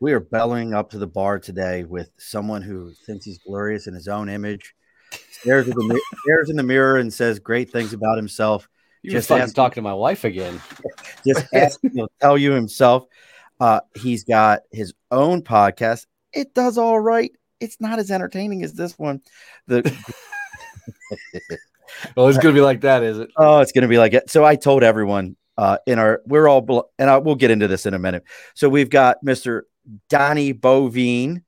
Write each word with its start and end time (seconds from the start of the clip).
We 0.00 0.12
are 0.12 0.20
bellying 0.20 0.74
up 0.74 0.90
to 0.90 0.98
the 0.98 1.06
bar 1.06 1.38
today 1.38 1.84
with 1.84 2.10
someone 2.18 2.62
who 2.62 2.92
thinks 3.06 3.24
he's 3.24 3.38
glorious 3.38 3.86
in 3.86 3.94
his 3.94 4.08
own 4.08 4.28
image, 4.28 4.74
stares, 5.30 5.66
in 5.66 5.74
the, 5.74 6.00
stares 6.24 6.50
in 6.50 6.56
the 6.56 6.62
mirror 6.62 6.96
and 6.96 7.12
says 7.12 7.38
great 7.38 7.70
things 7.70 7.92
about 7.92 8.16
himself. 8.16 8.68
You 9.02 9.12
Just 9.12 9.28
fucking 9.28 9.42
ask- 9.44 9.54
talking 9.54 9.76
to 9.76 9.82
my 9.82 9.94
wife 9.94 10.24
again. 10.24 10.60
Just 11.26 11.46
ask 11.54 11.80
he'll 11.92 12.10
tell 12.20 12.36
you 12.36 12.52
himself. 12.52 13.06
Uh, 13.60 13.80
he's 13.94 14.24
got 14.24 14.60
his 14.72 14.94
own 15.10 15.42
podcast. 15.42 16.06
It 16.32 16.54
does 16.54 16.76
all 16.76 16.98
right. 16.98 17.30
It's 17.60 17.80
not 17.80 17.98
as 17.98 18.10
entertaining 18.10 18.62
as 18.64 18.74
this 18.74 18.98
one. 18.98 19.22
The 19.68 19.82
Well, 22.16 22.28
it's 22.28 22.38
gonna 22.38 22.54
be 22.54 22.60
like 22.60 22.80
that, 22.82 23.02
is 23.02 23.18
it? 23.18 23.30
Oh, 23.36 23.60
it's 23.60 23.72
going 23.72 23.82
to 23.82 23.88
be 23.88 23.98
like 23.98 24.14
it. 24.14 24.28
So 24.30 24.44
I 24.44 24.56
told 24.56 24.82
everyone 24.82 25.36
uh, 25.56 25.78
in 25.86 25.98
our, 25.98 26.22
we're 26.26 26.48
all, 26.48 26.90
and 26.98 27.08
I, 27.08 27.18
we'll 27.18 27.36
get 27.36 27.50
into 27.50 27.68
this 27.68 27.86
in 27.86 27.94
a 27.94 27.98
minute. 27.98 28.24
So 28.54 28.68
we've 28.68 28.90
got 28.90 29.24
Mr. 29.24 29.62
Donnie 30.08 30.54
Boivin, 30.54 31.42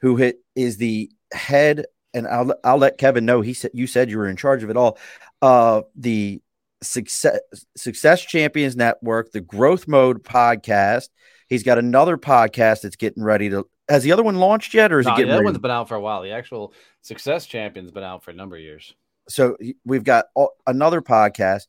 who 0.00 0.16
hit, 0.16 0.38
is 0.54 0.76
the 0.76 1.10
head, 1.32 1.86
and 2.14 2.26
I'll, 2.26 2.54
I'll 2.64 2.78
let 2.78 2.98
Kevin 2.98 3.24
know. 3.26 3.40
He 3.40 3.54
said, 3.54 3.70
you 3.74 3.86
said 3.86 4.10
you 4.10 4.18
were 4.18 4.28
in 4.28 4.36
charge 4.36 4.62
of 4.62 4.70
it 4.70 4.76
all. 4.76 4.98
Uh, 5.42 5.82
the 5.96 6.40
Success, 6.82 7.38
Success 7.76 8.22
Champions 8.22 8.74
Network, 8.76 9.32
the 9.32 9.40
Growth 9.40 9.86
Mode 9.86 10.22
podcast. 10.24 11.08
He's 11.48 11.62
got 11.62 11.78
another 11.78 12.16
podcast 12.16 12.82
that's 12.82 12.96
getting 12.96 13.22
ready 13.22 13.50
to, 13.50 13.66
has 13.88 14.02
the 14.02 14.12
other 14.12 14.22
one 14.22 14.36
launched 14.36 14.72
yet 14.72 14.92
or 14.92 15.00
is 15.00 15.06
No, 15.06 15.12
it 15.12 15.16
getting 15.16 15.28
that 15.30 15.34
ready? 15.36 15.44
one's 15.46 15.58
been 15.58 15.70
out 15.70 15.88
for 15.88 15.96
a 15.96 16.00
while. 16.00 16.22
The 16.22 16.30
actual 16.32 16.72
Success 17.02 17.44
Champion's 17.46 17.90
been 17.90 18.04
out 18.04 18.22
for 18.24 18.30
a 18.30 18.34
number 18.34 18.56
of 18.56 18.62
years. 18.62 18.94
so 19.28 19.56
we've 19.84 20.04
got 20.04 20.26
another 20.66 21.02
podcast 21.02 21.66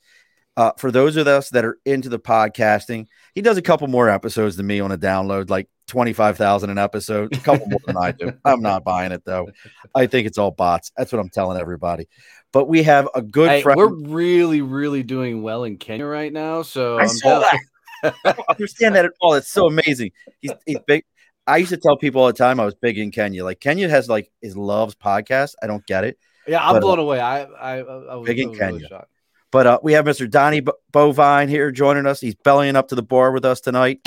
uh, 0.58 0.72
for 0.78 0.92
those 0.92 1.16
of 1.18 1.28
us 1.28 1.50
that 1.50 1.64
are 1.66 1.78
into 1.86 2.10
the 2.10 2.20
podcasting 2.20 3.08
he 3.36 3.42
does 3.42 3.58
a 3.58 3.62
couple 3.62 3.88
more 3.88 4.10
episodes 4.10 4.56
than 4.58 4.68
me 4.68 4.80
on 4.80 4.92
a 4.92 4.98
download 4.98 5.50
like 5.50 5.68
25000 5.92 6.70
an 6.70 6.78
episode 6.78 7.36
a 7.36 7.40
couple 7.40 7.68
more 7.68 7.80
than 7.86 7.98
i 7.98 8.12
do 8.12 8.32
i'm 8.46 8.62
not 8.62 8.84
buying 8.84 9.12
it 9.12 9.24
though 9.26 9.48
i 9.96 10.08
think 10.08 10.26
it's 10.28 10.38
all 10.38 10.52
bots 10.52 10.92
that's 10.98 11.12
what 11.12 11.20
i'm 11.20 11.30
telling 11.30 11.60
everybody 11.60 12.08
but 12.54 12.66
we 12.68 12.84
have 12.84 13.08
a 13.16 13.22
good 13.22 13.50
Hey, 13.50 13.62
friend 13.62 13.78
we're 13.78 13.94
really, 13.94 14.62
really 14.62 15.04
doing 15.04 15.42
well 15.42 15.64
in 15.64 15.78
Kenya 15.78 16.06
right 16.06 16.34
now. 16.34 16.64
So 16.64 16.98
i 16.98 17.04
I'm 17.04 17.08
saw 17.10 17.40
tell- 17.40 17.42
that 17.42 17.60
i 18.26 18.32
don't 18.34 18.50
understand 18.50 18.96
that 18.96 19.06
at 19.06 19.12
all 19.22 19.34
it's 19.36 19.52
so 19.52 19.68
amazing 19.68 20.12
he's, 20.40 20.52
he's 20.66 20.80
big 20.88 21.04
i 21.46 21.58
used 21.58 21.70
to 21.70 21.78
tell 21.78 21.98
people 21.98 22.22
all 22.22 22.28
the 22.28 22.34
time 22.34 22.60
i 22.60 22.66
was 22.66 22.74
big 22.76 22.98
in 22.98 23.12
kenya 23.12 23.44
like 23.44 23.60
kenya 23.60 23.88
has 23.88 24.10
like 24.10 24.32
his 24.42 24.58
loves 24.58 24.96
podcast 24.96 25.54
i 25.62 25.68
don't 25.68 25.86
get 25.86 26.04
it 26.04 26.18
Yeah, 26.48 26.66
I'm 26.66 26.74
But, 26.74 26.78
uh, 26.78 26.82
blown 26.82 27.00
away. 27.00 27.20
I, 27.20 27.44
I, 27.44 27.78
I 27.78 28.16
was, 28.16 28.26
Big 28.26 28.40
in 28.40 28.48
I 28.48 28.50
was 28.50 28.60
really 28.60 28.72
Kenya. 28.74 28.88
shocked. 28.88 29.12
But 29.52 29.68
uh, 29.68 29.80
we 29.84 29.94
have 29.94 30.06
Mr. 30.06 30.28
Donnie 30.28 30.62
B- 30.62 30.72
Boivin 30.92 31.50
here 31.50 31.72
joining 31.72 32.08
us. 32.08 32.20
He's 32.22 32.34
bellying 32.36 32.76
up 32.78 32.88
to 32.88 32.96
the 32.96 33.04
bar 33.04 33.32
with 33.32 33.44
us 33.46 33.60
tonight. 33.62 34.00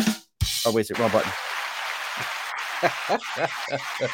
Oh, 0.66 0.72
wait, 0.72 0.90
wrong 0.98 1.10
button. 1.12 1.30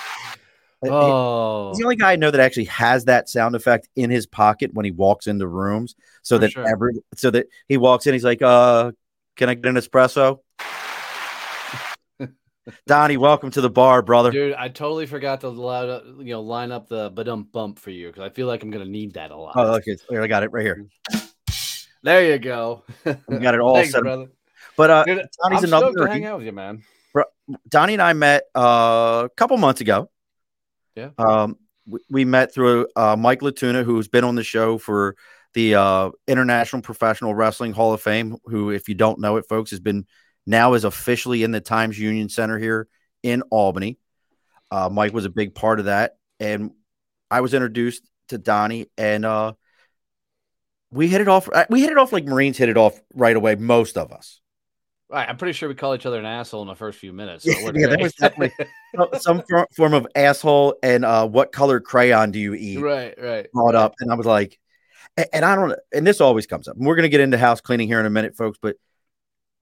Oh, 0.83 1.69
He's 1.71 1.79
the 1.79 1.85
only 1.85 1.97
guy 1.97 2.13
I 2.13 2.17
know 2.17 2.31
that 2.31 2.41
actually 2.41 2.65
has 2.65 3.05
that 3.05 3.29
sound 3.29 3.55
effect 3.55 3.91
in 3.97 4.09
his 4.09 4.25
pocket 4.27 4.73
when 4.73 4.87
he 4.87 4.91
walks 4.91 5.27
into 5.27 5.47
rooms, 5.47 5.95
so 6.23 6.37
For 6.37 6.41
that 6.41 6.53
sure. 6.53 6.67
every 6.67 6.95
so 7.15 7.31
that 7.33 7.49
he 7.69 7.77
walks 7.77 8.07
in, 8.07 8.15
he's 8.15 8.25
like, 8.25 8.41
"Uh, 8.41 8.93
can 9.37 9.51
I 9.51 9.55
get 9.55 9.67
an 9.67 9.75
espresso?" 9.75 10.39
Donnie, 12.87 13.19
welcome 13.19 13.51
to 13.51 13.61
the 13.61 13.69
bar, 13.69 14.01
brother. 14.01 14.31
dude, 14.31 14.55
I 14.55 14.69
totally 14.69 15.05
forgot 15.05 15.43
to 15.43 15.49
allow, 15.49 16.01
you 16.19 16.25
know 16.25 16.41
line 16.41 16.73
up 16.73 16.89
the 16.89 17.11
badum 17.11 17.53
bump 17.53 17.79
for 17.79 17.91
you 17.91 18.07
because 18.07 18.23
I 18.23 18.31
feel 18.31 18.47
like 18.47 18.63
I'm 18.63 18.71
gonna 18.71 18.87
need 18.87 19.13
that 19.15 19.33
a 19.33 19.37
lot. 19.37 19.53
Oh, 19.57 19.79
it's, 19.85 20.03
here, 20.09 20.23
I 20.23 20.29
got 20.29 20.45
it 20.45 20.53
right 20.53 20.65
here. 20.65 20.87
There 22.03 22.25
you 22.25 22.39
go. 22.39 22.85
We 23.29 23.37
got 23.37 23.55
it 23.55 23.61
all 23.61 23.75
Thanks, 23.75 23.93
set 23.93 24.01
brother. 24.01 24.31
But 24.79 24.91
uh, 24.91 25.05
Dude, 25.05 25.27
Donnie's 25.43 25.59
I'm 25.65 25.65
another 25.65 25.93
to 25.93 26.07
hang 26.09 26.25
out 26.25 26.39
with 26.39 26.47
you, 26.47 26.53
man. 26.53 26.83
Donnie 27.69 27.95
and 27.95 28.03
I 28.03 28.13
met 28.13 28.45
uh, 28.55 29.27
a 29.27 29.29
couple 29.37 29.57
months 29.57 29.81
ago. 29.81 30.11
Yeah. 30.95 31.11
Um, 31.19 31.57
we, 31.87 32.01
we 32.09 32.25
met 32.25 32.55
through 32.55 32.89
uh, 32.95 33.17
Mike 33.17 33.41
Latuna, 33.41 33.85
who's 33.85 34.09
been 34.09 34.25
on 34.25 34.35
the 34.37 34.45
show 34.45 34.79
for 34.79 35.17
the 35.55 35.75
uh, 35.75 36.11
International 36.29 36.83
Professional 36.83 37.35
Wrestling 37.35 37.73
Hall 37.73 37.93
of 37.93 38.01
Fame. 38.01 38.37
Who, 38.45 38.71
if 38.71 38.89
you 38.89 38.95
don't 38.95 39.21
know 39.21 39.37
it, 39.37 39.49
folks, 39.49 39.71
has 39.71 39.81
been 39.81 40.07
now 40.47 40.75
is 40.75 40.85
officially 40.85 41.43
in 41.43 41.51
the 41.51 41.61
Times 41.61 41.99
Union 41.99 42.29
Center 42.29 42.59
here 42.59 42.89
in 43.23 43.43
Albany. 43.51 43.99
Uh, 44.71 44.89
Mike 44.89 45.13
was 45.13 45.25
a 45.25 45.31
big 45.31 45.55
part 45.55 45.81
of 45.81 45.87
that, 45.87 46.17
and 46.39 46.71
I 47.31 47.41
was 47.41 47.55
introduced 47.55 48.09
to 48.29 48.39
Donnie, 48.39 48.87
and 48.97 49.25
uh, 49.25 49.55
we 50.93 51.09
hit 51.09 51.21
it 51.21 51.29
off. 51.29 51.49
uh, 51.53 51.67
We 51.69 51.81
hit 51.81 51.91
it 51.91 51.99
off 51.99 52.13
like 52.13 52.25
Marines 52.25 52.57
hit 52.57 52.69
it 52.69 52.77
off 52.77 53.01
right 53.15 53.37
away. 53.37 53.57
Most 53.57 53.99
of 53.99 54.13
us. 54.13 54.41
Right, 55.11 55.29
I'm 55.29 55.37
pretty 55.37 55.53
sure 55.55 55.69
we 55.69 55.75
call 55.75 55.95
each 55.97 56.07
other 56.07 56.21
an 56.21 56.25
asshole 56.25 56.63
in 56.63 56.69
the 56.69 56.77
first 56.77 56.99
few 56.99 57.13
minutes. 57.13 57.45
So 57.45 57.51
Yeah, 57.75 57.89
that 57.89 58.01
was 58.01 58.13
definitely- 58.15 58.67
some 59.21 59.43
form 59.77 59.93
of 59.95 60.07
asshole 60.15 60.77
and 60.83 61.05
uh, 61.05 61.27
what 61.27 61.51
color 61.53 61.81
crayon 61.81 62.31
do 62.31 62.39
you 62.39 62.55
eat 62.55 62.79
right, 62.79 63.15
right. 63.21 63.51
brought 63.53 63.75
up 63.77 63.95
and 64.01 64.11
i 64.11 64.15
was 64.17 64.27
like 64.27 64.59
a- 65.17 65.33
and 65.35 65.45
i 65.45 65.55
don't 65.55 65.79
and 65.93 66.05
this 66.05 66.21
always 66.21 66.47
comes 66.47 66.67
up 66.67 66.77
and 66.77 66.85
we're 66.85 66.97
going 66.97 67.05
to 67.05 67.09
get 67.09 67.21
into 67.21 67.39
house 67.39 67.61
cleaning 67.61 67.87
here 67.87 68.01
in 68.01 68.07
a 68.07 68.11
minute 68.11 68.37
folks 68.37 68.59
but 68.61 68.75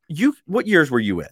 you 0.08 0.34
what 0.46 0.66
years 0.66 0.90
were 0.90 0.98
you 0.98 1.20
in 1.20 1.28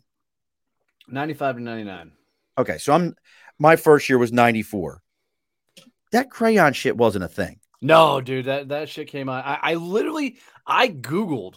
95 1.08 1.56
to 1.56 1.62
99. 1.62 2.12
okay 2.58 2.76
so 2.76 2.92
i'm 2.92 3.14
my 3.58 3.76
first 3.76 4.08
year 4.10 4.18
was 4.18 4.30
94 4.32 5.00
that 6.12 6.30
crayon 6.30 6.74
shit 6.74 6.96
wasn't 6.98 7.24
a 7.24 7.28
thing 7.28 7.58
No, 7.80 8.20
dude, 8.20 8.44
that 8.46 8.68
that 8.68 8.88
shit 8.90 9.08
came 9.08 9.28
out. 9.30 9.44
I, 9.46 9.58
I 9.62 9.74
literally 9.74 10.36
I 10.66 10.88
googled 10.88 11.54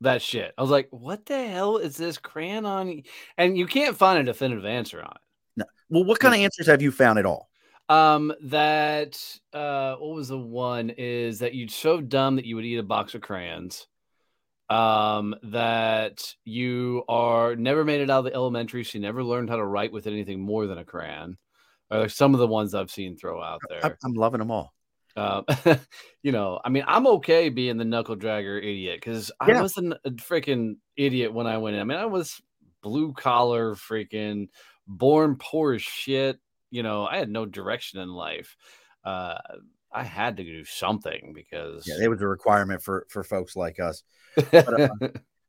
that 0.00 0.22
shit. 0.22 0.54
I 0.56 0.62
was 0.62 0.70
like, 0.70 0.88
"What 0.90 1.26
the 1.26 1.46
hell 1.46 1.76
is 1.76 1.96
this 1.96 2.18
crayon 2.18 2.64
on?" 2.66 3.02
And 3.36 3.56
you 3.58 3.66
can't 3.66 3.96
find 3.96 4.18
a 4.18 4.24
definitive 4.24 4.64
answer 4.64 5.00
on 5.02 5.12
it. 5.58 5.66
well 5.90 6.04
what 6.04 6.20
kind 6.20 6.34
of 6.34 6.40
answers 6.40 6.66
have 6.66 6.80
you 6.82 6.90
found 6.92 7.18
at 7.18 7.26
all 7.26 7.50
Um, 7.88 8.32
that 8.42 9.18
uh, 9.52 9.96
what 9.96 10.14
was 10.14 10.28
the 10.28 10.38
one? 10.38 10.90
Is 10.90 11.40
that 11.40 11.54
you're 11.54 11.68
so 11.68 12.00
dumb 12.00 12.36
that 12.36 12.44
you 12.44 12.56
would 12.56 12.64
eat 12.64 12.78
a 12.78 12.82
box 12.82 13.14
of 13.14 13.20
crayons? 13.20 13.86
Um, 14.68 15.34
that 15.42 16.32
you 16.44 17.02
are 17.08 17.56
never 17.56 17.84
made 17.84 18.00
it 18.02 18.08
out 18.10 18.20
of 18.20 18.24
the 18.26 18.34
elementary, 18.34 18.84
so 18.84 18.98
you 18.98 19.02
never 19.02 19.24
learned 19.24 19.50
how 19.50 19.56
to 19.56 19.66
write 19.66 19.90
with 19.92 20.06
anything 20.06 20.40
more 20.40 20.68
than 20.68 20.78
a 20.78 20.84
crayon. 20.84 21.36
Are 21.90 22.08
some 22.08 22.34
of 22.34 22.40
the 22.40 22.46
ones 22.46 22.72
I've 22.72 22.90
seen 22.92 23.16
throw 23.16 23.42
out 23.42 23.60
there. 23.68 23.84
I- 23.84 23.94
i'm 24.04 24.14
loving 24.14 24.38
them 24.38 24.52
all 24.52 24.72
Um, 25.16 25.44
you 26.22 26.32
know, 26.32 26.60
I 26.64 26.68
mean, 26.68 26.84
I'm 26.86 27.06
okay 27.06 27.48
being 27.48 27.76
the 27.76 27.84
knuckle 27.84 28.16
dragger 28.16 28.58
idiot 28.58 29.00
because 29.00 29.30
I 29.40 29.60
wasn't 29.60 29.94
a 30.04 30.10
freaking 30.10 30.76
idiot 30.96 31.32
when 31.32 31.46
I 31.46 31.58
went 31.58 31.76
in. 31.76 31.82
I 31.82 31.84
mean, 31.84 31.98
I 31.98 32.06
was 32.06 32.40
blue 32.82 33.12
collar, 33.12 33.74
freaking 33.74 34.48
born 34.86 35.36
poor 35.38 35.74
as 35.74 35.82
shit. 35.82 36.38
You 36.70 36.82
know, 36.82 37.06
I 37.06 37.18
had 37.18 37.30
no 37.30 37.46
direction 37.46 38.00
in 38.00 38.10
life. 38.10 38.56
Uh, 39.04 39.38
I 39.92 40.04
had 40.04 40.36
to 40.36 40.44
do 40.44 40.64
something 40.64 41.32
because 41.34 41.84
yeah 41.86 42.04
it 42.04 42.08
was 42.08 42.20
a 42.20 42.28
requirement 42.28 42.82
for 42.82 43.06
for 43.08 43.24
folks 43.24 43.56
like 43.56 43.80
us 43.80 44.04
uh, 44.52 44.88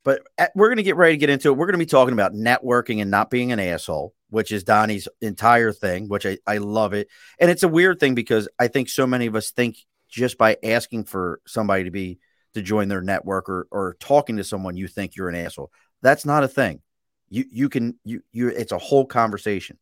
but 0.03 0.21
uh, 0.37 0.47
we're 0.55 0.69
going 0.69 0.77
to 0.77 0.83
get 0.83 0.95
ready 0.95 1.13
to 1.13 1.19
get 1.19 1.29
into 1.29 1.49
it. 1.49 1.57
We're 1.57 1.67
going 1.67 1.73
to 1.73 1.79
be 1.79 1.85
talking 1.85 2.13
about 2.13 2.33
networking 2.33 3.01
and 3.01 3.11
not 3.11 3.29
being 3.29 3.51
an 3.51 3.59
asshole, 3.59 4.13
which 4.29 4.51
is 4.51 4.63
Donnie's 4.63 5.07
entire 5.21 5.71
thing, 5.71 6.09
which 6.09 6.25
I, 6.25 6.37
I 6.47 6.57
love 6.57 6.93
it. 6.93 7.07
And 7.39 7.51
it's 7.51 7.63
a 7.63 7.67
weird 7.67 7.99
thing 7.99 8.15
because 8.15 8.47
I 8.59 8.67
think 8.67 8.89
so 8.89 9.05
many 9.05 9.27
of 9.27 9.35
us 9.35 9.51
think 9.51 9.77
just 10.09 10.37
by 10.37 10.57
asking 10.63 11.05
for 11.05 11.39
somebody 11.45 11.85
to 11.85 11.91
be 11.91 12.19
to 12.53 12.61
join 12.61 12.87
their 12.87 13.01
network 13.01 13.47
or, 13.47 13.67
or 13.71 13.95
talking 13.99 14.37
to 14.37 14.43
someone, 14.43 14.75
you 14.75 14.87
think 14.87 15.15
you're 15.15 15.29
an 15.29 15.35
asshole. 15.35 15.71
That's 16.01 16.25
not 16.25 16.43
a 16.43 16.47
thing. 16.47 16.81
You 17.29 17.45
you 17.49 17.69
can 17.69 17.97
you 18.03 18.23
you 18.33 18.49
it's 18.49 18.73
a 18.73 18.77
whole 18.77 19.05
conversation. 19.05 19.77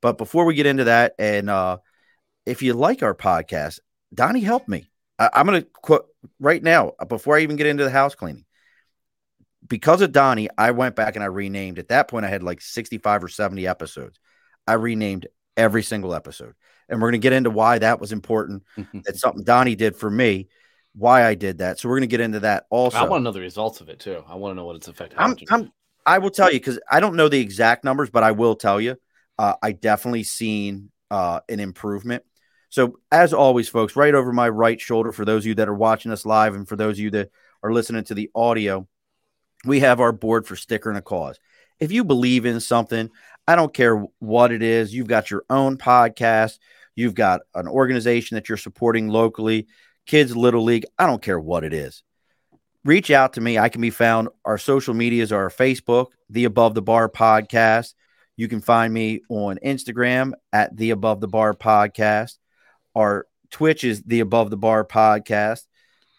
But 0.00 0.16
before 0.16 0.46
we 0.46 0.54
get 0.54 0.66
into 0.66 0.84
that, 0.84 1.14
and 1.18 1.50
uh 1.50 1.78
if 2.46 2.62
you 2.62 2.74
like 2.74 3.02
our 3.02 3.14
podcast, 3.14 3.80
Donnie 4.14 4.40
help 4.40 4.68
me. 4.68 4.88
I, 5.18 5.28
I'm 5.34 5.44
gonna 5.44 5.62
quote 5.62 6.06
right 6.40 6.62
now 6.62 6.92
before 7.08 7.36
I 7.36 7.40
even 7.40 7.56
get 7.56 7.66
into 7.66 7.84
the 7.84 7.90
house 7.90 8.14
cleaning 8.14 8.46
because 9.66 10.00
of 10.00 10.12
Donnie, 10.12 10.48
I 10.56 10.72
went 10.72 10.96
back 10.96 11.16
and 11.16 11.22
I 11.22 11.28
renamed. 11.28 11.78
At 11.78 11.88
that 11.88 12.08
point, 12.08 12.24
I 12.24 12.28
had 12.28 12.42
like 12.42 12.60
65 12.60 13.24
or 13.24 13.28
70 13.28 13.66
episodes. 13.66 14.18
I 14.66 14.74
renamed 14.74 15.26
every 15.56 15.82
single 15.82 16.14
episode. 16.14 16.54
And 16.88 17.00
we're 17.00 17.10
going 17.10 17.20
to 17.20 17.24
get 17.24 17.32
into 17.32 17.50
why 17.50 17.78
that 17.78 18.00
was 18.00 18.12
important. 18.12 18.64
That's 18.92 19.20
something 19.20 19.44
Donnie 19.44 19.74
did 19.74 19.96
for 19.96 20.10
me, 20.10 20.48
why 20.94 21.24
I 21.24 21.34
did 21.34 21.58
that. 21.58 21.78
So 21.78 21.88
we're 21.88 21.96
going 21.96 22.08
to 22.08 22.12
get 22.12 22.20
into 22.20 22.40
that 22.40 22.66
also. 22.70 22.98
I 22.98 23.04
want 23.04 23.20
to 23.22 23.24
know 23.24 23.32
the 23.32 23.40
results 23.40 23.80
of 23.80 23.88
it 23.88 24.00
too. 24.00 24.22
I 24.28 24.34
want 24.34 24.52
to 24.52 24.56
know 24.56 24.66
what 24.66 24.76
its 24.76 24.88
effect. 24.88 25.14
I'm. 25.16 25.36
I'm 25.50 25.72
I 26.06 26.18
will 26.18 26.30
tell 26.30 26.52
you 26.52 26.60
because 26.60 26.78
I 26.90 27.00
don't 27.00 27.16
know 27.16 27.28
the 27.28 27.40
exact 27.40 27.82
numbers, 27.82 28.10
but 28.10 28.22
I 28.22 28.32
will 28.32 28.56
tell 28.56 28.80
you, 28.80 28.96
uh, 29.38 29.54
I 29.62 29.72
definitely 29.72 30.24
seen 30.24 30.90
uh, 31.10 31.40
an 31.48 31.60
improvement. 31.60 32.24
So, 32.68 32.98
as 33.10 33.32
always, 33.32 33.68
folks, 33.68 33.96
right 33.96 34.14
over 34.14 34.32
my 34.32 34.48
right 34.48 34.80
shoulder, 34.80 35.12
for 35.12 35.24
those 35.24 35.44
of 35.44 35.46
you 35.46 35.54
that 35.54 35.68
are 35.68 35.74
watching 35.74 36.12
us 36.12 36.26
live 36.26 36.54
and 36.54 36.68
for 36.68 36.76
those 36.76 36.96
of 36.96 37.00
you 37.00 37.10
that 37.12 37.30
are 37.62 37.72
listening 37.72 38.04
to 38.04 38.14
the 38.14 38.30
audio, 38.34 38.86
we 39.64 39.80
have 39.80 40.00
our 40.00 40.12
board 40.12 40.46
for 40.46 40.56
sticker 40.56 40.88
and 40.88 40.98
a 40.98 41.02
cause. 41.02 41.38
If 41.80 41.92
you 41.92 42.04
believe 42.04 42.46
in 42.46 42.60
something, 42.60 43.10
I 43.46 43.56
don't 43.56 43.74
care 43.74 43.96
what 44.18 44.52
it 44.52 44.62
is, 44.62 44.94
you've 44.94 45.08
got 45.08 45.30
your 45.30 45.44
own 45.50 45.76
podcast, 45.76 46.58
you've 46.94 47.14
got 47.14 47.42
an 47.54 47.68
organization 47.68 48.36
that 48.36 48.48
you're 48.48 48.58
supporting 48.58 49.08
locally, 49.08 49.66
kids, 50.06 50.36
little 50.36 50.62
league, 50.62 50.86
I 50.98 51.06
don't 51.06 51.22
care 51.22 51.38
what 51.38 51.64
it 51.64 51.72
is. 51.72 52.02
Reach 52.84 53.10
out 53.10 53.32
to 53.34 53.40
me. 53.40 53.58
I 53.58 53.70
can 53.70 53.80
be 53.80 53.88
found. 53.88 54.28
Our 54.44 54.58
social 54.58 54.92
medias 54.92 55.32
are 55.32 55.48
Facebook, 55.48 56.08
the 56.28 56.44
Above 56.44 56.74
the 56.74 56.82
Bar 56.82 57.08
podcast. 57.08 57.94
You 58.36 58.46
can 58.46 58.60
find 58.60 58.92
me 58.92 59.22
on 59.30 59.58
Instagram 59.64 60.32
at 60.52 60.76
the 60.76 60.90
Above 60.90 61.20
the 61.20 61.28
Bar 61.28 61.54
podcast. 61.54 62.36
Our 62.94 63.26
Twitch 63.50 63.84
is 63.84 64.02
the 64.02 64.20
Above 64.20 64.50
the 64.50 64.58
Bar 64.58 64.84
podcast. 64.84 65.62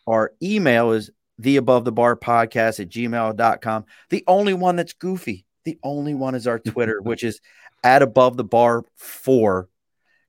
Our 0.08 0.34
email 0.42 0.94
is 0.94 1.12
the 1.38 1.58
Above 1.58 1.86
the 1.86 1.92
Bar 1.92 2.16
podcast 2.16 2.80
at 2.80 2.90
gmail.com. 2.90 3.86
The 4.10 4.24
only 4.28 4.54
one 4.54 4.76
that's 4.76 4.94
goofy, 4.94 5.46
the 5.64 5.78
only 5.84 6.14
one 6.14 6.36
is 6.36 6.48
our 6.48 6.60
Twitter, 6.68 7.02
which 7.02 7.24
is 7.24 7.42
at 7.84 8.02
Above 8.02 8.38
the 8.38 8.44
Bar 8.44 8.84
4, 8.96 9.70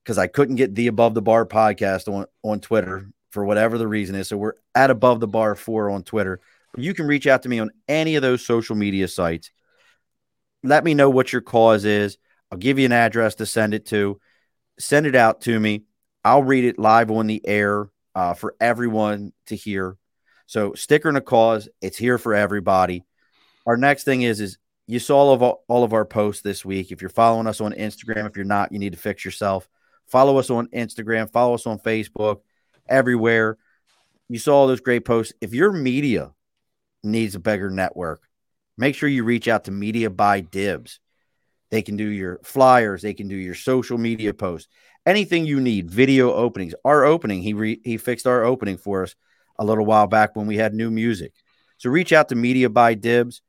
because 0.05 0.19
I 0.19 0.27
couldn't 0.27 0.57
get 0.57 0.75
the 0.75 0.89
Above 0.89 1.15
the 1.15 1.23
Bar 1.23 1.47
podcast 1.47 2.13
on, 2.13 2.27
on 2.43 2.61
Twitter 2.61 3.11
for 3.31 3.45
whatever 3.45 3.79
the 3.79 3.89
reason 3.89 4.15
is. 4.15 4.29
So 4.29 4.37
we're 4.37 4.55
at 4.75 4.91
Above 4.91 5.21
the 5.21 5.29
Bar 5.29 5.55
4 5.55 5.91
on 5.91 6.03
Twitter. 6.03 6.41
You 6.77 6.93
can 6.93 7.07
reach 7.07 7.27
out 7.27 7.43
to 7.45 7.49
me 7.49 7.59
on 7.59 7.71
any 7.89 8.17
of 8.17 8.23
those 8.23 8.45
social 8.45 8.77
media 8.77 9.09
sites 9.09 9.51
let 10.67 10.85
me 10.85 10.95
know 10.95 11.11
what 11.11 11.33
your 11.33 11.43
cause 11.43 11.85
is. 11.85 12.19
I'll 12.51 12.59
give 12.59 12.79
you 12.79 12.87
an 12.87 12.93
address 12.93 13.37
to 13.37 13.47
send 13.47 13.75
it 13.75 13.87
to. 13.87 14.21
Send 14.79 15.07
it 15.07 15.15
out 15.15 15.43
to 15.43 15.59
me. 15.59 15.85
I'll 16.25 16.43
read 16.43 16.65
it 16.65 16.79
live 16.79 17.11
on 17.11 17.27
the 17.27 17.47
air 17.47 17.89
uh, 18.15 18.35
for 18.35 18.55
everyone 18.61 19.33
to 19.47 19.57
hear. 19.57 19.97
So 20.47 20.75
sticker 20.75 21.09
and 21.09 21.19
a 21.19 21.21
cause, 21.21 21.69
it's 21.83 21.97
here 21.99 22.19
for 22.19 22.35
everybody. 22.35 23.05
Our 23.67 23.77
next 23.77 24.05
thing 24.05 24.23
is 24.23 24.41
is 24.41 24.59
you 24.87 25.01
saw 25.01 25.19
all 25.19 25.33
of 25.33 25.43
all 25.43 25.85
of 25.85 25.93
our 25.93 26.05
posts 26.05 26.43
this 26.43 26.65
week. 26.65 26.93
If 26.93 27.01
you're 27.01 27.11
following 27.11 27.49
us 27.49 27.61
on 27.61 27.73
Instagram, 27.73 28.27
if 28.27 28.37
you're 28.37 28.45
not, 28.45 28.73
you 28.73 28.79
need 28.79 28.93
to 28.93 28.99
fix 28.99 29.25
yourself. 29.25 29.69
Follow 30.07 30.39
us 30.39 30.51
on 30.51 30.69
Instagram, 30.69 31.31
follow 31.31 31.55
us 31.55 31.67
on 31.67 31.81
Facebook, 31.81 32.41
everywhere. 32.89 33.59
You 34.29 34.39
saw 34.39 34.57
all 34.57 34.67
those 34.69 34.81
great 34.81 35.05
posts. 35.05 35.33
If 35.41 35.53
your 35.53 35.73
media 35.73 36.33
needs 37.03 37.35
a 37.35 37.41
bigger 37.41 37.71
network, 37.71 38.23
make 38.79 38.95
sure 38.95 39.09
you 39.09 39.25
reach 39.25 39.49
out 39.49 39.65
to 39.65 39.73
Media 39.73 40.11
by 40.11 40.41
Dibs. 40.41 41.01
They 41.71 41.83
can 41.83 41.97
do 41.97 42.07
your 42.07 42.39
flyers, 42.45 43.03
they 43.03 43.15
can 43.15 43.27
do 43.27 43.35
your 43.35 43.57
social 43.57 43.99
media 43.99 44.33
posts, 44.33 44.69
anything 45.05 45.45
you 45.45 45.61
need, 45.61 45.91
video 45.91 46.33
openings. 46.33 46.75
Our 46.85 47.05
opening, 47.05 47.43
he 47.43 47.55
re, 47.55 47.81
he 47.83 47.97
fixed 47.97 48.29
our 48.29 48.45
opening 48.45 48.77
for 48.77 49.03
us 49.03 49.17
a 49.59 49.65
little 49.65 49.87
while 49.87 50.07
back 50.07 50.37
when 50.37 50.47
we 50.47 50.57
had 50.57 50.75
new 50.75 50.91
music. 50.91 51.33
So 51.79 51.91
reach 51.91 52.13
out 52.13 52.29
to 52.31 52.35
Media 52.35 52.71
by 52.71 52.95
Dibs 52.95 53.43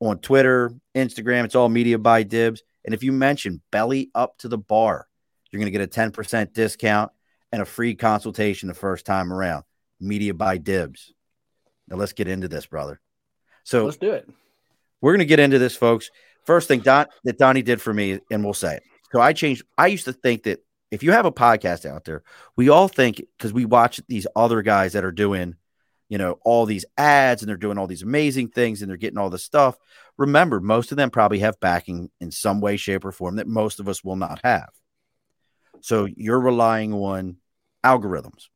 on 0.00 0.18
Twitter, 0.18 0.72
Instagram. 0.94 1.44
It's 1.44 1.54
all 1.54 1.68
Media 1.68 1.98
by 1.98 2.22
Dibs. 2.22 2.62
And 2.84 2.94
if 2.94 3.02
you 3.02 3.12
mention 3.12 3.62
Belly 3.70 4.10
Up 4.14 4.36
to 4.38 4.48
the 4.48 4.58
Bar, 4.58 5.06
you're 5.50 5.60
going 5.60 5.72
to 5.72 5.78
get 5.78 5.82
a 5.82 6.10
10% 6.10 6.52
discount 6.52 7.12
and 7.52 7.62
a 7.62 7.66
free 7.66 7.94
consultation 7.94 8.68
the 8.68 8.74
first 8.74 9.04
time 9.06 9.32
around. 9.32 9.64
Media 10.00 10.32
by 10.34 10.58
Dibs. 10.58 11.12
Now 11.88 11.96
let's 11.96 12.12
get 12.12 12.28
into 12.28 12.48
this, 12.48 12.66
brother. 12.66 13.00
So 13.64 13.84
let's 13.84 13.96
do 13.96 14.12
it. 14.12 14.28
We're 15.00 15.12
going 15.12 15.20
to 15.20 15.26
get 15.26 15.40
into 15.40 15.58
this, 15.58 15.76
folks. 15.76 16.10
First 16.44 16.68
thing 16.68 16.80
Don, 16.80 17.06
that 17.24 17.38
Donnie 17.38 17.62
did 17.62 17.80
for 17.80 17.92
me, 17.92 18.20
and 18.30 18.44
we'll 18.44 18.54
say 18.54 18.76
it. 18.76 18.82
So 19.12 19.20
I 19.20 19.32
changed. 19.32 19.64
I 19.76 19.88
used 19.88 20.06
to 20.06 20.12
think 20.12 20.44
that 20.44 20.60
if 20.90 21.02
you 21.02 21.12
have 21.12 21.26
a 21.26 21.32
podcast 21.32 21.86
out 21.86 22.04
there, 22.04 22.22
we 22.56 22.68
all 22.68 22.88
think 22.88 23.22
because 23.36 23.52
we 23.52 23.64
watch 23.64 24.00
these 24.08 24.26
other 24.34 24.62
guys 24.62 24.94
that 24.94 25.04
are 25.04 25.12
doing, 25.12 25.56
you 26.08 26.18
know, 26.18 26.38
all 26.44 26.66
these 26.66 26.84
ads 26.96 27.42
and 27.42 27.48
they're 27.48 27.56
doing 27.56 27.78
all 27.78 27.86
these 27.86 28.02
amazing 28.02 28.48
things 28.48 28.82
and 28.82 28.90
they're 28.90 28.96
getting 28.96 29.18
all 29.18 29.30
this 29.30 29.44
stuff. 29.44 29.76
Remember, 30.16 30.60
most 30.60 30.90
of 30.90 30.96
them 30.96 31.10
probably 31.10 31.38
have 31.40 31.60
backing 31.60 32.10
in 32.20 32.30
some 32.30 32.60
way, 32.60 32.76
shape, 32.76 33.04
or 33.04 33.12
form 33.12 33.36
that 33.36 33.46
most 33.46 33.80
of 33.80 33.88
us 33.88 34.02
will 34.02 34.16
not 34.16 34.40
have. 34.42 34.70
So 35.80 36.06
you're 36.16 36.40
relying 36.40 36.92
on 36.92 37.36
algorithms 37.84 38.48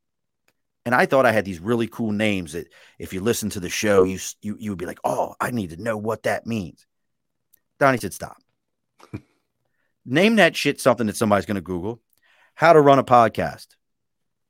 and 0.85 0.93
I 0.93 1.07
thought 1.07 1.25
I 1.25 1.31
had 1.31 1.45
these 1.45 1.59
really 1.59 1.87
cool 1.87 2.11
names 2.11 2.53
that 2.53 2.67
if 2.99 3.11
you 3.11 3.19
listen 3.19 3.49
to 3.51 3.59
the 3.59 3.69
show, 3.69 4.03
you 4.03 4.19
you 4.41 4.55
you 4.59 4.71
would 4.71 4.79
be 4.79 4.85
like, 4.85 4.99
oh, 5.03 5.35
I 5.41 5.49
need 5.51 5.71
to 5.71 5.81
know 5.81 5.97
what 5.97 6.23
that 6.23 6.45
means. 6.45 6.85
Donnie 7.79 7.97
said, 7.97 8.13
stop. 8.13 8.37
Name 10.05 10.35
that 10.35 10.55
shit 10.55 10.79
something 10.79 11.07
that 11.07 11.17
somebody's 11.17 11.47
going 11.47 11.55
to 11.55 11.61
Google. 11.61 12.01
How 12.55 12.73
to 12.73 12.81
run 12.81 12.99
a 12.99 13.03
podcast. 13.03 13.67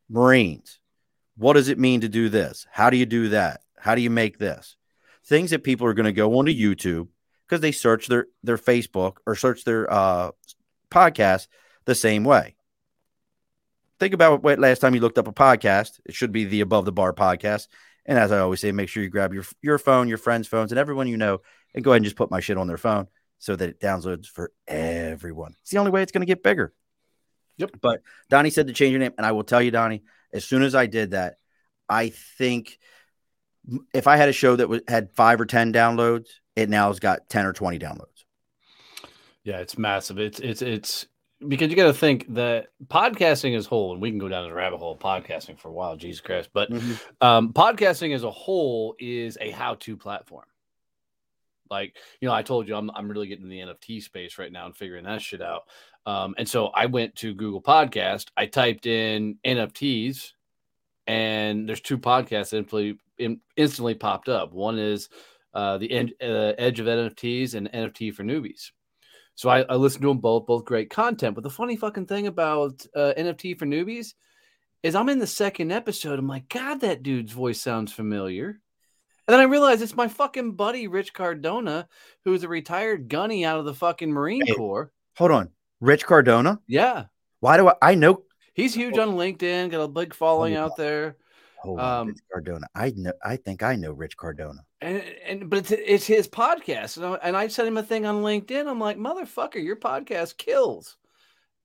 Marines. 0.10 0.80
What 1.38 1.54
does 1.54 1.68
it 1.68 1.78
mean 1.78 2.02
to 2.02 2.10
do 2.10 2.30
this? 2.30 2.66
How 2.72 2.90
do 2.90 2.98
you 2.98 3.06
do 3.06 3.30
that? 3.30 3.62
How 3.78 3.96
do 3.96 4.02
you 4.02 4.10
make 4.10 4.38
this? 4.38 4.78
Things 5.26 5.50
that 5.52 5.64
people 5.64 5.88
are 5.88 5.94
going 5.94 6.06
to 6.06 6.14
go 6.14 6.38
onto 6.38 6.54
YouTube 6.54 7.10
because 7.48 7.62
they 7.62 7.72
search 7.72 8.08
their 8.08 8.28
their 8.44 8.58
Facebook 8.58 9.18
or 9.26 9.36
search 9.36 9.64
their 9.64 9.92
uh, 9.92 10.32
podcast 10.92 11.48
the 11.86 11.96
same 11.96 12.24
way 12.24 12.56
think 14.00 14.14
about 14.14 14.44
what 14.44 14.60
last 14.60 14.80
time 14.80 14.96
you 14.96 15.02
looked 15.02 15.18
up 15.18 15.28
a 15.28 15.34
podcast. 15.34 16.00
It 16.06 16.16
should 16.16 16.32
be 16.32 16.46
the 16.46 16.62
Above 16.62 16.86
the 16.86 16.92
Bar 16.92 17.14
podcast. 17.14 17.68
And 18.06 18.20
as 18.20 18.32
I 18.32 18.40
always 18.40 18.60
say, 18.60 18.72
make 18.72 18.90
sure 18.90 19.04
you 19.04 19.10
grab 19.10 19.34
your 19.34 19.44
your 19.62 19.78
phone, 19.78 20.08
your 20.08 20.18
friends' 20.18 20.48
phones, 20.48 20.72
and 20.72 20.80
everyone 20.80 21.08
you 21.08 21.18
know, 21.18 21.42
and 21.74 21.84
go 21.84 21.92
ahead 21.92 21.98
and 21.98 22.06
just 22.06 22.18
put 22.18 22.32
my 22.32 22.40
shit 22.40 22.58
on 22.58 22.68
their 22.68 22.78
phone 22.78 23.08
so 23.40 23.56
that 23.56 23.70
it 23.70 23.80
downloads 23.80 24.28
for 24.28 24.52
everyone. 24.68 25.56
It's 25.62 25.72
the 25.72 25.78
only 25.78 25.92
way 25.92 26.02
it's 26.02 26.12
going 26.12 26.22
to 26.22 26.28
get 26.28 26.44
bigger. 26.44 26.74
Yep. 27.58 27.72
But 27.82 28.02
Donnie 28.30 28.50
said 28.50 28.68
to 28.68 28.74
change 28.74 28.92
your 28.92 29.00
name, 29.00 29.14
and 29.18 29.26
I 29.26 29.32
will 29.32 29.44
tell 29.44 29.62
you, 29.62 29.72
Donnie, 29.72 30.04
as 30.34 30.46
soon 30.46 30.64
as 30.64 30.76
I 30.76 30.86
did 30.88 31.12
that, 31.12 31.36
I 31.88 32.10
think 32.10 32.78
if 33.94 34.08
I 34.08 34.18
had 34.18 34.30
a 34.30 34.34
show 34.34 34.56
that 34.56 34.84
had 34.88 35.12
five 35.12 35.40
or 35.40 35.46
ten 35.46 35.74
downloads, 35.74 36.28
it 36.56 36.70
now 36.70 36.88
has 36.88 37.00
got 37.00 37.30
ten 37.30 37.46
or 37.46 37.54
twenty 37.54 37.80
downloads. 37.80 38.26
Yeah, 39.44 39.60
it's 39.60 39.78
massive. 39.78 40.18
It's 40.18 40.40
it's 40.40 40.62
it's 40.62 41.08
because 41.48 41.70
you 41.70 41.76
got 41.76 41.86
to 41.86 41.94
think 41.94 42.34
that 42.34 42.68
podcasting 42.88 43.56
as 43.56 43.68
a 43.68 43.70
whole, 43.70 43.94
and 43.94 44.02
we 44.02 44.10
can 44.10 44.20
go 44.20 44.28
down 44.28 44.48
the 44.48 44.54
rabbit 44.54 44.78
hole 44.78 44.94
of 44.94 45.00
podcasting 45.00 45.60
for 45.60 45.70
a 45.70 45.72
while, 45.72 45.96
Jesus 45.96 46.22
Christ. 46.22 46.50
But 46.54 46.72
mm-hmm. 46.72 46.94
um, 47.22 47.54
podcasting 47.54 48.14
as 48.16 48.24
a 48.24 48.32
whole 48.32 48.96
is 49.00 49.38
a 49.40 49.52
how-to 49.52 49.98
platform. 49.98 50.46
Like 51.70 51.96
you 52.22 52.28
know, 52.28 52.34
I 52.34 52.44
told 52.44 52.68
you 52.68 52.76
I'm 52.76 52.92
I'm 52.92 53.10
really 53.10 53.28
getting 53.28 53.46
in 53.46 53.50
the 53.50 53.74
NFT 53.74 54.02
space 54.02 54.38
right 54.38 54.52
now 54.52 54.66
and 54.66 54.76
figuring 54.76 55.06
that 55.06 55.22
shit 55.22 55.42
out. 55.42 55.64
Um, 56.06 56.36
and 56.38 56.48
so 56.48 56.68
I 56.68 56.86
went 56.86 57.16
to 57.18 57.34
Google 57.34 57.62
Podcast. 57.62 58.28
I 58.38 58.46
typed 58.46 58.86
in 58.86 59.38
NFTs, 59.46 60.34
and 61.08 61.68
there's 61.68 61.82
two 61.82 61.98
podcasts 61.98 62.52
that 62.52 62.58
instantly, 62.58 63.00
instantly 63.56 63.96
popped 63.96 64.30
up. 64.30 64.54
One 64.54 64.78
is 64.78 65.10
uh, 65.54 65.78
the 65.78 65.92
ed, 65.92 66.12
uh, 66.22 66.54
Edge 66.58 66.80
of 66.80 66.86
NFTs 66.86 67.56
and 67.56 67.72
NFT 67.72 68.14
for 68.14 68.24
Newbies. 68.24 68.72
So 69.36 69.50
I, 69.50 69.62
I 69.64 69.76
listened 69.76 70.02
to 70.04 70.08
them 70.08 70.20
both, 70.20 70.46
both 70.46 70.66
great 70.66 70.90
content. 70.90 71.36
But 71.36 71.44
the 71.44 71.50
funny 71.50 71.76
fucking 71.76 72.08
thing 72.08 72.28
about 72.28 72.86
uh, 72.96 73.14
NFT 73.18 73.60
for 73.60 73.66
newbies 73.66 74.14
is 74.82 74.96
I'm 74.96 75.10
in 75.10 75.20
the 75.20 75.28
second 75.28 75.72
episode. 75.72 76.18
I'm 76.18 76.28
like, 76.28 76.48
God, 76.48 76.82
that 76.82 77.04
dude's 77.04 77.34
voice 77.34 77.62
sounds 77.62 77.92
familiar. 77.92 78.62
And 79.28 79.34
then 79.34 79.42
I 79.42 79.46
realized 79.46 79.82
it's 79.82 79.96
my 79.96 80.08
fucking 80.08 80.52
buddy 80.52 80.88
Rich 80.88 81.14
Cardona, 81.14 81.88
who's 82.24 82.44
a 82.44 82.48
retired 82.48 83.10
gunny 83.10 83.44
out 83.44 83.58
of 83.58 83.66
the 83.66 83.74
fucking 83.74 84.12
Marine 84.12 84.46
hey, 84.46 84.54
Corps. 84.54 84.92
Hold 85.18 85.32
on, 85.32 85.50
Rich 85.82 86.06
Cardona. 86.06 86.60
Yeah. 86.68 87.06
Why 87.40 87.58
do 87.58 87.70
I? 87.70 87.74
I 87.82 87.96
know 87.96 88.24
he's 88.54 88.76
huge 88.76 88.98
on 88.98 89.12
LinkedIn. 89.12 89.72
Got 89.72 89.82
a 89.82 89.88
big 89.88 90.14
following 90.14 90.56
out 90.56 90.78
there. 90.78 91.18
Hold 91.58 91.80
on, 91.80 92.02
um, 92.02 92.08
Rich 92.08 92.20
Cardona. 92.32 92.68
I 92.76 92.94
know. 92.96 93.14
I 93.24 93.36
think 93.38 93.64
I 93.64 93.76
know 93.76 93.92
Rich 93.92 94.18
Cardona. 94.18 94.64
And 94.82 95.04
and 95.26 95.50
but 95.50 95.60
it's 95.60 95.72
it's 95.72 96.06
his 96.06 96.28
podcast, 96.28 96.98
and 96.98 97.06
I, 97.06 97.14
and 97.24 97.36
I 97.36 97.48
sent 97.48 97.68
him 97.68 97.78
a 97.78 97.84
thing 97.84 98.06
on 98.06 98.22
LinkedIn. 98.22 98.68
I'm 98.68 98.80
like, 98.80 98.98
motherfucker, 98.98 99.64
your 99.64 99.76
podcast 99.76 100.38
kills. 100.38 100.98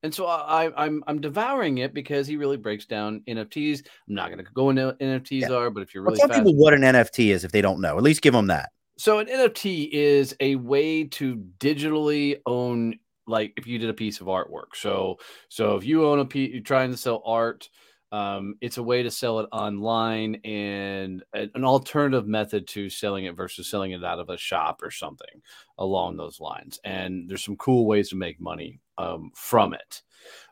And 0.02 0.14
so 0.14 0.26
I, 0.26 0.70
I'm 0.82 1.04
I'm 1.06 1.20
devouring 1.20 1.78
it 1.78 1.92
because 1.92 2.26
he 2.26 2.36
really 2.36 2.56
breaks 2.56 2.86
down 2.86 3.22
NFTs. 3.28 3.86
I'm 4.08 4.14
not 4.14 4.30
going 4.30 4.44
to 4.44 4.50
go 4.52 4.70
into 4.70 4.96
NFTs 5.00 5.42
yeah. 5.42 5.52
are, 5.52 5.70
but 5.70 5.82
if 5.82 5.94
you're 5.94 6.02
really 6.02 6.18
well, 6.18 6.28
tell 6.28 6.38
people 6.38 6.56
what 6.56 6.72
an 6.72 6.80
NFT 6.80 7.28
is 7.28 7.44
if 7.44 7.52
they 7.52 7.60
don't 7.60 7.80
know, 7.80 7.98
at 7.98 8.02
least 8.02 8.22
give 8.22 8.32
them 8.32 8.46
that. 8.46 8.70
So 8.96 9.18
an 9.18 9.26
NFT 9.26 9.90
is 9.92 10.34
a 10.40 10.56
way 10.56 11.04
to 11.04 11.36
digitally 11.58 12.40
own, 12.46 12.98
like 13.26 13.52
if 13.56 13.66
you 13.66 13.78
did 13.78 13.90
a 13.90 13.94
piece 13.94 14.20
of 14.20 14.26
artwork. 14.26 14.74
So 14.74 15.18
so 15.48 15.76
if 15.76 15.84
you 15.84 16.06
own 16.06 16.18
a 16.18 16.24
piece, 16.24 16.52
you're 16.52 16.62
trying 16.62 16.90
to 16.90 16.96
sell 16.96 17.22
art 17.26 17.68
um, 18.12 18.56
it's 18.60 18.78
a 18.78 18.82
way 18.82 19.02
to 19.02 19.10
sell 19.10 19.40
it 19.40 19.48
online 19.52 20.36
and 20.44 21.22
an 21.32 21.64
alternative 21.64 22.26
method 22.26 22.66
to 22.68 22.90
selling 22.90 23.24
it 23.24 23.36
versus 23.36 23.70
selling 23.70 23.92
it 23.92 24.04
out 24.04 24.18
of 24.18 24.28
a 24.30 24.36
shop 24.36 24.80
or 24.82 24.90
something 24.90 25.42
along 25.78 26.16
those 26.16 26.40
lines. 26.40 26.80
And 26.84 27.28
there's 27.28 27.44
some 27.44 27.56
cool 27.56 27.86
ways 27.86 28.08
to 28.10 28.16
make 28.16 28.40
money 28.40 28.80
um, 28.98 29.30
from 29.34 29.74
it. 29.74 30.02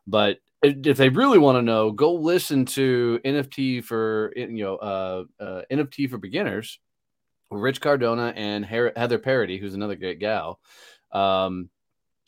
But 0.07 0.39
if 0.63 0.97
they 0.97 1.09
really 1.09 1.39
want 1.39 1.57
to 1.57 1.63
know, 1.63 1.91
go 1.91 2.15
listen 2.15 2.65
to 2.67 3.21
NFT 3.25 3.85
for 3.85 4.33
you 4.37 4.65
know 4.65 4.77
uh, 4.77 5.25
uh, 5.41 5.63
NFT 5.71 6.11
for 6.11 6.19
beginners 6.19 6.79
Rich 7.51 7.81
Cardona 7.81 8.33
and 8.37 8.65
Heather 8.65 9.19
Parody, 9.19 9.59
who's 9.59 9.75
another 9.75 9.97
great 9.97 10.19
gal. 10.19 10.61
Um, 11.13 11.71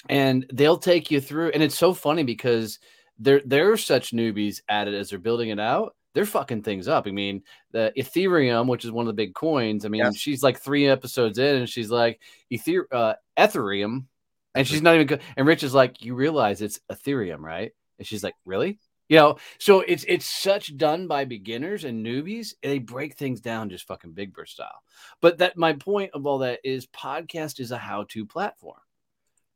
and 0.09 0.47
they'll 0.53 0.79
take 0.79 1.11
you 1.11 1.21
through. 1.21 1.51
And 1.51 1.63
it's 1.63 1.77
so 1.77 1.93
funny 1.93 2.23
because 2.23 2.79
they're 3.21 3.43
they're 3.45 3.77
such 3.77 4.13
newbies 4.13 4.63
at 4.69 4.89
it 4.89 4.95
as 4.95 5.11
they're 5.11 5.19
building 5.19 5.51
it 5.51 5.61
out. 5.61 5.95
They're 6.13 6.27
fucking 6.27 6.63
things 6.63 6.89
up. 6.89 7.07
I 7.07 7.13
mean, 7.13 7.43
the 7.71 7.93
Ethereum, 7.97 8.67
which 8.67 8.85
is 8.85 8.91
one 8.91 9.05
of 9.05 9.07
the 9.07 9.23
big 9.23 9.35
coins. 9.35 9.85
I 9.85 9.89
mean, 9.89 10.01
yes. 10.01 10.17
she's 10.17 10.43
like 10.43 10.59
three 10.59 10.89
episodes 10.89 11.39
in, 11.39 11.57
and 11.57 11.69
she's 11.69 11.91
like 11.91 12.21
Ether 12.51 12.89
uh, 12.91 13.15
Ethereum, 13.39 14.07
and 14.55 14.67
she's 14.67 14.83
not 14.83 14.97
even 14.97 15.07
good. 15.07 15.21
And 15.37 15.47
Rich 15.47 15.63
is 15.63 15.73
like, 15.75 16.05
you 16.05 16.17
realize 16.17 16.63
it's 16.63 16.81
Ethereum, 16.91 17.41
right? 17.41 17.71
And 17.99 18.07
she's 18.07 18.25
like, 18.25 18.35
really? 18.45 18.81
You 19.09 19.17
know, 19.17 19.37
so 19.59 19.81
it's 19.81 20.05
it's 20.09 20.27
such 20.27 20.77
done 20.77 21.07
by 21.07 21.25
beginners 21.25 21.85
and 21.85 22.05
newbies. 22.05 22.55
They 22.63 22.79
break 22.79 23.17
things 23.17 23.41
down 23.41 23.71
just 23.71 23.87
fucking 23.87 24.13
Big 24.13 24.33
Bird 24.33 24.49
style. 24.49 24.83
But 25.21 25.39
that 25.39 25.57
my 25.57 25.75
point 25.75 26.13
of 26.15 26.27
all 26.27 26.39
that 26.39 26.61
is 26.65 26.87
podcast 26.87 27.61
is 27.61 27.73
a 27.73 27.79
how-to 27.79 28.25
platform. 28.25 28.81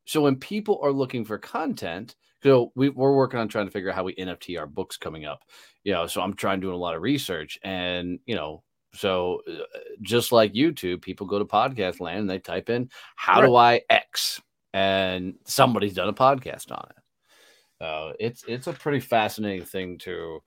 So 0.05 0.21
when 0.21 0.35
people 0.35 0.79
are 0.83 0.91
looking 0.91 1.25
for 1.25 1.37
content, 1.37 2.15
so 2.43 2.71
we, 2.75 2.89
we're 2.89 3.15
working 3.15 3.39
on 3.39 3.47
trying 3.47 3.65
to 3.65 3.71
figure 3.71 3.89
out 3.89 3.95
how 3.95 4.03
we 4.03 4.15
NFT 4.15 4.59
our 4.59 4.67
books 4.67 4.97
coming 4.97 5.25
up. 5.25 5.43
You 5.83 5.93
know, 5.93 6.07
so 6.07 6.21
I'm 6.21 6.35
trying 6.35 6.59
doing 6.59 6.73
a 6.73 6.77
lot 6.77 6.95
of 6.95 7.01
research, 7.01 7.59
and 7.63 8.19
you 8.25 8.35
know, 8.35 8.63
so 8.93 9.41
uh, 9.49 9.63
just 10.01 10.31
like 10.31 10.53
YouTube, 10.53 11.01
people 11.01 11.27
go 11.27 11.39
to 11.39 11.45
podcast 11.45 11.99
land 11.99 12.21
and 12.21 12.29
they 12.29 12.39
type 12.39 12.69
in 12.69 12.89
"How 13.15 13.41
right. 13.41 13.47
do 13.47 13.55
I 13.55 13.81
X," 13.89 14.41
and 14.73 15.35
somebody's 15.45 15.95
done 15.95 16.09
a 16.09 16.13
podcast 16.13 16.71
on 16.71 16.87
it. 16.89 17.83
Uh, 17.83 18.13
it's 18.19 18.43
it's 18.47 18.67
a 18.67 18.73
pretty 18.73 18.99
fascinating 18.99 19.65
thing 19.65 19.97
to 19.99 20.41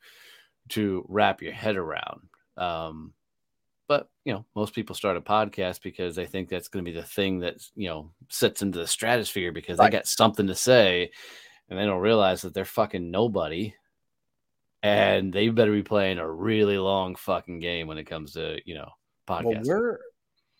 to 0.70 1.04
wrap 1.08 1.42
your 1.42 1.52
head 1.52 1.76
around. 1.76 2.28
Um, 2.56 3.12
but 3.86 4.08
you 4.24 4.32
know, 4.32 4.44
most 4.54 4.74
people 4.74 4.94
start 4.94 5.16
a 5.16 5.20
podcast 5.20 5.82
because 5.82 6.14
they 6.14 6.26
think 6.26 6.48
that's 6.48 6.68
going 6.68 6.84
to 6.84 6.90
be 6.90 6.96
the 6.96 7.06
thing 7.06 7.40
that 7.40 7.56
you 7.74 7.88
know 7.88 8.12
sits 8.28 8.62
into 8.62 8.78
the 8.78 8.86
stratosphere 8.86 9.52
because 9.52 9.78
right. 9.78 9.90
they 9.90 9.96
got 9.96 10.06
something 10.06 10.46
to 10.46 10.54
say, 10.54 11.10
and 11.68 11.78
they 11.78 11.84
don't 11.84 12.00
realize 12.00 12.42
that 12.42 12.54
they're 12.54 12.64
fucking 12.64 13.10
nobody, 13.10 13.74
and 14.82 15.32
they 15.32 15.48
better 15.48 15.72
be 15.72 15.82
playing 15.82 16.18
a 16.18 16.30
really 16.30 16.78
long 16.78 17.14
fucking 17.14 17.60
game 17.60 17.86
when 17.86 17.98
it 17.98 18.04
comes 18.04 18.32
to 18.32 18.58
you 18.64 18.74
know 18.74 18.90
podcast. 19.26 19.66
Well, 19.66 19.78
we're 19.80 19.98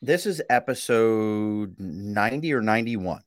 this 0.02 0.26
is 0.26 0.42
episode 0.48 1.74
ninety 1.78 2.52
or 2.52 2.60
ninety 2.60 2.96
one. 2.96 3.22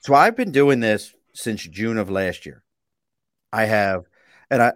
So 0.00 0.14
I've 0.14 0.36
been 0.36 0.52
doing 0.52 0.80
this 0.80 1.14
since 1.34 1.62
June 1.62 1.98
of 1.98 2.10
last 2.10 2.46
year. 2.46 2.62
I 3.52 3.64
have, 3.64 4.04
and 4.50 4.62
I, 4.62 4.72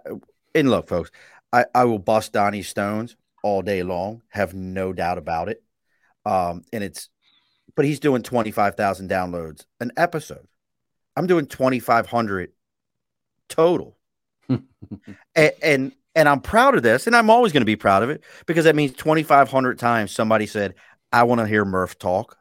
and 0.54 0.70
look, 0.70 0.88
folks, 0.88 1.10
I, 1.52 1.64
I 1.74 1.84
will 1.84 1.98
bust 1.98 2.32
Donnie 2.32 2.62
Stones 2.62 3.16
all 3.42 3.62
day 3.62 3.82
long, 3.82 4.22
have 4.30 4.54
no 4.54 4.92
doubt 4.92 5.18
about 5.18 5.48
it. 5.48 5.62
Um, 6.26 6.62
and 6.72 6.82
it's, 6.82 7.08
but 7.74 7.84
he's 7.84 8.00
doing 8.00 8.22
25,000 8.22 9.08
downloads 9.08 9.64
an 9.80 9.92
episode. 9.96 10.46
I'm 11.16 11.26
doing 11.26 11.46
2,500 11.46 12.52
total. 13.48 13.96
and, 14.48 15.52
and, 15.62 15.92
and 16.14 16.28
I'm 16.28 16.40
proud 16.40 16.74
of 16.76 16.82
this, 16.82 17.06
and 17.06 17.16
I'm 17.16 17.30
always 17.30 17.52
going 17.52 17.62
to 17.62 17.66
be 17.66 17.76
proud 17.76 18.02
of 18.02 18.10
it 18.10 18.22
because 18.46 18.64
that 18.64 18.76
means 18.76 18.92
2,500 18.92 19.78
times 19.78 20.12
somebody 20.12 20.46
said, 20.46 20.74
I 21.12 21.24
want 21.24 21.40
to 21.40 21.46
hear 21.46 21.64
Murph 21.64 21.98
talk. 21.98 22.36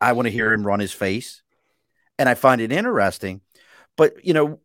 I 0.00 0.12
want 0.12 0.26
to 0.26 0.32
hear 0.32 0.52
him 0.52 0.66
run 0.66 0.80
his 0.80 0.92
face 0.92 1.42
and 2.20 2.28
I 2.28 2.34
find 2.34 2.60
it 2.60 2.70
interesting. 2.70 3.40
But 3.96 4.24
you 4.24 4.34
know, 4.34 4.60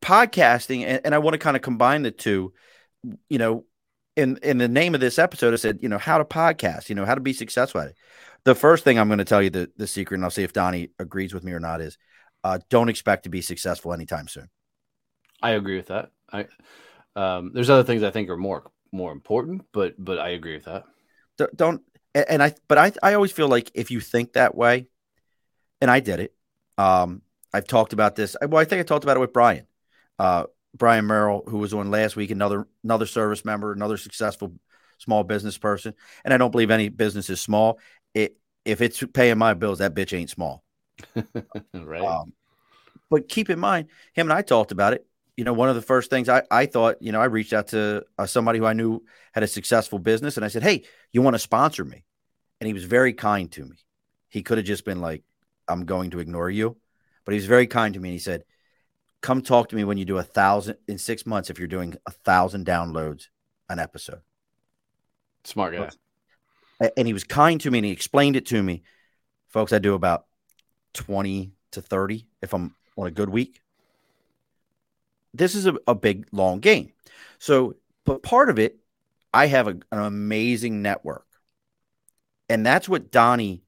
podcasting, 0.00 0.84
and, 0.84 1.00
and 1.02 1.14
I 1.14 1.18
want 1.18 1.34
to 1.34 1.38
kind 1.38 1.56
of 1.56 1.62
combine 1.62 2.02
the 2.02 2.12
two. 2.12 2.52
You 3.28 3.38
know, 3.38 3.64
in 4.16 4.36
in 4.42 4.58
the 4.58 4.68
name 4.68 4.94
of 4.94 5.00
this 5.00 5.18
episode, 5.18 5.54
I 5.54 5.56
said, 5.56 5.78
you 5.82 5.88
know, 5.88 5.98
how 5.98 6.18
to 6.18 6.24
podcast. 6.24 6.90
You 6.90 6.94
know, 6.94 7.06
how 7.06 7.14
to 7.14 7.22
be 7.22 7.32
successful 7.32 7.80
at 7.80 7.88
it. 7.88 7.96
The 8.44 8.54
first 8.54 8.84
thing 8.84 8.98
I'm 8.98 9.08
going 9.08 9.18
to 9.18 9.24
tell 9.24 9.42
you 9.42 9.50
the 9.50 9.70
the 9.76 9.86
secret, 9.86 10.16
and 10.16 10.24
I'll 10.24 10.30
see 10.30 10.44
if 10.44 10.52
Donnie 10.52 10.90
agrees 10.98 11.34
with 11.34 11.44
me 11.44 11.52
or 11.52 11.60
not, 11.60 11.80
is 11.80 11.98
uh, 12.44 12.58
don't 12.70 12.88
expect 12.88 13.24
to 13.24 13.28
be 13.28 13.42
successful 13.42 13.92
anytime 13.92 14.28
soon. 14.28 14.48
I 15.42 15.50
agree 15.50 15.76
with 15.76 15.88
that. 15.88 16.10
I 16.32 16.46
um, 17.16 17.52
there's 17.52 17.70
other 17.70 17.84
things 17.84 18.02
I 18.02 18.10
think 18.10 18.28
are 18.30 18.36
more 18.36 18.70
more 18.92 19.12
important, 19.12 19.62
but 19.72 19.94
but 19.98 20.18
I 20.18 20.30
agree 20.30 20.54
with 20.54 20.64
that. 20.64 20.84
Don't 21.54 21.82
and 22.14 22.42
I 22.42 22.54
but 22.68 22.78
I 22.78 22.92
I 23.02 23.14
always 23.14 23.32
feel 23.32 23.48
like 23.48 23.70
if 23.74 23.90
you 23.90 24.00
think 24.00 24.32
that 24.32 24.54
way, 24.54 24.86
and 25.80 25.90
I 25.90 26.00
did 26.00 26.20
it, 26.20 26.34
um, 26.76 27.22
I've 27.52 27.66
talked 27.66 27.92
about 27.92 28.16
this. 28.16 28.36
Well, 28.40 28.60
I 28.60 28.64
think 28.64 28.80
I 28.80 28.82
talked 28.84 29.04
about 29.04 29.16
it 29.16 29.20
with 29.20 29.32
Brian, 29.32 29.66
uh, 30.18 30.44
Brian 30.76 31.06
Merrill, 31.06 31.44
who 31.46 31.58
was 31.58 31.74
on 31.74 31.90
last 31.90 32.16
week. 32.16 32.30
Another 32.30 32.66
another 32.82 33.06
service 33.06 33.44
member, 33.44 33.72
another 33.72 33.96
successful 33.96 34.54
small 34.98 35.24
business 35.24 35.56
person. 35.56 35.94
And 36.24 36.34
I 36.34 36.36
don't 36.38 36.50
believe 36.50 36.70
any 36.70 36.88
business 36.88 37.30
is 37.30 37.40
small. 37.40 37.78
It 38.14 38.36
if 38.64 38.80
it's 38.80 39.02
paying 39.12 39.38
my 39.38 39.54
bills, 39.54 39.78
that 39.78 39.94
bitch 39.94 40.16
ain't 40.16 40.30
small. 40.30 40.62
right. 41.74 42.02
Um, 42.02 42.32
but 43.10 43.28
keep 43.28 43.50
in 43.50 43.58
mind, 43.58 43.88
him 44.12 44.26
and 44.26 44.32
I 44.32 44.42
talked 44.42 44.72
about 44.72 44.92
it. 44.92 45.06
You 45.36 45.44
know, 45.44 45.52
one 45.52 45.68
of 45.68 45.76
the 45.76 45.82
first 45.82 46.10
things 46.10 46.28
I, 46.28 46.42
I 46.50 46.66
thought, 46.66 46.96
you 47.00 47.12
know, 47.12 47.20
I 47.20 47.26
reached 47.26 47.52
out 47.52 47.68
to 47.68 48.04
uh, 48.18 48.26
somebody 48.26 48.58
who 48.58 48.66
I 48.66 48.72
knew 48.72 49.04
had 49.32 49.44
a 49.44 49.46
successful 49.46 49.98
business 49.98 50.36
and 50.36 50.44
I 50.44 50.48
said, 50.48 50.62
Hey, 50.62 50.84
you 51.12 51.22
want 51.22 51.34
to 51.34 51.38
sponsor 51.38 51.84
me? 51.84 52.04
And 52.60 52.66
he 52.66 52.74
was 52.74 52.84
very 52.84 53.12
kind 53.12 53.50
to 53.52 53.64
me. 53.64 53.76
He 54.28 54.42
could 54.42 54.58
have 54.58 54.66
just 54.66 54.84
been 54.84 55.00
like, 55.00 55.22
I'm 55.68 55.84
going 55.84 56.10
to 56.10 56.18
ignore 56.18 56.50
you. 56.50 56.76
But 57.24 57.32
he 57.32 57.36
was 57.36 57.46
very 57.46 57.66
kind 57.66 57.94
to 57.94 58.00
me. 58.00 58.08
And 58.08 58.14
he 58.14 58.18
said, 58.18 58.44
Come 59.20 59.42
talk 59.42 59.68
to 59.68 59.76
me 59.76 59.84
when 59.84 59.98
you 59.98 60.04
do 60.04 60.18
a 60.18 60.22
thousand 60.22 60.76
in 60.88 60.98
six 60.98 61.24
months 61.24 61.50
if 61.50 61.58
you're 61.58 61.68
doing 61.68 61.94
a 62.06 62.10
thousand 62.10 62.66
downloads 62.66 63.28
an 63.68 63.78
episode. 63.78 64.20
Smart 65.44 65.74
guy. 65.74 65.88
And 66.80 67.06
he 67.06 67.12
was 67.12 67.24
kind 67.24 67.60
to 67.60 67.70
me 67.70 67.78
and 67.78 67.86
he 67.86 67.92
explained 67.92 68.36
it 68.36 68.46
to 68.46 68.62
me. 68.62 68.82
Folks, 69.48 69.72
I 69.72 69.78
do 69.78 69.94
about 69.94 70.26
20 70.94 71.52
to 71.72 71.82
30 71.82 72.26
if 72.42 72.52
I'm 72.54 72.74
on 72.96 73.06
a 73.06 73.10
good 73.10 73.28
week. 73.28 73.60
This 75.34 75.54
is 75.54 75.66
a, 75.66 75.74
a 75.86 75.94
big, 75.94 76.26
long 76.32 76.60
game. 76.60 76.92
So, 77.38 77.74
but 78.04 78.22
part 78.22 78.50
of 78.50 78.58
it, 78.58 78.78
I 79.32 79.46
have 79.46 79.68
a, 79.68 79.70
an 79.70 79.98
amazing 79.98 80.82
network. 80.82 81.26
And 82.48 82.64
that's 82.64 82.88
what 82.88 83.10
Donnie 83.10 83.62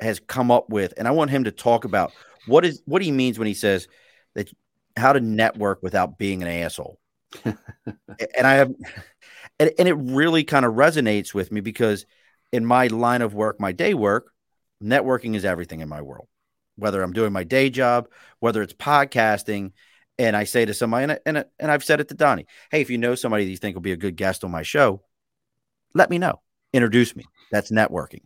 has 0.00 0.20
come 0.20 0.50
up 0.50 0.70
with, 0.70 0.94
and 0.96 1.08
I 1.08 1.10
want 1.10 1.30
him 1.30 1.44
to 1.44 1.50
talk 1.50 1.84
about 1.84 2.12
what 2.46 2.64
is 2.64 2.82
what 2.84 3.02
he 3.02 3.10
means 3.10 3.38
when 3.38 3.48
he 3.48 3.54
says 3.54 3.88
that 4.34 4.50
how 4.96 5.12
to 5.12 5.20
network 5.20 5.82
without 5.82 6.18
being 6.18 6.42
an 6.42 6.48
asshole. 6.48 6.98
And 7.44 8.46
I 8.46 8.54
have, 8.54 8.72
and, 9.58 9.70
and 9.78 9.88
it 9.88 9.94
really 9.94 10.44
kind 10.44 10.64
of 10.64 10.74
resonates 10.74 11.34
with 11.34 11.52
me 11.52 11.60
because 11.60 12.06
in 12.52 12.64
my 12.64 12.86
line 12.86 13.22
of 13.22 13.34
work, 13.34 13.60
my 13.60 13.72
day 13.72 13.94
work, 13.94 14.32
networking 14.82 15.34
is 15.34 15.44
everything 15.44 15.80
in 15.80 15.88
my 15.88 16.02
world. 16.02 16.28
Whether 16.76 17.02
I'm 17.02 17.12
doing 17.12 17.32
my 17.32 17.44
day 17.44 17.70
job, 17.70 18.08
whether 18.40 18.62
it's 18.62 18.72
podcasting, 18.72 19.72
and 20.18 20.36
I 20.36 20.44
say 20.44 20.64
to 20.64 20.74
somebody, 20.74 21.04
and, 21.04 21.20
and, 21.26 21.44
and 21.58 21.70
I've 21.70 21.84
said 21.84 22.00
it 22.00 22.08
to 22.08 22.14
Donnie, 22.14 22.46
hey, 22.70 22.80
if 22.80 22.90
you 22.90 22.98
know 22.98 23.14
somebody 23.14 23.44
that 23.44 23.50
you 23.50 23.56
think 23.56 23.74
will 23.74 23.82
be 23.82 23.92
a 23.92 23.96
good 23.96 24.16
guest 24.16 24.44
on 24.44 24.50
my 24.50 24.62
show, 24.62 25.02
let 25.94 26.10
me 26.10 26.18
know. 26.18 26.40
Introduce 26.72 27.16
me. 27.16 27.24
That's 27.50 27.70
networking. 27.70 28.22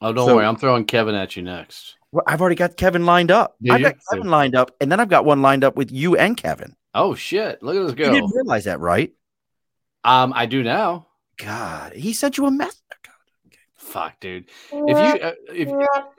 Oh, 0.00 0.12
don't 0.12 0.26
so, 0.26 0.36
worry. 0.36 0.46
I'm 0.46 0.56
throwing 0.56 0.84
Kevin 0.84 1.14
at 1.14 1.36
you 1.36 1.42
next. 1.42 1.96
Well, 2.12 2.24
I've 2.26 2.40
already 2.40 2.56
got 2.56 2.76
Kevin 2.76 3.06
lined 3.06 3.30
up. 3.30 3.56
I've 3.70 3.82
got 3.82 3.96
Kevin 4.10 4.28
lined 4.28 4.54
up, 4.54 4.70
and 4.80 4.90
then 4.90 5.00
I've 5.00 5.08
got 5.08 5.24
one 5.24 5.42
lined 5.42 5.64
up 5.64 5.76
with 5.76 5.90
you 5.90 6.16
and 6.16 6.36
Kevin. 6.36 6.74
Oh 6.96 7.14
shit! 7.14 7.62
Look 7.62 7.76
at 7.76 7.82
this 7.82 7.94
go. 7.94 8.06
You 8.06 8.20
didn't 8.20 8.34
realize 8.34 8.64
that, 8.64 8.80
right? 8.80 9.12
Um, 10.02 10.32
I 10.34 10.46
do 10.46 10.62
now. 10.62 11.08
God, 11.36 11.92
he 11.92 12.14
sent 12.14 12.38
you 12.38 12.46
a 12.46 12.50
message. 12.50 12.80
Fuck, 13.74 14.18
dude. 14.18 14.46
If 14.72 14.98
you 14.98 15.20
uh, 15.22 15.32
if, 15.48 15.68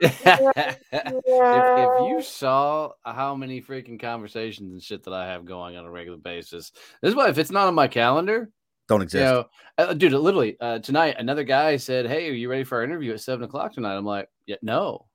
if, 0.00 0.78
if 0.92 2.10
you 2.10 2.22
saw 2.22 2.92
how 3.04 3.34
many 3.34 3.60
freaking 3.60 4.00
conversations 4.00 4.72
and 4.72 4.82
shit 4.82 5.02
that 5.04 5.12
I 5.12 5.26
have 5.26 5.44
going 5.44 5.76
on 5.76 5.84
a 5.84 5.90
regular 5.90 6.16
basis, 6.16 6.70
this 7.02 7.10
is 7.10 7.14
why 7.14 7.28
if 7.28 7.38
it's 7.38 7.50
not 7.50 7.66
on 7.66 7.74
my 7.74 7.88
calendar, 7.88 8.48
don't 8.88 9.02
exist. 9.02 9.20
You 9.20 9.24
know, 9.24 9.44
uh, 9.76 9.94
dude, 9.94 10.12
literally 10.12 10.56
uh, 10.60 10.78
tonight, 10.78 11.16
another 11.18 11.44
guy 11.44 11.76
said, 11.76 12.06
Hey, 12.06 12.30
are 12.30 12.34
you 12.34 12.48
ready 12.48 12.64
for 12.64 12.78
our 12.78 12.84
interview 12.84 13.12
at 13.12 13.20
seven 13.20 13.44
o'clock 13.44 13.74
tonight? 13.74 13.96
I'm 13.96 14.04
like, 14.04 14.28
Yeah, 14.46 14.56
no. 14.62 15.06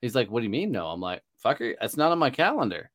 He's 0.00 0.14
like, 0.14 0.30
What 0.30 0.40
do 0.40 0.44
you 0.44 0.50
mean, 0.50 0.72
no? 0.72 0.86
I'm 0.86 1.00
like, 1.00 1.22
Fucker, 1.44 1.74
that's 1.80 1.96
not 1.96 2.12
on 2.12 2.18
my 2.18 2.30
calendar. 2.30 2.90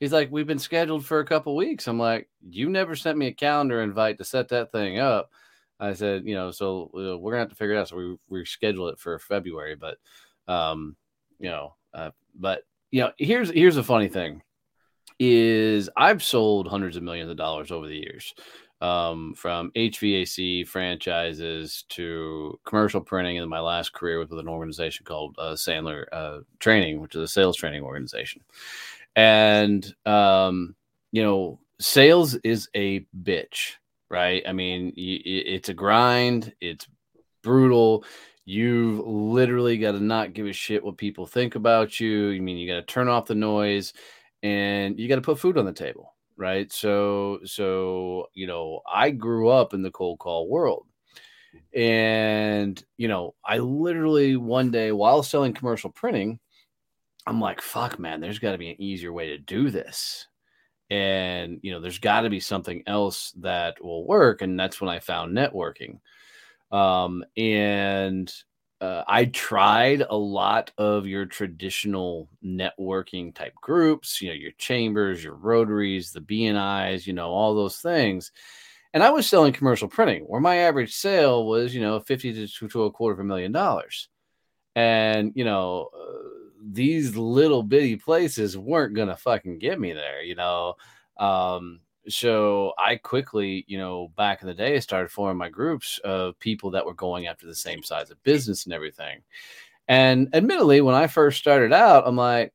He's 0.00 0.12
like, 0.12 0.30
We've 0.30 0.46
been 0.46 0.58
scheduled 0.58 1.04
for 1.04 1.20
a 1.20 1.24
couple 1.24 1.56
weeks. 1.56 1.86
I'm 1.86 1.98
like, 1.98 2.28
You 2.48 2.70
never 2.70 2.96
sent 2.96 3.18
me 3.18 3.26
a 3.26 3.32
calendar 3.32 3.82
invite 3.82 4.18
to 4.18 4.24
set 4.24 4.48
that 4.48 4.72
thing 4.72 4.98
up. 4.98 5.30
I 5.80 5.94
said, 5.94 6.26
You 6.26 6.34
know, 6.34 6.50
so 6.50 6.90
uh, 6.94 7.18
we're 7.18 7.32
gonna 7.32 7.42
have 7.42 7.50
to 7.50 7.56
figure 7.56 7.74
it 7.74 7.80
out. 7.80 7.88
So 7.88 8.16
we 8.30 8.42
reschedule 8.42 8.92
it 8.92 8.98
for 8.98 9.18
February. 9.18 9.76
But, 9.76 9.98
um, 10.48 10.96
you 11.38 11.50
know, 11.50 11.74
uh, 11.92 12.10
but, 12.34 12.62
you 12.90 13.02
know, 13.02 13.12
here's 13.18 13.50
here's 13.50 13.76
a 13.76 13.82
funny 13.82 14.08
thing 14.08 14.42
is 15.18 15.88
I've 15.96 16.22
sold 16.22 16.68
hundreds 16.68 16.96
of 16.96 17.02
millions 17.02 17.30
of 17.30 17.36
dollars 17.36 17.70
over 17.70 17.86
the 17.86 17.96
years 17.96 18.34
um, 18.80 19.34
from 19.34 19.70
HVAC 19.72 20.66
franchises 20.66 21.84
to 21.90 22.58
commercial 22.64 23.00
printing. 23.00 23.38
And 23.38 23.48
my 23.48 23.60
last 23.60 23.92
career 23.92 24.18
was 24.18 24.28
with 24.28 24.40
an 24.40 24.48
organization 24.48 25.06
called 25.06 25.36
uh, 25.38 25.52
Sandler 25.52 26.04
uh, 26.12 26.40
Training, 26.58 27.00
which 27.00 27.14
is 27.14 27.22
a 27.22 27.28
sales 27.28 27.56
training 27.56 27.82
organization. 27.82 28.42
And, 29.16 29.86
um, 30.06 30.74
you 31.12 31.22
know, 31.22 31.60
sales 31.80 32.34
is 32.36 32.68
a 32.74 33.06
bitch, 33.22 33.74
right? 34.10 34.42
I 34.46 34.52
mean, 34.52 34.92
it's 34.96 35.68
a 35.68 35.74
grind, 35.74 36.52
it's 36.60 36.86
brutal. 37.42 38.04
You've 38.44 39.06
literally 39.06 39.78
got 39.78 39.92
to 39.92 40.00
not 40.00 40.34
give 40.34 40.46
a 40.46 40.52
shit 40.52 40.84
what 40.84 40.98
people 40.98 41.26
think 41.26 41.54
about 41.54 41.98
you. 42.00 42.28
You 42.28 42.42
mean 42.42 42.58
you 42.58 42.68
got 42.68 42.86
to 42.86 42.92
turn 42.92 43.08
off 43.08 43.26
the 43.26 43.34
noise 43.34 43.92
and 44.42 44.98
you 44.98 45.08
got 45.08 45.16
to 45.16 45.22
put 45.22 45.38
food 45.38 45.56
on 45.56 45.64
the 45.64 45.72
table, 45.72 46.14
right? 46.36 46.70
So, 46.70 47.38
so, 47.44 48.28
you 48.34 48.46
know, 48.46 48.80
I 48.92 49.10
grew 49.10 49.48
up 49.48 49.72
in 49.72 49.82
the 49.82 49.90
cold 49.90 50.18
call 50.18 50.48
world. 50.48 50.86
And, 51.74 52.82
you 52.96 53.08
know, 53.08 53.34
I 53.44 53.58
literally 53.58 54.36
one 54.36 54.70
day 54.70 54.92
while 54.92 55.22
selling 55.22 55.54
commercial 55.54 55.90
printing, 55.90 56.38
I'm 57.26 57.40
like, 57.40 57.60
fuck, 57.60 57.98
man, 57.98 58.20
there's 58.20 58.38
got 58.38 58.52
to 58.52 58.58
be 58.58 58.70
an 58.70 58.80
easier 58.80 59.12
way 59.12 59.28
to 59.28 59.38
do 59.38 59.70
this. 59.70 60.26
And 60.90 61.60
you 61.62 61.72
know 61.72 61.80
there's 61.80 61.98
got 61.98 62.22
to 62.22 62.30
be 62.30 62.40
something 62.40 62.82
else 62.86 63.32
that 63.38 63.82
will 63.82 64.06
work 64.06 64.42
and 64.42 64.60
that's 64.60 64.80
when 64.80 64.90
i 64.90 64.98
found 64.98 65.36
networking. 65.36 66.00
Um, 66.70 67.24
and 67.36 68.32
uh, 68.82 69.02
i 69.08 69.24
tried 69.24 70.02
a 70.08 70.16
lot 70.16 70.72
of 70.76 71.06
your 71.06 71.24
traditional 71.24 72.28
networking 72.44 73.34
type 73.34 73.54
groups 73.54 74.20
you 74.20 74.28
know 74.28 74.34
your 74.34 74.50
chambers 74.58 75.24
your 75.24 75.34
rotaries 75.34 76.10
the 76.10 76.20
bnis 76.20 77.06
you 77.06 77.14
know 77.14 77.30
all 77.30 77.54
those 77.54 77.78
things. 77.78 78.30
And 78.92 79.02
i 79.02 79.10
was 79.10 79.26
selling 79.26 79.54
commercial 79.54 79.88
printing 79.88 80.24
where 80.24 80.40
my 80.40 80.56
average 80.56 80.94
sale 80.94 81.46
was 81.46 81.74
you 81.74 81.80
know 81.80 81.98
50 81.98 82.46
to, 82.46 82.68
to 82.68 82.84
a 82.84 82.92
quarter 82.92 83.14
of 83.14 83.20
a 83.20 83.24
million 83.24 83.52
dollars. 83.52 84.10
And 84.76 85.32
you 85.34 85.44
know 85.44 85.88
uh, 85.98 86.43
these 86.72 87.16
little 87.16 87.62
bitty 87.62 87.96
places 87.96 88.56
weren't 88.56 88.94
gonna 88.94 89.16
fucking 89.16 89.58
get 89.58 89.80
me 89.80 89.92
there, 89.92 90.22
you 90.22 90.34
know. 90.34 90.74
Um, 91.18 91.80
so 92.08 92.72
I 92.78 92.96
quickly, 92.96 93.64
you 93.66 93.78
know, 93.78 94.08
back 94.16 94.42
in 94.42 94.48
the 94.48 94.54
day, 94.54 94.78
started 94.80 95.10
forming 95.10 95.38
my 95.38 95.48
groups 95.48 95.98
of 96.04 96.38
people 96.38 96.70
that 96.72 96.84
were 96.84 96.94
going 96.94 97.26
after 97.26 97.46
the 97.46 97.54
same 97.54 97.82
size 97.82 98.10
of 98.10 98.22
business 98.22 98.64
and 98.64 98.74
everything. 98.74 99.22
And 99.88 100.28
admittedly, 100.34 100.80
when 100.80 100.94
I 100.94 101.06
first 101.06 101.38
started 101.38 101.72
out, 101.72 102.04
I'm 102.06 102.16
like, 102.16 102.52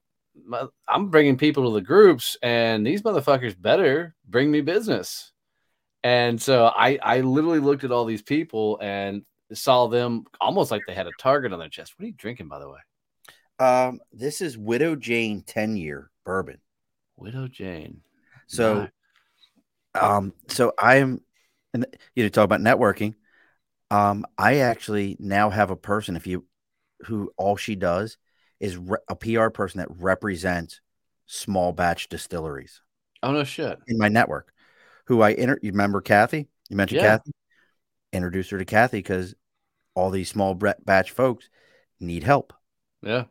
I'm 0.88 1.10
bringing 1.10 1.38
people 1.38 1.66
to 1.66 1.74
the 1.74 1.82
groups, 1.82 2.38
and 2.42 2.86
these 2.86 3.01
motherfuckers 3.01 3.60
better 3.60 4.16
bring 4.28 4.50
me 4.51 4.62
business. 4.62 5.32
And 6.04 6.42
so 6.42 6.72
I, 6.75 6.98
I 7.04 7.22
literally 7.22 7.60
looked 7.60 7.84
at 7.84 7.92
all 7.92 8.06
these 8.06 8.22
people 8.22 8.80
and 8.82 9.24
saw 9.54 9.88
them 9.88 10.24
almost 10.39 10.72
like 10.72 10.82
they 10.88 10.94
had 10.94 11.08
a 11.08 11.12
target 11.20 11.51
on 11.51 11.60
their 11.60 11.70
chest. 11.70 11.94
What 11.98 12.04
are 12.04 12.08
you 12.08 12.13
drinking, 12.13 12.48
by 12.48 12.60
the 12.60 12.70
way? 12.70 12.80
Um, 13.60 14.00
this 14.13 14.42
is 14.42 14.58
Widow 14.58 14.96
Jane 14.96 15.42
10 15.42 15.75
year 15.75 16.10
bourbon. 16.25 16.60
Widow 17.18 17.48
Jane. 17.48 18.01
So, 18.48 18.88
um, 19.94 20.34
so 20.48 20.74
I'm, 20.80 21.22
and 21.74 21.86
you 22.16 22.24
know, 22.24 22.30
talk 22.30 22.46
about 22.46 22.62
networking. 22.62 23.16
Um, 23.92 24.25
I 24.38 24.58
actually 24.58 25.18
now 25.20 25.50
have 25.50 25.72
a 25.72 25.75
person, 25.75 26.16
if 26.16 26.25
you, 26.25 26.46
who 27.01 27.32
all 27.38 27.58
she 27.58 27.75
does 27.75 28.18
is 28.60 28.78
re- 28.78 28.98
a 29.08 29.16
PR 29.16 29.50
person 29.50 29.80
that 29.80 29.89
represents 30.00 30.82
small 31.25 31.72
batch 31.72 32.10
distilleries. 32.10 32.82
Oh 33.22 33.32
no 33.32 33.44
shit! 33.44 33.78
In 33.88 33.98
my 33.98 34.08
network, 34.08 34.54
who 35.06 35.22
I 35.22 35.32
inter, 35.32 35.60
you 35.62 35.72
remember 35.72 36.01
Kathy? 36.01 36.48
You 36.70 36.78
mentioned 36.78 37.01
yeah. 37.01 37.18
Kathy. 37.18 37.32
Introduce 38.13 38.50
her 38.50 38.58
to 38.58 38.66
Kathy 38.66 39.00
because 39.00 39.36
all 39.96 40.10
these 40.10 40.30
small 40.30 40.56
batch 40.56 41.12
folks 41.12 41.50
need 42.00 42.24
help. 42.24 42.54
Yeah. 43.01 43.25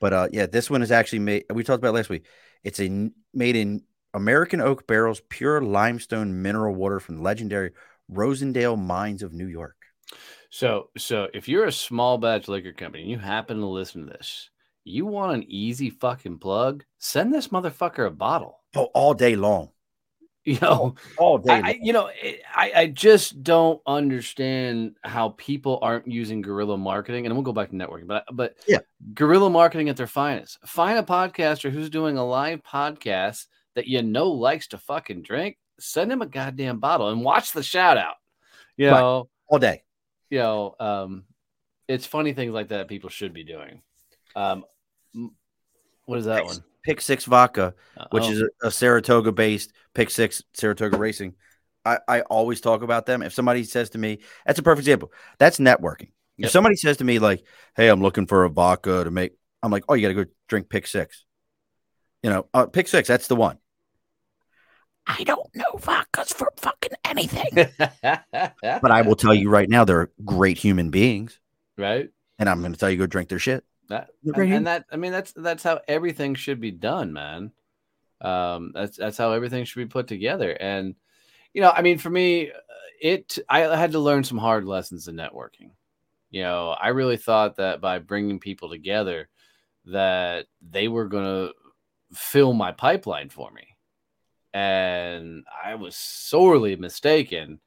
But 0.00 0.12
uh, 0.12 0.28
yeah, 0.32 0.46
this 0.46 0.70
one 0.70 0.82
is 0.82 0.92
actually 0.92 1.20
made. 1.20 1.44
We 1.52 1.64
talked 1.64 1.82
about 1.82 1.94
last 1.94 2.08
week. 2.08 2.26
It's 2.62 2.80
a 2.80 3.10
made 3.34 3.56
in 3.56 3.82
American 4.14 4.60
oak 4.60 4.86
barrels, 4.86 5.20
pure 5.28 5.60
limestone 5.60 6.42
mineral 6.42 6.74
water 6.74 7.00
from 7.00 7.22
legendary 7.22 7.72
Rosendale 8.10 8.78
mines 8.78 9.22
of 9.22 9.32
New 9.32 9.46
York. 9.46 9.76
So, 10.50 10.90
so 10.96 11.28
if 11.34 11.48
you're 11.48 11.66
a 11.66 11.72
small 11.72 12.16
batch 12.16 12.48
liquor 12.48 12.72
company 12.72 13.02
and 13.02 13.10
you 13.10 13.18
happen 13.18 13.58
to 13.58 13.66
listen 13.66 14.06
to 14.06 14.12
this, 14.12 14.50
you 14.84 15.04
want 15.04 15.34
an 15.34 15.44
easy 15.48 15.90
fucking 15.90 16.38
plug, 16.38 16.84
send 16.98 17.34
this 17.34 17.48
motherfucker 17.48 18.06
a 18.06 18.10
bottle. 18.10 18.60
Oh, 18.74 18.88
all 18.94 19.12
day 19.12 19.36
long. 19.36 19.70
You 20.48 20.58
know, 20.62 20.94
all, 21.18 21.32
all 21.32 21.38
day. 21.38 21.60
I, 21.62 21.78
you 21.82 21.92
know, 21.92 22.08
I, 22.54 22.72
I 22.74 22.86
just 22.86 23.42
don't 23.42 23.82
understand 23.86 24.96
how 25.04 25.34
people 25.36 25.78
aren't 25.82 26.08
using 26.08 26.40
guerrilla 26.40 26.78
marketing. 26.78 27.26
And 27.26 27.34
we'll 27.34 27.42
go 27.42 27.52
back 27.52 27.68
to 27.68 27.76
networking, 27.76 28.06
but 28.06 28.24
but 28.32 28.56
yeah, 28.66 28.78
guerrilla 29.12 29.50
marketing 29.50 29.90
at 29.90 29.98
their 29.98 30.06
finest. 30.06 30.58
Find 30.66 30.98
a 30.98 31.02
podcaster 31.02 31.70
who's 31.70 31.90
doing 31.90 32.16
a 32.16 32.26
live 32.26 32.62
podcast 32.62 33.44
that 33.74 33.86
you 33.86 34.02
know 34.02 34.30
likes 34.30 34.68
to 34.68 34.78
fucking 34.78 35.22
drink. 35.22 35.58
Send 35.78 36.10
him 36.10 36.22
a 36.22 36.26
goddamn 36.26 36.80
bottle 36.80 37.10
and 37.10 37.22
watch 37.22 37.52
the 37.52 37.62
shout 37.62 37.98
out. 37.98 38.16
You 38.78 38.88
right. 38.88 39.00
know, 39.00 39.28
all 39.48 39.58
day. 39.58 39.82
You 40.30 40.38
know, 40.38 40.74
um, 40.80 41.24
it's 41.88 42.06
funny 42.06 42.32
things 42.32 42.52
like 42.52 42.68
that 42.68 42.88
people 42.88 43.10
should 43.10 43.34
be 43.34 43.44
doing. 43.44 43.82
Um, 44.34 44.64
what 46.06 46.18
is 46.18 46.24
that 46.24 46.46
one? 46.46 46.64
Pick 46.84 47.00
Six 47.00 47.24
Vodka, 47.24 47.74
which 48.10 48.24
oh. 48.24 48.30
is 48.30 48.42
a, 48.42 48.66
a 48.68 48.70
Saratoga 48.70 49.32
based 49.32 49.72
Pick 49.94 50.10
Six 50.10 50.42
Saratoga 50.54 50.96
Racing. 50.96 51.34
I, 51.84 51.98
I 52.06 52.20
always 52.22 52.60
talk 52.60 52.82
about 52.82 53.06
them. 53.06 53.22
If 53.22 53.32
somebody 53.32 53.64
says 53.64 53.90
to 53.90 53.98
me, 53.98 54.18
that's 54.46 54.58
a 54.58 54.62
perfect 54.62 54.80
example. 54.80 55.12
That's 55.38 55.58
networking. 55.58 56.10
Yep. 56.36 56.46
If 56.46 56.50
somebody 56.50 56.76
says 56.76 56.98
to 56.98 57.04
me 57.04 57.18
like, 57.18 57.44
"Hey, 57.76 57.88
I'm 57.88 58.02
looking 58.02 58.26
for 58.26 58.44
a 58.44 58.50
vodka 58.50 59.04
to 59.04 59.10
make," 59.10 59.32
I'm 59.62 59.72
like, 59.72 59.84
"Oh, 59.88 59.94
you 59.94 60.02
got 60.02 60.08
to 60.08 60.24
go 60.24 60.30
drink 60.48 60.68
Pick 60.68 60.86
Six. 60.86 61.24
You 62.22 62.30
know, 62.30 62.46
uh, 62.54 62.66
Pick 62.66 62.88
Six. 62.88 63.08
That's 63.08 63.28
the 63.28 63.36
one. 63.36 63.58
I 65.08 65.24
don't 65.24 65.48
know 65.54 65.72
vodkas 65.76 66.34
for 66.34 66.52
fucking 66.56 66.92
anything. 67.04 67.68
but 68.02 68.90
I 68.90 69.02
will 69.02 69.16
tell 69.16 69.32
you 69.32 69.48
right 69.48 69.68
now, 69.68 69.84
they're 69.84 70.10
great 70.24 70.58
human 70.58 70.90
beings. 70.90 71.40
Right. 71.78 72.10
And 72.38 72.48
I'm 72.48 72.60
going 72.60 72.72
to 72.72 72.78
tell 72.78 72.90
you, 72.90 72.98
go 72.98 73.06
drink 73.06 73.30
their 73.30 73.38
shit. 73.38 73.64
That, 73.88 74.10
and, 74.22 74.36
and 74.36 74.66
that 74.66 74.84
I 74.92 74.96
mean 74.96 75.12
that's 75.12 75.32
that's 75.32 75.62
how 75.62 75.80
everything 75.88 76.34
should 76.34 76.60
be 76.60 76.70
done, 76.70 77.12
man. 77.12 77.52
Um, 78.20 78.72
that's 78.74 78.96
that's 78.96 79.16
how 79.16 79.32
everything 79.32 79.64
should 79.64 79.80
be 79.80 79.86
put 79.86 80.06
together. 80.06 80.52
And 80.52 80.94
you 81.54 81.62
know, 81.62 81.70
I 81.70 81.82
mean, 81.82 81.98
for 81.98 82.10
me, 82.10 82.52
it 83.00 83.38
I 83.48 83.60
had 83.60 83.92
to 83.92 83.98
learn 83.98 84.24
some 84.24 84.38
hard 84.38 84.64
lessons 84.64 85.08
in 85.08 85.16
networking. 85.16 85.70
You 86.30 86.42
know, 86.42 86.70
I 86.70 86.88
really 86.88 87.16
thought 87.16 87.56
that 87.56 87.80
by 87.80 87.98
bringing 87.98 88.38
people 88.38 88.68
together, 88.68 89.28
that 89.86 90.46
they 90.60 90.88
were 90.88 91.08
going 91.08 91.24
to 91.24 91.54
fill 92.12 92.52
my 92.52 92.72
pipeline 92.72 93.30
for 93.30 93.50
me, 93.50 93.76
and 94.52 95.44
I 95.64 95.76
was 95.76 95.96
sorely 95.96 96.76
mistaken 96.76 97.60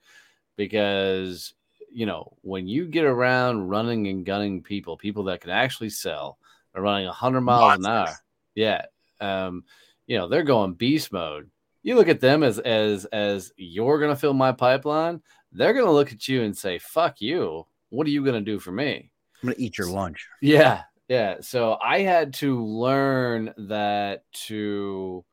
because 0.55 1.55
you 1.91 2.06
know, 2.06 2.38
when 2.41 2.67
you 2.67 2.86
get 2.86 3.06
around 3.06 3.67
running 3.67 4.08
and 4.08 4.25
gunning 4.25 4.62
people, 4.62 4.97
people 4.97 5.25
that 5.25 5.41
can 5.41 5.49
actually 5.49 5.89
sell, 5.89 6.38
are 6.73 6.82
running 6.82 7.06
100 7.06 7.41
miles 7.41 7.62
Lots 7.62 7.86
an 7.86 7.91
hour. 7.91 8.15
Yeah. 8.56 8.86
Um, 9.19 9.63
you 10.08 10.17
know, 10.17 10.27
they're 10.27 10.43
going 10.43 10.73
beast 10.73 11.12
mode. 11.12 11.49
You 11.84 11.95
look 11.95 12.08
at 12.08 12.21
them 12.21 12.43
as 12.43 12.60
as 12.60 13.06
as 13.06 13.51
you're 13.58 13.99
going 13.99 14.12
to 14.12 14.19
fill 14.19 14.34
my 14.34 14.51
pipeline, 14.51 15.21
they're 15.51 15.73
going 15.73 15.86
to 15.86 15.91
look 15.91 16.12
at 16.12 16.27
you 16.27 16.43
and 16.43 16.56
say, 16.56 16.77
"Fuck 16.77 17.21
you. 17.21 17.65
What 17.89 18.06
are 18.06 18.12
you 18.12 18.23
going 18.23 18.36
to 18.36 18.51
do 18.51 18.60
for 18.60 18.71
me?" 18.71 19.10
I'm 19.41 19.47
going 19.47 19.56
to 19.56 19.62
eat 19.62 19.77
your 19.77 19.89
lunch. 19.89 20.27
Yeah. 20.41 20.84
Yeah. 21.08 21.38
So 21.41 21.77
I 21.84 22.01
had 22.01 22.34
to 22.36 22.63
learn 22.63 23.54
that 23.58 24.23
to 24.47 25.25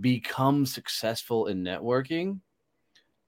become 0.00 0.66
successful 0.66 1.46
in 1.46 1.62
networking, 1.62 2.40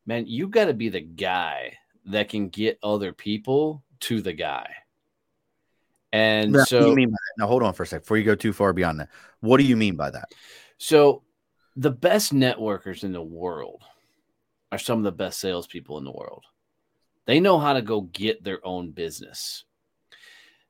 man, 0.07 0.27
you 0.27 0.49
got 0.49 0.67
to 0.67 0.75
be 0.75 0.89
the 0.89 1.01
guy 1.01 1.77
that 2.07 2.29
can 2.29 2.49
get 2.49 2.79
other 2.83 3.13
people 3.13 3.83
to 4.01 4.21
the 4.21 4.33
guy. 4.33 4.69
And 6.13 6.53
now, 6.53 6.65
so, 6.65 6.87
you 6.87 6.95
mean 6.95 7.11
by 7.11 7.17
that? 7.17 7.43
now 7.43 7.49
hold 7.49 7.63
on 7.63 7.73
for 7.73 7.83
a 7.83 7.87
sec 7.87 8.03
before 8.03 8.19
you 8.19 8.25
go 8.25 8.35
too 8.35 8.53
far 8.53 8.73
beyond 8.73 9.01
that. 9.01 9.09
What 9.41 9.59
do 9.59 9.65
you 9.65 9.77
mean 9.77 9.97
by 9.97 10.11
that? 10.11 10.29
So, 10.79 11.23
the 11.77 11.91
best 11.91 12.33
networkers 12.33 13.03
in 13.03 13.13
the 13.13 13.23
world 13.23 13.83
are 14.71 14.79
some 14.79 14.99
of 14.99 15.05
the 15.05 15.13
best 15.13 15.41
salespeople 15.41 15.99
in 15.99 16.05
the 16.05 16.13
world. 16.13 16.45
They 17.27 17.41
know 17.41 17.59
how 17.59 17.73
to 17.73 17.83
go 17.83 18.03
get 18.03 18.45
their 18.45 18.65
own 18.65 18.91
business. 18.91 19.65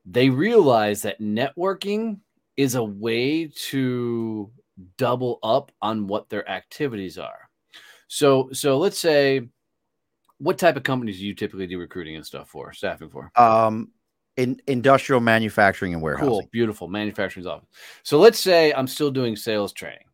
They 0.06 0.30
realize 0.30 1.02
that 1.02 1.20
networking 1.20 2.20
is 2.56 2.74
a 2.74 2.84
way 2.84 3.50
to 3.68 4.50
double 4.96 5.38
up 5.42 5.72
on 5.82 6.06
what 6.06 6.28
their 6.28 6.48
activities 6.48 7.18
are. 7.18 7.48
So, 8.08 8.50
so 8.52 8.78
let's 8.78 8.98
say 8.98 9.48
what 10.38 10.58
type 10.58 10.76
of 10.76 10.82
companies 10.82 11.18
do 11.18 11.26
you 11.26 11.34
typically 11.34 11.66
do 11.66 11.78
recruiting 11.78 12.16
and 12.16 12.26
stuff 12.26 12.48
for, 12.48 12.72
staffing 12.72 13.08
for? 13.08 13.30
Um, 13.36 13.90
in 14.36 14.60
industrial 14.66 15.20
manufacturing 15.20 15.92
and 15.92 16.02
warehousing. 16.02 16.28
Cool, 16.28 16.48
beautiful 16.50 16.88
manufacturing's 16.88 17.46
office. 17.46 17.68
So 18.02 18.18
let's 18.18 18.40
say 18.40 18.72
I'm 18.72 18.86
still 18.86 19.10
doing 19.10 19.36
sales 19.36 19.72
training, 19.72 20.06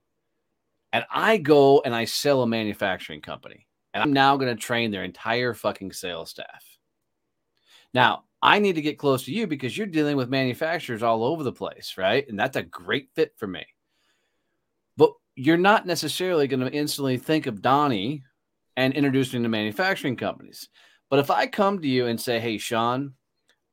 and 0.92 1.04
I 1.10 1.38
go 1.38 1.80
and 1.84 1.94
I 1.94 2.04
sell 2.04 2.42
a 2.42 2.46
manufacturing 2.46 3.22
company, 3.22 3.66
and 3.94 4.02
I'm 4.02 4.12
now 4.12 4.36
going 4.36 4.54
to 4.54 4.60
train 4.60 4.90
their 4.90 5.04
entire 5.04 5.54
fucking 5.54 5.92
sales 5.92 6.30
staff. 6.30 6.64
Now 7.94 8.24
I 8.42 8.58
need 8.58 8.76
to 8.76 8.82
get 8.82 8.98
close 8.98 9.24
to 9.24 9.32
you 9.32 9.46
because 9.46 9.76
you're 9.76 9.86
dealing 9.86 10.16
with 10.16 10.30
manufacturers 10.30 11.02
all 11.02 11.24
over 11.24 11.42
the 11.42 11.52
place, 11.52 11.94
right? 11.98 12.26
And 12.28 12.38
that's 12.38 12.56
a 12.56 12.62
great 12.62 13.08
fit 13.14 13.34
for 13.36 13.46
me. 13.46 13.66
But 14.96 15.12
you're 15.34 15.58
not 15.58 15.86
necessarily 15.86 16.46
going 16.46 16.60
to 16.60 16.72
instantly 16.72 17.18
think 17.18 17.46
of 17.46 17.62
Donnie 17.62 18.22
and 18.76 18.94
introducing 18.94 19.42
to 19.42 19.48
manufacturing 19.48 20.16
companies. 20.16 20.68
But 21.08 21.18
if 21.18 21.30
I 21.30 21.46
come 21.46 21.80
to 21.80 21.88
you 21.88 22.06
and 22.06 22.20
say, 22.20 22.38
"Hey, 22.38 22.58
Sean, 22.58 23.14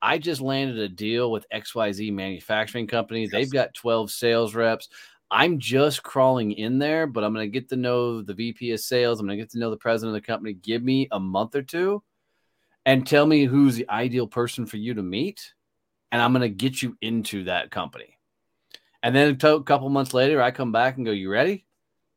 I 0.02 0.18
just 0.18 0.42
landed 0.42 0.78
a 0.78 0.90
deal 0.90 1.32
with 1.32 1.50
XYZ 1.54 2.14
manufacturing 2.14 2.88
company. 2.88 3.24
Yes. 3.24 3.32
They've 3.32 3.52
got 3.52 3.74
12 3.74 4.12
sales 4.12 4.54
reps. 4.54 4.90
I'm 5.30 5.60
just 5.60 6.04
crawling 6.04 6.54
in 6.54 6.80
there, 6.80 7.08
but 7.08 7.24
I'm 7.24 7.34
going 7.34 7.46
to 7.46 7.60
get 7.60 7.70
to 7.70 7.76
know 7.76 8.22
the 8.22 8.34
VP 8.34 8.72
of 8.72 8.80
sales. 8.80 9.20
I'm 9.20 9.26
going 9.26 9.38
to 9.38 9.44
get 9.44 9.52
to 9.52 9.60
know 9.60 9.70
the 9.70 9.78
president 9.78 10.16
of 10.16 10.22
the 10.22 10.26
company. 10.26 10.54
Give 10.54 10.84
me 10.84 11.08
a 11.12 11.20
month 11.20 11.56
or 11.56 11.64
two 11.64 12.04
and 12.86 13.06
tell 13.06 13.26
me 13.26 13.44
who's 13.46 13.76
the 13.76 13.90
ideal 13.90 14.28
person 14.28 14.66
for 14.66 14.78
you 14.78 14.94
to 14.94 15.04
meet. 15.04 15.54
And 16.12 16.22
I'm 16.22 16.32
going 16.32 16.42
to 16.42 16.50
get 16.50 16.82
you 16.82 16.96
into 17.02 17.46
that 17.46 17.72
company. 17.72 18.18
And 19.04 19.14
then 19.16 19.38
a 19.42 19.64
couple 19.64 19.90
months 19.90 20.14
later, 20.14 20.42
I 20.42 20.52
come 20.52 20.72
back 20.72 20.96
and 20.96 21.06
go, 21.06 21.12
You 21.12 21.30
ready? 21.30 21.66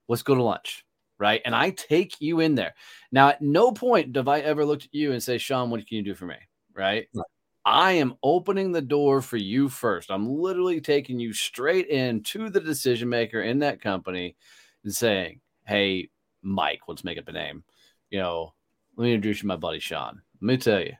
Let's 0.09 0.23
go 0.23 0.35
to 0.35 0.43
lunch. 0.43 0.85
Right. 1.20 1.42
And 1.44 1.54
I 1.54 1.70
take 1.70 2.18
you 2.20 2.40
in 2.40 2.54
there. 2.54 2.74
Now, 3.12 3.28
at 3.28 3.42
no 3.42 3.72
point 3.72 4.16
have 4.16 4.26
I 4.26 4.40
ever 4.40 4.64
looked 4.64 4.87
at 4.87 4.94
you 4.94 5.12
and 5.12 5.22
say, 5.22 5.37
Sean, 5.37 5.68
what 5.68 5.87
can 5.87 5.98
you 5.98 6.02
do 6.02 6.14
for 6.14 6.24
me? 6.24 6.37
Right. 6.74 7.09
right. 7.14 7.26
I 7.66 7.92
am 7.92 8.14
opening 8.22 8.72
the 8.72 8.80
door 8.80 9.20
for 9.20 9.37
you 9.37 9.68
first. 9.68 10.11
I'm 10.11 10.26
literally 10.26 10.80
taking 10.80 11.20
you 11.20 11.35
straight 11.35 11.88
in 11.88 12.22
to 12.22 12.48
the 12.48 12.59
decision 12.59 13.11
maker 13.11 13.42
in 13.42 13.59
that 13.59 13.83
company 13.83 14.35
and 14.83 14.94
saying, 14.94 15.40
Hey, 15.66 16.09
Mike, 16.42 16.80
let's 16.88 17.04
make 17.04 17.18
up 17.18 17.28
a 17.28 17.33
name. 17.33 17.64
You 18.09 18.20
know, 18.20 18.54
let 18.96 19.04
me 19.04 19.12
introduce 19.12 19.38
you 19.38 19.42
to 19.42 19.48
my 19.48 19.56
buddy 19.56 19.78
Sean. 19.78 20.22
Let 20.40 20.46
me 20.46 20.56
tell 20.56 20.80
you, 20.80 20.94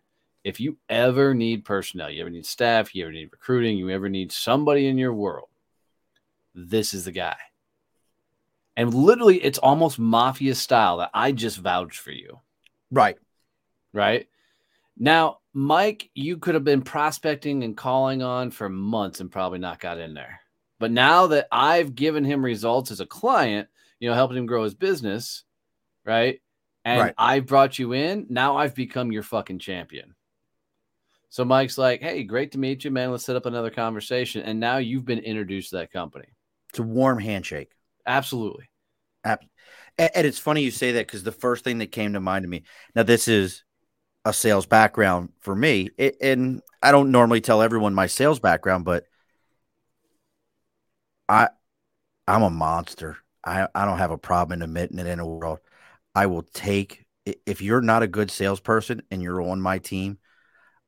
if 0.45 0.61
you 0.61 0.77
ever 0.91 1.33
need 1.33 1.65
personnel, 1.65 2.11
you 2.11 2.21
ever 2.21 2.29
need 2.29 2.45
staff, 2.45 2.95
you 2.95 3.05
ever 3.05 3.13
need 3.13 3.31
recruiting, 3.33 3.79
you 3.79 3.89
ever 3.89 4.11
need 4.11 4.33
somebody 4.33 4.87
in 4.87 4.99
your 4.99 5.15
world, 5.15 5.49
this 6.55 6.93
is 6.93 7.07
the 7.07 7.13
guy. 7.13 7.37
And 8.77 8.95
literally, 8.95 9.39
it's 9.43 9.59
almost 9.59 9.99
mafia 9.99 10.55
style 10.55 10.99
that 10.99 11.11
I 11.13 11.33
just 11.33 11.59
vouch 11.59 11.99
for 11.99 12.13
you. 12.13 12.41
Right. 12.91 13.19
Right. 13.93 14.29
Now, 14.97 15.39
Mike, 15.53 16.11
you 16.15 16.37
could 16.37 16.55
have 16.55 16.65
been 16.65 16.83
prospecting 16.83 17.65
and 17.65 17.77
calling 17.77 18.23
on 18.23 18.51
for 18.51 18.69
months 18.69 19.21
and 19.21 19.31
probably 19.31 19.59
not 19.59 19.81
got 19.81 19.99
in 19.99 20.15
there. 20.15 20.41
But 20.79 20.93
now 20.93 21.27
that 21.29 21.49
I've 21.51 21.95
given 21.95 22.25
him 22.25 22.45
results 22.45 22.91
as 22.91 23.01
a 23.01 23.07
client, 23.07 23.69
you 23.99 24.09
know, 24.09 24.15
helping 24.15 24.37
him 24.37 24.47
grow 24.47 24.65
his 24.65 24.75
business, 24.75 25.45
right? 26.05 26.41
And 26.85 27.01
right. 27.01 27.15
I 27.19 27.41
brought 27.41 27.79
you 27.79 27.93
in, 27.93 28.27
now 28.31 28.57
I've 28.57 28.75
become 28.75 29.13
your 29.13 29.23
fucking 29.23 29.59
champion. 29.59 30.15
So 31.29 31.45
Mike's 31.45 31.79
like, 31.79 32.01
"Hey, 32.01 32.25
great 32.25 32.53
to 32.53 32.59
meet 32.59 32.85
you, 32.85 32.91
man. 32.91 33.11
Let's 33.11 33.25
set 33.25 33.37
up 33.37 33.47
another 33.47 33.71
conversation." 33.71 34.43
And 34.43 34.59
now 34.59 34.79
you've 34.79 35.05
been 35.05 35.21
introduced 35.21 35.71
to 35.71 35.77
that 35.77 35.93
company. 35.93 36.27
It's 36.71 36.79
a 36.79 36.83
warm 36.83 37.19
handshake. 37.19 37.71
Absolutely. 38.11 38.69
And 39.99 40.27
it's 40.27 40.39
funny 40.39 40.63
you 40.63 40.71
say 40.71 40.93
that 40.93 41.07
because 41.07 41.23
the 41.23 41.33
first 41.33 41.65
thing 41.65 41.79
that 41.79 41.93
came 41.93 42.15
to 42.15 42.21
mind 42.21 42.45
to 42.45 42.49
me. 42.49 42.63
Now, 42.95 43.03
this 43.03 43.29
is 43.29 43.65
a 44.25 44.33
sales 44.33 44.67
background 44.67 45.31
for 45.41 45.55
me. 45.55 45.91
It, 45.99 46.17
and 46.23 46.63
I 46.83 46.93
don't 46.93 47.13
normally 47.13 47.41
tell 47.41 47.63
everyone 47.63 47.95
my 47.95 48.07
sales 48.07 48.41
background, 48.41 48.85
but 48.85 49.05
I 51.29 51.49
I'm 52.29 52.43
a 52.43 52.51
monster. 52.51 53.19
I, 53.45 53.69
I 53.75 53.87
don't 53.87 53.99
have 53.99 54.11
a 54.13 54.19
problem 54.19 54.63
admitting 54.63 54.99
it 54.99 55.07
in 55.07 55.21
a 55.21 55.27
world. 55.27 55.61
I 56.15 56.27
will 56.27 56.43
take 56.43 57.07
if 57.47 57.63
you're 57.63 57.83
not 57.83 58.03
a 58.03 58.09
good 58.09 58.31
salesperson 58.31 59.03
and 59.11 59.23
you're 59.23 59.43
on 59.43 59.61
my 59.61 59.79
team, 59.79 60.19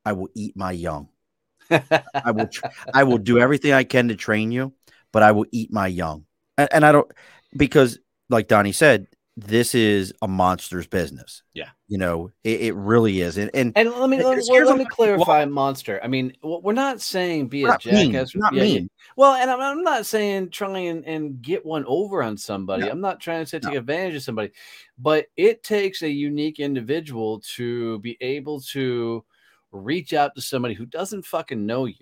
I 0.05 0.13
will 0.15 0.31
eat 0.35 0.57
my 0.57 0.73
young. 0.73 1.09
I 1.71 2.33
will 2.33 2.49
I 2.95 3.05
will 3.05 3.19
do 3.19 3.39
everything 3.39 3.73
I 3.73 3.85
can 3.85 4.09
to 4.09 4.17
train 4.17 4.53
you, 4.53 4.75
but 5.13 5.23
I 5.23 5.33
will 5.33 5.47
eat 5.53 5.73
my 5.73 5.89
young. 5.89 6.27
And, 6.59 6.69
and 6.73 6.87
I 6.87 6.93
don't 6.93 7.11
because 7.57 7.99
like 8.29 8.49
Donnie 8.49 8.73
said, 8.73 9.07
this 9.37 9.75
is 9.75 10.13
a 10.21 10.29
monster's 10.29 10.87
business. 10.87 11.43
Yeah. 11.55 11.71
You 11.89 11.97
know, 11.97 12.31
it, 12.45 12.61
it 12.61 12.75
really 12.75 13.23
is. 13.23 13.39
And, 13.39 13.51
and, 13.55 13.73
and 13.77 13.91
let 13.91 14.11
me, 14.11 14.23
let, 14.23 14.37
let, 14.49 14.67
let 14.67 14.77
me 14.77 14.85
clarify 14.85 15.45
monster. 15.47 16.01
I 16.03 16.09
mean, 16.09 16.35
we're 16.43 16.75
not 16.75 17.01
saying 17.01 17.49
be 17.49 17.65
a 17.65 17.79
jackass. 17.79 18.35
Not 18.35 18.53
yeah, 18.53 18.63
mean. 18.63 18.91
Well, 19.17 19.35
and 19.35 19.51
I'm, 19.51 19.61
I'm, 19.61 19.83
not 19.83 20.05
saying 20.05 20.51
try 20.51 20.79
and, 20.79 21.05
and 21.07 21.41
get 21.41 21.65
one 21.65 21.85
over 21.87 22.23
on 22.23 22.37
somebody. 22.37 22.83
No. 22.83 22.91
I'm 22.91 23.01
not 23.01 23.21
trying 23.21 23.43
to 23.43 23.47
say 23.47 23.59
take 23.59 23.73
no. 23.73 23.79
advantage 23.79 24.17
of 24.17 24.23
somebody, 24.23 24.53
but 24.99 25.27
it 25.37 25.63
takes 25.63 26.03
a 26.03 26.11
unique 26.11 26.61
individual 26.61 27.41
to 27.55 28.01
be 28.01 28.19
able 28.21 28.61
to 28.61 29.25
reach 29.71 30.13
out 30.13 30.35
to 30.35 30.43
somebody 30.43 30.75
who 30.75 30.85
doesn't 30.85 31.25
fucking 31.25 31.65
know 31.65 31.87
you, 31.87 31.97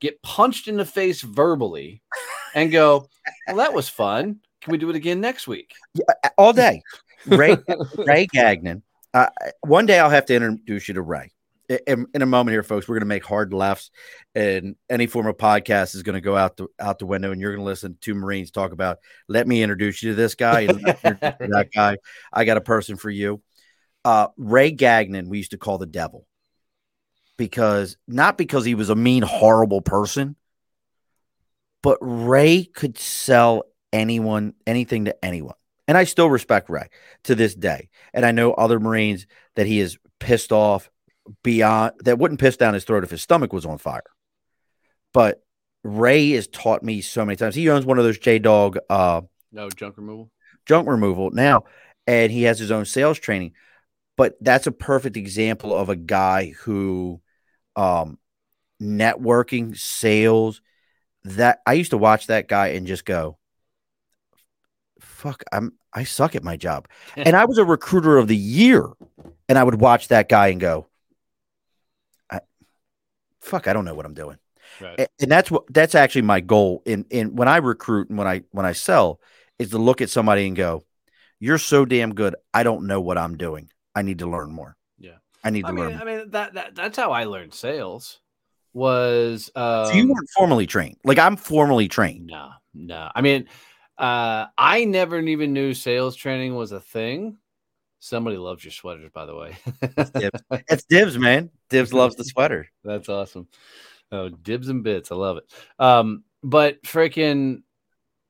get 0.00 0.20
punched 0.22 0.66
in 0.66 0.76
the 0.76 0.84
face 0.84 1.22
verbally, 1.22 2.02
and 2.54 2.70
go, 2.70 3.08
well, 3.46 3.56
that 3.56 3.74
was 3.74 3.88
fun 3.88 4.40
can 4.64 4.72
we 4.72 4.78
do 4.78 4.88
it 4.88 4.96
again 4.96 5.20
next 5.20 5.46
week? 5.46 5.74
Yeah, 5.92 6.30
all 6.38 6.54
day. 6.54 6.82
Ray 7.26 7.56
Ray 7.98 8.26
Gagnon. 8.26 8.82
Uh, 9.12 9.26
one 9.60 9.84
day 9.84 9.98
I'll 9.98 10.10
have 10.10 10.24
to 10.26 10.34
introduce 10.34 10.88
you 10.88 10.94
to 10.94 11.02
Ray. 11.02 11.30
In, 11.86 12.06
in, 12.14 12.22
a 12.22 12.26
moment 12.26 12.52
here, 12.52 12.62
folks, 12.62 12.88
we're 12.88 12.96
going 12.96 13.02
to 13.02 13.06
make 13.06 13.24
hard 13.24 13.54
lefts, 13.54 13.90
and 14.34 14.76
any 14.90 15.06
form 15.06 15.26
of 15.26 15.36
podcast 15.36 15.94
is 15.94 16.02
going 16.02 16.14
to 16.14 16.20
go 16.20 16.36
out 16.36 16.56
the 16.56 16.66
out 16.80 16.98
the 16.98 17.06
window, 17.06 17.30
and 17.30 17.40
you're 17.40 17.52
going 17.52 17.64
to 17.64 17.66
listen 17.66 17.92
to 17.92 18.00
two 18.00 18.14
Marines 18.14 18.50
talk 18.50 18.72
about. 18.72 18.98
Let 19.28 19.46
me 19.46 19.62
introduce 19.62 20.02
you 20.02 20.10
to 20.10 20.16
this 20.16 20.34
guy 20.34 20.62
and 20.62 20.80
that 20.80 21.68
guy. 21.74 21.98
I 22.32 22.44
got 22.44 22.56
a 22.56 22.62
person 22.62 22.96
for 22.96 23.10
you. 23.10 23.42
Uh, 24.04 24.28
Ray 24.36 24.72
Gagnon, 24.72 25.28
we 25.28 25.38
used 25.38 25.52
to 25.52 25.58
call 25.58 25.78
the 25.78 25.86
devil 25.86 26.26
because 27.36 27.96
not 28.08 28.38
because 28.38 28.64
he 28.64 28.74
was 28.74 28.90
a 28.90 28.94
mean, 28.94 29.22
horrible 29.22 29.80
person, 29.80 30.36
but 31.84 31.98
Ray 32.00 32.64
could 32.64 32.96
sell 32.96 33.64
anyone, 33.92 34.54
anything 34.66 35.04
to 35.04 35.22
anyone. 35.22 35.54
And 35.86 35.98
I 35.98 36.04
still 36.04 36.30
respect 36.30 36.70
Ray 36.70 36.88
to 37.24 37.34
this 37.34 37.54
day. 37.54 37.90
And 38.14 38.24
I 38.24 38.32
know 38.32 38.54
other 38.54 38.80
Marines 38.80 39.26
that 39.54 39.66
he 39.66 39.80
is 39.80 39.98
pissed 40.18 40.50
off 40.50 40.90
beyond 41.42 41.92
that 42.04 42.18
wouldn't 42.18 42.40
piss 42.40 42.56
down 42.56 42.72
his 42.72 42.84
throat 42.84 43.04
if 43.04 43.10
his 43.10 43.20
stomach 43.20 43.52
was 43.52 43.66
on 43.66 43.76
fire. 43.76 44.02
But 45.12 45.44
Ray 45.82 46.30
has 46.30 46.46
taught 46.46 46.82
me 46.82 47.02
so 47.02 47.22
many 47.22 47.36
times. 47.36 47.54
He 47.54 47.68
owns 47.68 47.84
one 47.84 47.98
of 47.98 48.04
those 48.04 48.18
J 48.18 48.38
Dog 48.38 48.78
uh 48.88 49.20
no 49.52 49.68
junk 49.68 49.98
removal. 49.98 50.30
Junk 50.64 50.88
removal 50.88 51.32
now. 51.32 51.64
And 52.06 52.32
he 52.32 52.44
has 52.44 52.58
his 52.58 52.70
own 52.70 52.86
sales 52.86 53.18
training. 53.18 53.52
But 54.16 54.36
that's 54.40 54.66
a 54.66 54.72
perfect 54.72 55.18
example 55.18 55.76
of 55.76 55.90
a 55.90 55.96
guy 55.96 56.54
who 56.60 57.20
um 57.76 58.18
networking, 58.80 59.76
sales, 59.76 60.62
that 61.24 61.60
I 61.66 61.74
used 61.74 61.90
to 61.90 61.98
watch 61.98 62.26
that 62.26 62.48
guy 62.48 62.68
and 62.68 62.86
just 62.86 63.04
go, 63.04 63.38
fuck, 65.00 65.42
I'm 65.52 65.72
I 65.92 66.04
suck 66.04 66.34
at 66.34 66.42
my 66.42 66.56
job. 66.56 66.88
and 67.16 67.36
I 67.36 67.44
was 67.44 67.58
a 67.58 67.64
recruiter 67.64 68.18
of 68.18 68.28
the 68.28 68.36
year. 68.36 68.88
And 69.48 69.58
I 69.58 69.62
would 69.62 69.80
watch 69.80 70.08
that 70.08 70.28
guy 70.28 70.48
and 70.48 70.60
go, 70.60 70.86
I, 72.30 72.40
fuck, 73.40 73.68
I 73.68 73.72
don't 73.72 73.84
know 73.84 73.94
what 73.94 74.06
I'm 74.06 74.14
doing. 74.14 74.38
Right. 74.80 74.94
And, 74.98 75.08
and 75.20 75.30
that's 75.30 75.50
what 75.50 75.64
that's 75.72 75.94
actually 75.94 76.22
my 76.22 76.40
goal 76.40 76.82
in 76.84 77.04
in 77.10 77.36
when 77.36 77.46
I 77.46 77.58
recruit 77.58 78.08
and 78.08 78.18
when 78.18 78.26
I 78.26 78.42
when 78.50 78.66
I 78.66 78.72
sell 78.72 79.20
is 79.58 79.70
to 79.70 79.78
look 79.78 80.00
at 80.00 80.10
somebody 80.10 80.46
and 80.46 80.56
go, 80.56 80.84
You're 81.38 81.58
so 81.58 81.84
damn 81.84 82.14
good. 82.14 82.34
I 82.52 82.62
don't 82.62 82.86
know 82.86 83.00
what 83.00 83.18
I'm 83.18 83.36
doing. 83.36 83.70
I 83.94 84.02
need 84.02 84.18
to 84.20 84.26
learn 84.26 84.50
more. 84.50 84.76
Yeah. 84.98 85.18
I 85.44 85.50
need 85.50 85.62
to 85.62 85.68
I 85.68 85.72
learn. 85.72 85.88
Mean, 85.88 85.98
I 86.00 86.04
mean 86.04 86.30
that, 86.30 86.54
that 86.54 86.74
that's 86.74 86.96
how 86.96 87.12
I 87.12 87.24
learned 87.24 87.54
sales 87.54 88.20
was 88.74 89.50
um, 89.54 89.86
so 89.86 89.92
you 89.92 90.02
um, 90.02 90.08
weren't 90.10 90.28
formally 90.36 90.66
trained. 90.66 90.96
Like 91.04 91.18
I'm 91.18 91.36
formally 91.36 91.88
trained. 91.88 92.26
No, 92.26 92.50
no. 92.74 93.10
I 93.14 93.22
mean, 93.22 93.46
uh, 93.96 94.46
I 94.58 94.84
never 94.84 95.18
even 95.20 95.52
knew 95.52 95.72
sales 95.72 96.16
training 96.16 96.54
was 96.54 96.72
a 96.72 96.80
thing. 96.80 97.38
Somebody 98.00 98.36
loves 98.36 98.62
your 98.62 98.72
sweaters, 98.72 99.10
by 99.14 99.24
the 99.24 99.34
way. 99.34 99.56
it's, 99.80 100.10
dibs. 100.20 100.42
it's 100.68 100.84
Dibs, 100.84 101.18
man. 101.18 101.50
Dibs 101.70 101.94
loves 101.94 102.16
the 102.16 102.24
sweater. 102.24 102.68
That's 102.84 103.08
awesome. 103.08 103.48
Oh, 104.12 104.28
dibs 104.28 104.68
and 104.68 104.82
bits. 104.82 105.10
I 105.10 105.14
love 105.14 105.38
it. 105.38 105.44
Um, 105.78 106.24
but 106.42 106.82
freaking 106.82 107.62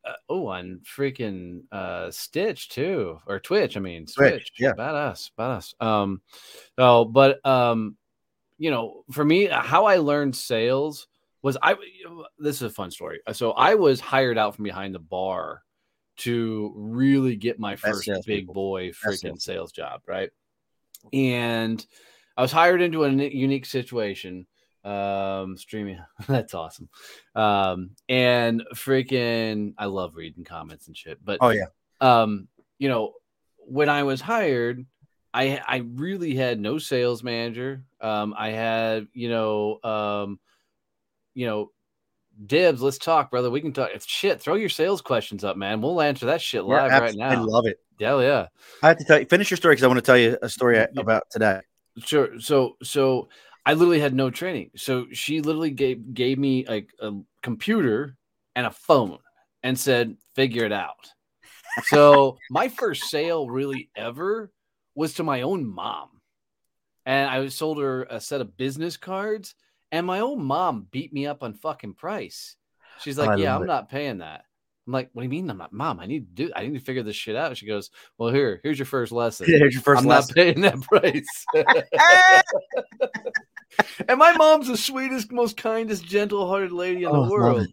uh, 0.05 0.13
oh, 0.29 0.47
on 0.49 0.81
freaking 0.85 1.63
uh 1.73 2.11
Stitch 2.11 2.69
too, 2.69 3.19
or 3.27 3.41
Twitch. 3.41 3.77
I 3.77 3.81
mean, 3.81 4.07
Switch. 4.07 4.31
Twitch, 4.31 4.53
yeah, 4.59 4.73
badass, 4.73 5.31
badass. 5.37 5.75
Um, 5.85 6.21
oh, 6.79 7.05
but 7.05 7.45
um, 7.45 7.97
you 8.59 8.71
know, 8.71 9.05
for 9.11 9.25
me, 9.25 9.47
how 9.47 9.87
I 9.87 9.97
learned 9.97 10.37
sales 10.37 11.07
was 11.43 11.59
I 11.63 11.77
this 12.39 12.57
is 12.57 12.63
a 12.63 12.71
fun 12.71 12.91
story. 12.91 13.21
So 13.33 13.53
I 13.53 13.75
was 13.75 14.01
hired 14.01 14.39
out 14.39 14.57
from 14.57 14.65
behind 14.65 14.95
the 14.95 15.01
bar 15.01 15.63
to 16.17 16.73
really 16.77 17.37
get 17.37 17.59
my 17.59 17.77
first 17.77 18.09
big 18.27 18.47
boy 18.47 18.91
freaking 18.91 19.41
sales 19.41 19.73
job, 19.73 20.03
right? 20.07 20.31
And 21.13 21.85
I 22.37 22.43
was 22.43 22.53
hired 22.53 22.81
into 22.81 23.05
a 23.05 23.11
unique 23.11 23.67
situation. 23.67 24.47
Um, 24.85 25.57
streaming 25.57 25.99
that's 26.29 26.53
awesome. 26.53 26.91
Um, 27.35 27.91
and 28.09 28.63
freaking 28.75 29.75
I 29.79 29.87
love 29.87 30.15
reading 30.15 30.45
comments 30.45 30.87
and 30.89 30.97
shit. 30.97 31.25
But 31.25 31.39
oh 31.41 31.51
yeah, 31.51 31.67
um, 32.01 32.49
you 32.79 32.89
know, 32.89 33.15
when 33.59 33.89
I 33.89 34.03
was 34.03 34.21
hired, 34.21 34.85
I 35.35 35.61
I 35.67 35.77
really 35.95 36.35
had 36.35 36.61
no 36.61 36.79
sales 36.79 37.23
manager. 37.23 37.83
Um, 38.01 38.35
I 38.39 38.51
had 38.51 39.09
you 39.13 39.29
know 39.29 39.81
um 39.83 40.39
you 41.35 41.47
know, 41.47 41.71
Dibs, 42.47 42.81
let's 42.81 42.99
talk, 42.99 43.31
brother. 43.31 43.51
We 43.51 43.61
can 43.61 43.73
talk. 43.73 43.91
Shit, 44.07 44.41
throw 44.41 44.55
your 44.55 44.69
sales 44.69 45.01
questions 45.01 45.45
up, 45.45 45.57
man. 45.57 45.81
We'll 45.81 46.01
answer 46.01 46.27
that 46.27 46.41
shit 46.41 46.65
live 46.65 46.91
yeah, 46.91 46.99
right 46.99 47.15
now. 47.15 47.29
I 47.29 47.35
love 47.35 47.67
it. 47.67 47.79
Hell 48.01 48.23
yeah. 48.23 48.49
I 48.83 48.89
have 48.89 48.99
to 48.99 49.05
tell 49.05 49.21
you, 49.21 49.27
finish 49.27 49.51
your 49.51 49.57
story 49.57 49.75
because 49.75 49.85
I 49.85 49.89
want 49.89 49.99
to 49.99 50.03
tell 50.03 50.19
you 50.19 50.37
a 50.43 50.49
story 50.49 50.85
about 50.97 51.25
today. 51.31 51.61
Sure. 51.99 52.41
So, 52.41 52.77
so 52.83 53.29
I 53.67 53.75
literally 53.75 54.01
had 54.01 54.15
no 54.15 54.31
training. 54.31 54.71
So 54.77 55.07
she 55.13 55.41
literally 55.41 55.71
gave 55.71 56.13
gave 56.13 56.39
me 56.39 56.67
a, 56.69 56.87
a 57.01 57.13
computer 57.43 58.17
and 58.57 58.67
a 58.67 58.71
phone 58.71 59.19
and 59.63 59.79
said, 59.79 60.17
"Figure 60.35 60.65
it 60.65 60.73
out." 60.73 61.11
so 61.85 62.39
my 62.51 62.69
first 62.69 63.05
sale 63.05 63.49
really 63.49 63.91
ever 63.97 64.51
was 64.95 65.15
to 65.15 65.23
my 65.23 65.43
own 65.43 65.67
mom, 65.67 66.09
and 67.05 67.29
I 67.29 67.47
sold 67.49 67.81
her 67.81 68.05
a 68.05 68.21
set 68.21 68.41
of 68.41 68.57
business 68.57 68.97
cards, 68.97 69.55
and 69.93 70.07
my 70.07 70.21
own 70.21 70.45
mom 70.45 70.87
beat 70.91 71.13
me 71.13 71.27
up 71.27 71.43
on 71.43 71.55
fucking 71.55 71.95
price. 71.95 72.57
She's 73.01 73.19
like, 73.19 73.39
"Yeah, 73.39 73.57
I'm 73.57 73.63
it. 73.63 73.67
not 73.67 73.89
paying 73.89 74.19
that." 74.19 74.45
I'm 74.87 74.93
like, 74.93 75.11
what 75.13 75.23
do 75.23 75.25
you 75.25 75.31
mean? 75.31 75.49
I'm 75.49 75.57
not, 75.57 75.73
mom. 75.73 75.99
I 75.99 76.07
need 76.07 76.37
to 76.37 76.47
do. 76.47 76.53
I 76.55 76.67
need 76.67 76.75
to 76.75 76.85
figure 76.85 77.03
this 77.03 77.17
shit 77.17 77.37
out. 77.37 77.57
She 77.57 77.67
goes, 77.67 77.91
well, 78.19 78.31
here, 78.31 78.61
here's 78.63 78.79
your 78.79 78.87
first 78.87 79.13
lesson. 79.13 79.47
Here's 79.47 79.73
your 79.73 79.83
first 79.83 80.03
I'm 80.03 80.09
lesson. 80.09 80.35
not 80.35 80.35
paying 80.35 80.61
that 80.61 80.83
price. 80.83 81.47
and 84.09 84.19
my 84.19 84.37
mom's 84.37 84.69
the 84.69 84.77
sweetest, 84.77 85.33
most 85.33 85.57
kindest, 85.57 86.05
gentle-hearted 86.05 86.73
lady 86.73 87.05
in 87.05 87.07
oh, 87.07 87.25
the 87.25 87.31
world. 87.31 87.67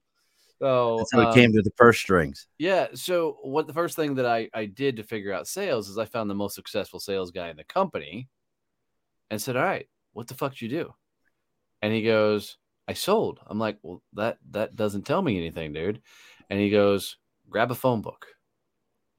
So 0.61 0.97
That's 0.97 1.13
how 1.13 1.21
um, 1.21 1.27
it 1.27 1.33
came 1.33 1.51
to 1.53 1.61
the 1.61 1.71
purse 1.71 1.97
strings. 1.97 2.47
Yeah. 2.59 2.87
So 2.93 3.37
what 3.41 3.67
the 3.67 3.73
first 3.73 3.95
thing 3.95 4.15
that 4.15 4.25
I 4.25 4.49
I 4.53 4.65
did 4.65 4.97
to 4.97 5.03
figure 5.03 5.33
out 5.33 5.47
sales 5.47 5.89
is 5.89 5.97
I 5.97 6.05
found 6.05 6.29
the 6.29 6.35
most 6.35 6.55
successful 6.55 6.99
sales 6.99 7.31
guy 7.31 7.49
in 7.49 7.57
the 7.57 7.63
company, 7.63 8.29
and 9.29 9.41
said, 9.41 9.57
all 9.57 9.63
right, 9.63 9.87
what 10.13 10.27
the 10.27 10.35
fuck 10.35 10.51
did 10.51 10.61
you 10.61 10.69
do? 10.69 10.93
And 11.81 11.91
he 11.91 12.03
goes, 12.03 12.57
I 12.87 12.93
sold. 12.93 13.39
I'm 13.47 13.57
like, 13.57 13.79
well, 13.81 14.03
that 14.13 14.37
that 14.51 14.75
doesn't 14.75 15.05
tell 15.05 15.21
me 15.21 15.37
anything, 15.37 15.73
dude 15.73 16.01
and 16.51 16.59
he 16.59 16.69
goes, 16.69 17.15
grab 17.49 17.71
a 17.71 17.75
phone 17.75 18.01
book. 18.01 18.27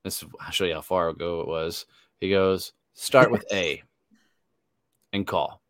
This 0.05 0.22
I'll 0.38 0.50
show 0.50 0.66
you 0.66 0.74
how 0.74 0.83
far 0.83 1.09
ago 1.09 1.40
it 1.40 1.48
was. 1.48 1.87
He 2.20 2.28
goes, 2.28 2.74
start 2.92 3.31
with 3.31 3.46
A 3.50 3.83
and 5.14 5.26
call. 5.26 5.62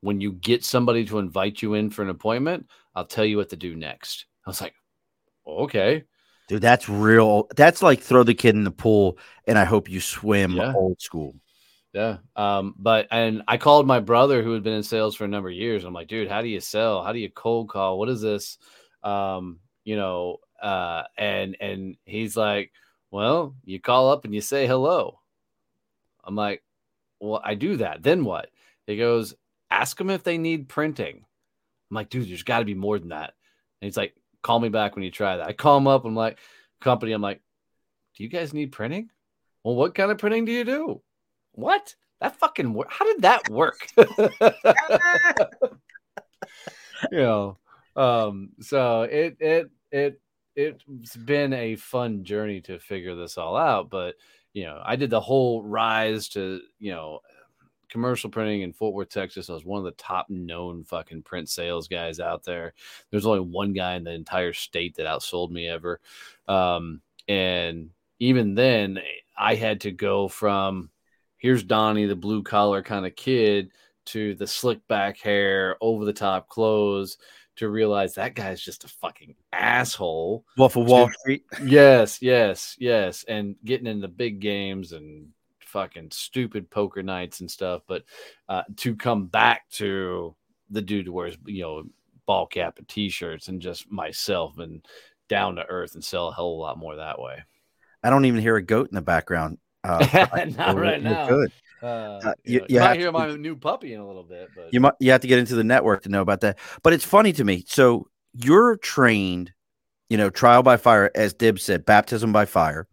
When 0.00 0.22
you 0.22 0.32
get 0.32 0.64
somebody 0.64 1.04
to 1.04 1.18
invite 1.18 1.60
you 1.60 1.74
in 1.74 1.90
for 1.90 2.02
an 2.02 2.08
appointment, 2.08 2.66
I'll 2.94 3.04
tell 3.04 3.26
you 3.26 3.36
what 3.36 3.50
to 3.50 3.56
do 3.56 3.76
next. 3.76 4.24
I 4.48 4.50
was 4.50 4.62
like, 4.62 4.74
okay. 5.46 6.04
Dude, 6.48 6.62
that's 6.62 6.88
real. 6.88 7.48
That's 7.54 7.82
like 7.82 8.00
throw 8.00 8.22
the 8.22 8.32
kid 8.32 8.54
in 8.54 8.64
the 8.64 8.70
pool 8.70 9.18
and 9.46 9.58
I 9.58 9.64
hope 9.64 9.90
you 9.90 10.00
swim 10.00 10.52
yeah. 10.52 10.72
old 10.74 11.02
school. 11.02 11.34
Yeah. 11.92 12.16
Um, 12.34 12.74
but 12.78 13.08
and 13.10 13.42
I 13.46 13.58
called 13.58 13.86
my 13.86 14.00
brother 14.00 14.42
who 14.42 14.54
had 14.54 14.62
been 14.62 14.72
in 14.72 14.82
sales 14.82 15.14
for 15.14 15.26
a 15.26 15.28
number 15.28 15.50
of 15.50 15.54
years. 15.54 15.84
I'm 15.84 15.92
like, 15.92 16.08
dude, 16.08 16.30
how 16.30 16.40
do 16.40 16.48
you 16.48 16.60
sell? 16.60 17.02
How 17.02 17.12
do 17.12 17.18
you 17.18 17.28
cold 17.28 17.68
call? 17.68 17.98
What 17.98 18.08
is 18.08 18.22
this? 18.22 18.56
Um, 19.02 19.58
you 19.84 19.96
know, 19.96 20.38
uh, 20.62 21.02
and 21.18 21.54
and 21.60 21.96
he's 22.06 22.34
like, 22.34 22.72
well, 23.10 23.54
you 23.66 23.78
call 23.78 24.10
up 24.10 24.24
and 24.24 24.34
you 24.34 24.40
say 24.40 24.66
hello. 24.66 25.20
I'm 26.24 26.36
like, 26.36 26.62
well, 27.20 27.42
I 27.44 27.54
do 27.54 27.76
that. 27.76 28.02
Then 28.02 28.24
what? 28.24 28.48
He 28.86 28.96
goes, 28.96 29.34
ask 29.70 29.98
them 29.98 30.08
if 30.08 30.24
they 30.24 30.38
need 30.38 30.70
printing. 30.70 31.26
I'm 31.90 31.94
like, 31.94 32.08
dude, 32.08 32.30
there's 32.30 32.44
got 32.44 32.60
to 32.60 32.64
be 32.64 32.72
more 32.74 32.98
than 32.98 33.10
that. 33.10 33.34
And 33.80 33.86
he's 33.86 33.96
like, 33.96 34.14
call 34.48 34.60
me 34.60 34.70
back 34.70 34.96
when 34.96 35.04
you 35.04 35.10
try 35.10 35.36
that. 35.36 35.46
I 35.46 35.52
call 35.52 35.74
them 35.78 35.86
up. 35.86 36.06
I'm 36.06 36.14
like, 36.14 36.38
company. 36.80 37.12
I'm 37.12 37.20
like, 37.20 37.42
do 38.16 38.22
you 38.22 38.30
guys 38.30 38.54
need 38.54 38.72
printing? 38.72 39.10
Well, 39.62 39.76
what 39.76 39.94
kind 39.94 40.10
of 40.10 40.16
printing 40.16 40.46
do 40.46 40.52
you 40.52 40.64
do? 40.64 41.02
What? 41.52 41.94
That 42.22 42.36
fucking 42.36 42.72
work? 42.72 42.90
How 42.90 43.04
did 43.04 43.20
that 43.22 43.50
work? 43.50 43.86
you 47.12 47.18
know, 47.18 47.58
um, 47.94 48.52
so 48.60 49.02
it 49.02 49.36
it 49.38 49.70
it 49.92 50.18
it's 50.56 51.14
been 51.14 51.52
a 51.52 51.76
fun 51.76 52.24
journey 52.24 52.62
to 52.62 52.78
figure 52.78 53.16
this 53.16 53.36
all 53.36 53.54
out. 53.54 53.90
But 53.90 54.14
you 54.54 54.64
know, 54.64 54.80
I 54.82 54.96
did 54.96 55.10
the 55.10 55.20
whole 55.20 55.62
rise 55.62 56.28
to 56.30 56.62
you 56.78 56.92
know 56.92 57.20
commercial 57.88 58.30
printing 58.30 58.62
in 58.62 58.72
Fort 58.72 58.94
Worth, 58.94 59.10
Texas. 59.10 59.50
I 59.50 59.54
was 59.54 59.64
one 59.64 59.78
of 59.78 59.84
the 59.84 60.02
top 60.02 60.28
known 60.30 60.84
fucking 60.84 61.22
print 61.22 61.48
sales 61.48 61.88
guys 61.88 62.20
out 62.20 62.44
there. 62.44 62.74
There's 63.10 63.26
only 63.26 63.40
one 63.40 63.72
guy 63.72 63.94
in 63.94 64.04
the 64.04 64.12
entire 64.12 64.52
state 64.52 64.96
that 64.96 65.06
outsold 65.06 65.50
me 65.50 65.68
ever. 65.68 66.00
Um, 66.46 67.00
and 67.28 67.90
even 68.18 68.54
then, 68.54 69.00
I 69.36 69.54
had 69.54 69.82
to 69.82 69.90
go 69.90 70.28
from 70.28 70.90
here's 71.38 71.62
Donnie, 71.62 72.06
the 72.06 72.16
blue 72.16 72.42
collar 72.42 72.82
kind 72.82 73.06
of 73.06 73.16
kid, 73.16 73.70
to 74.06 74.34
the 74.34 74.46
slick 74.46 74.86
back 74.88 75.18
hair, 75.18 75.76
over 75.80 76.04
the 76.04 76.12
top 76.12 76.48
clothes, 76.48 77.18
to 77.56 77.68
realize 77.68 78.14
that 78.14 78.34
guy's 78.34 78.60
just 78.60 78.84
a 78.84 78.88
fucking 78.88 79.34
asshole. 79.52 80.44
Wolf 80.56 80.76
of 80.76 80.86
Wall 80.86 81.10
Street. 81.20 81.44
Yes, 81.64 82.22
yes, 82.22 82.76
yes. 82.78 83.24
And 83.28 83.56
getting 83.64 83.86
in 83.86 84.00
the 84.00 84.08
big 84.08 84.40
games 84.40 84.92
and 84.92 85.28
fucking 85.68 86.10
stupid 86.10 86.70
poker 86.70 87.02
nights 87.02 87.40
and 87.40 87.50
stuff. 87.50 87.82
But 87.86 88.04
uh, 88.48 88.62
to 88.78 88.96
come 88.96 89.26
back 89.26 89.68
to 89.72 90.34
the 90.70 90.82
dude 90.82 91.06
who 91.06 91.12
wears, 91.12 91.36
you 91.46 91.62
know, 91.62 91.84
ball 92.26 92.46
cap 92.46 92.78
and 92.78 92.88
t 92.88 93.08
shirts 93.08 93.48
and 93.48 93.60
just 93.60 93.90
myself 93.90 94.58
and 94.58 94.84
down 95.28 95.56
to 95.56 95.66
earth 95.66 95.94
and 95.94 96.04
sell 96.04 96.28
a 96.28 96.34
hell 96.34 96.50
of 96.50 96.58
a 96.58 96.60
lot 96.60 96.78
more 96.78 96.96
that 96.96 97.20
way. 97.20 97.42
I 98.02 98.10
don't 98.10 98.24
even 98.24 98.40
hear 98.40 98.56
a 98.56 98.62
goat 98.62 98.88
in 98.88 98.94
the 98.94 99.02
background. 99.02 99.58
Uh, 99.84 100.46
Not 100.56 100.76
right 100.76 101.02
now. 101.02 101.28
Good. 101.28 101.52
Uh, 101.82 101.86
uh, 101.86 102.32
you, 102.44 102.60
you, 102.60 102.66
you 102.70 102.80
might 102.80 102.98
hear 102.98 103.12
my 103.12 103.34
new 103.36 103.54
puppy 103.54 103.92
in 103.92 104.00
a 104.00 104.06
little 104.06 104.24
bit, 104.24 104.48
but 104.54 104.72
you 104.72 104.80
might 104.80 104.94
you 104.98 105.12
have 105.12 105.20
to 105.20 105.28
get 105.28 105.38
into 105.38 105.54
the 105.54 105.64
network 105.64 106.02
to 106.02 106.08
know 106.08 106.22
about 106.22 106.40
that. 106.40 106.58
But 106.82 106.92
it's 106.92 107.04
funny 107.04 107.32
to 107.34 107.44
me. 107.44 107.64
So 107.68 108.08
you're 108.34 108.76
trained, 108.76 109.52
you 110.08 110.16
know, 110.16 110.30
trial 110.30 110.62
by 110.62 110.76
fire, 110.76 111.10
as 111.14 111.34
Dib 111.34 111.60
said, 111.60 111.84
baptism 111.84 112.32
by 112.32 112.46
fire. 112.46 112.88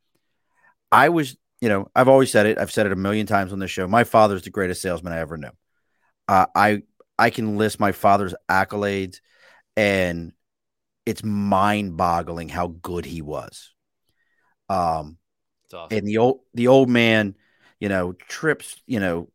I 0.92 1.10
was, 1.10 1.36
you 1.66 1.70
know, 1.70 1.90
I've 1.96 2.08
always 2.08 2.32
said 2.32 2.46
it. 2.46 2.58
I've 2.58 2.72
said 2.72 2.86
it 2.86 2.92
a 2.92 2.96
million 2.96 3.26
times 3.26 3.52
on 3.52 3.60
this 3.60 3.72
show. 3.72 3.88
My 3.88 4.04
father's 4.04 4.44
the 4.44 4.52
greatest 4.52 4.82
salesman 4.82 5.14
I 5.14 5.20
ever 5.20 5.38
knew. 5.38 5.52
Uh, 6.28 6.46
I 6.54 6.84
I 7.18 7.30
can 7.32 7.58
list 7.58 7.80
my 7.80 7.92
father's 7.92 8.36
accolades, 8.48 9.20
and 9.76 10.32
it's 11.06 11.24
mind 11.24 11.98
boggling 11.98 12.50
how 12.50 12.68
good 12.68 13.06
he 13.06 13.22
was. 13.22 13.74
Um, 14.70 15.18
awesome. 15.74 15.98
and 15.98 16.08
the 16.08 16.20
old 16.20 16.42
the 16.54 16.68
old 16.68 16.90
man 16.90 17.36
you 17.80 17.90
know, 17.90 18.14
trips, 18.14 18.82
you 18.88 19.00
know, 19.00 19.30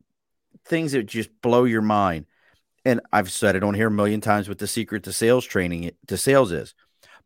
things 0.65 0.93
that 0.93 1.07
just 1.07 1.31
blow 1.43 1.65
your 1.65 1.83
mind. 1.83 2.27
And 2.85 3.01
I've 3.13 3.31
said 3.31 3.57
it 3.57 3.63
on 3.63 3.75
here 3.75 3.89
a 3.89 3.91
million 3.91 4.21
times 4.21 4.49
what 4.49 4.59
the 4.59 4.67
secret 4.67 5.05
to 5.05 5.13
sales 5.13 5.45
training 5.45 5.91
to 6.07 6.17
sales 6.17 6.51
is. 6.51 6.75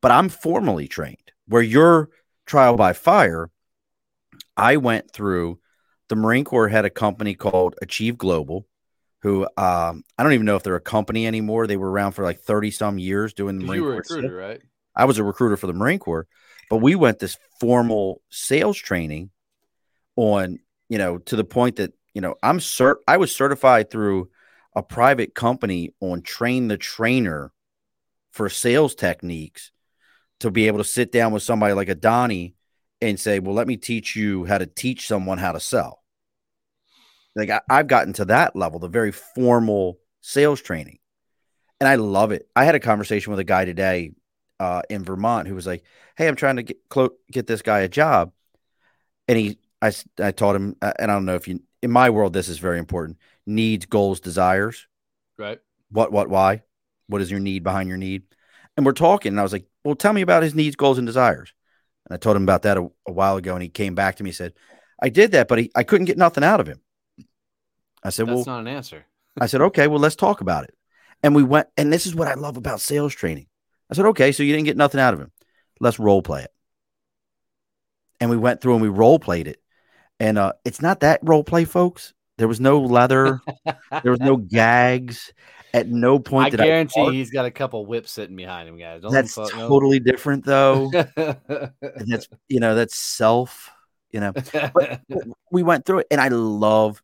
But 0.01 0.11
I'm 0.11 0.29
formally 0.29 0.89
trained 0.89 1.33
where 1.47 1.63
you're 1.63 2.11
trial 2.47 2.77
by 2.77 2.93
fire. 2.93 3.51
I 4.57 4.77
went 4.77 5.11
through 5.11 5.59
the 6.09 6.17
Marine 6.17 6.45
Corps 6.45 6.69
had 6.69 6.85
a 6.85 6.91
company 6.91 7.35
called 7.35 7.77
Achieve 7.83 8.19
Global, 8.19 8.67
who 9.23 9.45
um, 9.57 10.05
I 10.19 10.23
don't 10.23 10.35
even 10.35 10.47
know 10.47 10.57
if 10.57 10.63
they're 10.63 10.77
a 10.77 10.81
company 10.81 11.27
anymore. 11.27 11.67
They 11.67 11.77
were 11.77 11.91
around 11.91 12.13
for 12.13 12.25
like 12.25 12.41
30 12.41 12.71
some 12.71 12.99
years 12.99 13.33
doing 13.33 13.59
the 13.59 13.65
Marine 13.65 13.81
you 13.81 13.85
were 13.85 14.03
Corps. 14.03 14.17
A 14.17 14.17
recruiter, 14.17 14.37
right? 14.37 14.63
I 14.95 15.07
was 15.07 15.19
a 15.19 15.25
recruiter 15.25 15.57
for 15.57 15.67
the 15.67 15.73
Marine 15.73 15.99
Corps, 15.99 16.27
but 16.71 16.79
we 16.79 16.95
went 16.95 17.19
this 17.19 17.37
formal 17.59 18.21
sales 18.31 18.77
training 18.77 19.31
on 20.17 20.59
you 20.89 20.99
know, 20.99 21.19
to 21.19 21.37
the 21.37 21.45
point 21.45 21.77
that, 21.77 21.93
you 22.13 22.21
know, 22.21 22.37
I'm 22.43 22.59
cert 22.59 22.97
I 23.09 23.17
was 23.17 23.35
certified 23.35 23.91
through 23.91 24.31
a 24.77 24.83
private 24.83 25.35
company 25.35 25.91
on 26.01 26.23
train 26.23 26.69
the 26.69 26.77
trainer 26.77 27.53
for 28.31 28.49
sales 28.49 28.95
techniques 28.95 29.71
to 30.41 30.51
be 30.51 30.67
able 30.67 30.79
to 30.79 30.85
sit 30.85 31.13
down 31.13 31.33
with 31.33 31.43
somebody 31.43 31.75
like 31.75 31.89
a 31.89 31.95
Donnie 31.95 32.55
and 33.11 33.21
say, 33.21 33.39
well, 33.39 33.55
let 33.55 33.67
me 33.67 33.77
teach 33.77 34.17
you 34.17 34.45
how 34.45 34.59
to 34.59 34.67
teach 34.67 35.07
someone 35.07 35.39
how 35.39 35.53
to 35.53 35.61
sell. 35.61 36.03
Like 37.37 37.51
I, 37.51 37.61
I've 37.69 37.89
gotten 37.89 38.13
to 38.15 38.27
that 38.27 38.55
level, 38.55 38.79
the 38.79 38.89
very 38.89 39.13
formal 39.13 39.99
sales 40.21 40.61
training. 40.61 40.99
And 41.81 41.89
I 41.89 41.97
love 41.97 42.33
it. 42.33 42.49
I 42.55 42.65
had 42.65 42.75
a 42.75 42.81
conversation 42.81 43.31
with 43.31 43.41
a 43.41 43.45
guy 43.45 43.65
today 43.65 44.13
uh, 44.61 44.83
in 44.89 45.05
Vermont 45.05 45.49
who 45.49 45.55
was 45.55 45.67
like, 45.67 45.85
Hey, 46.17 46.29
I'm 46.29 46.37
trying 46.37 46.57
to 46.57 46.63
get, 46.63 46.89
clo- 46.89 47.17
get 47.31 47.47
this 47.47 47.63
guy 47.63 47.81
a 47.81 47.89
job. 47.89 48.33
And 49.27 49.39
he 49.39 49.59
I, 49.85 49.93
I 50.19 50.31
taught 50.33 50.57
him, 50.57 50.77
uh, 50.81 50.95
and 50.99 51.11
I 51.11 51.15
don't 51.15 51.27
know 51.27 51.35
if 51.35 51.47
you, 51.47 51.61
in 51.83 51.91
my 51.91 52.09
world, 52.09 52.33
this 52.33 52.49
is 52.49 52.59
very 52.59 52.79
important 52.79 53.19
needs, 53.47 53.85
goals, 53.85 54.21
desires. 54.21 54.87
Right. 55.37 55.61
What, 55.91 56.11
what, 56.11 56.31
why? 56.31 56.63
What 57.09 57.21
is 57.21 57.31
your 57.31 57.41
need 57.41 57.63
behind 57.63 57.91
your 57.91 57.99
need? 57.99 58.23
And 58.77 58.87
we're 58.87 58.93
talking, 58.93 59.31
and 59.31 59.41
I 59.41 59.43
was 59.43 59.53
like, 59.53 59.67
well, 59.85 59.95
tell 59.95 60.15
me 60.15 60.23
about 60.23 60.43
his 60.43 60.55
needs, 60.55 60.77
goals, 60.77 60.97
and 60.97 61.07
desires. 61.07 61.53
And 62.07 62.15
I 62.15 62.17
told 62.17 62.37
him 62.37 62.43
about 62.43 62.63
that 62.63 62.77
a, 62.77 62.89
a 63.07 63.13
while 63.13 63.37
ago, 63.37 63.55
and 63.55 63.63
he 63.63 63.69
came 63.69 63.95
back 63.95 64.17
to 64.17 64.25
me 64.25 64.31
and 64.31 64.37
said, 64.37 64.55
I 65.03 65.09
did 65.09 65.33
that, 65.33 65.49
but 65.49 65.59
he, 65.59 65.71
I 65.75 65.83
couldn't 65.83 66.07
get 66.07 66.19
nothing 66.19 66.45
out 66.45 66.61
of 66.61 66.67
him. 66.67 66.81
I 68.03 68.11
said, 68.11 68.27
Well 68.27 68.37
That's 68.37 68.47
well, 68.47 68.57
not 68.57 68.69
an 68.69 68.77
answer. 68.77 69.07
I 69.41 69.47
said, 69.47 69.63
okay, 69.63 69.89
well, 69.89 69.99
let's 69.99 70.17
talk 70.17 70.41
about 70.41 70.65
it. 70.65 70.75
And 71.23 71.35
we 71.35 71.43
went, 71.43 71.69
and 71.77 71.93
this 71.93 72.07
is 72.07 72.15
what 72.15 72.29
I 72.29 72.35
love 72.35 72.57
about 72.57 72.81
sales 72.81 73.15
training. 73.15 73.47
I 73.91 73.95
said, 73.95 74.07
okay, 74.07 74.33
so 74.33 74.43
you 74.43 74.53
didn't 74.53 74.67
get 74.67 74.77
nothing 74.77 75.01
out 75.01 75.15
of 75.15 75.21
him. 75.21 75.33
Let's 75.81 75.99
role 75.99 76.23
play 76.23 76.43
it. 76.43 76.53
And 78.21 78.31
we 78.31 78.37
went 78.37 78.61
through 78.61 78.75
and 78.75 78.83
we 78.83 78.89
role 78.89 79.19
played 79.19 79.49
it. 79.49 79.61
And 80.21 80.39
uh, 80.39 80.53
it's 80.65 80.81
not 80.81 81.01
that 81.01 81.21
role 81.23 81.45
play, 81.45 81.65
folks. 81.65 82.15
There 82.39 82.49
was 82.49 82.61
no 82.61 82.81
leather. 82.81 83.41
there 84.03 84.11
was 84.11 84.21
no 84.21 84.37
gags. 84.37 85.33
At 85.75 85.89
no 85.89 86.21
point 86.21 86.53
did 86.53 86.61
I 86.61 86.63
did 86.63 86.69
guarantee 86.69 87.01
I 87.01 87.11
he's 87.11 87.33
got 87.33 87.47
a 87.47 87.51
couple 87.51 87.85
whips 87.85 88.13
sitting 88.13 88.37
behind 88.37 88.69
him, 88.69 88.79
guys. 88.79 89.03
Don't 89.03 89.13
that's 89.13 89.35
totally 89.35 89.99
different, 89.99 90.45
though. 90.45 90.89
that's 91.17 92.29
you 92.49 92.61
know 92.61 92.77
that's 92.77 92.95
self. 92.97 93.73
you 94.13 94.21
know. 94.21 94.33
But 94.33 95.01
we 95.51 95.65
went 95.65 95.85
through 95.85 95.99
it, 96.01 96.07
and 96.13 96.21
I 96.21 96.29
love. 96.29 97.03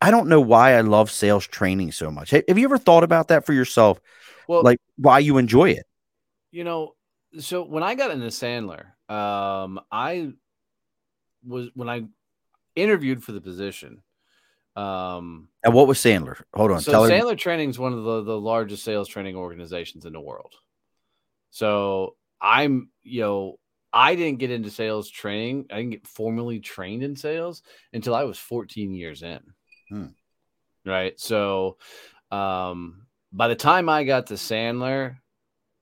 I 0.00 0.12
don't 0.12 0.28
know 0.28 0.40
why 0.40 0.74
I 0.74 0.82
love 0.82 1.10
sales 1.10 1.44
training 1.46 1.90
so 1.90 2.12
much. 2.12 2.30
Have 2.30 2.56
you 2.56 2.64
ever 2.64 2.78
thought 2.78 3.02
about 3.02 3.26
that 3.28 3.44
for 3.44 3.52
yourself? 3.52 4.00
Well, 4.46 4.62
like 4.62 4.78
why 4.96 5.18
you 5.18 5.36
enjoy 5.36 5.70
it? 5.70 5.84
You 6.52 6.62
know, 6.62 6.94
so 7.40 7.64
when 7.64 7.82
I 7.82 7.96
got 7.96 8.12
into 8.12 8.26
Sandler, 8.28 8.84
um, 9.10 9.80
I 9.90 10.32
was 11.44 11.70
when 11.74 11.88
I 11.88 12.04
interviewed 12.76 13.24
for 13.24 13.32
the 13.32 13.40
position. 13.40 14.02
Um, 14.80 15.48
and 15.62 15.74
what 15.74 15.86
was 15.86 15.98
Sandler? 15.98 16.40
Hold 16.54 16.70
on. 16.70 16.80
So 16.80 16.92
Sandler 17.02 17.36
Training 17.36 17.68
is 17.70 17.78
one 17.78 17.92
of 17.92 18.02
the, 18.02 18.22
the 18.22 18.40
largest 18.40 18.82
sales 18.82 19.08
training 19.08 19.36
organizations 19.36 20.06
in 20.06 20.14
the 20.14 20.20
world. 20.20 20.54
So 21.50 22.16
I'm, 22.40 22.90
you 23.02 23.20
know, 23.20 23.58
I 23.92 24.14
didn't 24.14 24.38
get 24.38 24.50
into 24.50 24.70
sales 24.70 25.10
training. 25.10 25.66
I 25.70 25.76
didn't 25.76 25.90
get 25.90 26.06
formally 26.06 26.60
trained 26.60 27.02
in 27.02 27.14
sales 27.14 27.62
until 27.92 28.14
I 28.14 28.24
was 28.24 28.38
14 28.38 28.94
years 28.94 29.22
in. 29.22 29.40
Hmm. 29.90 30.06
Right. 30.86 31.18
So, 31.20 31.76
um, 32.30 33.06
by 33.32 33.48
the 33.48 33.56
time 33.56 33.88
I 33.88 34.04
got 34.04 34.28
to 34.28 34.34
Sandler, 34.34 35.16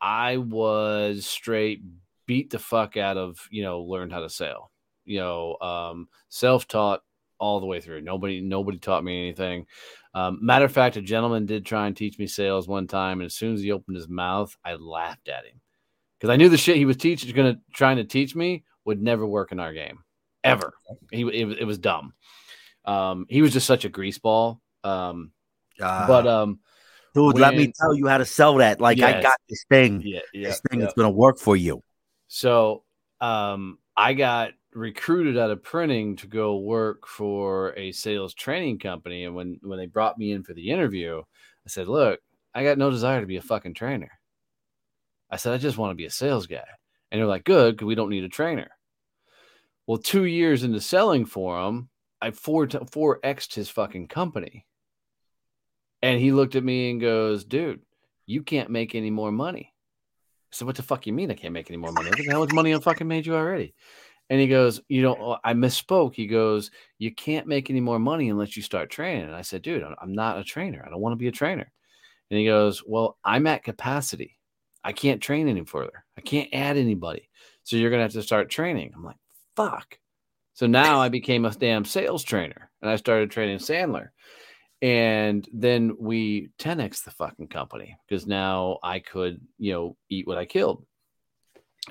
I 0.00 0.38
was 0.38 1.24
straight 1.24 1.82
beat 2.26 2.50
the 2.50 2.58
fuck 2.58 2.96
out 2.96 3.16
of, 3.16 3.38
you 3.50 3.62
know, 3.62 3.82
learned 3.82 4.12
how 4.12 4.20
to 4.20 4.28
sell, 4.28 4.72
you 5.04 5.20
know, 5.20 5.56
um, 5.60 6.08
self 6.28 6.66
taught 6.66 7.02
all 7.38 7.60
the 7.60 7.66
way 7.66 7.80
through. 7.80 8.00
Nobody, 8.00 8.40
nobody 8.40 8.78
taught 8.78 9.04
me 9.04 9.20
anything. 9.20 9.66
Um, 10.14 10.38
matter 10.42 10.64
of 10.64 10.72
fact, 10.72 10.96
a 10.96 11.02
gentleman 11.02 11.46
did 11.46 11.64
try 11.64 11.86
and 11.86 11.96
teach 11.96 12.18
me 12.18 12.26
sales 12.26 12.66
one 12.66 12.86
time, 12.86 13.20
and 13.20 13.26
as 13.26 13.34
soon 13.34 13.54
as 13.54 13.60
he 13.60 13.72
opened 13.72 13.96
his 13.96 14.08
mouth, 14.08 14.56
I 14.64 14.74
laughed 14.74 15.28
at 15.28 15.44
him 15.44 15.60
because 16.18 16.32
I 16.32 16.36
knew 16.36 16.48
the 16.48 16.56
shit 16.56 16.76
he 16.76 16.84
was 16.84 16.96
teaching, 16.96 17.34
going 17.34 17.54
to 17.54 17.60
trying 17.72 17.96
to 17.96 18.04
teach 18.04 18.34
me 18.34 18.64
would 18.84 19.02
never 19.02 19.26
work 19.26 19.52
in 19.52 19.60
our 19.60 19.72
game 19.72 20.00
ever. 20.42 20.74
He 21.10 21.22
it, 21.22 21.60
it 21.60 21.64
was 21.64 21.78
dumb. 21.78 22.14
Um, 22.84 23.26
he 23.28 23.42
was 23.42 23.52
just 23.52 23.66
such 23.66 23.84
a 23.84 23.90
greaseball. 23.90 24.60
Um, 24.82 25.32
uh, 25.80 26.06
but 26.06 26.26
um, 26.26 26.60
dude, 27.14 27.34
when, 27.34 27.42
let 27.42 27.54
me 27.54 27.72
tell 27.78 27.94
you 27.94 28.06
how 28.06 28.18
to 28.18 28.24
sell 28.24 28.54
that. 28.56 28.80
Like 28.80 28.98
yes, 28.98 29.16
I 29.16 29.22
got 29.22 29.36
this 29.48 29.64
thing, 29.70 30.02
yeah, 30.04 30.20
yeah, 30.32 30.48
this 30.48 30.60
thing 30.68 30.80
yeah. 30.80 30.86
that's 30.86 30.94
going 30.94 31.06
to 31.06 31.16
work 31.16 31.38
for 31.38 31.56
you. 31.56 31.82
So 32.28 32.84
um, 33.20 33.78
I 33.96 34.14
got 34.14 34.52
recruited 34.78 35.36
out 35.38 35.50
of 35.50 35.62
printing 35.62 36.16
to 36.16 36.26
go 36.26 36.58
work 36.58 37.06
for 37.06 37.74
a 37.76 37.92
sales 37.92 38.34
training 38.34 38.78
company. 38.78 39.24
And 39.24 39.34
when 39.34 39.58
when 39.62 39.78
they 39.78 39.86
brought 39.86 40.18
me 40.18 40.32
in 40.32 40.42
for 40.42 40.54
the 40.54 40.70
interview, 40.70 41.20
I 41.20 41.68
said, 41.68 41.88
"Look, 41.88 42.20
I 42.54 42.64
got 42.64 42.78
no 42.78 42.90
desire 42.90 43.20
to 43.20 43.26
be 43.26 43.36
a 43.36 43.42
fucking 43.42 43.74
trainer." 43.74 44.10
I 45.30 45.36
said, 45.36 45.52
"I 45.54 45.58
just 45.58 45.78
want 45.78 45.90
to 45.92 45.96
be 45.96 46.06
a 46.06 46.10
sales 46.10 46.46
guy." 46.46 46.64
And 47.10 47.18
they're 47.20 47.26
like, 47.26 47.44
"Good, 47.44 47.76
because 47.76 47.86
we 47.86 47.94
don't 47.94 48.10
need 48.10 48.24
a 48.24 48.28
trainer." 48.28 48.70
Well, 49.86 49.98
two 49.98 50.24
years 50.24 50.64
into 50.64 50.80
selling 50.80 51.24
for 51.24 51.60
him, 51.66 51.90
I 52.20 52.30
four 52.30 52.68
four 52.90 53.20
xed 53.22 53.54
his 53.54 53.70
fucking 53.70 54.08
company, 54.08 54.66
and 56.02 56.20
he 56.20 56.32
looked 56.32 56.56
at 56.56 56.64
me 56.64 56.90
and 56.90 57.00
goes, 57.00 57.44
"Dude, 57.44 57.82
you 58.26 58.42
can't 58.42 58.70
make 58.70 58.94
any 58.94 59.10
more 59.10 59.32
money." 59.32 59.72
I 60.52 60.56
said, 60.56 60.66
"What 60.66 60.76
the 60.76 60.82
fuck 60.82 61.06
you 61.06 61.12
mean 61.12 61.30
I 61.30 61.34
can't 61.34 61.54
make 61.54 61.70
any 61.70 61.76
more 61.76 61.92
money? 61.92 62.10
How 62.30 62.40
much 62.40 62.52
money 62.52 62.74
I 62.74 62.78
fucking 62.78 63.08
made 63.08 63.26
you 63.26 63.34
already?" 63.34 63.74
And 64.30 64.40
he 64.40 64.46
goes, 64.46 64.80
You 64.88 65.02
know, 65.02 65.38
I 65.42 65.54
misspoke. 65.54 66.14
He 66.14 66.26
goes, 66.26 66.70
You 66.98 67.14
can't 67.14 67.46
make 67.46 67.70
any 67.70 67.80
more 67.80 67.98
money 67.98 68.28
unless 68.28 68.56
you 68.56 68.62
start 68.62 68.90
training. 68.90 69.24
And 69.24 69.34
I 69.34 69.42
said, 69.42 69.62
Dude, 69.62 69.82
I'm 69.82 70.12
not 70.12 70.38
a 70.38 70.44
trainer. 70.44 70.82
I 70.84 70.90
don't 70.90 71.00
want 71.00 71.12
to 71.12 71.16
be 71.16 71.28
a 71.28 71.32
trainer. 71.32 71.70
And 72.30 72.38
he 72.38 72.46
goes, 72.46 72.82
Well, 72.86 73.18
I'm 73.24 73.46
at 73.46 73.64
capacity. 73.64 74.38
I 74.84 74.92
can't 74.92 75.22
train 75.22 75.48
any 75.48 75.64
further. 75.64 76.04
I 76.16 76.20
can't 76.20 76.48
add 76.52 76.76
anybody. 76.76 77.28
So 77.64 77.76
you're 77.76 77.90
going 77.90 77.98
to 77.98 78.04
have 78.04 78.12
to 78.12 78.22
start 78.22 78.50
training. 78.50 78.92
I'm 78.94 79.04
like, 79.04 79.16
Fuck. 79.56 79.98
So 80.54 80.66
now 80.66 81.00
I 81.00 81.08
became 81.08 81.44
a 81.44 81.50
damn 81.50 81.84
sales 81.84 82.24
trainer 82.24 82.70
and 82.82 82.90
I 82.90 82.96
started 82.96 83.30
training 83.30 83.58
Sandler. 83.58 84.08
And 84.82 85.48
then 85.52 85.96
we 85.98 86.50
10x 86.58 87.04
the 87.04 87.10
fucking 87.12 87.48
company 87.48 87.96
because 88.06 88.26
now 88.26 88.78
I 88.82 89.00
could, 89.00 89.40
you 89.58 89.72
know, 89.72 89.96
eat 90.08 90.26
what 90.26 90.38
I 90.38 90.44
killed 90.44 90.84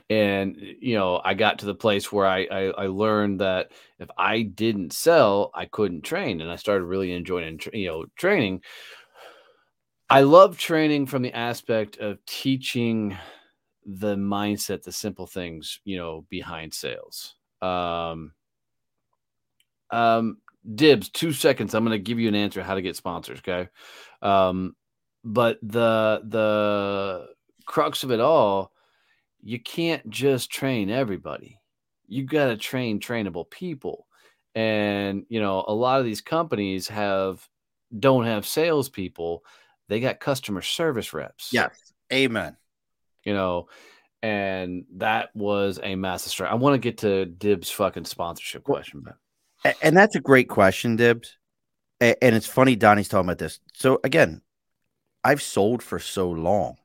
and 0.10 0.56
you 0.80 0.96
know 0.96 1.22
i 1.24 1.34
got 1.34 1.60
to 1.60 1.66
the 1.66 1.76
place 1.76 2.12
where 2.12 2.26
I, 2.26 2.48
I, 2.52 2.64
I 2.70 2.88
learned 2.88 3.42
that 3.42 3.72
if 4.00 4.10
i 4.18 4.42
didn't 4.42 4.94
sell 4.94 5.52
i 5.54 5.66
couldn't 5.66 6.02
train 6.02 6.42
and 6.42 6.52
i 6.52 6.56
started 6.56 6.86
really 6.86 7.14
enjoying 7.14 7.60
you 7.74 7.88
know 7.88 8.06
training. 8.16 8.62
I 10.10 10.22
love 10.22 10.58
training 10.58 11.08
from 11.08 11.22
the 11.22 11.34
aspect 11.34 11.98
of 11.98 12.24
teaching 12.26 13.18
the 13.86 14.16
mindset 14.16 14.84
the 14.84 14.92
simple 14.92 15.28
things 15.28 15.80
you 15.84 15.98
know 15.98 16.26
behind 16.30 16.74
sales. 16.74 17.36
Um 17.62 18.34
um 19.92 20.38
dibs 20.76 21.10
two 21.10 21.32
seconds 21.32 21.74
i'm 21.74 21.86
going 21.86 21.98
to 21.98 22.04
give 22.04 22.20
you 22.20 22.28
an 22.28 22.36
answer 22.36 22.62
how 22.62 22.76
to 22.76 22.82
get 22.82 22.96
sponsors 22.98 23.40
okay? 23.40 23.70
Um 24.22 24.76
but 25.24 25.60
the 25.62 26.22
the 26.26 27.28
crux 27.66 28.04
of 28.04 28.12
it 28.12 28.20
all 28.20 28.72
you 29.48 29.62
can't 29.62 30.10
just 30.10 30.52
train 30.52 30.90
everybody. 30.90 31.58
You 32.06 32.26
got 32.26 32.48
to 32.48 32.58
train 32.58 33.00
trainable 33.00 33.50
people. 33.50 34.06
And, 34.56 35.26
you 35.30 35.40
know, 35.40 35.64
a 35.66 35.74
lot 35.74 36.02
of 36.02 36.06
these 36.06 36.20
companies 36.20 36.90
have 36.90 37.48
don't 37.98 38.26
have 38.26 38.46
salespeople. 38.46 39.46
They 39.88 40.02
got 40.02 40.20
customer 40.20 40.62
service 40.62 41.14
reps. 41.14 41.52
Yes. 41.54 41.94
Amen. 42.12 42.58
You 43.24 43.34
know, 43.36 43.70
and 44.22 44.84
that 44.98 45.30
was 45.34 45.80
a 45.82 45.96
massive 45.96 46.34
strike. 46.34 46.52
I 46.52 46.56
want 46.56 46.74
to 46.74 46.80
get 46.80 46.98
to 46.98 47.26
Dib's 47.26 47.72
fucking 47.72 48.04
sponsorship 48.04 48.66
question, 48.66 49.02
but 49.06 49.78
and 49.82 49.96
that's 49.96 50.18
a 50.18 50.20
great 50.20 50.50
question, 50.50 50.98
Dibs. 50.98 51.38
And 52.02 52.18
it's 52.22 52.48
funny 52.48 52.76
Donnie's 52.76 53.08
talking 53.08 53.28
about 53.28 53.38
this. 53.38 53.62
So 53.74 54.02
again, 54.04 54.42
I've 55.24 55.42
sold 55.42 55.82
for 55.82 56.00
so 56.00 56.30
long. 56.30 56.76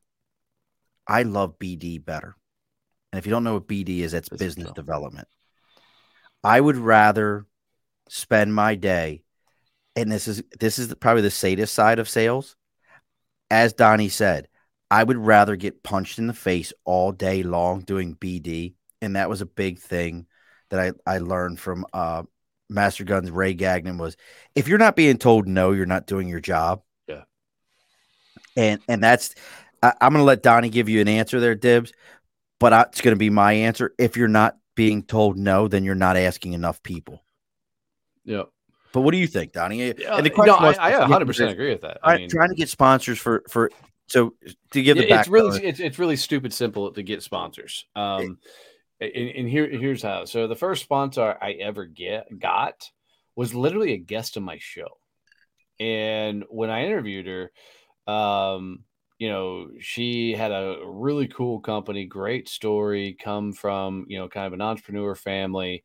I 1.09 1.25
love 1.25 1.59
BD 1.59 2.03
better. 2.05 2.37
And 3.13 3.19
if 3.19 3.27
you 3.27 3.31
don't 3.31 3.45
know 3.45 3.55
what 3.55 3.69
BD 3.69 3.99
is, 3.99 4.13
that's 4.13 4.29
business, 4.29 4.55
business 4.55 4.73
development. 4.73 5.29
I 6.43 6.61
would 6.61 6.77
rather 6.77 7.47
spend 8.09 8.55
my 8.55 8.75
day, 8.75 9.23
and 9.95 10.11
this 10.11 10.27
is 10.27 10.43
this 10.59 10.79
is 10.79 10.93
probably 10.95 11.23
the 11.23 11.31
sadist 11.31 11.75
side 11.75 11.99
of 11.99 12.09
sales. 12.09 12.57
As 13.51 13.75
Donnie 13.75 14.09
said, 14.09 14.49
I 14.91 15.05
would 15.05 15.19
rather 15.19 15.57
get 15.57 15.83
punched 15.83 16.19
in 16.19 16.27
the 16.27 16.33
face 16.33 16.73
all 16.85 17.13
day 17.13 17.43
long 17.43 17.83
doing 17.83 18.17
BD, 18.17 18.75
and 19.03 19.17
that 19.17 19.29
was 19.29 19.43
a 19.43 19.47
big 19.47 19.79
thing 19.79 20.27
that 20.71 20.81
I 20.81 21.15
I 21.15 21.19
learned 21.19 21.61
from 21.61 21.85
uh, 21.93 22.23
Master 22.71 23.05
Guns 23.05 23.31
Ray 23.31 23.53
Gagnon 23.53 23.99
was 23.99 24.17
if 24.55 24.69
you're 24.69 24.79
not 24.79 24.97
being 24.97 25.19
told 25.19 25.47
no, 25.47 25.73
you're 25.73 25.85
not 25.85 26.07
doing 26.07 26.29
your 26.29 26.41
job. 26.41 26.83
Yeah, 27.07 27.25
and 28.57 28.81
and 28.89 29.03
that's 29.03 29.35
I, 29.83 29.93
am 30.01 30.13
going 30.13 30.23
to 30.23 30.25
let 30.25 30.43
Donnie 30.43 30.71
give 30.71 30.89
you 30.89 31.01
an 31.01 31.09
answer 31.09 31.41
there, 31.41 31.55
Dibs 31.55 31.93
but 32.63 32.89
it's 32.89 33.01
going 33.01 33.13
to 33.13 33.19
be 33.19 33.29
my 33.29 33.53
answer. 33.53 33.93
If 33.99 34.17
you're 34.17 34.29
not 34.29 34.57
being 34.77 35.03
told 35.03 35.37
no, 35.37 35.67
then 35.67 35.83
you're 35.83 35.97
not 35.97 36.17
asking 36.17 36.53
enough 36.53 36.81
people. 36.85 37.21
Yeah. 38.25 38.45
But 38.93 39.01
what 39.01 39.11
do 39.11 39.19
you 39.19 39.27
think, 39.27 39.53
Donnie? 39.53 39.89
Yeah, 39.89 40.17
and 40.17 40.25
the 40.25 40.31
question 40.31 40.55
no, 40.61 40.69
was, 40.69 40.79
I, 40.79 40.95
I 40.95 41.09
100% 41.09 41.51
agree 41.51 41.71
with 41.71 41.81
that. 41.81 41.99
I 42.05 42.19
mean, 42.19 42.31
trying 42.31 42.51
to 42.51 42.55
get 42.55 42.69
sponsors 42.69 43.19
for 43.19 43.43
for 43.49 43.71
so 44.07 44.35
to 44.71 44.83
give 44.83 44.97
the 44.97 45.11
it's 45.11 45.29
really 45.29 45.65
it's, 45.65 45.81
it's 45.81 45.99
really 45.99 46.17
stupid 46.17 46.53
simple 46.53 46.93
to 46.93 47.03
get 47.03 47.23
sponsors. 47.23 47.87
Um, 47.97 48.39
and, 49.01 49.11
and 49.11 49.49
here 49.49 49.69
here's 49.69 50.03
how. 50.03 50.27
So 50.27 50.47
the 50.47 50.55
first 50.55 50.83
sponsor 50.83 51.37
I 51.41 51.53
ever 51.53 51.87
get 51.87 52.39
got 52.39 52.91
was 53.35 53.55
literally 53.55 53.95
a 53.95 53.99
guest 53.99 54.37
on 54.37 54.43
my 54.43 54.59
show, 54.61 54.99
and 55.81 56.45
when 56.51 56.69
I 56.69 56.85
interviewed 56.85 57.27
her, 57.27 58.13
um, 58.13 58.85
you 59.23 59.29
know, 59.29 59.69
she 59.79 60.33
had 60.33 60.51
a 60.51 60.79
really 60.85 61.29
cool 61.29 61.61
company, 61.61 62.07
great 62.07 62.49
story, 62.49 63.17
come 63.21 63.53
from, 63.53 64.05
you 64.09 64.19
know, 64.19 64.29
kind 64.29 64.49
of 64.49 64.53
an 64.53 64.61
entrepreneur 64.61 65.15
family. 65.15 65.85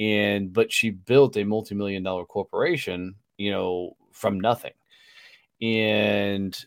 And, 0.00 0.52
but 0.52 0.72
she 0.72 0.90
built 0.90 1.36
a 1.36 1.44
multi 1.44 1.76
million 1.76 2.02
dollar 2.02 2.24
corporation, 2.24 3.14
you 3.36 3.52
know, 3.52 3.96
from 4.10 4.40
nothing. 4.40 4.72
And 5.62 6.58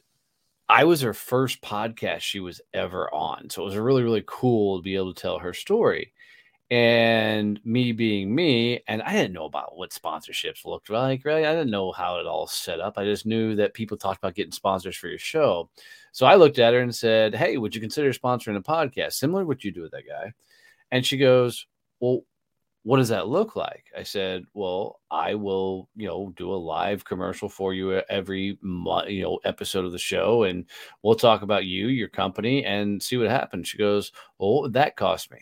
I 0.69 0.85
was 0.85 1.01
her 1.01 1.13
first 1.13 1.61
podcast 1.61 2.21
she 2.21 2.39
was 2.39 2.61
ever 2.73 3.13
on. 3.13 3.49
So 3.49 3.63
it 3.63 3.65
was 3.65 3.75
really, 3.75 4.01
really 4.01 4.23
cool 4.25 4.77
to 4.77 4.83
be 4.83 4.95
able 4.95 5.13
to 5.13 5.21
tell 5.21 5.39
her 5.39 5.53
story 5.53 6.13
and 6.71 7.59
me 7.63 7.91
being 7.91 8.33
me 8.33 8.81
and 8.87 9.03
i 9.03 9.13
didn't 9.13 9.33
know 9.33 9.45
about 9.45 9.77
what 9.77 9.91
sponsorships 9.91 10.65
looked 10.65 10.89
like 10.89 11.23
really. 11.23 11.45
I 11.45 11.53
didn't 11.53 11.69
know 11.69 11.91
how 11.91 12.17
it 12.17 12.25
all 12.25 12.47
set 12.47 12.79
up. 12.79 12.97
I 12.97 13.03
just 13.05 13.25
knew 13.25 13.55
that 13.55 13.75
people 13.75 13.97
talked 13.97 14.17
about 14.17 14.33
getting 14.33 14.51
sponsors 14.51 14.95
for 14.95 15.07
your 15.07 15.19
show. 15.19 15.69
So 16.11 16.25
i 16.25 16.35
looked 16.35 16.57
at 16.57 16.73
her 16.73 16.79
and 16.79 16.95
said 16.95 17.35
hey 17.35 17.57
would 17.57 17.75
you 17.75 17.81
consider 17.81 18.11
sponsoring 18.13 18.57
a 18.57 18.61
podcast 18.61 19.13
similar 19.13 19.43
to 19.43 19.47
what 19.47 19.63
you 19.63 19.71
do 19.71 19.83
with 19.83 19.91
that 19.91 20.07
guy? 20.07 20.33
And 20.91 21.05
she 21.05 21.17
goes 21.17 21.67
well 21.99 22.21
what 22.83 22.97
does 22.97 23.09
that 23.09 23.27
look 23.27 23.55
like? 23.55 23.85
I 23.95 24.01
said 24.01 24.45
well 24.55 25.01
i 25.11 25.35
will 25.35 25.87
you 25.95 26.07
know 26.07 26.33
do 26.35 26.51
a 26.51 26.55
live 26.55 27.05
commercial 27.05 27.47
for 27.47 27.75
you 27.75 27.93
every 28.09 28.57
you 28.63 29.21
know 29.21 29.39
episode 29.43 29.85
of 29.85 29.91
the 29.91 29.99
show 29.99 30.43
and 30.43 30.65
we'll 31.03 31.15
talk 31.15 31.43
about 31.43 31.65
you 31.65 31.87
your 31.89 32.09
company 32.09 32.65
and 32.65 33.01
see 33.03 33.17
what 33.17 33.29
happens. 33.29 33.67
She 33.67 33.77
goes 33.77 34.11
would 34.39 34.73
that 34.73 34.95
cost 34.95 35.31
me 35.31 35.39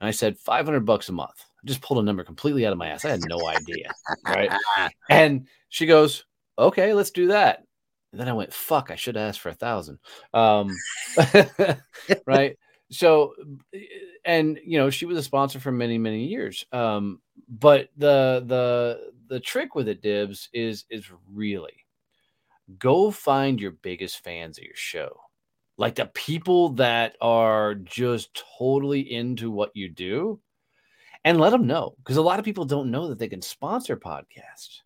and 0.00 0.08
I 0.08 0.10
said, 0.12 0.38
500 0.38 0.80
bucks 0.80 1.08
a 1.08 1.12
month. 1.12 1.44
I 1.62 1.66
just 1.66 1.82
pulled 1.82 2.00
a 2.00 2.02
number 2.02 2.24
completely 2.24 2.66
out 2.66 2.72
of 2.72 2.78
my 2.78 2.88
ass. 2.88 3.04
I 3.04 3.10
had 3.10 3.28
no 3.28 3.46
idea. 3.46 3.90
Right. 4.24 4.52
and 5.10 5.46
she 5.68 5.86
goes, 5.86 6.24
okay, 6.58 6.94
let's 6.94 7.10
do 7.10 7.28
that. 7.28 7.64
And 8.12 8.20
then 8.20 8.28
I 8.28 8.32
went, 8.32 8.52
fuck, 8.52 8.90
I 8.90 8.96
should 8.96 9.16
have 9.16 9.28
asked 9.28 9.40
for 9.40 9.50
a 9.50 9.54
thousand. 9.54 9.98
Um, 10.32 10.74
right. 12.26 12.56
So, 12.90 13.34
and 14.24 14.58
you 14.64 14.78
know, 14.78 14.88
she 14.88 15.04
was 15.04 15.18
a 15.18 15.22
sponsor 15.22 15.60
for 15.60 15.72
many, 15.72 15.98
many 15.98 16.24
years. 16.24 16.64
Um, 16.72 17.20
but 17.48 17.88
the 17.96 18.42
the 18.46 19.12
the 19.28 19.40
trick 19.40 19.74
with 19.74 19.88
it, 19.88 20.00
Dibs, 20.00 20.48
is 20.54 20.86
is 20.88 21.04
really 21.30 21.84
go 22.78 23.10
find 23.10 23.60
your 23.60 23.72
biggest 23.72 24.22
fans 24.24 24.58
of 24.58 24.64
your 24.64 24.74
show. 24.74 25.20
Like 25.78 25.94
the 25.94 26.06
people 26.06 26.70
that 26.70 27.16
are 27.20 27.74
just 27.74 28.42
totally 28.58 29.00
into 29.00 29.50
what 29.50 29.70
you 29.74 29.88
do 29.88 30.40
and 31.24 31.40
let 31.40 31.50
them 31.50 31.66
know 31.66 31.94
because 31.98 32.18
a 32.18 32.22
lot 32.22 32.38
of 32.38 32.44
people 32.44 32.64
don't 32.64 32.90
know 32.90 33.08
that 33.08 33.18
they 33.18 33.28
can 33.28 33.42
sponsor 33.42 33.96
podcasts 33.96 34.80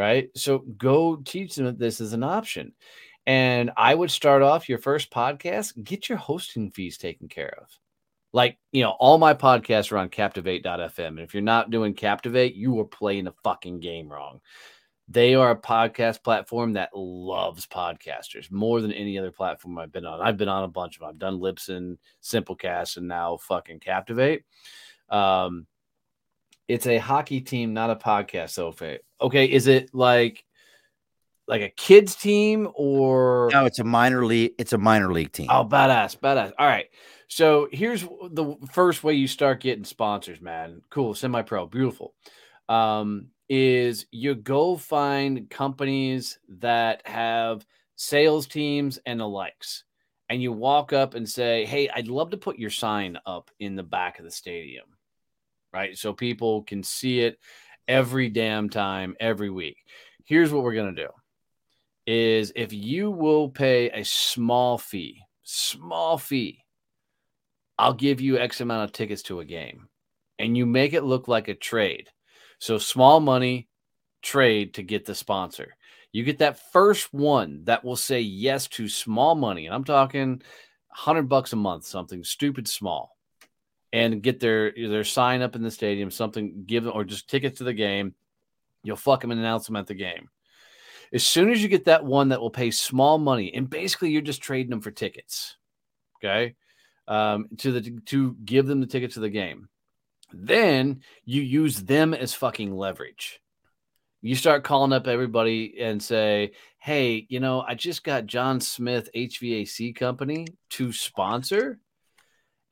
right? 0.00 0.30
So 0.34 0.58
go 0.58 1.16
teach 1.16 1.54
them 1.54 1.66
that 1.66 1.78
this 1.78 2.00
is 2.00 2.14
an 2.14 2.22
option. 2.22 2.72
And 3.26 3.70
I 3.76 3.94
would 3.94 4.10
start 4.10 4.40
off 4.40 4.68
your 4.68 4.78
first 4.78 5.10
podcast, 5.10 5.82
get 5.84 6.08
your 6.08 6.16
hosting 6.16 6.70
fees 6.70 6.96
taken 6.96 7.28
care 7.28 7.54
of. 7.60 7.68
Like, 8.32 8.58
you 8.72 8.82
know, 8.82 8.96
all 8.98 9.18
my 9.18 9.34
podcasts 9.34 9.92
are 9.92 9.98
on 9.98 10.08
captivate.fm. 10.08 11.06
And 11.06 11.20
if 11.20 11.34
you're 11.34 11.42
not 11.42 11.70
doing 11.70 11.94
Captivate, 11.94 12.54
you 12.54 12.78
are 12.80 12.84
playing 12.84 13.24
the 13.24 13.34
fucking 13.44 13.80
game 13.80 14.08
wrong. 14.08 14.40
They 15.12 15.34
are 15.34 15.50
a 15.50 15.60
podcast 15.60 16.22
platform 16.22 16.74
that 16.74 16.90
loves 16.94 17.66
podcasters 17.66 18.48
more 18.52 18.80
than 18.80 18.92
any 18.92 19.18
other 19.18 19.32
platform 19.32 19.76
I've 19.76 19.90
been 19.90 20.06
on. 20.06 20.20
I've 20.20 20.36
been 20.36 20.48
on 20.48 20.62
a 20.62 20.68
bunch 20.68 20.96
of 20.96 21.00
them. 21.00 21.08
I've 21.08 21.18
done 21.18 21.40
Libsyn, 21.40 21.98
Simplecast, 22.22 22.96
and 22.96 23.08
now 23.08 23.36
fucking 23.38 23.80
Captivate. 23.80 24.44
Um, 25.08 25.66
it's 26.68 26.86
a 26.86 26.98
hockey 26.98 27.40
team, 27.40 27.74
not 27.74 27.90
a 27.90 27.96
podcast. 27.96 28.50
So 28.50 28.72
okay, 29.20 29.46
is 29.46 29.66
it 29.66 29.92
like 29.92 30.44
like 31.48 31.62
a 31.62 31.70
kids 31.70 32.14
team 32.14 32.68
or 32.74 33.50
no? 33.52 33.64
It's 33.66 33.80
a 33.80 33.84
minor 33.84 34.24
league. 34.24 34.52
It's 34.58 34.74
a 34.74 34.78
minor 34.78 35.12
league 35.12 35.32
team. 35.32 35.48
Oh, 35.50 35.64
badass, 35.64 36.16
badass. 36.20 36.52
All 36.56 36.68
right. 36.68 36.86
So 37.26 37.68
here's 37.72 38.02
the 38.02 38.56
first 38.72 39.02
way 39.02 39.14
you 39.14 39.26
start 39.26 39.60
getting 39.60 39.84
sponsors, 39.84 40.40
man. 40.40 40.82
Cool, 40.88 41.14
semi-pro, 41.14 41.66
beautiful. 41.66 42.14
Um, 42.68 43.30
is 43.50 44.06
you 44.10 44.34
go 44.34 44.78
find 44.78 45.50
companies 45.50 46.38
that 46.48 47.06
have 47.06 47.66
sales 47.96 48.46
teams 48.46 48.98
and 49.04 49.20
the 49.20 49.28
likes, 49.28 49.84
and 50.30 50.40
you 50.40 50.52
walk 50.52 50.94
up 50.94 51.14
and 51.14 51.28
say, 51.28 51.66
"Hey, 51.66 51.90
I'd 51.90 52.08
love 52.08 52.30
to 52.30 52.38
put 52.38 52.58
your 52.58 52.70
sign 52.70 53.18
up 53.26 53.50
in 53.58 53.76
the 53.76 53.82
back 53.82 54.18
of 54.18 54.24
the 54.24 54.30
stadium." 54.30 54.96
right? 55.72 55.96
So 55.96 56.12
people 56.12 56.62
can 56.62 56.82
see 56.82 57.20
it 57.20 57.38
every 57.88 58.28
damn 58.28 58.68
time, 58.68 59.16
every 59.20 59.50
week. 59.50 59.78
Here's 60.24 60.52
what 60.52 60.62
we're 60.62 60.74
going 60.74 60.94
to 60.94 61.02
do 61.02 61.08
is 62.06 62.52
if 62.56 62.72
you 62.72 63.10
will 63.10 63.48
pay 63.48 63.90
a 63.90 64.04
small 64.04 64.78
fee, 64.78 65.22
small 65.42 66.18
fee, 66.18 66.64
I'll 67.78 67.94
give 67.94 68.20
you 68.20 68.38
X 68.38 68.60
amount 68.60 68.84
of 68.84 68.92
tickets 68.92 69.22
to 69.24 69.40
a 69.40 69.44
game 69.44 69.88
and 70.38 70.56
you 70.56 70.66
make 70.66 70.92
it 70.92 71.04
look 71.04 71.28
like 71.28 71.48
a 71.48 71.54
trade. 71.54 72.08
So 72.60 72.78
small 72.78 73.18
money 73.18 73.68
trade 74.22 74.74
to 74.74 74.82
get 74.82 75.04
the 75.04 75.14
sponsor. 75.14 75.76
You 76.12 76.22
get 76.22 76.38
that 76.38 76.72
first 76.72 77.12
one 77.12 77.64
that 77.64 77.84
will 77.84 77.96
say 77.96 78.20
yes 78.20 78.68
to 78.68 78.88
small 78.88 79.34
money. 79.34 79.66
And 79.66 79.74
I'm 79.74 79.84
talking 79.84 80.42
100 80.90 81.24
bucks 81.24 81.52
a 81.52 81.56
month, 81.56 81.84
something 81.86 82.22
stupid 82.22 82.68
small 82.68 83.16
and 83.92 84.22
get 84.22 84.40
their 84.40 84.72
their 84.72 85.04
sign 85.04 85.42
up 85.42 85.56
in 85.56 85.62
the 85.62 85.70
stadium, 85.70 86.10
something 86.10 86.64
give 86.66 86.84
them 86.84 86.92
or 86.94 87.04
just 87.04 87.28
tickets 87.28 87.58
to 87.58 87.64
the 87.64 87.72
game. 87.72 88.14
You'll 88.82 88.96
fuck 88.96 89.20
them 89.20 89.30
and 89.30 89.40
announce 89.40 89.66
them 89.66 89.76
at 89.76 89.86
the 89.86 89.94
game. 89.94 90.28
As 91.12 91.26
soon 91.26 91.50
as 91.50 91.62
you 91.62 91.68
get 91.68 91.86
that 91.86 92.04
one 92.04 92.28
that 92.28 92.40
will 92.40 92.50
pay 92.50 92.70
small 92.70 93.18
money, 93.18 93.52
and 93.52 93.68
basically 93.68 94.10
you're 94.10 94.22
just 94.22 94.42
trading 94.42 94.70
them 94.70 94.80
for 94.80 94.92
tickets, 94.92 95.56
okay, 96.18 96.54
um, 97.08 97.48
to 97.58 97.72
the 97.72 98.00
to 98.06 98.36
give 98.44 98.66
them 98.66 98.80
the 98.80 98.86
tickets 98.86 99.14
to 99.14 99.20
the 99.20 99.28
game. 99.28 99.68
Then 100.32 101.02
you 101.24 101.42
use 101.42 101.82
them 101.82 102.14
as 102.14 102.34
fucking 102.34 102.74
leverage. 102.74 103.40
You 104.22 104.34
start 104.34 104.64
calling 104.64 104.92
up 104.92 105.06
everybody 105.06 105.80
and 105.80 106.02
say, 106.02 106.52
"Hey, 106.78 107.26
you 107.28 107.40
know, 107.40 107.62
I 107.62 107.74
just 107.74 108.04
got 108.04 108.26
John 108.26 108.60
Smith 108.60 109.08
HVAC 109.14 109.94
company 109.94 110.46
to 110.70 110.92
sponsor." 110.92 111.80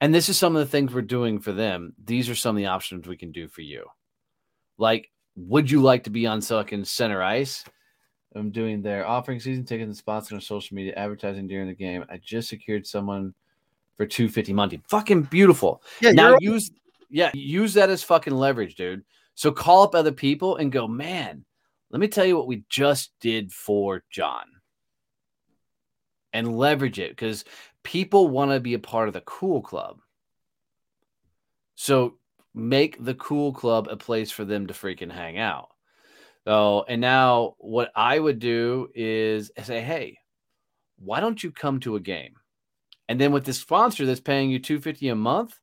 And 0.01 0.15
this 0.15 0.29
is 0.29 0.39
some 0.39 0.55
of 0.55 0.61
the 0.61 0.71
things 0.71 0.93
we're 0.93 1.03
doing 1.03 1.41
for 1.41 1.53
them. 1.53 1.95
These 2.05 2.29
are 2.29 2.35
some 2.35 2.55
of 2.55 2.59
the 2.59 2.67
options 2.67 3.09
we 3.09 3.17
can 3.17 3.33
do 3.33 3.49
for 3.49 3.63
you. 3.63 3.87
Like, 4.77 5.11
would 5.35 5.71
you 5.71 5.83
like 5.83 6.05
to 6.05 6.11
be 6.11 6.27
on 6.27 6.41
Silicon 6.41 6.85
Center 6.85 7.23
Ice? 7.23 7.65
I'm 8.35 8.51
doing 8.51 8.83
their 8.83 9.07
offering 9.07 9.41
season 9.41 9.65
tickets 9.65 9.87
and 9.87 9.97
spots 9.97 10.31
on 10.31 10.41
social 10.41 10.75
media 10.75 10.93
advertising 10.97 11.49
during 11.49 11.67
the 11.67 11.75
game. 11.75 12.05
I 12.11 12.19
just 12.19 12.49
secured 12.49 12.87
someone 12.87 13.35
for 13.97 14.07
250 14.07 14.53
Monday. 14.53 14.81
Fucking 14.89 15.23
beautiful. 15.23 15.83
Yeah, 16.01 16.13
now 16.13 16.37
use 16.41 16.71
yeah, 17.11 17.31
use 17.35 17.75
that 17.75 17.91
as 17.91 18.03
fucking 18.03 18.35
leverage, 18.35 18.75
dude. 18.75 19.05
So 19.35 19.53
call 19.53 19.83
up 19.83 19.95
other 19.95 20.13
people 20.13 20.57
and 20.57 20.73
go, 20.73 20.89
man, 20.89 21.45
let 21.91 22.01
me 22.01 22.09
tell 22.09 22.25
you 22.25 22.37
what 22.37 22.47
we 22.47 22.65
just 22.69 23.13
did 23.21 23.53
for 23.53 24.03
John. 24.11 24.45
And 26.33 26.57
leverage 26.57 26.99
it 26.99 27.11
because 27.11 27.45
people 27.83 28.29
want 28.29 28.51
to 28.51 28.61
be 28.61 28.75
a 28.75 28.79
part 28.79 29.09
of 29.09 29.15
the 29.15 29.23
cool 29.23 29.63
club. 29.63 29.99
So 31.75 32.19
make 32.55 33.03
the 33.03 33.15
cool 33.15 33.53
club 33.53 33.89
a 33.89 33.97
place 33.97 34.31
for 34.31 34.45
them 34.45 34.67
to 34.67 34.75
freaking 34.75 35.13
hang 35.13 35.39
out. 35.39 35.69
So, 36.47 36.85
and 36.89 37.01
now 37.01 37.55
what 37.59 37.91
I 37.95 38.19
would 38.19 38.39
do 38.39 38.89
is 38.95 39.51
say, 39.63 39.81
hey, 39.81 40.19
why 40.99 41.21
don't 41.21 41.43
you 41.43 41.53
come 41.53 41.81
to 41.81 41.97
a 41.97 42.01
game? 42.01 42.35
And 43.09 43.21
then 43.21 43.33
with 43.33 43.45
this 43.45 43.59
sponsor 43.59 44.05
that's 44.05 44.21
paying 44.21 44.51
you 44.51 44.59
250 44.59 45.09
a 45.09 45.15
month, 45.15 45.59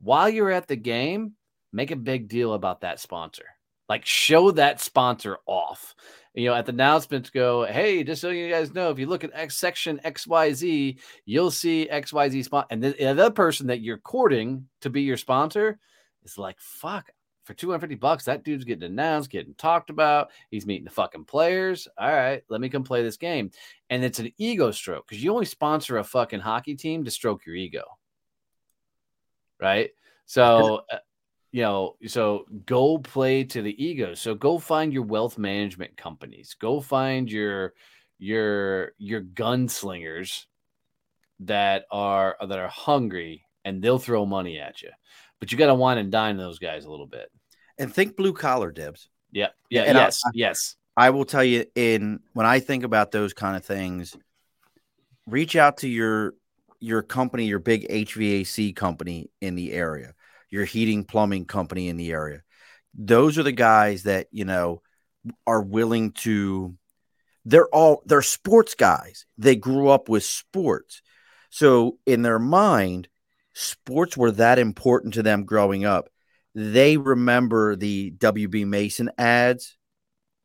while 0.00 0.28
you're 0.28 0.50
at 0.50 0.68
the 0.68 0.76
game, 0.76 1.32
make 1.72 1.90
a 1.90 1.96
big 1.96 2.28
deal 2.28 2.54
about 2.54 2.82
that 2.82 3.00
sponsor. 3.00 3.44
Like 3.88 4.04
show 4.04 4.50
that 4.52 4.80
sponsor 4.80 5.38
off 5.46 5.94
you 6.38 6.48
know, 6.48 6.54
at 6.54 6.66
the 6.66 6.72
announcements 6.72 7.30
go, 7.30 7.64
hey, 7.64 8.04
just 8.04 8.20
so 8.20 8.30
you 8.30 8.48
guys 8.48 8.72
know, 8.72 8.90
if 8.90 8.98
you 9.00 9.06
look 9.06 9.24
at 9.24 9.32
X 9.34 9.56
section 9.56 10.00
XYZ, 10.04 10.98
you'll 11.24 11.50
see 11.50 11.88
XYZ 11.90 12.44
spot. 12.44 12.68
And 12.70 12.80
the, 12.80 12.90
the 12.90 13.06
other 13.06 13.30
person 13.32 13.66
that 13.66 13.80
you're 13.80 13.98
courting 13.98 14.68
to 14.82 14.88
be 14.88 15.02
your 15.02 15.16
sponsor 15.16 15.80
is 16.22 16.38
like, 16.38 16.60
fuck, 16.60 17.10
for 17.42 17.54
250 17.54 17.96
bucks, 17.96 18.24
that 18.26 18.44
dude's 18.44 18.62
getting 18.62 18.84
announced, 18.84 19.30
getting 19.30 19.54
talked 19.54 19.90
about. 19.90 20.30
He's 20.48 20.64
meeting 20.64 20.84
the 20.84 20.90
fucking 20.90 21.24
players. 21.24 21.88
All 21.98 22.12
right, 22.12 22.44
let 22.48 22.60
me 22.60 22.68
come 22.68 22.84
play 22.84 23.02
this 23.02 23.16
game. 23.16 23.50
And 23.90 24.04
it's 24.04 24.20
an 24.20 24.30
ego 24.38 24.70
stroke 24.70 25.08
because 25.08 25.24
you 25.24 25.32
only 25.32 25.44
sponsor 25.44 25.98
a 25.98 26.04
fucking 26.04 26.40
hockey 26.40 26.76
team 26.76 27.04
to 27.04 27.10
stroke 27.10 27.46
your 27.46 27.56
ego. 27.56 27.97
Right. 29.60 29.90
So, 30.26 30.82
uh, 30.92 30.98
you 31.50 31.62
know, 31.62 31.96
so 32.06 32.44
go 32.66 32.98
play 32.98 33.44
to 33.44 33.62
the 33.62 33.84
ego. 33.84 34.14
So 34.14 34.34
go 34.34 34.58
find 34.58 34.92
your 34.92 35.02
wealth 35.02 35.38
management 35.38 35.96
companies. 35.96 36.54
Go 36.60 36.80
find 36.80 37.30
your 37.30 37.74
your 38.18 38.92
your 38.98 39.22
gunslingers 39.22 40.44
that 41.40 41.86
are 41.90 42.36
that 42.40 42.58
are 42.58 42.68
hungry 42.68 43.44
and 43.64 43.82
they'll 43.82 43.98
throw 43.98 44.26
money 44.26 44.58
at 44.58 44.82
you. 44.82 44.90
But 45.40 45.52
you 45.52 45.58
got 45.58 45.66
to 45.66 45.74
wine 45.74 45.98
and 45.98 46.10
dine 46.10 46.36
those 46.36 46.58
guys 46.58 46.84
a 46.84 46.90
little 46.90 47.06
bit. 47.06 47.30
And 47.78 47.92
think 47.94 48.16
blue 48.16 48.32
collar 48.32 48.72
dibs. 48.72 49.08
Yeah. 49.30 49.48
Yeah. 49.70 49.82
And 49.82 49.96
yes. 49.96 50.20
I, 50.24 50.30
yes. 50.34 50.76
I 50.96 51.10
will 51.10 51.24
tell 51.24 51.44
you 51.44 51.64
in 51.74 52.20
when 52.32 52.44
I 52.44 52.58
think 52.58 52.82
about 52.82 53.12
those 53.12 53.32
kind 53.32 53.56
of 53.56 53.64
things, 53.64 54.16
reach 55.26 55.54
out 55.54 55.78
to 55.78 55.88
your 55.88 56.34
your 56.80 57.02
company, 57.02 57.46
your 57.46 57.58
big 57.58 57.88
HVAC 57.88 58.74
company 58.74 59.30
in 59.40 59.54
the 59.54 59.72
area 59.72 60.14
your 60.50 60.64
heating 60.64 61.04
plumbing 61.04 61.44
company 61.44 61.88
in 61.88 61.96
the 61.96 62.12
area. 62.12 62.42
Those 62.94 63.38
are 63.38 63.42
the 63.42 63.52
guys 63.52 64.04
that, 64.04 64.28
you 64.30 64.44
know, 64.44 64.82
are 65.46 65.62
willing 65.62 66.12
to 66.12 66.74
they're 67.44 67.68
all 67.68 68.02
they're 68.06 68.22
sports 68.22 68.74
guys. 68.74 69.26
They 69.36 69.56
grew 69.56 69.88
up 69.88 70.08
with 70.08 70.24
sports. 70.24 71.02
So 71.50 71.98
in 72.06 72.22
their 72.22 72.38
mind, 72.38 73.08
sports 73.54 74.16
were 74.16 74.32
that 74.32 74.58
important 74.58 75.14
to 75.14 75.22
them 75.22 75.44
growing 75.44 75.84
up. 75.84 76.08
They 76.54 76.96
remember 76.96 77.76
the 77.76 78.10
WB 78.12 78.66
Mason 78.66 79.10
ads. 79.16 79.76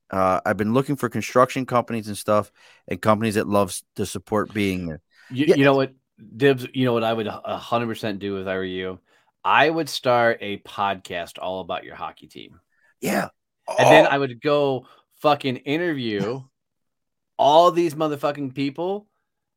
Uh, 0.10 0.40
I've 0.46 0.58
been 0.58 0.74
looking 0.74 0.96
for 0.96 1.10
construction 1.10 1.66
companies 1.66 2.08
and 2.08 2.18
stuff, 2.18 2.52
and 2.88 3.02
companies 3.02 3.36
that 3.36 3.48
love 3.48 3.76
to 3.96 4.06
support 4.06 4.54
being 4.54 4.86
there. 4.86 5.02
You, 5.32 5.46
yeah. 5.48 5.56
you 5.56 5.64
know 5.64 5.76
what, 5.76 5.94
Dibs? 6.36 6.68
You 6.74 6.86
know 6.86 6.94
what 6.94 7.04
I 7.04 7.14
would 7.14 7.28
hundred 7.28 7.88
percent 7.88 8.20
do 8.20 8.38
if 8.38 8.48
I 8.48 8.56
were 8.56 8.64
you 8.64 9.00
I 9.44 9.70
would 9.70 9.90
start 9.90 10.38
a 10.42 10.58
podcast 10.60 11.38
all 11.42 11.60
about 11.60 11.84
your 11.84 11.96
hockey 11.96 12.28
team. 12.28 12.60
Yeah. 13.02 13.30
Oh. 13.68 13.76
And 13.78 13.88
then 13.88 14.06
oh. 14.06 14.10
I 14.10 14.18
would 14.18 14.42
go 14.42 14.88
fucking 15.22 15.58
interview 15.58 16.42
all 17.38 17.72
these 17.72 17.96
motherfucking 17.96 18.56
people 18.56 19.08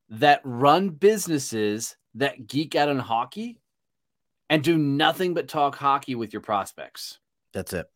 that 0.08 0.40
run 0.44 0.88
businesses 0.88 1.96
that 2.14 2.46
geek 2.46 2.74
out 2.74 2.88
on 2.88 2.98
hockey 2.98 3.60
and 4.48 4.62
do 4.62 4.78
nothing 4.78 5.34
but 5.34 5.48
talk 5.48 5.76
hockey 5.76 6.14
with 6.14 6.32
your 6.32 6.42
prospects. 6.42 7.18
That's 7.52 7.72
it. 7.72 7.86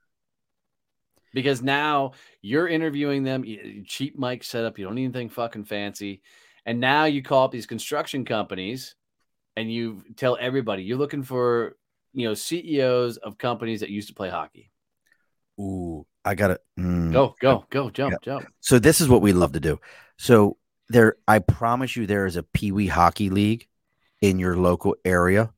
Because 1.32 1.62
now 1.62 2.12
you're 2.42 2.66
interviewing 2.66 3.22
them, 3.22 3.44
cheap 3.86 4.18
mic 4.18 4.42
setup, 4.42 4.78
you 4.78 4.84
don't 4.84 4.96
need 4.96 5.04
anything 5.04 5.28
fucking 5.28 5.64
fancy. 5.64 6.22
And 6.66 6.80
now 6.80 7.04
you 7.04 7.22
call 7.22 7.44
up 7.44 7.52
these 7.52 7.66
construction 7.66 8.24
companies 8.24 8.94
and 9.56 9.72
you 9.72 10.02
tell 10.16 10.36
everybody 10.40 10.82
you're 10.82 10.98
looking 10.98 11.22
for, 11.22 11.76
you 12.12 12.28
know, 12.28 12.34
CEOs 12.34 13.16
of 13.16 13.38
companies 13.38 13.80
that 13.80 13.90
used 13.90 14.08
to 14.08 14.14
play 14.14 14.30
hockey. 14.30 14.70
Ooh, 15.58 16.06
I 16.24 16.34
got 16.34 16.52
it. 16.52 16.60
Mm. 16.78 17.12
Go, 17.12 17.34
go, 17.40 17.66
go, 17.70 17.90
jump, 17.90 18.12
yeah. 18.12 18.18
jump. 18.22 18.46
So 18.60 18.78
this 18.78 19.00
is 19.00 19.08
what 19.08 19.22
we 19.22 19.32
love 19.32 19.52
to 19.52 19.60
do. 19.60 19.80
So 20.18 20.56
there, 20.88 21.16
I 21.26 21.38
promise 21.38 21.96
you, 21.96 22.06
there 22.06 22.26
is 22.26 22.36
a 22.36 22.42
Pee 22.42 22.72
Wee 22.72 22.86
Hockey 22.86 23.30
League 23.30 23.68
in 24.20 24.38
your 24.38 24.56
local 24.56 24.96
area. 25.04 25.52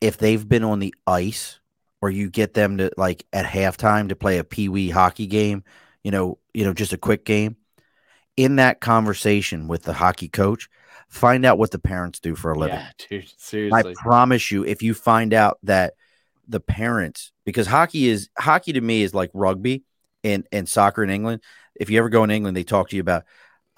If 0.00 0.18
they've 0.18 0.48
been 0.48 0.64
on 0.64 0.78
the 0.78 0.94
ice, 1.06 1.58
or 2.00 2.10
you 2.10 2.30
get 2.30 2.54
them 2.54 2.78
to 2.78 2.90
like 2.96 3.26
at 3.32 3.44
halftime 3.44 4.08
to 4.08 4.16
play 4.16 4.38
a 4.38 4.44
Pee 4.44 4.68
Wee 4.68 4.90
hockey 4.90 5.26
game, 5.26 5.64
you 6.02 6.10
know, 6.10 6.38
you 6.54 6.64
know, 6.64 6.72
just 6.72 6.92
a 6.92 6.98
quick 6.98 7.24
game. 7.24 7.56
In 8.38 8.56
that 8.56 8.80
conversation 8.80 9.68
with 9.68 9.82
the 9.82 9.92
hockey 9.92 10.28
coach, 10.28 10.68
find 11.08 11.44
out 11.44 11.58
what 11.58 11.70
the 11.70 11.78
parents 11.78 12.20
do 12.20 12.34
for 12.34 12.52
a 12.52 12.58
living. 12.58 12.76
Yeah, 12.76 12.90
dude, 13.08 13.32
seriously. 13.36 13.90
I 13.90 13.94
promise 13.96 14.50
you, 14.50 14.64
if 14.64 14.82
you 14.82 14.94
find 14.94 15.34
out 15.34 15.58
that 15.64 15.94
the 16.46 16.60
parents, 16.60 17.32
because 17.44 17.66
hockey 17.66 18.08
is 18.08 18.28
hockey 18.38 18.72
to 18.74 18.80
me 18.80 19.02
is 19.02 19.12
like 19.12 19.30
rugby 19.34 19.82
and 20.24 20.46
and 20.52 20.68
soccer 20.68 21.02
in 21.02 21.10
England. 21.10 21.42
If 21.74 21.90
you 21.90 21.98
ever 21.98 22.08
go 22.08 22.24
in 22.24 22.30
England, 22.30 22.56
they 22.56 22.64
talk 22.64 22.90
to 22.90 22.96
you 22.96 23.02
about 23.02 23.24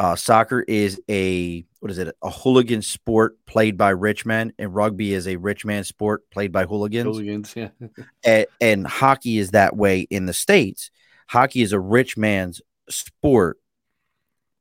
uh, 0.00 0.16
soccer 0.16 0.62
is 0.62 0.98
a 1.10 1.62
what 1.80 1.90
is 1.90 1.98
it? 1.98 2.14
A 2.22 2.30
hooligan 2.30 2.80
sport 2.80 3.36
played 3.46 3.76
by 3.76 3.90
rich 3.90 4.24
men, 4.24 4.52
and 4.58 4.74
rugby 4.74 5.12
is 5.12 5.28
a 5.28 5.36
rich 5.36 5.64
man 5.64 5.84
sport 5.84 6.28
played 6.30 6.52
by 6.52 6.64
hooligans. 6.64 7.04
Hooligans, 7.04 7.54
yeah. 7.54 7.68
and, 8.24 8.46
and 8.60 8.86
hockey 8.86 9.38
is 9.38 9.50
that 9.50 9.76
way 9.76 10.00
in 10.00 10.24
the 10.24 10.32
states. 10.32 10.90
Hockey 11.28 11.60
is 11.60 11.72
a 11.72 11.80
rich 11.80 12.16
man's 12.16 12.62
sport. 12.88 13.58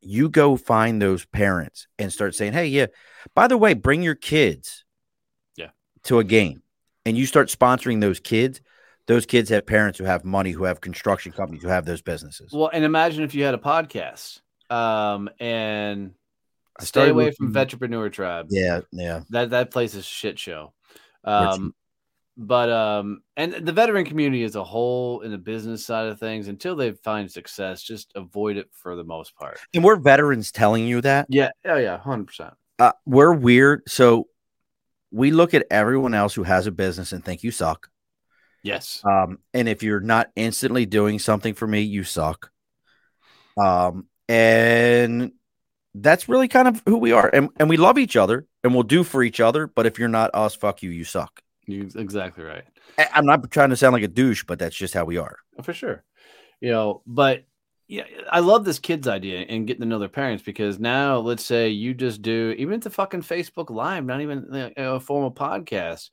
You 0.01 0.29
go 0.29 0.55
find 0.55 1.01
those 1.01 1.25
parents 1.25 1.87
and 1.97 2.11
start 2.11 2.35
saying, 2.35 2.53
"Hey, 2.53 2.67
yeah, 2.67 2.87
by 3.35 3.47
the 3.47 3.57
way, 3.57 3.73
bring 3.73 4.01
your 4.01 4.15
kids, 4.15 4.85
yeah, 5.55 5.69
to 6.03 6.19
a 6.19 6.23
game," 6.23 6.63
and 7.05 7.17
you 7.17 7.25
start 7.25 7.49
sponsoring 7.49 8.01
those 8.01 8.19
kids 8.19 8.61
those 9.09 9.25
kids 9.25 9.49
have 9.49 9.65
parents 9.65 9.97
who 9.97 10.05
have 10.05 10.23
money, 10.23 10.51
who 10.51 10.65
have 10.65 10.81
construction 10.81 11.31
companies, 11.31 11.63
who 11.63 11.67
have 11.67 11.83
those 11.83 12.03
businesses. 12.03 12.51
Well, 12.53 12.69
and 12.71 12.85
imagine 12.85 13.23
if 13.23 13.33
you 13.33 13.43
had 13.43 13.55
a 13.55 13.57
podcast 13.57 14.41
um, 14.69 15.31
and 15.39 16.13
stay 16.79 17.09
away 17.09 17.31
from 17.31 17.51
Vetrepreneur 17.51 18.11
Tribe. 18.11 18.49
Yeah, 18.51 18.81
yeah. 18.91 19.21
That 19.31 19.49
that 19.49 19.71
place 19.71 19.95
is 19.95 20.05
shit 20.05 20.37
show. 20.37 20.73
Um, 21.23 21.73
but 22.39 22.71
um, 22.71 23.21
and 23.35 23.53
the 23.53 23.73
veteran 23.73 24.05
community 24.05 24.43
as 24.45 24.55
a 24.55 24.63
whole 24.63 25.21
in 25.21 25.31
the 25.31 25.37
business 25.37 25.85
side 25.85 26.07
of 26.07 26.19
things, 26.19 26.47
until 26.47 26.73
they 26.73 26.93
find 26.93 27.29
success, 27.29 27.83
just 27.83 28.13
avoid 28.15 28.55
it 28.55 28.69
for 28.71 28.95
the 28.95 29.03
most 29.03 29.35
part. 29.35 29.59
And 29.73 29.83
we're 29.83 29.97
veterans 29.97 30.49
telling 30.49 30.87
you 30.87 31.01
that. 31.01 31.27
Yeah. 31.27 31.49
Oh 31.65 31.75
yeah, 31.75 31.97
hundred 31.97 32.27
percent. 32.27 32.53
Uh, 32.79 32.93
we're 33.05 33.33
weird. 33.33 33.83
So 33.89 34.27
we 35.11 35.31
look 35.31 35.53
at 35.53 35.65
everyone 35.69 36.13
else 36.13 36.33
who 36.33 36.43
has 36.43 36.65
a 36.65 36.71
business 36.71 37.11
and 37.11 37.23
think 37.23 37.43
you 37.43 37.51
suck. 37.51 37.89
Yes. 38.63 39.01
Um, 39.03 39.39
and 39.53 39.67
if 39.67 39.83
you're 39.83 39.99
not 39.99 40.29
instantly 40.37 40.85
doing 40.85 41.19
something 41.19 41.53
for 41.53 41.67
me, 41.67 41.81
you 41.81 42.05
suck. 42.05 42.51
Um, 43.57 44.07
and 44.29 45.33
that's 45.93 46.29
really 46.29 46.47
kind 46.47 46.69
of 46.69 46.81
who 46.85 46.97
we 46.97 47.11
are. 47.11 47.29
And, 47.33 47.49
and 47.59 47.67
we 47.67 47.75
love 47.75 47.97
each 47.97 48.15
other 48.15 48.47
and 48.63 48.73
we'll 48.73 48.83
do 48.83 49.03
for 49.03 49.23
each 49.23 49.41
other. 49.41 49.67
But 49.67 49.87
if 49.87 49.99
you're 49.99 50.07
not 50.07 50.31
us, 50.33 50.55
fuck 50.55 50.83
you, 50.83 50.89
you 50.89 51.03
suck. 51.03 51.41
You 51.69 51.89
exactly 51.95 52.43
right. 52.43 52.63
I'm 53.13 53.25
not 53.25 53.49
trying 53.51 53.69
to 53.69 53.77
sound 53.77 53.93
like 53.93 54.03
a 54.03 54.07
douche, 54.07 54.43
but 54.43 54.59
that's 54.59 54.75
just 54.75 54.93
how 54.93 55.05
we 55.05 55.17
are. 55.17 55.37
Oh, 55.57 55.63
for 55.63 55.73
sure. 55.73 56.03
You 56.61 56.71
know, 56.71 57.01
but 57.05 57.45
yeah, 57.87 58.03
I 58.31 58.39
love 58.39 58.65
this 58.65 58.79
kid's 58.79 59.07
idea 59.07 59.39
and 59.39 59.65
getting 59.65 59.81
to 59.81 59.87
know 59.87 59.99
their 59.99 60.09
parents 60.09 60.43
because 60.43 60.79
now 60.79 61.17
let's 61.17 61.43
say 61.43 61.69
you 61.69 61.93
just 61.93 62.21
do 62.21 62.53
even 62.57 62.75
if 62.75 62.81
the 62.81 62.89
fucking 62.89 63.23
Facebook 63.23 63.69
Live, 63.69 64.05
not 64.05 64.21
even 64.21 64.73
a 64.77 64.99
formal 64.99 65.31
podcast, 65.31 66.09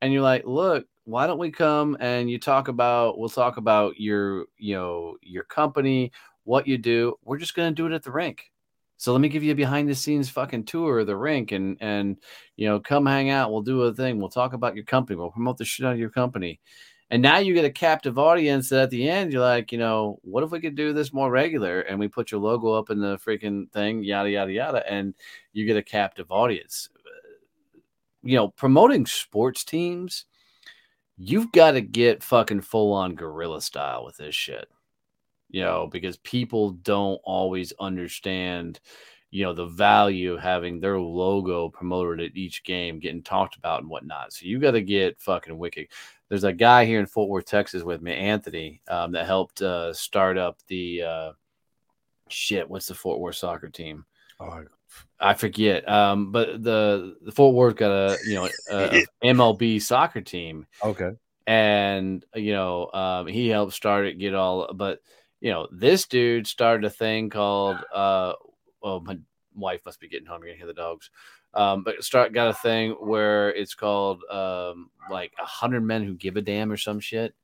and 0.00 0.12
you're 0.12 0.22
like, 0.22 0.44
look, 0.44 0.86
why 1.04 1.26
don't 1.26 1.38
we 1.38 1.50
come 1.50 1.96
and 2.00 2.30
you 2.30 2.38
talk 2.38 2.68
about 2.68 3.18
we'll 3.18 3.28
talk 3.28 3.56
about 3.56 3.98
your 3.98 4.46
you 4.58 4.74
know 4.74 5.16
your 5.22 5.44
company 5.44 6.12
what 6.44 6.66
you 6.66 6.78
do. 6.78 7.14
We're 7.22 7.38
just 7.38 7.54
going 7.54 7.70
to 7.70 7.74
do 7.74 7.86
it 7.86 7.94
at 7.94 8.02
the 8.02 8.10
rink. 8.10 8.50
So 9.00 9.12
let 9.12 9.22
me 9.22 9.30
give 9.30 9.42
you 9.42 9.52
a 9.52 9.54
behind 9.54 9.88
the 9.88 9.94
scenes 9.94 10.28
fucking 10.28 10.64
tour 10.64 10.98
of 10.98 11.06
the 11.06 11.16
rink 11.16 11.52
and 11.52 11.78
and 11.80 12.18
you 12.56 12.68
know 12.68 12.78
come 12.78 13.06
hang 13.06 13.30
out. 13.30 13.50
We'll 13.50 13.62
do 13.62 13.80
a 13.84 13.94
thing. 13.94 14.18
We'll 14.18 14.28
talk 14.28 14.52
about 14.52 14.74
your 14.74 14.84
company. 14.84 15.16
We'll 15.16 15.30
promote 15.30 15.56
the 15.56 15.64
shit 15.64 15.86
out 15.86 15.94
of 15.94 15.98
your 15.98 16.10
company. 16.10 16.60
And 17.10 17.22
now 17.22 17.38
you 17.38 17.54
get 17.54 17.64
a 17.64 17.70
captive 17.70 18.18
audience 18.18 18.68
that 18.68 18.82
at 18.82 18.90
the 18.90 19.08
end 19.08 19.32
you're 19.32 19.40
like, 19.40 19.72
you 19.72 19.78
know, 19.78 20.18
what 20.20 20.44
if 20.44 20.50
we 20.50 20.60
could 20.60 20.74
do 20.74 20.92
this 20.92 21.14
more 21.14 21.30
regular 21.30 21.80
and 21.80 21.98
we 21.98 22.08
put 22.08 22.30
your 22.30 22.42
logo 22.42 22.72
up 22.74 22.90
in 22.90 23.00
the 23.00 23.16
freaking 23.16 23.72
thing, 23.72 24.04
yada 24.04 24.28
yada 24.28 24.52
yada, 24.52 24.92
and 24.92 25.14
you 25.54 25.64
get 25.64 25.78
a 25.78 25.82
captive 25.82 26.30
audience. 26.30 26.90
Uh, 26.94 27.78
you 28.22 28.36
know, 28.36 28.48
promoting 28.48 29.06
sports 29.06 29.64
teams, 29.64 30.26
you've 31.16 31.52
got 31.52 31.70
to 31.70 31.80
get 31.80 32.22
fucking 32.22 32.60
full 32.60 32.92
on 32.92 33.14
guerrilla 33.14 33.62
style 33.62 34.04
with 34.04 34.18
this 34.18 34.34
shit 34.34 34.68
you 35.50 35.62
know, 35.62 35.88
because 35.90 36.16
people 36.18 36.70
don't 36.70 37.20
always 37.24 37.72
understand, 37.80 38.80
you 39.30 39.44
know, 39.44 39.52
the 39.52 39.66
value 39.66 40.34
of 40.34 40.40
having 40.40 40.80
their 40.80 40.98
logo 40.98 41.68
promoted 41.68 42.20
at 42.20 42.36
each 42.36 42.64
game, 42.64 42.98
getting 42.98 43.22
talked 43.22 43.56
about 43.56 43.80
and 43.80 43.90
whatnot. 43.90 44.32
So 44.32 44.46
you 44.46 44.58
got 44.58 44.72
to 44.72 44.82
get 44.82 45.20
fucking 45.20 45.56
wicked. 45.56 45.88
There's 46.28 46.44
a 46.44 46.52
guy 46.52 46.84
here 46.84 47.00
in 47.00 47.06
Fort 47.06 47.28
Worth, 47.28 47.46
Texas, 47.46 47.82
with 47.82 48.00
me, 48.02 48.14
Anthony, 48.14 48.82
um, 48.88 49.12
that 49.12 49.26
helped 49.26 49.62
uh, 49.62 49.92
start 49.92 50.38
up 50.38 50.58
the 50.68 51.02
uh, 51.02 51.32
shit. 52.28 52.70
What's 52.70 52.86
the 52.86 52.94
Fort 52.94 53.18
Worth 53.18 53.36
soccer 53.36 53.68
team? 53.68 54.04
Oh, 54.38 54.64
I 55.18 55.34
forget. 55.34 55.88
Um, 55.88 56.32
but 56.32 56.62
the 56.62 57.16
the 57.22 57.32
Fort 57.32 57.54
Worth 57.54 57.76
got 57.76 57.90
a 57.90 58.16
you 58.26 58.34
know 58.34 58.48
a, 58.70 59.00
a 59.00 59.06
MLB 59.24 59.82
soccer 59.82 60.20
team. 60.20 60.66
Okay. 60.82 61.10
And 61.46 62.24
you 62.34 62.52
know, 62.52 62.90
um, 62.92 63.26
he 63.26 63.48
helped 63.48 63.72
start 63.72 64.06
it, 64.06 64.18
get 64.18 64.34
all, 64.34 64.72
but 64.72 65.00
you 65.40 65.50
know, 65.50 65.68
this 65.72 66.06
dude 66.06 66.46
started 66.46 66.84
a 66.84 66.90
thing 66.90 67.30
called 67.30 67.78
uh 67.94 68.34
oh 68.82 69.00
my 69.00 69.18
wife 69.54 69.82
must 69.84 70.00
be 70.00 70.08
getting 70.08 70.26
home, 70.26 70.42
you're 70.42 70.50
gonna 70.50 70.58
hear 70.58 70.66
the 70.66 70.74
dogs. 70.74 71.10
Um, 71.52 71.82
but 71.82 72.04
start 72.04 72.32
got 72.32 72.48
a 72.48 72.54
thing 72.54 72.92
where 73.00 73.50
it's 73.50 73.74
called 73.74 74.22
um 74.30 74.90
like 75.10 75.32
a 75.40 75.46
hundred 75.46 75.82
men 75.82 76.04
who 76.04 76.14
give 76.14 76.36
a 76.36 76.42
damn 76.42 76.70
or 76.70 76.76
some 76.76 77.00
shit. 77.00 77.34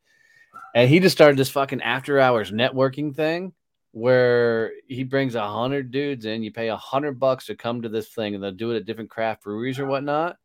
And 0.75 0.89
he 0.89 1.01
just 1.01 1.17
started 1.17 1.39
this 1.39 1.51
fucking 1.51 1.83
after 1.83 2.21
hours 2.21 2.53
networking 2.53 3.15
thing 3.15 3.53
where 3.97 4.73
he 4.89 5.05
brings 5.05 5.35
a 5.35 5.49
hundred 5.49 5.91
dudes 5.91 6.27
in, 6.27 6.43
you 6.43 6.53
pay 6.53 6.69
a 6.69 6.77
hundred 6.77 7.19
bucks 7.19 7.47
to 7.47 7.55
come 7.55 7.81
to 7.81 7.89
this 7.89 8.11
thing, 8.11 8.35
and 8.35 8.45
they'll 8.45 8.53
do 8.53 8.71
it 8.73 8.77
at 8.77 8.85
different 8.85 9.09
craft 9.09 9.43
breweries 9.43 9.79
or 9.79 9.87
whatnot. 9.87 10.37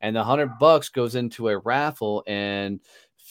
And 0.00 0.16
the 0.16 0.24
hundred 0.24 0.58
bucks 0.58 0.88
goes 0.88 1.14
into 1.14 1.48
a 1.48 1.58
raffle, 1.58 2.24
and 2.26 2.80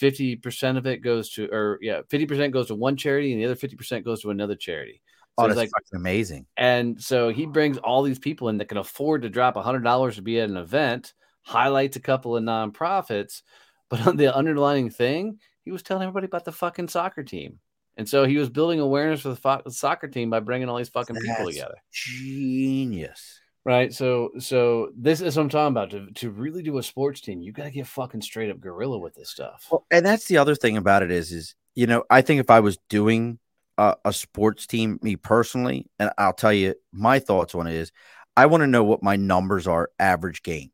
50% 0.01 0.77
of 0.77 0.85
it 0.87 0.97
goes 0.97 1.29
to, 1.31 1.47
or 1.51 1.77
yeah, 1.81 2.01
50% 2.09 2.51
goes 2.51 2.67
to 2.67 2.75
one 2.75 2.97
charity 2.97 3.31
and 3.31 3.41
the 3.41 3.45
other 3.45 3.55
50% 3.55 4.03
goes 4.03 4.21
to 4.21 4.31
another 4.31 4.55
charity. 4.55 5.01
So 5.39 5.45
oh, 5.45 5.47
that's 5.47 5.57
like, 5.57 5.69
amazing. 5.93 6.45
And 6.57 7.01
so 7.01 7.29
he 7.29 7.45
brings 7.45 7.77
all 7.79 8.03
these 8.03 8.19
people 8.19 8.49
in 8.49 8.57
that 8.59 8.69
can 8.69 8.77
afford 8.77 9.23
to 9.23 9.29
drop 9.29 9.55
$100 9.55 10.15
to 10.15 10.21
be 10.21 10.39
at 10.39 10.49
an 10.49 10.57
event, 10.57 11.13
highlights 11.41 11.97
a 11.97 12.01
couple 12.01 12.37
of 12.37 12.43
nonprofits. 12.43 13.41
But 13.89 14.01
on 14.07 14.17
the 14.17 14.33
underlying 14.33 14.89
thing, 14.89 15.39
he 15.63 15.71
was 15.71 15.83
telling 15.83 16.03
everybody 16.03 16.25
about 16.25 16.45
the 16.45 16.51
fucking 16.51 16.87
soccer 16.87 17.23
team. 17.23 17.59
And 17.95 18.09
so 18.09 18.25
he 18.25 18.37
was 18.37 18.49
building 18.49 18.79
awareness 18.79 19.21
for 19.21 19.29
the 19.29 19.35
fo- 19.35 19.61
soccer 19.69 20.07
team 20.07 20.29
by 20.29 20.39
bringing 20.39 20.67
all 20.67 20.77
these 20.77 20.89
fucking 20.89 21.13
that's 21.15 21.25
people 21.25 21.47
together. 21.47 21.75
Genius 21.91 23.39
right? 23.65 23.93
So, 23.93 24.31
so 24.39 24.91
this 24.95 25.21
is 25.21 25.35
what 25.35 25.43
I'm 25.43 25.49
talking 25.49 25.73
about. 25.73 25.89
To 25.91 26.11
to 26.11 26.29
really 26.31 26.63
do 26.63 26.77
a 26.77 26.83
sports 26.83 27.21
team, 27.21 27.41
you 27.41 27.51
got 27.51 27.63
to 27.63 27.71
get 27.71 27.87
fucking 27.87 28.21
straight 28.21 28.49
up 28.49 28.59
gorilla 28.59 28.97
with 28.97 29.15
this 29.15 29.29
stuff. 29.29 29.67
Well, 29.71 29.85
and 29.91 30.05
that's 30.05 30.25
the 30.25 30.37
other 30.37 30.55
thing 30.55 30.77
about 30.77 31.03
it 31.03 31.11
is, 31.11 31.31
is 31.31 31.55
you 31.75 31.87
know, 31.87 32.03
I 32.09 32.21
think 32.21 32.39
if 32.39 32.49
I 32.49 32.59
was 32.59 32.77
doing 32.89 33.39
a, 33.77 33.95
a 34.05 34.13
sports 34.13 34.67
team, 34.67 34.99
me 35.01 35.15
personally, 35.15 35.87
and 35.99 36.11
I'll 36.17 36.33
tell 36.33 36.53
you 36.53 36.75
my 36.91 37.19
thoughts 37.19 37.55
on 37.55 37.67
it 37.67 37.75
is, 37.75 37.91
I 38.35 38.47
want 38.47 38.61
to 38.61 38.67
know 38.67 38.83
what 38.83 39.03
my 39.03 39.15
numbers 39.15 39.67
are 39.67 39.89
average 39.99 40.43
game, 40.43 40.71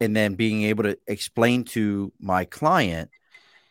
and 0.00 0.16
then 0.16 0.34
being 0.34 0.62
able 0.64 0.84
to 0.84 0.98
explain 1.06 1.64
to 1.64 2.12
my 2.18 2.44
client 2.44 3.10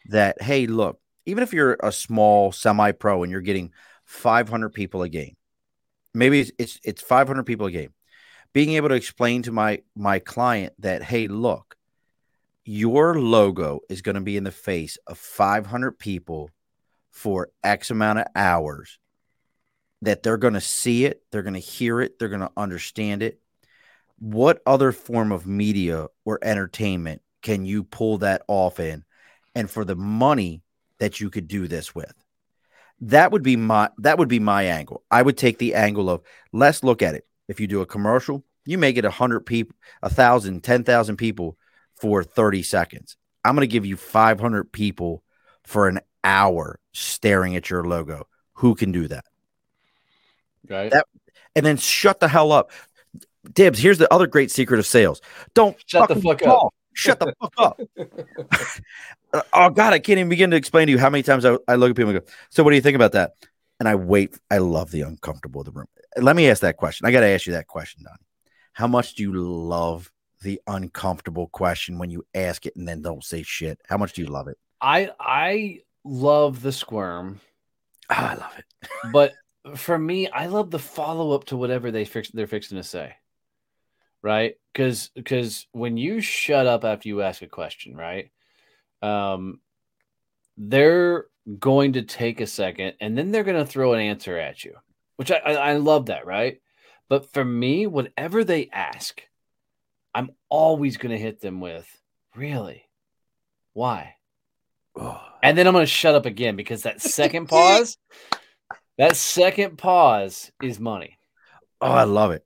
that, 0.07 0.41
hey, 0.41 0.67
look, 0.67 0.99
even 1.25 1.43
if 1.43 1.53
you're 1.53 1.77
a 1.82 1.91
small 1.91 2.51
semi-pro 2.51 3.23
and 3.23 3.32
you're 3.32 3.41
getting 3.41 3.71
500 4.05 4.69
people 4.69 5.01
a 5.03 5.09
game, 5.09 5.36
maybe 6.13 6.41
it's 6.41 6.51
it's, 6.57 6.80
it's 6.84 7.01
500 7.01 7.43
people 7.43 7.67
a 7.67 7.71
game 7.71 7.93
being 8.54 8.74
able 8.74 8.89
to 8.89 8.95
explain 8.95 9.41
to 9.43 9.52
my 9.52 9.82
my 9.95 10.20
client 10.20 10.74
that 10.80 11.04
hey 11.04 11.28
look 11.28 11.76
your 12.64 13.20
logo 13.20 13.80
is 13.89 14.02
going 14.02 14.16
to 14.16 14.22
be 14.22 14.38
in 14.38 14.43
the 14.43 14.52
face 14.52 14.97
of 15.08 15.18
500 15.18 15.97
people 15.97 16.50
for 17.12 17.50
x 17.64 17.89
amount 17.89 18.20
of 18.20 18.28
hours 18.36 19.00
that 20.02 20.24
they're 20.24 20.38
going 20.38 20.54
to 20.54 20.62
see 20.62 21.06
it 21.06 21.24
they're 21.32 21.43
going 21.43 21.54
to 21.54 21.60
hear 21.60 22.02
it 22.02 22.20
they're 22.20 22.30
going 22.30 22.41
to 22.41 22.52
understand 22.58 23.24
it. 23.24 23.39
What 24.20 24.62
other 24.66 24.91
form 24.91 25.32
of 25.32 25.47
media 25.47 26.08
or 26.26 26.39
entertainment 26.41 27.22
can 27.41 27.66
you 27.66 27.86
pull 27.86 28.18
that 28.18 28.41
off 28.50 28.80
in 28.80 29.06
and 29.56 29.70
for 29.70 29.86
the 29.86 29.95
money 29.95 30.62
that 30.97 31.22
you 31.22 31.30
could 31.30 31.47
do 31.47 31.70
this 31.70 31.95
with? 31.95 32.14
That 33.00 33.32
would 33.32 33.43
be 33.43 33.56
my 33.56 33.89
that 34.00 34.18
would 34.18 34.28
be 34.28 34.39
my 34.39 34.64
angle. 34.64 35.04
I 35.10 35.22
would 35.22 35.38
take 35.38 35.58
the 35.58 35.74
angle 35.76 36.10
of 36.10 36.22
let's 36.52 36.84
look 36.84 37.02
at 37.02 37.16
it 37.16 37.26
if 37.50 37.60
you 37.60 37.68
do 37.68 37.82
a 37.82 37.86
commercial 37.86 38.45
you 38.66 38.78
may 38.78 38.93
get 38.93 39.04
a 39.04 39.12
hundred 39.12 39.41
people 39.41 39.76
a 40.02 40.10
thousand 40.10 40.64
ten 40.64 40.84
thousand 40.86 41.18
people 41.18 41.58
for 41.95 42.24
30 42.24 42.64
seconds. 42.64 43.18
I'm 43.43 43.56
going 43.56 43.68
to 43.68 43.72
give 43.72 43.86
you 43.86 43.97
500 43.97 44.72
people 44.72 45.22
for 45.66 45.89
an 45.89 46.00
hour 46.24 46.80
staring 46.93 47.58
at 47.58 47.70
your 47.70 47.84
logo. 47.84 48.26
Who 48.54 48.74
can 48.74 48.93
do 48.93 49.10
that? 49.10 49.26
Right. 50.70 50.91
That- 50.91 51.06
and 51.56 51.66
then 51.66 51.76
shut 51.78 52.20
the 52.22 52.28
hell 52.30 52.52
up. 52.54 52.72
Dibs 53.54 53.80
here's 53.80 53.97
the 53.97 54.14
other 54.14 54.28
great 54.28 54.52
secret 54.52 54.80
of 54.80 54.86
sales. 54.86 55.22
Don't 55.54 55.76
Shut 55.86 56.08
the 56.08 56.16
fuck 56.16 56.41
up. 56.45 56.74
shut 56.93 57.20
the 57.20 57.34
fuck 57.41 57.54
up. 57.58 57.80
Oh 59.54 59.70
god 59.70 59.93
i 59.93 60.00
can't 60.00 60.18
even 60.18 60.30
begin 60.30 60.50
to 60.50 60.58
explain 60.58 60.88
to 60.88 60.91
you 60.91 60.97
how 60.97 61.10
many 61.10 61.22
times 61.22 61.45
I, 61.45 61.56
I 61.68 61.76
look 61.76 61.91
at 61.91 61.95
people 61.95 62.10
and 62.16 62.20
go 62.20 62.26
so 62.50 62.64
what 62.64 62.72
do 62.72 62.76
you 62.78 62.82
think 62.82 62.95
about 62.95 63.12
that 63.12 63.34
and 63.80 63.88
i 63.88 63.95
wait 63.95 64.38
i 64.51 64.57
love 64.57 64.91
the 64.91 65.01
uncomfortable 65.01 65.61
of 65.61 65.65
the 65.65 65.71
room 65.71 65.88
let 66.17 66.36
me 66.36 66.49
ask 66.49 66.61
that 66.61 66.77
question 66.77 67.05
i 67.05 67.11
got 67.11 67.21
to 67.21 67.27
ask 67.27 67.45
you 67.45 67.53
that 67.53 67.67
question 67.67 68.03
don 68.03 68.17
how 68.73 68.88
much 68.88 69.15
do 69.15 69.23
you 69.23 69.34
love 69.34 70.11
the 70.41 70.61
uncomfortable 70.67 71.47
question 71.47 71.97
when 71.97 72.09
you 72.09 72.25
ask 72.34 72.65
it 72.65 72.75
and 72.75 72.88
then 72.88 73.01
don't 73.01 73.23
say 73.23 73.43
shit 73.43 73.80
how 73.88 73.97
much 73.97 74.13
do 74.13 74.21
you 74.21 74.27
love 74.27 74.47
it 74.47 74.57
I 74.82 75.11
I 75.19 75.82
love 76.05 76.61
the 76.61 76.71
squirm, 76.71 77.41
oh, 78.09 78.15
i 78.15 78.36
love 78.36 78.53
it 78.57 78.89
but 79.11 79.34
for 79.75 79.97
me, 79.97 80.27
I 80.30 80.47
love 80.47 80.71
the 80.71 80.80
follow 80.80 81.32
up 81.32 81.45
to 81.45 81.57
whatever 81.57 81.91
they 81.91 82.05
fix 82.05 82.30
they're 82.30 82.47
fixing 82.47 82.77
to 82.77 82.84
say. 82.84 83.15
Right? 84.21 84.55
Because 84.73 85.11
because 85.15 85.67
when 85.71 85.97
you 85.97 86.21
shut 86.21 86.67
up 86.67 86.84
after 86.84 87.07
you 87.07 87.21
ask 87.21 87.41
a 87.41 87.47
question, 87.47 87.95
right? 87.95 88.32
Um, 89.01 89.59
they're 90.57 91.27
going 91.58 91.93
to 91.93 92.02
take 92.04 92.41
a 92.41 92.47
second 92.47 92.93
and 93.00 93.18
then 93.18 93.32
they're 93.32 93.43
going 93.43 93.58
to 93.58 93.66
throw 93.66 93.93
an 93.93 94.02
answer 94.02 94.38
at 94.38 94.64
you, 94.64 94.76
which 95.16 95.32
I, 95.32 95.38
I 95.38 95.54
I 95.54 95.74
love 95.74 96.08
that, 96.08 96.26
right? 96.26 96.62
But 97.08 97.32
for 97.34 97.43
me, 97.43 97.88
whatever 97.88 98.43
they 98.43 98.70
ask, 98.72 99.22
I'm 100.14 100.30
always 100.50 100.97
going 100.97 101.12
to 101.12 101.18
hit 101.18 101.41
them 101.41 101.60
with, 101.60 101.88
really, 102.36 102.84
why? 103.74 104.16
oh. 104.95 105.22
And 105.41 105.58
then 105.58 105.66
I'm 105.66 105.74
going 105.74 105.84
to 105.84 105.91
shut 105.91 106.16
up 106.16 106.26
again 106.26 106.56
because 106.56 106.84
that 106.84 107.02
second 107.02 107.47
pause, 107.50 107.97
that 108.97 109.16
second 109.16 109.78
pause 109.78 110.52
is 110.62 110.80
money. 110.80 111.18
Oh, 111.82 111.89
I 111.89 112.04
love 112.04 112.32
it. 112.32 112.45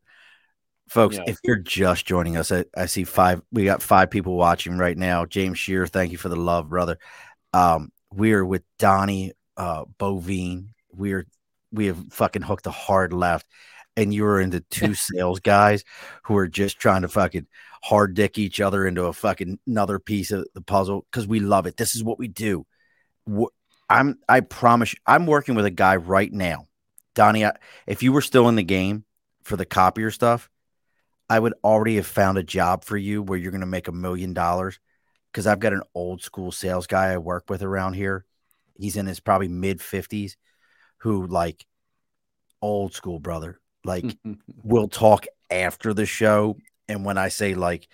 Folks, 0.89 1.16
Yeah. 1.16 1.24
if 1.26 1.39
you're 1.43 1.56
just 1.58 2.06
joining 2.06 2.38
us, 2.38 2.51
I, 2.51 2.66
I 2.78 2.86
see 2.86 3.04
five. 3.04 3.41
We 3.51 3.66
got 3.66 3.82
five 3.82 4.12
people 4.12 4.36
watching 4.36 4.78
right 4.78 4.97
now. 4.97 5.26
James 5.26 5.58
Shear, 5.58 5.88
thank 5.88 6.12
you 6.12 6.18
for 6.18 6.30
the 6.30 6.36
love, 6.36 6.70
brother. 6.70 6.99
Um, 7.51 7.91
we're 8.16 8.45
with 8.45 8.64
Donnie 8.80 9.34
uh 9.57 9.86
Boivin. 9.99 10.70
We're 10.91 11.26
we 11.72 11.88
have 11.88 11.97
fucking 12.11 12.43
hooked 12.43 12.68
a 12.68 12.72
hard 12.72 13.14
left, 13.14 13.47
and 13.95 14.14
you're 14.14 14.39
into 14.39 14.61
two 14.61 14.93
sales 14.95 15.39
guys 15.39 15.84
who 16.24 16.38
are 16.38 16.47
just 16.47 16.80
trying 16.80 17.01
to 17.01 17.07
fucking 17.07 17.47
hard 17.84 18.14
dick 18.14 18.38
each 18.38 18.61
other 18.61 18.88
into 18.88 19.05
a 19.05 19.14
fucking 19.14 19.59
another 19.68 19.99
piece 19.99 20.32
of 20.32 20.47
the 20.53 20.61
puzzle 20.61 21.05
because 21.11 21.28
we 21.28 21.39
love 21.39 21.66
it. 21.66 21.78
This 21.78 21.95
is 21.95 22.03
what 22.03 22.20
we 22.20 22.28
do. 22.28 22.66
I'm 23.89 24.20
I 24.30 24.41
promise 24.41 24.93
you, 24.93 24.99
I'm 25.05 25.26
working 25.26 25.55
with 25.55 25.66
a 25.66 25.72
guy 25.72 25.95
right 25.97 26.32
now. 26.32 26.68
Donnie, 27.16 27.45
I, 27.45 27.53
if 27.86 28.01
you 28.01 28.11
were 28.11 28.22
still 28.22 28.49
in 28.49 28.55
the 28.55 28.64
game 28.64 29.05
for 29.43 29.55
the 29.55 29.66
copier 29.66 30.09
stuff, 30.09 30.49
I 31.30 31.39
would 31.39 31.53
already 31.64 31.97
have 31.97 32.07
found 32.07 32.38
a 32.38 32.43
job 32.43 32.86
for 32.86 32.97
you 32.97 33.22
where 33.22 33.38
you're 33.38 33.51
going 33.51 33.61
to 33.61 33.68
make 33.68 33.88
a 33.88 33.91
million 33.91 34.34
dollars 34.34 34.80
because 35.34 35.47
I've 35.47 35.59
got 35.59 35.73
an 35.73 35.81
old 35.95 36.21
school 36.21 36.51
sales 36.51 36.86
guy 36.86 37.07
I 37.11 37.17
work 37.17 37.49
with 37.49 37.63
around 37.63 37.93
here. 37.93 38.23
He's 38.75 38.95
in 38.97 39.07
his 39.07 39.19
probably 39.19 39.47
mid 39.47 39.79
50s 39.79 40.36
who, 40.99 41.25
like, 41.25 41.65
old 42.61 42.93
school 42.93 43.19
brother, 43.19 43.59
like, 43.84 44.05
we'll 44.63 44.88
talk 44.88 45.25
after 45.49 45.93
the 45.93 46.05
show. 46.05 46.57
And 46.88 47.03
when 47.03 47.17
I 47.17 47.29
say, 47.29 47.55
like, 47.55 47.88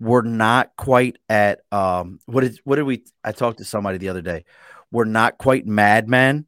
we're 0.00 0.22
not 0.22 0.74
quite 0.76 1.18
at, 1.28 1.60
um, 1.70 2.18
what 2.24 2.44
is, 2.44 2.60
what 2.64 2.76
did 2.76 2.84
we, 2.84 3.04
I 3.22 3.32
talked 3.32 3.58
to 3.58 3.64
somebody 3.64 3.98
the 3.98 4.08
other 4.08 4.22
day. 4.22 4.44
We're 4.90 5.04
not 5.04 5.38
quite 5.38 5.66
madmen, 5.66 6.46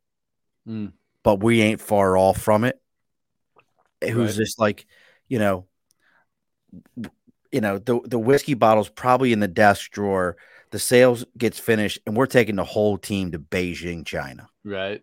Mm. 0.66 0.92
but 1.22 1.42
we 1.42 1.62
ain't 1.62 1.80
far 1.80 2.16
off 2.16 2.38
from 2.38 2.64
it. 2.64 2.78
Who's 4.02 4.36
Right. 4.36 4.42
just 4.44 4.58
like, 4.58 4.86
you 5.28 5.38
know, 5.38 5.66
you 7.52 7.60
know, 7.60 7.78
the 7.78 8.00
the 8.04 8.18
whiskey 8.18 8.54
bottle's 8.54 8.88
probably 8.88 9.32
in 9.32 9.40
the 9.40 9.48
desk 9.48 9.90
drawer. 9.90 10.36
The 10.70 10.78
sales 10.78 11.24
gets 11.36 11.58
finished, 11.58 11.98
and 12.06 12.16
we're 12.16 12.26
taking 12.26 12.56
the 12.56 12.64
whole 12.64 12.98
team 12.98 13.32
to 13.32 13.38
Beijing, 13.38 14.04
China. 14.04 14.48
right. 14.64 15.02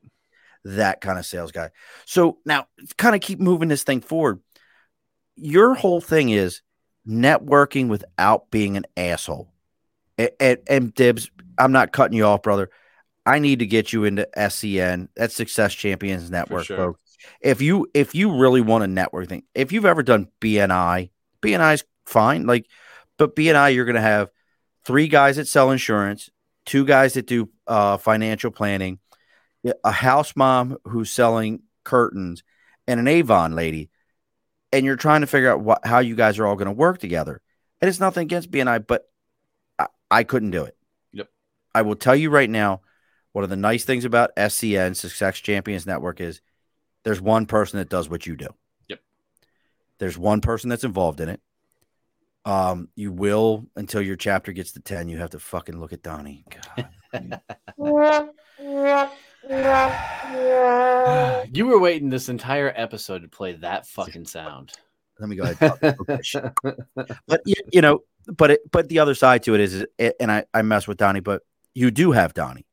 That 0.64 1.00
kind 1.00 1.20
of 1.20 1.28
sales 1.28 1.52
guy. 1.52 1.70
So 2.06 2.40
now, 2.44 2.68
kind 2.98 3.14
of 3.14 3.22
keep 3.22 3.40
moving 3.40 3.70
this 3.70 3.84
thing 3.84 4.02
forward. 4.02 4.40
Your 5.36 5.76
whole 5.76 6.02
thing 6.02 6.30
is 6.30 6.62
networking 7.08 7.88
without 7.88 8.50
being 8.50 8.76
an 8.76 8.86
asshole. 8.98 9.52
And, 10.18 10.32
and, 10.40 10.58
and 10.68 10.94
Dibs, 10.96 11.30
I'm 11.60 11.72
not 11.72 11.92
cutting 11.92 12.18
you 12.18 12.26
off, 12.26 12.42
brother. 12.42 12.72
I 13.26 13.40
need 13.40 13.60
to 13.60 13.66
get 13.66 13.94
you 13.94 14.04
into 14.06 14.28
SCN. 14.36 15.10
That's 15.16 15.36
Success 15.36 15.74
Champions 15.74 16.32
Network, 16.32 16.66
sure. 16.66 16.78
folks. 16.78 17.18
If 17.42 17.62
you 17.62 17.88
if 17.94 18.14
you 18.14 18.38
really 18.38 18.62
want 18.62 18.84
a 18.84 18.88
network 18.88 19.30
thing, 19.30 19.44
if 19.56 19.72
you've 19.72 19.86
ever 19.86 20.04
done 20.04 20.28
BNI, 20.42 21.10
BNI 21.42 21.74
is 21.74 21.84
fine. 22.06 22.46
Like, 22.46 22.68
but 23.18 23.36
BNI, 23.36 23.74
you're 23.74 23.86
gonna 23.86 24.02
have 24.02 24.30
three 24.86 25.08
guys 25.08 25.36
that 25.38 25.48
sell 25.48 25.72
insurance, 25.72 26.30
two 26.66 26.86
guys 26.86 27.14
that 27.14 27.28
do 27.28 27.50
uh, 27.68 27.98
financial 27.98 28.52
planning, 28.52 29.00
a 29.84 29.92
house 29.92 30.36
mom 30.36 30.78
who's 30.86 31.12
selling 31.12 31.64
curtains, 31.84 32.44
and 32.88 33.00
an 33.00 33.08
Avon 33.08 33.56
lady, 33.56 33.90
and 34.72 34.86
you're 34.86 34.96
trying 34.96 35.22
to 35.22 35.28
figure 35.28 35.52
out 35.52 35.62
what 35.62 35.86
how 35.86 36.00
you 36.00 36.16
guys 36.16 36.40
are 36.40 36.46
all 36.46 36.56
going 36.56 36.68
to 36.68 36.72
work 36.72 37.00
together. 37.00 37.42
And 37.82 37.90
it's 37.90 38.00
nothing 38.00 38.24
against 38.24 38.52
BNI, 38.52 38.86
but 38.88 39.10
I, 39.78 39.88
I 40.10 40.24
couldn't 40.24 40.52
do 40.52 40.64
it. 40.64 40.78
Yep. 41.14 41.30
I 41.74 41.82
will 41.82 41.96
tell 41.96 42.16
you 42.16 42.30
right 42.30 42.50
now, 42.50 42.82
one 43.34 43.44
of 43.44 43.50
the 43.50 43.56
nice 43.56 43.84
things 43.84 44.06
about 44.06 44.36
SCN 44.36 44.96
Success 44.96 45.38
Champions 45.40 45.86
Network 45.86 46.22
is 46.22 46.42
there's 47.04 47.22
one 47.22 47.46
person 47.46 47.80
that 47.80 47.90
does 47.90 48.10
what 48.10 48.26
you 48.26 48.36
do. 48.36 48.48
Yep. 48.88 49.00
There's 50.00 50.18
one 50.18 50.42
person 50.42 50.70
that's 50.70 50.84
involved 50.84 51.20
in 51.20 51.30
it. 51.30 51.42
Um, 52.46 52.90
you 52.96 53.12
will 53.12 53.66
until 53.76 54.02
your 54.02 54.16
chapter 54.16 54.52
gets 54.52 54.74
to 54.74 54.80
10, 54.80 55.10
you 55.10 55.18
have 55.18 55.32
to 55.32 55.40
fucking 55.40 55.80
look 55.80 55.94
at 55.94 56.04
Donnie. 56.04 56.46
God. 56.76 56.90
you 61.52 61.66
were 61.66 61.80
waiting 61.80 62.10
this 62.10 62.30
entire 62.30 62.72
episode 62.76 63.24
to 63.24 63.28
play 63.28 63.54
that 63.54 63.88
fucking 63.88 64.26
sound. 64.26 64.74
Let 65.20 65.30
me 65.30 65.36
go 65.36 65.44
ahead. 65.44 65.58
and 65.62 65.82
talk. 65.82 66.10
Okay. 66.10 66.50
but 67.28 67.42
you, 67.46 67.56
you 67.72 67.82
know, 67.82 68.02
but 68.28 68.52
it, 68.52 68.72
but 68.72 68.90
the 68.90 69.00
other 69.00 69.16
side 69.16 69.44
to 69.44 69.56
it 69.56 69.62
is, 69.62 69.74
is 69.74 69.86
it, 69.98 70.16
and 70.20 70.32
I, 70.32 70.46
I 70.54 70.62
mess 70.62 70.88
with 70.88 70.98
Donnie, 70.98 71.22
but 71.22 71.42
you 71.74 71.90
do 71.90 72.12
have 72.12 72.34
Donnie. 72.34 72.66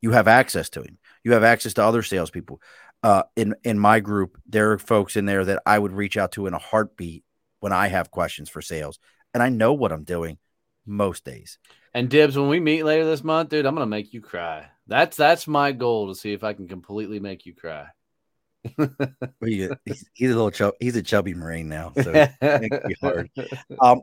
You 0.00 0.12
have 0.12 0.28
access 0.28 0.70
to 0.70 0.82
him. 0.82 0.98
You 1.24 1.32
have 1.32 1.44
access 1.44 1.74
to 1.74 1.84
other 1.84 2.02
salespeople. 2.02 2.60
Uh, 3.02 3.24
in 3.36 3.54
in 3.64 3.78
my 3.78 4.00
group, 4.00 4.38
there 4.46 4.72
are 4.72 4.78
folks 4.78 5.16
in 5.16 5.24
there 5.24 5.44
that 5.44 5.62
I 5.66 5.78
would 5.78 5.92
reach 5.92 6.16
out 6.16 6.32
to 6.32 6.46
in 6.46 6.54
a 6.54 6.58
heartbeat 6.58 7.24
when 7.60 7.72
I 7.72 7.88
have 7.88 8.10
questions 8.10 8.48
for 8.48 8.62
sales, 8.62 8.98
and 9.34 9.42
I 9.42 9.48
know 9.48 9.72
what 9.72 9.92
I'm 9.92 10.04
doing 10.04 10.38
most 10.86 11.24
days. 11.24 11.58
And 11.94 12.08
Dibs, 12.08 12.36
when 12.36 12.48
we 12.48 12.60
meet 12.60 12.84
later 12.84 13.04
this 13.04 13.24
month, 13.24 13.50
dude, 13.50 13.66
I'm 13.66 13.74
gonna 13.74 13.86
make 13.86 14.12
you 14.12 14.20
cry. 14.20 14.66
That's 14.86 15.16
that's 15.16 15.46
my 15.46 15.72
goal 15.72 16.08
to 16.08 16.14
see 16.14 16.32
if 16.32 16.44
I 16.44 16.52
can 16.52 16.68
completely 16.68 17.20
make 17.20 17.46
you 17.46 17.54
cry. 17.54 17.86
He's, 19.44 19.70
he's 20.12 20.30
a 20.30 20.34
little 20.34 20.50
chub, 20.50 20.74
he's 20.80 20.96
a 20.96 21.02
chubby 21.02 21.32
marine 21.32 21.68
now, 21.68 21.92
so 21.94 22.12
me 22.12 22.94
hard. 23.00 23.30
Um, 23.80 24.02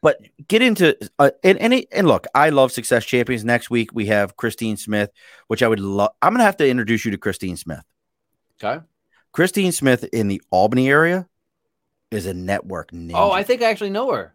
but 0.00 0.20
get 0.46 0.62
into 0.62 0.96
uh, 1.18 1.30
and 1.42 1.58
and, 1.58 1.84
and 1.90 2.06
look, 2.06 2.26
I 2.34 2.50
love 2.50 2.70
Success 2.70 3.04
Champions. 3.04 3.44
Next 3.44 3.68
week 3.70 3.92
we 3.92 4.06
have 4.06 4.36
Christine 4.36 4.76
Smith, 4.76 5.10
which 5.48 5.62
I 5.62 5.68
would 5.68 5.80
love. 5.80 6.10
I'm 6.22 6.32
gonna 6.32 6.44
have 6.44 6.56
to 6.58 6.68
introduce 6.68 7.04
you 7.04 7.10
to 7.10 7.18
Christine 7.18 7.56
Smith. 7.56 7.82
Okay. 8.62 8.84
Christine 9.32 9.72
Smith 9.72 10.04
in 10.12 10.28
the 10.28 10.40
Albany 10.50 10.88
area 10.88 11.28
is 12.10 12.26
a 12.26 12.34
network 12.34 12.92
ninja. 12.92 13.12
Oh, 13.14 13.30
I 13.30 13.42
think 13.42 13.62
I 13.62 13.66
actually 13.66 13.90
know 13.90 14.12
her. 14.12 14.34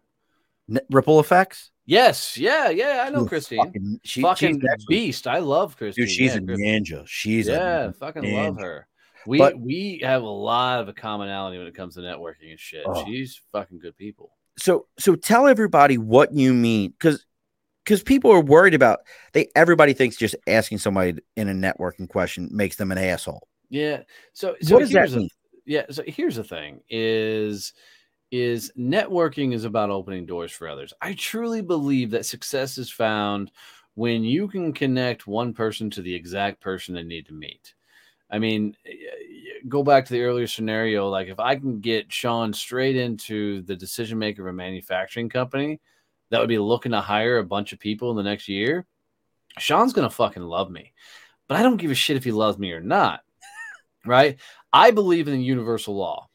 Ne- 0.68 0.80
Ripple 0.90 1.20
Effects. 1.20 1.70
Yes, 1.86 2.38
yeah, 2.38 2.70
yeah, 2.70 3.04
I 3.06 3.10
know 3.10 3.26
Christine. 3.26 3.62
Fucking, 3.64 4.00
she, 4.04 4.22
fucking 4.22 4.60
she's 4.60 4.70
actually- 4.70 4.96
beast. 4.96 5.26
I 5.26 5.38
love 5.38 5.76
Christine. 5.76 6.06
dude, 6.06 6.10
she's 6.14 6.32
yeah, 6.32 6.38
a 6.38 6.40
ninja. 6.40 7.06
She's 7.06 7.46
yeah, 7.46 7.84
a 7.86 7.92
fucking 7.92 8.32
love 8.34 8.58
her. 8.58 8.86
We 9.26 9.38
But- 9.38 9.58
we 9.58 10.00
have 10.02 10.22
a 10.22 10.26
lot 10.26 10.80
of 10.80 10.88
a 10.88 10.92
commonality 10.94 11.58
when 11.58 11.66
it 11.66 11.74
comes 11.74 11.94
to 11.94 12.00
networking 12.00 12.50
and 12.50 12.58
shit. 12.60 12.84
Oh. 12.86 13.04
She's 13.04 13.40
fucking 13.52 13.78
good 13.80 13.96
people. 13.96 14.30
so 14.56 14.86
so 14.98 15.14
tell 15.14 15.46
everybody 15.46 15.98
what 15.98 16.32
you 16.32 16.54
mean 16.54 16.90
because 16.92 17.26
because 17.84 18.02
people 18.02 18.30
are 18.30 18.40
worried 18.40 18.72
about 18.72 19.00
they 19.32 19.48
everybody 19.56 19.92
thinks 19.92 20.16
just 20.16 20.36
asking 20.46 20.78
somebody 20.78 21.18
in 21.36 21.48
a 21.48 21.52
networking 21.52 22.08
question 22.08 22.48
makes 22.52 22.76
them 22.76 22.92
an 22.92 22.98
asshole 22.98 23.48
Yeah. 23.68 24.02
So 24.32 24.54
so 24.62 24.74
what 24.76 24.80
does 24.80 24.90
that 24.92 25.10
mean 25.10 25.28
yeah. 25.66 25.86
So 25.90 26.02
here's 26.06 26.36
the 26.36 26.44
thing: 26.44 26.80
is 26.90 27.72
is 28.34 28.72
networking 28.76 29.54
is 29.54 29.64
about 29.64 29.90
opening 29.90 30.26
doors 30.26 30.50
for 30.50 30.68
others. 30.68 30.92
I 31.00 31.14
truly 31.14 31.62
believe 31.62 32.10
that 32.10 32.26
success 32.26 32.78
is 32.78 32.90
found 32.90 33.52
when 33.94 34.24
you 34.24 34.48
can 34.48 34.72
connect 34.72 35.28
one 35.28 35.54
person 35.54 35.88
to 35.90 36.02
the 36.02 36.12
exact 36.12 36.60
person 36.60 36.94
they 36.94 37.04
need 37.04 37.26
to 37.26 37.32
meet. 37.32 37.74
I 38.28 38.40
mean, 38.40 38.76
go 39.68 39.84
back 39.84 40.04
to 40.06 40.12
the 40.12 40.22
earlier 40.22 40.48
scenario. 40.48 41.08
Like, 41.08 41.28
if 41.28 41.38
I 41.38 41.54
can 41.54 41.78
get 41.78 42.12
Sean 42.12 42.52
straight 42.52 42.96
into 42.96 43.62
the 43.62 43.76
decision 43.76 44.18
maker 44.18 44.42
of 44.42 44.48
a 44.48 44.52
manufacturing 44.52 45.28
company 45.28 45.80
that 46.30 46.40
would 46.40 46.48
be 46.48 46.58
looking 46.58 46.90
to 46.90 47.00
hire 47.00 47.38
a 47.38 47.44
bunch 47.44 47.72
of 47.72 47.78
people 47.78 48.10
in 48.10 48.16
the 48.16 48.24
next 48.24 48.48
year, 48.48 48.84
Sean's 49.58 49.92
going 49.92 50.08
to 50.08 50.14
fucking 50.14 50.42
love 50.42 50.72
me. 50.72 50.92
But 51.46 51.58
I 51.58 51.62
don't 51.62 51.76
give 51.76 51.92
a 51.92 51.94
shit 51.94 52.16
if 52.16 52.24
he 52.24 52.32
loves 52.32 52.58
me 52.58 52.72
or 52.72 52.80
not. 52.80 53.20
right? 54.04 54.40
I 54.72 54.90
believe 54.90 55.28
in 55.28 55.34
the 55.34 55.44
universal 55.44 55.94
law 55.94 56.28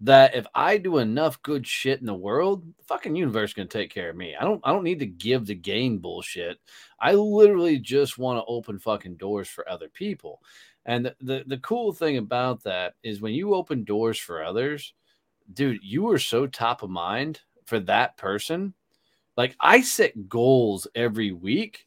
that 0.00 0.34
if 0.34 0.46
I 0.54 0.78
do 0.78 0.98
enough 0.98 1.42
good 1.42 1.66
shit 1.66 2.00
in 2.00 2.06
the 2.06 2.14
world, 2.14 2.62
the 2.78 2.84
fucking 2.84 3.16
universe 3.16 3.50
is 3.50 3.54
gonna 3.54 3.68
take 3.68 3.90
care 3.90 4.10
of 4.10 4.16
me. 4.16 4.36
I 4.36 4.44
don't 4.44 4.60
I 4.64 4.72
don't 4.72 4.84
need 4.84 5.00
to 5.00 5.06
give 5.06 5.46
the 5.46 5.54
gain 5.54 5.98
bullshit. 5.98 6.58
I 7.00 7.12
literally 7.14 7.78
just 7.78 8.18
want 8.18 8.38
to 8.38 8.44
open 8.46 8.78
fucking 8.78 9.16
doors 9.16 9.48
for 9.48 9.68
other 9.68 9.88
people. 9.88 10.40
And 10.86 11.06
the, 11.06 11.16
the, 11.20 11.44
the 11.46 11.58
cool 11.58 11.92
thing 11.92 12.16
about 12.16 12.62
that 12.64 12.94
is 13.02 13.20
when 13.20 13.34
you 13.34 13.54
open 13.54 13.84
doors 13.84 14.18
for 14.18 14.42
others, 14.42 14.94
dude, 15.52 15.80
you 15.82 16.08
are 16.10 16.18
so 16.18 16.46
top 16.46 16.82
of 16.82 16.90
mind 16.90 17.40
for 17.66 17.78
that 17.80 18.16
person. 18.16 18.74
Like 19.36 19.54
I 19.60 19.82
set 19.82 20.28
goals 20.28 20.86
every 20.94 21.32
week 21.32 21.86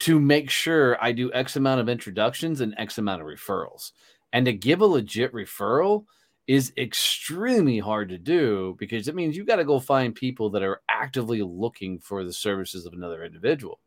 to 0.00 0.20
make 0.20 0.48
sure 0.48 1.02
I 1.02 1.12
do 1.12 1.32
X 1.32 1.56
amount 1.56 1.80
of 1.80 1.88
introductions 1.88 2.60
and 2.60 2.74
X 2.78 2.98
amount 2.98 3.20
of 3.20 3.26
referrals. 3.26 3.92
And 4.32 4.46
to 4.46 4.52
give 4.52 4.80
a 4.80 4.86
legit 4.86 5.32
referral, 5.32 6.04
is 6.50 6.72
extremely 6.76 7.78
hard 7.78 8.08
to 8.08 8.18
do 8.18 8.74
because 8.80 9.06
it 9.06 9.14
means 9.14 9.36
you 9.36 9.44
got 9.44 9.56
to 9.56 9.64
go 9.64 9.78
find 9.78 10.16
people 10.16 10.50
that 10.50 10.64
are 10.64 10.82
actively 10.88 11.42
looking 11.42 11.96
for 12.00 12.24
the 12.24 12.32
services 12.32 12.86
of 12.86 12.92
another 12.92 13.24
individual. 13.24 13.78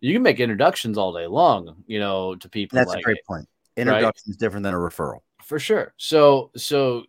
You 0.00 0.14
can 0.14 0.22
make 0.22 0.40
introductions 0.40 0.96
all 0.96 1.12
day 1.12 1.26
long, 1.26 1.84
you 1.86 1.98
know, 1.98 2.36
to 2.36 2.48
people. 2.48 2.76
That's 2.76 2.88
like, 2.88 3.00
a 3.00 3.02
great 3.02 3.22
point. 3.26 3.46
Introduction 3.76 4.22
right? 4.28 4.30
is 4.30 4.38
different 4.38 4.62
than 4.62 4.72
a 4.72 4.78
referral. 4.78 5.18
For 5.44 5.58
sure. 5.58 5.92
So, 5.98 6.52
so, 6.56 7.04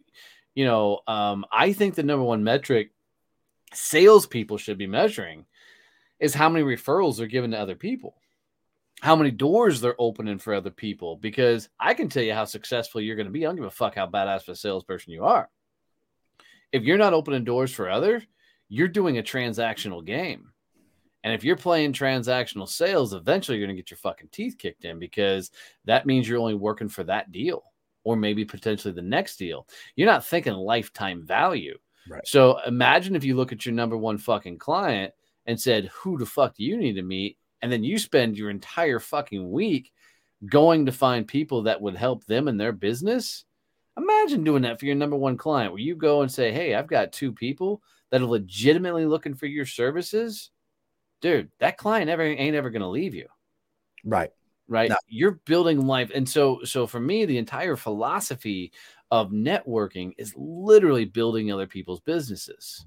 you 0.56 0.66
know, 0.66 1.00
um, 1.08 1.46
I 1.54 1.72
think 1.72 1.96
the 1.96 2.04
number 2.04 2.26
one 2.26 2.44
metric 2.44 2.92
salespeople 3.74 4.58
should 4.58 4.78
be 4.78 4.88
measuring 4.88 5.46
is 6.20 6.34
how 6.34 6.50
many 6.50 6.66
referrals 6.66 7.16
they're 7.16 7.28
given 7.28 7.52
to 7.52 7.58
other 7.58 7.76
people 7.76 8.16
how 9.02 9.16
many 9.16 9.32
doors 9.32 9.82
they're 9.82 9.96
opening 10.00 10.38
for 10.38 10.54
other 10.54 10.70
people 10.70 11.18
because 11.18 11.70
I 11.80 11.96
can 11.96 12.08
tell 12.08 12.24
you 12.24 12.34
how 12.34 12.46
successful 12.46 13.02
you're 13.02 13.16
going 13.16 13.26
to 13.26 13.32
be. 13.32 13.46
I 13.46 13.50
don't 13.50 13.56
give 13.56 13.66
a 13.66 13.72
fuck 13.72 13.96
how 13.96 14.08
badass 14.08 14.44
of 14.44 14.50
a 14.50 14.56
salesperson 14.56 15.12
you 15.12 15.26
are. 15.26 15.50
If 16.72 16.84
you're 16.84 17.00
not 17.00 17.14
opening 17.14 17.44
doors 17.44 17.74
for 17.74 17.90
others, 17.90 18.24
you're 18.70 18.88
doing 18.88 19.18
a 19.18 19.24
transactional 19.24 20.06
game. 20.06 20.52
And 21.24 21.34
if 21.34 21.44
you're 21.44 21.58
playing 21.58 21.94
transactional 21.94 22.70
sales, 22.70 23.14
eventually 23.14 23.58
you're 23.58 23.68
going 23.68 23.76
to 23.76 23.82
get 23.82 23.92
your 23.92 23.98
fucking 23.98 24.30
teeth 24.32 24.58
kicked 24.58 24.86
in 24.86 25.00
because 25.00 25.52
that 25.86 26.06
means 26.06 26.30
you're 26.30 26.40
only 26.40 26.56
working 26.56 26.90
for 26.90 27.04
that 27.04 27.32
deal 27.32 27.64
or 28.04 28.16
maybe 28.16 28.46
potentially 28.46 28.94
the 28.94 29.02
next 29.02 29.38
deal. 29.38 29.68
You're 29.96 30.10
not 30.10 30.26
thinking 30.26 30.54
lifetime 30.54 31.26
value. 31.26 31.78
Right. 32.08 32.26
So 32.26 32.60
imagine 32.68 33.16
if 33.16 33.24
you 33.24 33.36
look 33.36 33.52
at 33.52 33.66
your 33.66 33.74
number 33.74 33.98
one 33.98 34.18
fucking 34.20 34.60
client 34.60 35.14
and 35.48 35.60
said, 35.60 35.90
Who 36.02 36.18
the 36.18 36.26
fuck 36.26 36.56
do 36.56 36.64
you 36.64 36.78
need 36.78 36.94
to 36.94 37.04
meet? 37.04 37.38
And 37.62 37.72
then 37.72 37.84
you 37.84 37.98
spend 37.98 38.38
your 38.38 38.50
entire 38.50 39.00
fucking 39.00 39.52
week 39.52 39.92
going 40.46 40.86
to 40.88 40.92
find 40.92 41.28
people 41.28 41.64
that 41.64 41.82
would 41.82 41.96
help 41.96 42.26
them 42.26 42.48
in 42.48 42.58
their 42.58 42.72
business. 42.72 43.46
Imagine 43.98 44.44
doing 44.44 44.64
that 44.64 44.80
for 44.80 44.86
your 44.86 44.96
number 44.96 45.16
one 45.16 45.38
client 45.38 45.72
where 45.72 45.82
you 45.82 45.96
go 45.96 46.22
and 46.22 46.32
say, 46.32 46.52
Hey, 46.52 46.74
I've 46.74 46.88
got 46.88 47.12
two 47.12 47.32
people 47.32 47.82
that 48.10 48.22
are 48.22 48.26
legitimately 48.26 49.06
looking 49.06 49.36
for 49.36 49.46
your 49.46 49.66
services. 49.66 50.50
Dude, 51.22 51.52
that 51.60 51.78
client 51.78 52.08
never 52.08 52.24
ain't 52.24 52.56
ever 52.56 52.70
going 52.70 52.82
to 52.82 52.88
leave 52.88 53.14
you. 53.14 53.28
Right. 54.04 54.32
Right. 54.68 54.90
No. 54.90 54.96
You're 55.08 55.40
building 55.46 55.86
life. 55.86 56.12
And 56.16 56.28
so, 56.28 56.64
so 56.64 56.88
for 56.88 57.00
me, 57.00 57.26
the 57.26 57.38
entire 57.38 57.76
philosophy 57.76 58.72
of 59.12 59.32
networking 59.32 60.14
is 60.18 60.34
literally 60.38 61.06
building 61.06 61.52
other 61.52 61.68
people's 61.68 62.00
businesses. 62.00 62.86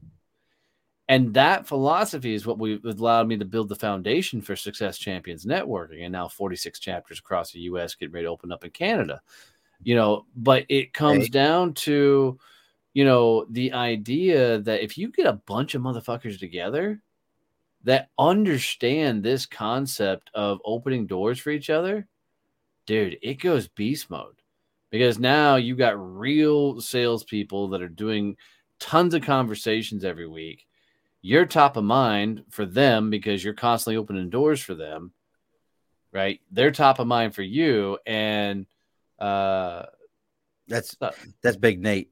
And 1.08 1.34
that 1.34 1.66
philosophy 1.66 2.34
is 2.34 2.46
what 2.46 2.58
we 2.58 2.80
allowed 2.82 3.28
me 3.28 3.36
to 3.36 3.44
build 3.44 3.68
the 3.68 3.76
foundation 3.76 4.40
for 4.40 4.56
Success 4.56 4.96
Champions 4.96 5.44
Networking. 5.44 6.02
And 6.04 6.12
now 6.12 6.28
46 6.28 6.78
chapters 6.78 7.18
across 7.18 7.52
the 7.52 7.60
US 7.60 7.94
get 7.94 8.12
ready 8.12 8.24
to 8.24 8.30
open 8.30 8.50
up 8.50 8.64
in 8.64 8.70
Canada. 8.70 9.20
You 9.82 9.96
know, 9.96 10.24
but 10.34 10.64
it 10.70 10.94
comes 10.94 11.28
down 11.28 11.74
to, 11.74 12.38
you 12.94 13.04
know, 13.04 13.44
the 13.50 13.72
idea 13.74 14.60
that 14.60 14.82
if 14.82 14.96
you 14.96 15.08
get 15.10 15.26
a 15.26 15.40
bunch 15.46 15.74
of 15.74 15.82
motherfuckers 15.82 16.38
together 16.38 17.02
that 17.82 18.08
understand 18.18 19.22
this 19.22 19.44
concept 19.44 20.30
of 20.32 20.58
opening 20.64 21.06
doors 21.06 21.38
for 21.38 21.50
each 21.50 21.68
other, 21.68 22.08
dude, 22.86 23.18
it 23.20 23.34
goes 23.34 23.68
beast 23.68 24.08
mode. 24.08 24.40
Because 24.88 25.18
now 25.18 25.56
you 25.56 25.76
got 25.76 26.18
real 26.18 26.80
salespeople 26.80 27.68
that 27.68 27.82
are 27.82 27.88
doing 27.88 28.36
tons 28.80 29.12
of 29.12 29.22
conversations 29.22 30.02
every 30.02 30.28
week 30.28 30.66
you're 31.26 31.46
top 31.46 31.78
of 31.78 31.84
mind 31.84 32.44
for 32.50 32.66
them 32.66 33.08
because 33.08 33.42
you're 33.42 33.54
constantly 33.54 33.96
opening 33.96 34.28
doors 34.28 34.60
for 34.60 34.74
them 34.74 35.12
right? 36.14 36.40
They're 36.52 36.70
top 36.70 37.00
of 37.00 37.06
mind 37.06 37.34
for 37.34 37.42
you 37.42 37.98
and 38.06 38.64
uh 39.18 39.82
that's 40.66 40.96
uh, 41.00 41.10
that's 41.42 41.56
big 41.56 41.82
nate. 41.82 42.10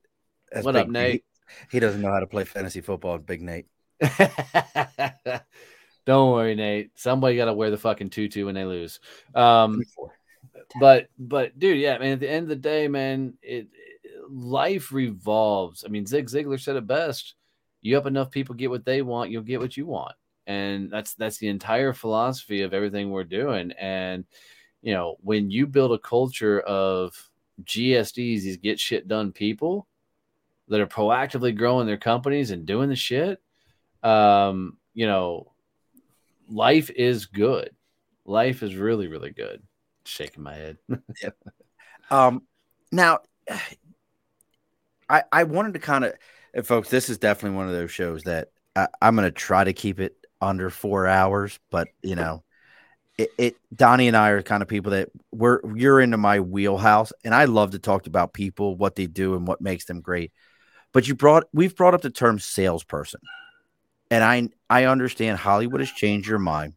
That's 0.50 0.64
what 0.64 0.74
big 0.74 0.82
up 0.82 0.88
nate? 0.88 1.24
He, 1.70 1.76
he, 1.76 1.80
doesn't 1.80 2.02
know 2.02 2.10
how 2.12 2.20
to 2.20 2.26
play 2.26 2.44
fantasy 2.44 2.82
football 2.82 3.16
big 3.16 3.40
nate. 3.40 3.66
Don't 6.04 6.32
worry 6.32 6.54
nate. 6.54 6.90
Somebody 6.96 7.36
got 7.36 7.46
to 7.46 7.54
wear 7.54 7.70
the 7.70 7.78
fucking 7.78 8.10
tutu 8.10 8.44
when 8.44 8.54
they 8.54 8.66
lose. 8.66 9.00
Um 9.34 9.82
but 10.80 11.08
but 11.18 11.58
dude 11.58 11.78
yeah 11.78 11.98
man 11.98 12.14
at 12.14 12.20
the 12.20 12.30
end 12.30 12.44
of 12.44 12.48
the 12.48 12.56
day 12.56 12.88
man 12.88 13.34
it, 13.42 13.68
it 13.72 14.20
life 14.28 14.92
revolves. 14.92 15.84
I 15.86 15.88
mean 15.88 16.06
zig 16.06 16.26
ziglar 16.26 16.60
said 16.60 16.76
it 16.76 16.86
best 16.86 17.34
you 17.82 17.94
help 17.94 18.06
enough 18.06 18.30
people 18.30 18.54
get 18.54 18.70
what 18.70 18.84
they 18.84 19.02
want, 19.02 19.30
you'll 19.30 19.42
get 19.42 19.60
what 19.60 19.76
you 19.76 19.86
want. 19.86 20.14
And 20.46 20.90
that's 20.90 21.14
that's 21.14 21.38
the 21.38 21.48
entire 21.48 21.92
philosophy 21.92 22.62
of 22.62 22.72
everything 22.72 23.10
we're 23.10 23.24
doing. 23.24 23.72
And 23.72 24.24
you 24.80 24.94
know, 24.94 25.16
when 25.20 25.50
you 25.50 25.66
build 25.66 25.92
a 25.92 25.98
culture 25.98 26.60
of 26.60 27.14
GSDs, 27.62 28.14
these 28.14 28.56
get 28.56 28.80
shit 28.80 29.06
done 29.06 29.32
people 29.32 29.86
that 30.68 30.80
are 30.80 30.86
proactively 30.86 31.56
growing 31.56 31.86
their 31.86 31.96
companies 31.96 32.50
and 32.50 32.66
doing 32.66 32.88
the 32.88 32.96
shit, 32.96 33.40
um, 34.02 34.78
you 34.94 35.06
know, 35.06 35.52
life 36.48 36.90
is 36.90 37.26
good. 37.26 37.70
Life 38.24 38.62
is 38.62 38.74
really, 38.74 39.06
really 39.06 39.30
good. 39.30 39.62
Shaking 40.04 40.42
my 40.42 40.54
head. 40.54 40.78
yep. 41.22 41.36
Um, 42.10 42.42
now, 42.90 43.20
I 45.08 45.22
I 45.30 45.44
wanted 45.44 45.74
to 45.74 45.80
kind 45.80 46.04
of 46.04 46.14
and 46.54 46.66
folks, 46.66 46.88
this 46.88 47.08
is 47.08 47.18
definitely 47.18 47.56
one 47.56 47.66
of 47.66 47.72
those 47.72 47.90
shows 47.90 48.24
that 48.24 48.48
I, 48.76 48.88
am 49.00 49.16
going 49.16 49.26
to 49.26 49.32
try 49.32 49.64
to 49.64 49.72
keep 49.72 50.00
it 50.00 50.16
under 50.40 50.70
four 50.70 51.06
hours, 51.06 51.58
but 51.70 51.88
you 52.02 52.16
know, 52.16 52.42
it, 53.18 53.30
it, 53.38 53.56
Donnie 53.74 54.08
and 54.08 54.16
I 54.16 54.30
are 54.30 54.42
kind 54.42 54.62
of 54.62 54.68
people 54.68 54.92
that 54.92 55.10
we're 55.30 55.60
you're 55.74 56.00
into 56.00 56.16
my 56.16 56.40
wheelhouse, 56.40 57.12
and 57.24 57.34
I 57.34 57.44
love 57.44 57.72
to 57.72 57.78
talk 57.78 58.06
about 58.06 58.32
people, 58.32 58.76
what 58.76 58.96
they 58.96 59.06
do, 59.06 59.34
and 59.34 59.46
what 59.46 59.60
makes 59.60 59.84
them 59.84 60.00
great. 60.00 60.32
But 60.92 61.06
you 61.08 61.14
brought 61.14 61.44
we've 61.52 61.76
brought 61.76 61.94
up 61.94 62.02
the 62.02 62.10
term 62.10 62.38
salesperson, 62.38 63.20
and 64.10 64.24
I 64.24 64.48
I 64.68 64.84
understand 64.86 65.38
Hollywood 65.38 65.80
has 65.80 65.90
changed 65.90 66.28
your 66.28 66.38
mind 66.38 66.74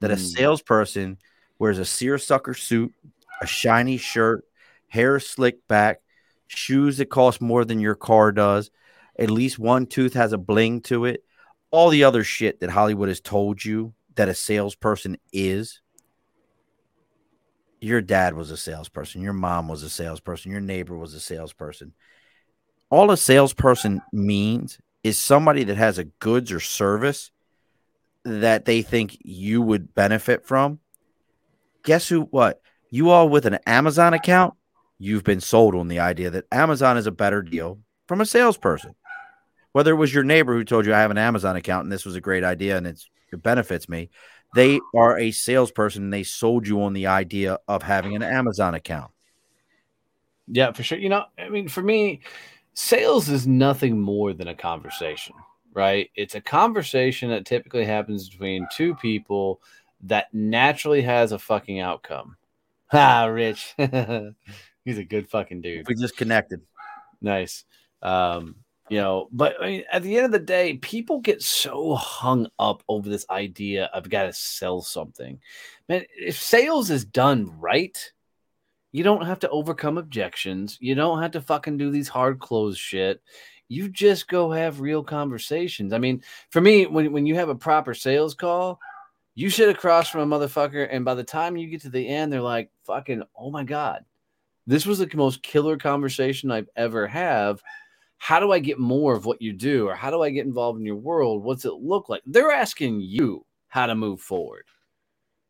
that 0.00 0.10
mm. 0.10 0.14
a 0.14 0.18
salesperson 0.18 1.18
wears 1.58 1.78
a 1.78 1.84
seersucker 1.84 2.54
suit, 2.54 2.92
a 3.42 3.46
shiny 3.46 3.98
shirt, 3.98 4.44
hair 4.88 5.20
slicked 5.20 5.68
back, 5.68 6.00
shoes 6.46 6.96
that 6.98 7.06
cost 7.06 7.40
more 7.40 7.64
than 7.64 7.80
your 7.80 7.94
car 7.94 8.32
does, 8.32 8.70
at 9.20 9.30
least 9.30 9.58
one 9.58 9.86
tooth 9.86 10.14
has 10.14 10.32
a 10.32 10.38
bling 10.38 10.80
to 10.80 11.04
it. 11.04 11.22
All 11.70 11.90
the 11.90 12.04
other 12.04 12.24
shit 12.24 12.60
that 12.60 12.70
Hollywood 12.70 13.08
has 13.08 13.20
told 13.20 13.64
you 13.64 13.92
that 14.16 14.30
a 14.30 14.34
salesperson 14.34 15.18
is. 15.32 15.82
Your 17.80 18.00
dad 18.00 18.34
was 18.34 18.50
a 18.50 18.56
salesperson. 18.56 19.22
Your 19.22 19.34
mom 19.34 19.68
was 19.68 19.82
a 19.82 19.90
salesperson. 19.90 20.50
Your 20.50 20.60
neighbor 20.60 20.96
was 20.96 21.14
a 21.14 21.20
salesperson. 21.20 21.92
All 22.88 23.10
a 23.10 23.16
salesperson 23.16 24.00
means 24.12 24.78
is 25.04 25.18
somebody 25.18 25.64
that 25.64 25.76
has 25.76 25.98
a 25.98 26.04
goods 26.04 26.50
or 26.50 26.60
service 26.60 27.30
that 28.24 28.64
they 28.64 28.82
think 28.82 29.16
you 29.20 29.62
would 29.62 29.94
benefit 29.94 30.46
from. 30.46 30.80
Guess 31.84 32.08
who? 32.08 32.22
What? 32.22 32.60
You 32.90 33.10
all 33.10 33.28
with 33.28 33.46
an 33.46 33.58
Amazon 33.66 34.12
account, 34.12 34.54
you've 34.98 35.24
been 35.24 35.40
sold 35.40 35.74
on 35.74 35.88
the 35.88 36.00
idea 36.00 36.30
that 36.30 36.46
Amazon 36.50 36.96
is 36.96 37.06
a 37.06 37.12
better 37.12 37.40
deal 37.40 37.78
from 38.08 38.20
a 38.20 38.26
salesperson 38.26 38.94
whether 39.72 39.92
it 39.92 39.96
was 39.96 40.12
your 40.12 40.24
neighbor 40.24 40.54
who 40.54 40.64
told 40.64 40.86
you 40.86 40.94
I 40.94 41.00
have 41.00 41.10
an 41.10 41.18
Amazon 41.18 41.56
account 41.56 41.84
and 41.84 41.92
this 41.92 42.04
was 42.04 42.16
a 42.16 42.20
great 42.20 42.44
idea 42.44 42.76
and 42.76 42.86
it's 42.86 43.08
it 43.32 43.42
benefits 43.42 43.88
me, 43.88 44.10
they 44.54 44.80
are 44.94 45.18
a 45.18 45.30
salesperson 45.30 46.04
and 46.04 46.12
they 46.12 46.24
sold 46.24 46.66
you 46.66 46.82
on 46.82 46.92
the 46.92 47.06
idea 47.06 47.58
of 47.68 47.82
having 47.82 48.16
an 48.16 48.22
Amazon 48.22 48.74
account. 48.74 49.12
Yeah, 50.48 50.72
for 50.72 50.82
sure. 50.82 50.98
You 50.98 51.08
know, 51.08 51.24
I 51.38 51.48
mean, 51.48 51.68
for 51.68 51.82
me, 51.82 52.20
sales 52.74 53.28
is 53.28 53.46
nothing 53.46 54.00
more 54.00 54.32
than 54.32 54.48
a 54.48 54.54
conversation, 54.54 55.36
right? 55.72 56.10
It's 56.16 56.34
a 56.34 56.40
conversation 56.40 57.30
that 57.30 57.46
typically 57.46 57.84
happens 57.84 58.28
between 58.28 58.66
two 58.74 58.94
people 58.96 59.60
that 60.02 60.32
naturally 60.32 61.02
has 61.02 61.32
a 61.32 61.38
fucking 61.38 61.80
outcome. 61.80 62.36
Ah, 62.92 63.26
Rich. 63.26 63.76
He's 64.84 64.98
a 64.98 65.04
good 65.04 65.30
fucking 65.30 65.60
dude. 65.60 65.86
We 65.86 65.94
just 65.94 66.16
connected. 66.16 66.60
Nice. 67.20 67.62
Um, 68.02 68.56
you 68.90 68.98
know, 68.98 69.28
but 69.30 69.54
I 69.62 69.66
mean, 69.66 69.84
at 69.92 70.02
the 70.02 70.16
end 70.16 70.26
of 70.26 70.32
the 70.32 70.40
day, 70.40 70.74
people 70.74 71.20
get 71.20 71.42
so 71.42 71.94
hung 71.94 72.48
up 72.58 72.82
over 72.88 73.08
this 73.08 73.24
idea 73.30 73.84
of 73.94 74.10
got 74.10 74.24
to 74.24 74.32
sell 74.32 74.82
something. 74.82 75.38
Man, 75.88 76.02
if 76.18 76.36
sales 76.36 76.90
is 76.90 77.04
done 77.04 77.56
right, 77.60 78.12
you 78.90 79.04
don't 79.04 79.24
have 79.24 79.38
to 79.40 79.48
overcome 79.50 79.96
objections. 79.96 80.76
You 80.80 80.96
don't 80.96 81.22
have 81.22 81.30
to 81.32 81.40
fucking 81.40 81.78
do 81.78 81.92
these 81.92 82.08
hard 82.08 82.40
close 82.40 82.76
shit. 82.76 83.22
You 83.68 83.88
just 83.88 84.26
go 84.26 84.50
have 84.50 84.80
real 84.80 85.04
conversations. 85.04 85.92
I 85.92 85.98
mean, 85.98 86.24
for 86.50 86.60
me, 86.60 86.86
when, 86.86 87.12
when 87.12 87.26
you 87.26 87.36
have 87.36 87.48
a 87.48 87.54
proper 87.54 87.94
sales 87.94 88.34
call, 88.34 88.80
you 89.36 89.50
sit 89.50 89.68
across 89.68 90.08
from 90.08 90.32
a 90.32 90.38
motherfucker, 90.38 90.88
and 90.90 91.04
by 91.04 91.14
the 91.14 91.22
time 91.22 91.56
you 91.56 91.68
get 91.68 91.82
to 91.82 91.90
the 91.90 92.08
end, 92.08 92.32
they're 92.32 92.40
like, 92.40 92.72
fucking, 92.84 93.22
oh 93.38 93.52
my 93.52 93.62
God, 93.62 94.04
this 94.66 94.84
was 94.84 94.98
the 94.98 95.08
most 95.14 95.44
killer 95.44 95.76
conversation 95.76 96.50
I've 96.50 96.68
ever 96.74 97.06
have 97.06 97.62
how 98.22 98.38
do 98.38 98.52
I 98.52 98.58
get 98.58 98.78
more 98.78 99.16
of 99.16 99.24
what 99.24 99.40
you 99.40 99.54
do? 99.54 99.88
Or 99.88 99.94
how 99.94 100.10
do 100.10 100.22
I 100.22 100.28
get 100.28 100.44
involved 100.44 100.78
in 100.78 100.84
your 100.84 100.96
world? 100.96 101.42
What's 101.42 101.64
it 101.64 101.72
look 101.72 102.10
like? 102.10 102.20
They're 102.26 102.52
asking 102.52 103.00
you 103.00 103.46
how 103.68 103.86
to 103.86 103.94
move 103.94 104.20
forward, 104.20 104.66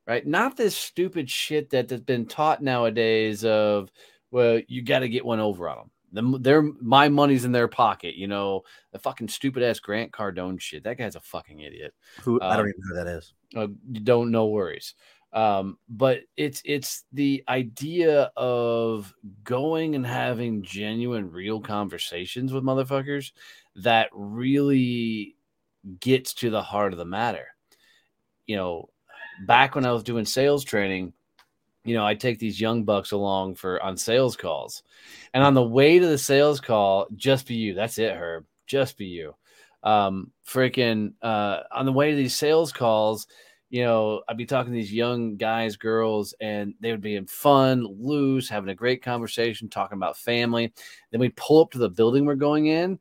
right? 0.06 0.24
Not 0.24 0.56
this 0.56 0.76
stupid 0.76 1.28
shit 1.28 1.70
that 1.70 1.90
has 1.90 2.00
been 2.00 2.26
taught 2.26 2.62
nowadays 2.62 3.44
of, 3.44 3.90
well, 4.30 4.60
you 4.68 4.82
got 4.82 5.00
to 5.00 5.08
get 5.08 5.24
one 5.24 5.40
over 5.40 5.68
on 5.68 5.90
them. 6.12 6.32
The, 6.32 6.38
they're 6.38 6.62
my 6.62 7.08
money's 7.08 7.44
in 7.44 7.50
their 7.50 7.68
pocket, 7.68 8.14
you 8.14 8.28
know. 8.28 8.62
The 8.92 9.00
fucking 9.00 9.28
stupid 9.28 9.64
ass 9.64 9.80
Grant 9.80 10.12
Cardone 10.12 10.60
shit. 10.60 10.84
That 10.84 10.96
guy's 10.96 11.16
a 11.16 11.20
fucking 11.20 11.58
idiot. 11.58 11.92
Who 12.22 12.40
um, 12.40 12.52
I 12.52 12.56
don't 12.56 12.68
even 12.68 12.80
know 12.80 12.94
who 12.94 13.04
that 13.04 13.16
is. 13.18 13.34
Uh, 13.56 13.66
don't 14.04 14.30
no 14.30 14.46
worries. 14.46 14.94
Um, 15.33 15.78
but 15.89 16.22
it's 16.37 16.61
it's 16.64 17.05
the 17.12 17.45
idea 17.49 18.33
of 18.37 19.14
going 19.45 19.95
and 19.95 20.05
having 20.05 20.62
genuine, 20.62 21.31
real 21.31 21.61
conversations 21.61 22.53
with 22.53 22.64
motherfuckers 22.64 23.33
that 23.76 24.09
really 24.12 25.37
gets 26.01 26.35
to 26.35 26.51
the 26.51 26.62
heart 26.62 26.93
of 26.93 26.99
the 26.99 27.05
matter. 27.05 27.47
You 28.47 28.57
know, 28.57 28.89
back 29.47 29.76
when 29.76 29.87
I 29.87 29.93
was 29.93 30.03
doing 30.03 30.24
sales 30.24 30.64
training, 30.64 31.12
you 31.85 31.95
know, 31.95 32.05
I 32.05 32.14
take 32.14 32.41
these 32.41 32.61
young 32.61 32.83
bucks 32.83 33.12
along 33.12 33.55
for 33.55 33.81
on 33.83 33.97
sales 33.97 34.37
calls, 34.37 34.83
and 35.33 35.45
on 35.45 35.55
the 35.55 35.62
way 35.62 36.01
to 36.01 36.07
the 36.07 36.18
sales 36.18 36.61
call, 36.61 37.07
just 37.14 37.47
be 37.47 37.55
you. 37.55 37.74
That's 37.74 37.99
it, 37.99 38.16
Herb. 38.16 38.47
Just 38.66 38.99
be 38.99 39.07
you. 39.07 39.37
Um, 39.85 40.33
freaking 40.47 41.14
uh, 41.22 41.61
on 41.70 41.87
the 41.87 41.93
way 41.93 42.11
to 42.11 42.16
these 42.16 42.35
sales 42.35 42.72
calls 42.72 43.28
you 43.70 43.84
know, 43.84 44.22
I'd 44.28 44.36
be 44.36 44.46
talking 44.46 44.72
to 44.72 44.76
these 44.76 44.92
young 44.92 45.36
guys, 45.36 45.76
girls, 45.76 46.34
and 46.40 46.74
they 46.80 46.90
would 46.90 47.00
be 47.00 47.14
in 47.14 47.26
fun, 47.26 47.86
loose, 47.98 48.48
having 48.48 48.68
a 48.68 48.74
great 48.74 49.00
conversation, 49.00 49.68
talking 49.68 49.96
about 49.96 50.18
family. 50.18 50.72
Then 51.12 51.20
we 51.20 51.28
pull 51.30 51.62
up 51.62 51.70
to 51.70 51.78
the 51.78 51.88
building 51.88 52.24
we're 52.24 52.34
going 52.34 52.66
in, 52.66 52.98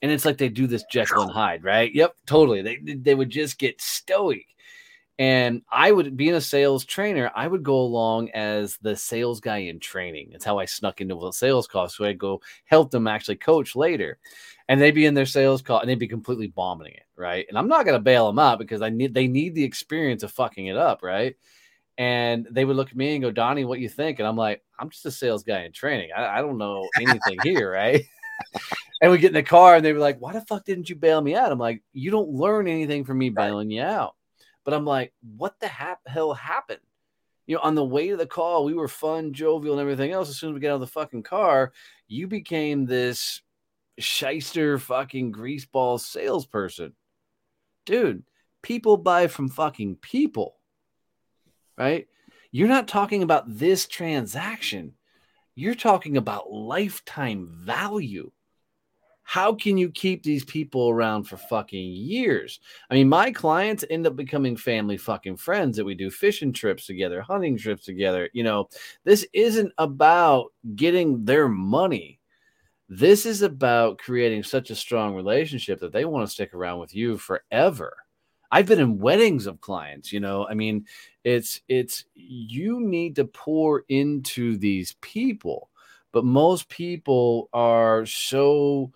and 0.00 0.10
it's 0.12 0.24
like 0.24 0.38
they 0.38 0.48
do 0.48 0.68
this 0.68 0.84
Jekyll 0.90 1.22
and 1.22 1.32
Hyde, 1.32 1.64
right? 1.64 1.92
Yep, 1.92 2.14
totally. 2.26 2.62
They 2.62 2.94
they 2.94 3.14
would 3.16 3.30
just 3.30 3.58
get 3.58 3.80
stoic. 3.80 4.46
And 5.18 5.62
I 5.70 5.92
would, 5.92 6.16
being 6.16 6.34
a 6.34 6.40
sales 6.40 6.84
trainer, 6.84 7.30
I 7.34 7.46
would 7.46 7.62
go 7.62 7.76
along 7.80 8.30
as 8.30 8.78
the 8.78 8.96
sales 8.96 9.40
guy 9.40 9.58
in 9.58 9.78
training. 9.78 10.30
It's 10.32 10.44
how 10.44 10.58
I 10.58 10.64
snuck 10.64 11.00
into 11.00 11.26
a 11.26 11.32
sales 11.32 11.66
call. 11.66 11.88
So 11.88 12.04
I'd 12.04 12.18
go 12.18 12.40
help 12.64 12.90
them 12.90 13.06
actually 13.06 13.36
coach 13.36 13.76
later 13.76 14.18
and 14.68 14.80
they'd 14.80 14.92
be 14.92 15.06
in 15.06 15.14
their 15.14 15.26
sales 15.26 15.60
call 15.60 15.80
and 15.80 15.88
they'd 15.88 15.98
be 15.98 16.08
completely 16.08 16.46
bombing 16.46 16.94
it, 16.94 17.04
right? 17.14 17.44
And 17.48 17.58
I'm 17.58 17.68
not 17.68 17.84
going 17.84 17.96
to 17.96 18.02
bail 18.02 18.26
them 18.26 18.38
out 18.38 18.58
because 18.58 18.80
I 18.80 18.88
need 18.88 19.12
they 19.12 19.28
need 19.28 19.54
the 19.54 19.64
experience 19.64 20.22
of 20.22 20.32
fucking 20.32 20.66
it 20.66 20.76
up, 20.76 21.02
right? 21.02 21.36
And 21.98 22.48
they 22.50 22.64
would 22.64 22.76
look 22.76 22.88
at 22.88 22.96
me 22.96 23.14
and 23.14 23.22
go, 23.22 23.30
Donnie, 23.30 23.66
what 23.66 23.80
you 23.80 23.88
think? 23.88 24.18
And 24.18 24.26
I'm 24.26 24.36
like, 24.36 24.62
I'm 24.78 24.88
just 24.88 25.04
a 25.04 25.10
sales 25.10 25.42
guy 25.42 25.64
in 25.64 25.72
training. 25.72 26.10
I, 26.16 26.38
I 26.38 26.40
don't 26.40 26.56
know 26.56 26.88
anything 26.98 27.38
here, 27.42 27.70
right? 27.70 28.02
and 29.02 29.12
we 29.12 29.18
get 29.18 29.28
in 29.28 29.34
the 29.34 29.42
car 29.42 29.76
and 29.76 29.84
they 29.84 29.92
were 29.92 29.98
like, 29.98 30.18
Why 30.20 30.32
the 30.32 30.40
fuck 30.40 30.64
didn't 30.64 30.88
you 30.88 30.96
bail 30.96 31.20
me 31.20 31.34
out? 31.34 31.52
I'm 31.52 31.58
like, 31.58 31.82
You 31.92 32.10
don't 32.10 32.30
learn 32.30 32.66
anything 32.66 33.04
from 33.04 33.18
me 33.18 33.28
bailing 33.28 33.70
you 33.70 33.82
out. 33.82 34.14
But 34.64 34.74
I'm 34.74 34.84
like, 34.84 35.12
What 35.36 35.58
the 35.60 35.68
hell 35.68 36.34
happened? 36.34 36.80
You 37.46 37.56
know, 37.56 37.62
on 37.62 37.74
the 37.74 37.84
way 37.84 38.08
to 38.08 38.16
the 38.16 38.26
call, 38.26 38.64
we 38.64 38.74
were 38.74 38.88
fun, 38.88 39.32
jovial, 39.32 39.74
and 39.74 39.80
everything 39.80 40.12
else. 40.12 40.28
As 40.28 40.38
soon 40.38 40.50
as 40.50 40.54
we 40.54 40.60
get 40.60 40.70
out 40.70 40.76
of 40.76 40.80
the 40.80 40.86
fucking 40.86 41.24
car, 41.24 41.72
you 42.06 42.28
became 42.28 42.86
this 42.86 43.42
shyster 43.98 44.78
fucking 44.78 45.32
greaseball 45.32 46.00
salesperson. 46.00 46.94
Dude, 47.84 48.22
people 48.62 48.96
buy 48.96 49.26
from 49.26 49.48
fucking 49.48 49.96
people, 49.96 50.56
right? 51.76 52.06
You're 52.52 52.68
not 52.68 52.86
talking 52.86 53.22
about 53.22 53.44
this 53.48 53.86
transaction. 53.86 54.94
You're 55.54 55.74
talking 55.74 56.16
about 56.16 56.52
lifetime 56.52 57.48
value. 57.50 58.30
How 59.24 59.54
can 59.54 59.78
you 59.78 59.88
keep 59.90 60.22
these 60.22 60.44
people 60.44 60.90
around 60.90 61.24
for 61.24 61.36
fucking 61.36 61.92
years? 61.92 62.60
I 62.90 62.94
mean, 62.94 63.08
my 63.08 63.30
clients 63.30 63.84
end 63.88 64.06
up 64.06 64.16
becoming 64.16 64.56
family 64.56 64.96
fucking 64.96 65.36
friends 65.36 65.76
that 65.76 65.84
we 65.84 65.94
do 65.94 66.10
fishing 66.10 66.52
trips 66.52 66.86
together, 66.86 67.22
hunting 67.22 67.56
trips 67.56 67.84
together. 67.84 68.28
You 68.32 68.42
know, 68.42 68.68
this 69.04 69.26
isn't 69.32 69.72
about 69.78 70.52
getting 70.74 71.24
their 71.24 71.48
money. 71.48 72.20
This 72.88 73.24
is 73.24 73.42
about 73.42 73.98
creating 73.98 74.42
such 74.42 74.70
a 74.70 74.74
strong 74.74 75.14
relationship 75.14 75.80
that 75.80 75.92
they 75.92 76.04
want 76.04 76.26
to 76.26 76.32
stick 76.32 76.52
around 76.52 76.80
with 76.80 76.94
you 76.94 77.16
forever. 77.16 77.96
I've 78.50 78.66
been 78.66 78.80
in 78.80 78.98
weddings 78.98 79.46
of 79.46 79.62
clients, 79.62 80.12
you 80.12 80.20
know. 80.20 80.46
I 80.46 80.52
mean, 80.52 80.84
it's 81.24 81.62
it's 81.68 82.04
you 82.14 82.80
need 82.80 83.16
to 83.16 83.24
pour 83.24 83.84
into 83.88 84.58
these 84.58 84.94
people, 85.00 85.70
but 86.12 86.26
most 86.26 86.68
people 86.68 87.48
are 87.54 88.04
so 88.04 88.92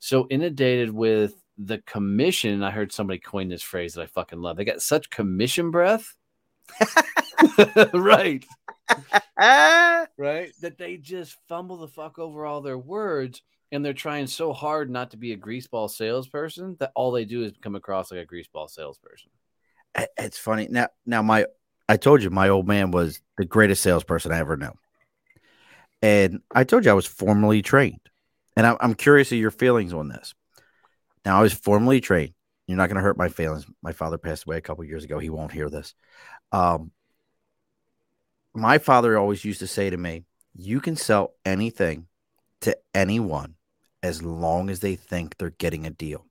so 0.00 0.26
inundated 0.28 0.90
with 0.90 1.34
the 1.56 1.78
commission. 1.78 2.62
I 2.62 2.70
heard 2.70 2.92
somebody 2.92 3.20
coin 3.20 3.48
this 3.48 3.62
phrase 3.62 3.94
that 3.94 4.02
I 4.02 4.06
fucking 4.06 4.40
love. 4.40 4.56
They 4.56 4.64
got 4.64 4.82
such 4.82 5.10
commission 5.10 5.70
breath. 5.70 6.16
right. 7.94 8.44
right? 9.38 10.52
That 10.60 10.78
they 10.78 10.96
just 10.96 11.36
fumble 11.48 11.76
the 11.76 11.88
fuck 11.88 12.18
over 12.18 12.44
all 12.44 12.60
their 12.60 12.78
words 12.78 13.42
and 13.72 13.84
they're 13.84 13.92
trying 13.92 14.26
so 14.26 14.52
hard 14.52 14.90
not 14.90 15.12
to 15.12 15.16
be 15.16 15.32
a 15.32 15.36
greaseball 15.36 15.90
salesperson 15.90 16.76
that 16.80 16.92
all 16.94 17.12
they 17.12 17.24
do 17.24 17.44
is 17.44 17.52
come 17.62 17.76
across 17.76 18.10
like 18.10 18.20
a 18.20 18.26
greaseball 18.26 18.68
salesperson. 18.68 19.30
It's 20.18 20.38
funny. 20.38 20.68
Now 20.70 20.88
now 21.06 21.22
my 21.22 21.46
I 21.88 21.96
told 21.96 22.22
you 22.22 22.30
my 22.30 22.48
old 22.48 22.66
man 22.66 22.90
was 22.90 23.20
the 23.36 23.44
greatest 23.44 23.82
salesperson 23.82 24.32
I 24.32 24.38
ever 24.38 24.56
knew. 24.56 24.72
And 26.02 26.40
I 26.54 26.64
told 26.64 26.84
you 26.84 26.90
I 26.90 26.94
was 26.94 27.06
formally 27.06 27.62
trained. 27.62 28.09
And 28.56 28.66
I'm, 28.66 28.76
I'm 28.80 28.94
curious 28.94 29.32
of 29.32 29.38
your 29.38 29.50
feelings 29.50 29.92
on 29.92 30.08
this. 30.08 30.34
Now 31.24 31.38
I 31.38 31.42
was 31.42 31.52
formally 31.52 32.00
trained. 32.00 32.34
You're 32.66 32.76
not 32.76 32.88
going 32.88 32.96
to 32.96 33.02
hurt 33.02 33.18
my 33.18 33.28
feelings. 33.28 33.66
My 33.82 33.92
father 33.92 34.18
passed 34.18 34.44
away 34.46 34.56
a 34.56 34.60
couple 34.60 34.84
years 34.84 35.04
ago. 35.04 35.18
He 35.18 35.30
won't 35.30 35.52
hear 35.52 35.68
this. 35.68 35.94
Um, 36.52 36.92
my 38.54 38.78
father 38.78 39.18
always 39.18 39.44
used 39.44 39.60
to 39.60 39.66
say 39.66 39.90
to 39.90 39.96
me, 39.96 40.24
You 40.54 40.80
can 40.80 40.96
sell 40.96 41.34
anything 41.44 42.06
to 42.62 42.76
anyone 42.94 43.54
as 44.02 44.22
long 44.22 44.70
as 44.70 44.80
they 44.80 44.96
think 44.96 45.36
they're 45.36 45.50
getting 45.50 45.86
a 45.86 45.90
deal. 45.90 46.26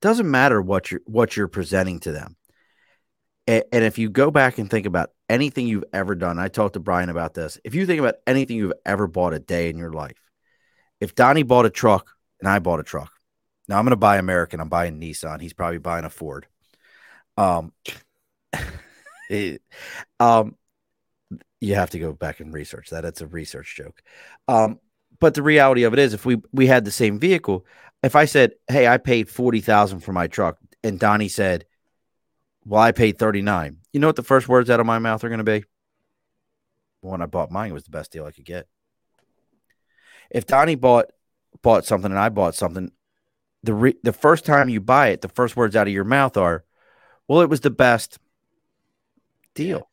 Doesn't 0.00 0.30
matter 0.30 0.60
what 0.60 0.90
you're 0.90 1.00
what 1.06 1.36
you're 1.36 1.48
presenting 1.48 2.00
to 2.00 2.12
them. 2.12 2.36
And, 3.46 3.64
and 3.72 3.84
if 3.84 3.98
you 3.98 4.10
go 4.10 4.30
back 4.30 4.58
and 4.58 4.70
think 4.70 4.86
about 4.86 5.10
anything 5.28 5.66
you've 5.66 5.84
ever 5.92 6.14
done, 6.14 6.38
I 6.38 6.48
talked 6.48 6.74
to 6.74 6.80
Brian 6.80 7.08
about 7.08 7.34
this. 7.34 7.58
If 7.64 7.74
you 7.74 7.86
think 7.86 8.00
about 8.00 8.16
anything 8.26 8.56
you've 8.56 8.72
ever 8.84 9.06
bought 9.06 9.34
a 9.34 9.38
day 9.38 9.68
in 9.68 9.78
your 9.78 9.92
life, 9.92 10.16
if 11.04 11.14
Donnie 11.14 11.42
bought 11.42 11.66
a 11.66 11.70
truck 11.70 12.16
and 12.40 12.48
I 12.48 12.58
bought 12.58 12.80
a 12.80 12.82
truck, 12.82 13.12
now 13.68 13.78
I'm 13.78 13.84
going 13.84 13.90
to 13.90 13.96
buy 13.96 14.16
American. 14.16 14.58
I'm 14.60 14.68
buying 14.68 15.00
Nissan. 15.00 15.40
He's 15.40 15.52
probably 15.52 15.78
buying 15.78 16.04
a 16.04 16.10
Ford. 16.10 16.46
Um, 17.36 17.72
um, 20.20 20.56
you 21.60 21.74
have 21.74 21.90
to 21.90 21.98
go 21.98 22.12
back 22.12 22.40
and 22.40 22.52
research 22.52 22.90
that. 22.90 23.04
It's 23.04 23.20
a 23.20 23.26
research 23.26 23.76
joke. 23.76 24.02
Um, 24.48 24.80
but 25.20 25.34
the 25.34 25.42
reality 25.42 25.84
of 25.84 25.92
it 25.92 25.98
is, 25.98 26.14
if 26.14 26.26
we 26.26 26.42
we 26.52 26.66
had 26.66 26.84
the 26.84 26.90
same 26.90 27.18
vehicle, 27.18 27.64
if 28.02 28.16
I 28.16 28.24
said, 28.24 28.52
"Hey, 28.68 28.86
I 28.86 28.98
paid 28.98 29.28
forty 29.28 29.60
thousand 29.60 30.00
for 30.00 30.12
my 30.12 30.26
truck," 30.26 30.58
and 30.82 30.98
Donnie 30.98 31.28
said, 31.28 31.64
"Well, 32.64 32.82
I 32.82 32.92
paid 32.92 33.18
thirty 33.18 33.40
nine, 33.40 33.78
you 33.92 34.00
know 34.00 34.08
what 34.08 34.16
the 34.16 34.22
first 34.22 34.48
words 34.48 34.68
out 34.70 34.80
of 34.80 34.86
my 34.86 34.98
mouth 34.98 35.22
are 35.24 35.28
going 35.28 35.38
to 35.38 35.44
be? 35.44 35.64
When 37.00 37.22
I 37.22 37.26
bought 37.26 37.50
mine, 37.50 37.70
it 37.70 37.74
was 37.74 37.84
the 37.84 37.90
best 37.90 38.10
deal 38.10 38.26
I 38.26 38.32
could 38.32 38.44
get. 38.44 38.66
If 40.30 40.46
Donnie 40.46 40.74
bought 40.74 41.06
bought 41.62 41.84
something 41.84 42.10
and 42.10 42.18
I 42.18 42.28
bought 42.28 42.54
something, 42.54 42.90
the 43.62 43.74
re- 43.74 43.96
the 44.02 44.12
first 44.12 44.44
time 44.44 44.68
you 44.68 44.80
buy 44.80 45.08
it, 45.08 45.20
the 45.20 45.28
first 45.28 45.56
words 45.56 45.76
out 45.76 45.86
of 45.86 45.92
your 45.92 46.04
mouth 46.04 46.36
are, 46.36 46.64
"Well, 47.28 47.40
it 47.40 47.48
was 47.48 47.60
the 47.60 47.70
best 47.70 48.18
deal." 49.54 49.88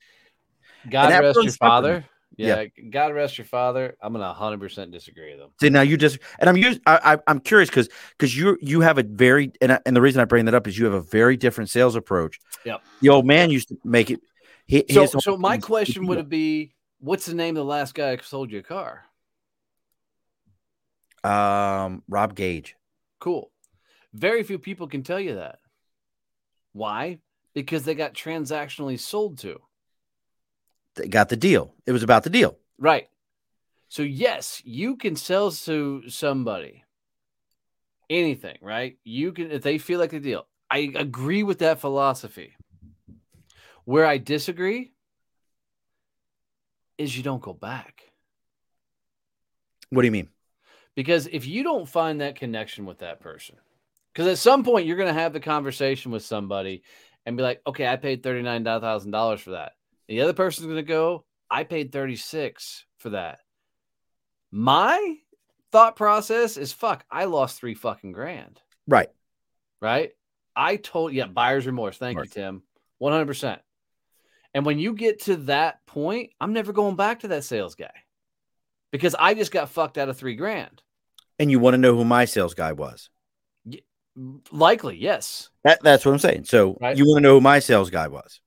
God 0.90 1.12
rest 1.22 1.44
your 1.44 1.54
father. 1.54 2.06
Yeah, 2.38 2.62
yeah. 2.62 2.84
God 2.90 3.14
rest 3.14 3.38
your 3.38 3.46
father. 3.46 3.96
I'm 4.02 4.14
gonna 4.14 4.26
100 4.26 4.60
percent 4.60 4.92
disagree 4.92 5.32
with 5.32 5.42
him. 5.42 5.50
See 5.60 5.70
now 5.70 5.82
you 5.82 5.98
just 5.98 6.18
and 6.40 6.50
I'm 6.50 6.58
used. 6.58 6.82
I, 6.86 7.18
I 7.28 7.32
am 7.32 7.40
curious 7.40 7.70
because 7.70 7.90
because 8.18 8.36
you 8.36 8.58
you 8.62 8.82
have 8.82 8.98
a 8.98 9.04
very 9.04 9.52
and 9.62 9.74
I, 9.74 9.80
and 9.86 9.96
the 9.96 10.02
reason 10.02 10.22
I 10.22 10.26
bring 10.26 10.46
that 10.46 10.54
up 10.54 10.68
is 10.68 10.78
you 10.78 10.86
have 10.86 10.94
a 10.94 11.02
very 11.02 11.38
different 11.38 11.70
sales 11.70 11.96
approach. 11.96 12.40
Yeah, 12.66 12.78
The 13.02 13.10
old 13.10 13.26
man 13.26 13.50
used 13.50 13.70
to 13.70 13.78
make 13.84 14.10
it. 14.10 14.22
He, 14.66 14.86
so 14.90 15.06
so 15.06 15.38
my 15.38 15.58
question 15.58 16.08
would 16.08 16.30
be, 16.30 16.74
what's 17.00 17.26
the 17.26 17.36
name 17.36 17.58
of 17.58 17.66
the 17.66 17.70
last 17.70 17.94
guy 17.94 18.16
who 18.16 18.24
sold 18.24 18.52
you 18.52 18.60
a 18.60 18.64
car? 18.64 19.06
Um, 21.24 22.04
Rob 22.08 22.36
Gage. 22.36 22.76
Cool. 23.20 23.52
Very 24.14 24.44
few 24.44 24.60
people 24.60 24.88
can 24.88 25.04
tell 25.04 25.20
you 25.20 25.36
that. 25.36 25.60
Why? 26.74 27.20
Because 27.54 27.84
they 27.84 27.96
got 27.96 28.14
transactionally 28.14 29.00
sold 29.00 29.38
to. 29.40 29.60
They 30.96 31.08
got 31.08 31.30
the 31.30 31.38
deal. 31.38 31.74
It 31.86 31.92
was 31.92 32.04
about 32.04 32.24
the 32.24 32.30
deal. 32.30 32.58
Right. 32.78 33.10
So 33.88 34.04
yes, 34.04 34.62
you 34.66 34.96
can 34.96 35.16
sell 35.16 35.52
to 35.52 36.10
somebody 36.10 36.84
anything, 38.10 38.58
right? 38.62 38.98
You 39.04 39.32
can 39.32 39.52
if 39.52 39.64
they 39.64 39.78
feel 39.78 40.00
like 40.00 40.12
the 40.12 40.20
deal. 40.20 40.48
I 40.70 40.92
agree 40.96 41.44
with 41.44 41.60
that 41.60 41.80
philosophy. 41.80 42.56
Where 43.86 44.06
I 44.06 44.18
disagree 44.18 44.94
is 46.98 47.16
you 47.18 47.24
don't 47.24 47.42
go 47.42 47.54
back. 47.54 48.04
What 49.90 50.04
do 50.04 50.08
you 50.08 50.12
mean? 50.12 50.30
Because 51.02 51.26
if 51.26 51.48
you 51.48 51.64
don't 51.64 51.90
find 51.90 52.22
that 52.22 52.36
connection 52.36 52.86
with 52.86 53.00
that 53.00 53.22
person, 53.22 53.56
because 54.14 54.28
at 54.28 54.38
some 54.38 54.64
point 54.64 54.86
you're 54.86 54.98
going 54.98 55.08
to 55.12 55.20
have 55.20 55.34
the 55.34 55.40
conversation 55.40 56.12
with 56.12 56.24
somebody 56.24 56.84
and 57.26 57.36
be 57.36 57.42
like, 57.42 57.60
okay, 57.66 57.88
I 57.88 57.96
paid 57.96 58.22
$39,000 58.22 59.40
for 59.40 59.50
that. 59.50 59.72
And 60.08 60.20
The 60.20 60.22
other 60.22 60.34
person's 60.34 60.68
going 60.68 60.76
to 60.76 60.84
go, 60.84 61.26
I 61.50 61.64
paid 61.64 61.92
36 61.92 62.86
for 63.00 63.10
that. 63.10 63.40
My 64.52 65.16
thought 65.72 65.96
process 65.96 66.56
is 66.56 66.72
fuck, 66.72 67.04
I 67.10 67.26
lost 67.26 67.60
three 67.60 67.74
fucking 67.74 68.12
grand. 68.12 68.62
Right. 68.88 69.10
Right. 69.82 70.12
I 70.56 70.76
told, 70.76 71.14
yeah, 71.14 71.26
buyer's 71.26 71.66
remorse. 71.66 71.98
Thank 71.98 72.20
you, 72.20 72.26
Tim. 72.26 72.62
100%. 73.02 73.58
And 74.54 74.68
when 74.68 74.78
you 74.78 74.94
get 74.94 75.24
to 75.24 75.38
that 75.38 75.84
point, 75.88 76.30
I'm 76.40 76.54
never 76.54 76.74
going 76.74 76.96
back 76.96 77.22
to 77.22 77.30
that 77.30 77.44
sales 77.44 77.74
guy 77.74 77.90
because 78.92 79.16
I 79.18 79.34
just 79.34 79.52
got 79.52 79.70
fucked 79.70 79.98
out 79.98 80.10
of 80.10 80.18
three 80.18 80.36
grand. 80.36 80.84
And 81.40 81.50
you 81.50 81.60
want 81.60 81.74
to 81.74 81.78
know 81.78 81.96
who 81.96 82.06
my 82.06 82.26
sales 82.26 82.54
guy 82.54 82.74
was? 82.74 83.10
Likely, 84.52 84.98
yes. 84.98 85.50
That, 85.64 85.82
that's 85.82 86.06
what 86.06 86.12
I'm 86.12 86.20
saying. 86.20 86.44
So 86.44 86.78
right. 86.82 86.98
you 86.98 87.06
want 87.06 87.18
to 87.18 87.22
know 87.22 87.36
who 87.36 87.42
my 87.42 87.60
sales 87.60 87.90
guy 87.90 88.08
was, 88.08 88.42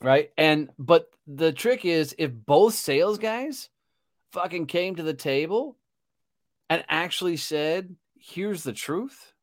right? 0.00 0.30
And 0.38 0.70
but 0.78 1.10
the 1.26 1.52
trick 1.52 1.84
is 1.84 2.14
if 2.18 2.32
both 2.32 2.74
sales 2.74 3.18
guys 3.18 3.68
fucking 4.32 4.66
came 4.66 4.96
to 4.96 5.02
the 5.02 5.14
table 5.14 5.76
and 6.70 6.84
actually 6.88 7.36
said, 7.36 7.94
"Here's 8.18 8.62
the 8.62 8.72
truth. 8.72 9.34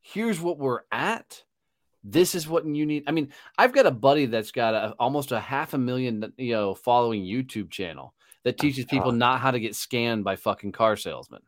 Here's 0.00 0.40
what 0.40 0.58
we're 0.58 0.80
at. 0.90 1.44
This 2.02 2.34
is 2.34 2.48
what 2.48 2.66
you 2.66 2.84
need." 2.84 3.04
I 3.06 3.12
mean, 3.12 3.32
I've 3.56 3.72
got 3.72 3.86
a 3.86 3.92
buddy 3.92 4.26
that's 4.26 4.50
got 4.50 4.74
a, 4.74 4.94
almost 4.98 5.30
a 5.30 5.38
half 5.38 5.74
a 5.74 5.78
million, 5.78 6.32
you 6.36 6.54
know, 6.54 6.74
following 6.74 7.22
YouTube 7.22 7.70
channel 7.70 8.14
that 8.42 8.56
oh 8.58 8.62
teaches 8.62 8.84
people 8.84 9.12
not 9.12 9.40
how 9.40 9.52
to 9.52 9.60
get 9.60 9.76
scanned 9.76 10.24
by 10.24 10.34
fucking 10.34 10.72
car 10.72 10.96
salesmen. 10.96 11.42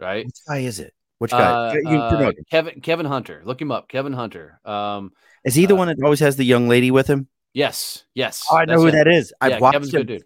Right? 0.00 0.26
Which 0.26 0.36
guy 0.46 0.58
is 0.58 0.80
it? 0.80 0.94
Which 1.18 1.30
guy? 1.30 1.74
Uh, 1.76 1.90
uh, 1.90 2.32
Kevin 2.50 2.80
Kevin 2.80 3.06
Hunter. 3.06 3.42
Look 3.44 3.60
him 3.60 3.70
up. 3.70 3.88
Kevin 3.88 4.12
Hunter. 4.12 4.60
Um, 4.64 5.12
is 5.44 5.54
he 5.54 5.66
the 5.66 5.74
uh, 5.74 5.78
one 5.78 5.88
that 5.88 5.98
always 6.02 6.20
has 6.20 6.36
the 6.36 6.44
young 6.44 6.68
lady 6.68 6.90
with 6.90 7.06
him? 7.06 7.28
Yes. 7.52 8.04
Yes. 8.14 8.46
Oh, 8.50 8.56
I 8.56 8.64
know 8.64 8.80
who 8.80 8.90
that 8.90 9.08
is. 9.08 9.32
I've 9.40 9.52
yeah, 9.52 9.58
watched 9.58 9.74
Kevin's 9.74 9.94
him. 9.94 10.00
Good 10.00 10.06
dude. 10.06 10.22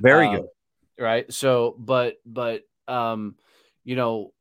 Very 0.00 0.26
um, 0.26 0.36
good. 0.36 0.46
Right. 0.98 1.32
So, 1.32 1.74
but 1.78 2.16
but 2.26 2.62
um, 2.86 3.36
you 3.84 3.96
know, 3.96 4.32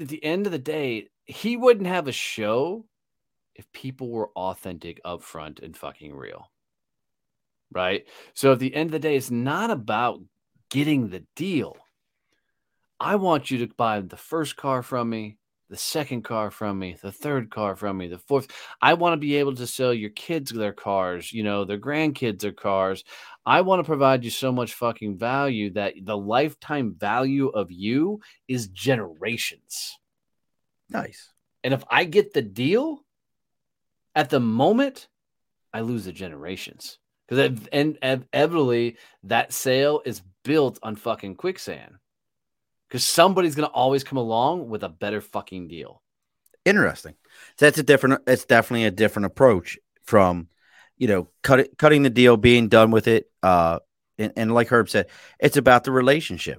at 0.00 0.08
the 0.08 0.24
end 0.24 0.46
of 0.46 0.52
the 0.52 0.58
day, 0.58 1.08
he 1.26 1.56
wouldn't 1.56 1.86
have 1.86 2.08
a 2.08 2.12
show 2.12 2.86
if 3.54 3.70
people 3.72 4.08
were 4.08 4.30
authentic, 4.36 5.02
upfront, 5.04 5.62
and 5.62 5.76
fucking 5.76 6.14
real 6.14 6.50
right? 7.72 8.06
So 8.34 8.52
at 8.52 8.58
the 8.58 8.74
end 8.74 8.88
of 8.88 8.92
the 8.92 8.98
day, 8.98 9.16
it's 9.16 9.30
not 9.30 9.70
about 9.70 10.20
getting 10.70 11.08
the 11.08 11.24
deal. 11.36 11.76
I 13.00 13.16
want 13.16 13.50
you 13.50 13.58
to 13.58 13.74
buy 13.76 14.00
the 14.00 14.16
first 14.16 14.56
car 14.56 14.82
from 14.82 15.08
me, 15.10 15.38
the 15.70 15.76
second 15.76 16.22
car 16.22 16.50
from 16.50 16.78
me, 16.78 16.96
the 17.00 17.12
third 17.12 17.50
car 17.50 17.76
from 17.76 17.98
me, 17.98 18.08
the 18.08 18.18
fourth. 18.18 18.48
I 18.82 18.94
want 18.94 19.12
to 19.12 19.18
be 19.18 19.36
able 19.36 19.54
to 19.56 19.66
sell 19.66 19.94
your 19.94 20.10
kids 20.10 20.50
their 20.50 20.72
cars, 20.72 21.32
you 21.32 21.44
know, 21.44 21.64
their 21.64 21.78
grandkids 21.78 22.40
their 22.40 22.52
cars. 22.52 23.04
I 23.46 23.60
want 23.60 23.80
to 23.80 23.84
provide 23.84 24.24
you 24.24 24.30
so 24.30 24.50
much 24.50 24.74
fucking 24.74 25.18
value 25.18 25.70
that 25.74 25.94
the 26.02 26.16
lifetime 26.16 26.94
value 26.98 27.48
of 27.48 27.70
you 27.70 28.20
is 28.48 28.68
generations. 28.68 29.96
Nice. 30.90 31.32
And 31.62 31.74
if 31.74 31.84
I 31.90 32.04
get 32.04 32.32
the 32.32 32.42
deal 32.42 33.04
at 34.14 34.30
the 34.30 34.40
moment, 34.40 35.08
I 35.72 35.80
lose 35.82 36.04
the 36.04 36.12
generations 36.12 36.98
because 37.28 37.60
and 37.72 37.98
inevitably 38.02 38.96
that 39.24 39.52
sale 39.52 40.00
is 40.04 40.22
built 40.44 40.78
on 40.82 40.96
fucking 40.96 41.36
quicksand 41.36 41.98
because 42.88 43.04
somebody's 43.04 43.54
gonna 43.54 43.68
always 43.68 44.04
come 44.04 44.18
along 44.18 44.68
with 44.68 44.82
a 44.82 44.88
better 44.88 45.20
fucking 45.20 45.68
deal. 45.68 46.02
Interesting. 46.64 47.14
That's 47.58 47.78
a 47.78 47.82
different. 47.82 48.22
It's 48.26 48.44
definitely 48.44 48.84
a 48.84 48.90
different 48.90 49.26
approach 49.26 49.78
from, 50.04 50.48
you 50.96 51.08
know, 51.08 51.28
cut 51.42 51.60
it, 51.60 51.78
cutting 51.78 52.02
the 52.02 52.10
deal, 52.10 52.36
being 52.36 52.68
done 52.68 52.90
with 52.90 53.08
it. 53.08 53.30
Uh, 53.42 53.78
and, 54.18 54.32
and 54.36 54.52
like 54.52 54.68
Herb 54.68 54.90
said, 54.90 55.06
it's 55.38 55.56
about 55.56 55.84
the 55.84 55.92
relationship. 55.92 56.58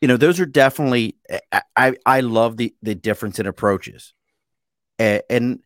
You 0.00 0.08
know, 0.08 0.16
those 0.16 0.40
are 0.40 0.46
definitely. 0.46 1.16
I 1.52 1.62
I, 1.76 1.94
I 2.06 2.20
love 2.20 2.56
the 2.56 2.74
the 2.82 2.94
difference 2.94 3.38
in 3.38 3.46
approaches, 3.46 4.14
and, 4.98 5.22
and 5.28 5.58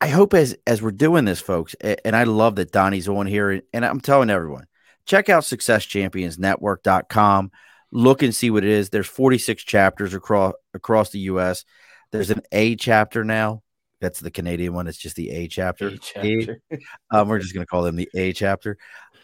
I 0.00 0.08
hope 0.08 0.34
as 0.34 0.56
as 0.66 0.82
we're 0.82 0.90
doing 0.90 1.24
this, 1.24 1.40
folks, 1.40 1.74
and 1.74 2.16
I 2.16 2.24
love 2.24 2.56
that 2.56 2.72
Donnie's 2.72 3.08
on 3.08 3.26
here, 3.26 3.62
and 3.72 3.84
I'm 3.84 4.00
telling 4.00 4.30
everyone, 4.30 4.66
check 5.06 5.28
out 5.28 5.44
successchampionsnetwork.com. 5.44 7.52
Look 7.92 8.22
and 8.22 8.34
see 8.34 8.50
what 8.50 8.64
it 8.64 8.70
is. 8.70 8.90
There's 8.90 9.06
46 9.06 9.62
chapters 9.64 10.14
across 10.14 10.54
across 10.74 11.10
the 11.10 11.20
US. 11.20 11.64
There's 12.10 12.30
an 12.30 12.42
A 12.50 12.74
chapter 12.76 13.24
now. 13.24 13.62
That's 14.00 14.18
the 14.18 14.30
Canadian 14.30 14.74
one. 14.74 14.88
It's 14.88 14.98
just 14.98 15.14
the 15.16 15.30
A 15.30 15.46
chapter. 15.46 15.88
A 15.88 15.98
chapter. 15.98 16.60
A. 16.72 16.78
Um, 17.10 17.28
we're 17.28 17.38
just 17.38 17.54
gonna 17.54 17.66
call 17.66 17.82
them 17.82 17.96
the 17.96 18.08
A 18.14 18.32
chapter. 18.32 18.78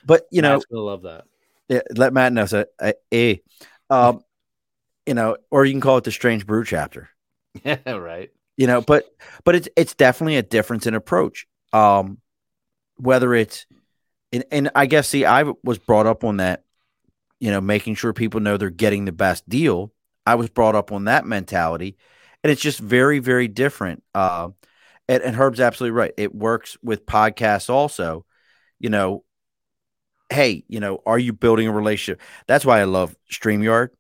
But 0.05 0.27
you 0.31 0.43
know, 0.43 0.57
I 0.57 0.77
love 0.77 1.03
that. 1.03 1.25
Yeah, 1.69 1.81
let 1.97 2.13
Matt 2.13 2.33
know. 2.33 2.47
So 2.47 2.67
a, 2.81 2.95
a 3.13 3.43
um, 3.91 4.21
you 5.07 5.15
know, 5.15 5.37
or 5.51 5.65
you 5.65 5.73
can 5.73 5.81
call 5.81 5.97
it 5.97 6.05
the 6.05 6.13
Strange 6.13 6.47
Brew 6.47 6.65
chapter. 6.65 7.09
Yeah, 7.65 7.79
right 7.93 8.31
you 8.59 8.67
know 8.67 8.83
but 8.83 9.07
but 9.45 9.55
it's 9.55 9.69
it's 9.75 9.95
definitely 9.95 10.37
a 10.37 10.43
difference 10.43 10.87
in 10.87 10.95
approach 10.95 11.47
um 11.73 12.19
whether 12.97 13.35
it's 13.35 13.65
and, 14.33 14.45
and 14.53 14.71
i 14.75 14.85
guess 14.85 15.09
see 15.09 15.25
i 15.25 15.45
was 15.65 15.79
brought 15.79 16.07
up 16.07 16.25
on 16.25 16.37
that 16.37 16.65
you 17.41 17.51
know 17.51 17.61
making 17.61 17.95
sure 17.95 18.13
people 18.13 18.41
know 18.41 18.57
they're 18.57 18.71
getting 18.71 19.05
the 19.05 19.13
best 19.13 19.49
deal 19.49 19.93
i 20.27 20.35
was 20.35 20.49
brought 20.49 20.75
up 20.75 20.93
on 20.93 21.05
that 21.05 21.27
mentality 21.27 21.97
and 22.43 22.51
it's 22.51 22.63
just 22.63 22.79
very 22.79 23.19
very 23.19 23.49
different 23.49 24.03
uh 24.15 24.49
and, 25.09 25.23
and 25.23 25.37
herb's 25.37 25.61
absolutely 25.61 25.97
right 25.97 26.15
it 26.17 26.35
works 26.35 26.77
with 26.83 27.07
podcasts 27.07 27.71
also 27.71 28.25
you 28.79 28.91
know 28.91 29.25
hey 30.31 30.65
you 30.69 30.81
know 30.81 31.01
are 31.07 31.19
you 31.19 31.33
building 31.33 31.69
a 31.69 31.73
relationship 31.73 32.21
that's 32.47 32.65
why 32.65 32.81
i 32.81 32.85
love 32.85 33.17
streamyard 33.31 33.91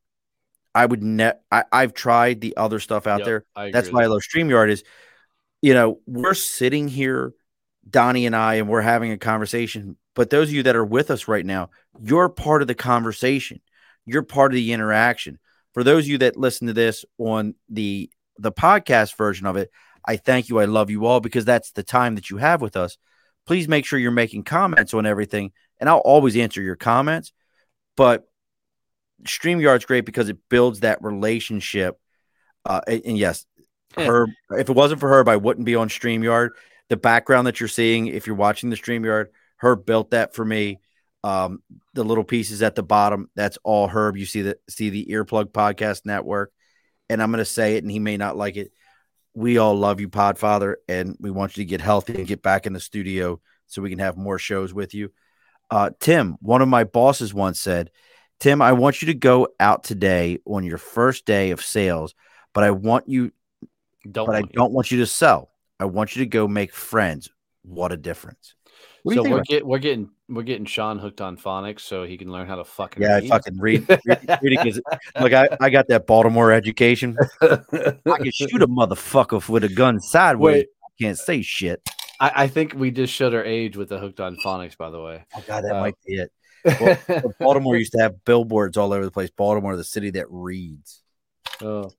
I 0.78 0.86
would 0.86 1.02
net. 1.02 1.42
I've 1.50 1.92
tried 1.92 2.40
the 2.40 2.56
other 2.56 2.78
stuff 2.78 3.08
out 3.08 3.20
yep, 3.20 3.26
there. 3.26 3.44
That's 3.72 3.90
why 3.90 4.04
I 4.04 4.06
love 4.06 4.22
Streamyard. 4.22 4.70
Is 4.70 4.84
you 5.60 5.74
know 5.74 5.98
we're 6.06 6.34
sitting 6.34 6.86
here, 6.86 7.34
Donnie 7.88 8.26
and 8.26 8.36
I, 8.36 8.54
and 8.54 8.68
we're 8.68 8.80
having 8.80 9.10
a 9.10 9.18
conversation. 9.18 9.96
But 10.18 10.30
those 10.30 10.48
of 10.48 10.54
you 10.54 10.64
that 10.64 10.74
are 10.74 10.84
with 10.84 11.12
us 11.12 11.28
right 11.28 11.46
now, 11.46 11.70
you're 12.02 12.28
part 12.28 12.60
of 12.60 12.66
the 12.66 12.74
conversation. 12.74 13.60
You're 14.04 14.24
part 14.24 14.50
of 14.50 14.56
the 14.56 14.72
interaction. 14.72 15.38
For 15.74 15.84
those 15.84 16.06
of 16.06 16.08
you 16.08 16.18
that 16.18 16.36
listen 16.36 16.66
to 16.66 16.72
this 16.72 17.04
on 17.18 17.54
the 17.68 18.10
the 18.36 18.50
podcast 18.50 19.16
version 19.16 19.46
of 19.46 19.54
it, 19.54 19.70
I 20.04 20.16
thank 20.16 20.48
you. 20.48 20.58
I 20.58 20.64
love 20.64 20.90
you 20.90 21.06
all 21.06 21.20
because 21.20 21.44
that's 21.44 21.70
the 21.70 21.84
time 21.84 22.16
that 22.16 22.30
you 22.30 22.38
have 22.38 22.60
with 22.60 22.76
us. 22.76 22.98
Please 23.46 23.68
make 23.68 23.86
sure 23.86 23.96
you're 23.96 24.10
making 24.10 24.42
comments 24.42 24.92
on 24.92 25.06
everything, 25.06 25.52
and 25.78 25.88
I'll 25.88 25.98
always 25.98 26.36
answer 26.36 26.60
your 26.60 26.74
comments. 26.74 27.32
But 27.96 28.24
StreamYard's 29.22 29.84
great 29.84 30.04
because 30.04 30.28
it 30.28 30.38
builds 30.48 30.80
that 30.80 31.00
relationship. 31.00 31.96
Uh, 32.64 32.80
and, 32.88 33.02
and 33.04 33.18
yes, 33.18 33.46
Herb, 33.96 34.30
if 34.50 34.68
it 34.68 34.74
wasn't 34.74 34.98
for 34.98 35.10
Herb, 35.10 35.28
I 35.28 35.36
wouldn't 35.36 35.64
be 35.64 35.76
on 35.76 35.88
StreamYard. 35.88 36.50
The 36.88 36.96
background 36.96 37.46
that 37.46 37.60
you're 37.60 37.68
seeing, 37.68 38.08
if 38.08 38.26
you're 38.26 38.34
watching 38.34 38.70
the 38.70 38.76
StreamYard, 38.76 39.28
Herb 39.58 39.86
built 39.86 40.10
that 40.12 40.34
for 40.34 40.44
me. 40.44 40.80
Um, 41.24 41.62
the 41.94 42.04
little 42.04 42.24
pieces 42.24 42.62
at 42.62 42.74
the 42.74 42.82
bottom, 42.82 43.28
that's 43.34 43.58
all 43.64 43.88
Herb. 43.88 44.16
You 44.16 44.24
see 44.26 44.42
the 44.42 44.58
see 44.68 44.90
the 44.90 45.06
earplug 45.10 45.46
podcast 45.46 46.06
network. 46.06 46.52
And 47.08 47.22
I'm 47.22 47.30
gonna 47.30 47.44
say 47.44 47.76
it, 47.76 47.84
and 47.84 47.90
he 47.90 47.98
may 47.98 48.16
not 48.16 48.36
like 48.36 48.56
it. 48.56 48.72
We 49.34 49.58
all 49.58 49.74
love 49.74 50.00
you, 50.00 50.08
Podfather, 50.08 50.76
and 50.88 51.16
we 51.20 51.30
want 51.30 51.56
you 51.56 51.64
to 51.64 51.68
get 51.68 51.80
healthy 51.80 52.14
and 52.14 52.26
get 52.26 52.42
back 52.42 52.66
in 52.66 52.72
the 52.72 52.80
studio 52.80 53.40
so 53.66 53.82
we 53.82 53.90
can 53.90 53.98
have 53.98 54.16
more 54.16 54.38
shows 54.38 54.74
with 54.74 54.94
you. 54.94 55.12
Uh, 55.70 55.90
Tim, 56.00 56.36
one 56.40 56.62
of 56.62 56.68
my 56.68 56.84
bosses 56.84 57.34
once 57.34 57.60
said, 57.60 57.90
Tim, 58.40 58.62
I 58.62 58.72
want 58.72 59.02
you 59.02 59.06
to 59.06 59.14
go 59.14 59.48
out 59.60 59.84
today 59.84 60.38
on 60.46 60.64
your 60.64 60.78
first 60.78 61.26
day 61.26 61.50
of 61.50 61.62
sales, 61.62 62.14
but 62.54 62.64
I 62.64 62.70
want 62.70 63.08
you, 63.08 63.32
Don't 64.10 64.26
but 64.26 64.36
I 64.36 64.40
you. 64.40 64.48
don't 64.52 64.72
want 64.72 64.90
you 64.90 64.98
to 64.98 65.06
sell. 65.06 65.50
I 65.78 65.84
want 65.84 66.16
you 66.16 66.24
to 66.24 66.28
go 66.28 66.48
make 66.48 66.72
friends. 66.72 67.30
What 67.62 67.92
a 67.92 67.96
difference. 67.96 68.54
What 69.02 69.14
so 69.14 69.22
we're 69.22 69.42
get, 69.42 69.66
we're 69.66 69.78
getting 69.78 70.10
we're 70.28 70.42
getting 70.42 70.66
Sean 70.66 70.98
hooked 70.98 71.20
on 71.20 71.36
phonics 71.36 71.80
so 71.80 72.04
he 72.04 72.18
can 72.18 72.30
learn 72.30 72.46
how 72.48 72.56
to 72.56 72.64
fucking 72.64 73.02
yeah, 73.02 73.16
read. 73.16 73.28
fucking 73.28 73.58
read. 73.58 73.88
read, 73.88 74.00
read 74.06 74.52
it 74.52 74.56
'cause- 74.62 74.80
look, 75.20 75.32
I, 75.32 75.48
I 75.60 75.70
got 75.70 75.88
that 75.88 76.06
Baltimore 76.06 76.52
education. 76.52 77.16
I 77.40 77.56
can 78.04 78.30
shoot 78.32 78.60
a 78.62 78.66
motherfucker 78.68 79.48
with 79.48 79.64
a 79.64 79.68
gun 79.68 80.00
sideways. 80.00 80.54
Wait. 80.64 80.66
I 80.84 81.02
can't 81.04 81.18
say 81.18 81.42
shit. 81.42 81.80
I, 82.20 82.32
I 82.44 82.46
think 82.48 82.74
we 82.74 82.90
just 82.90 83.12
showed 83.14 83.32
our 83.34 83.44
age 83.44 83.76
with 83.76 83.88
the 83.90 83.98
hooked 83.98 84.20
on 84.20 84.36
phonics, 84.44 84.76
by 84.76 84.90
the 84.90 85.00
way. 85.00 85.24
Oh 85.36 85.44
god, 85.46 85.64
that 85.64 85.76
Uh, 85.76 85.80
might 85.80 85.94
be 86.04 86.14
it. 86.14 86.32
Well, 86.80 87.32
Baltimore 87.38 87.76
used 87.76 87.92
to 87.92 88.00
have 88.02 88.24
billboards 88.24 88.76
all 88.76 88.92
over 88.92 89.04
the 89.04 89.10
place. 89.12 89.30
Baltimore, 89.30 89.76
the 89.76 89.84
city 89.84 90.10
that 90.10 90.26
reads. 90.28 91.02
oh, 91.62 91.92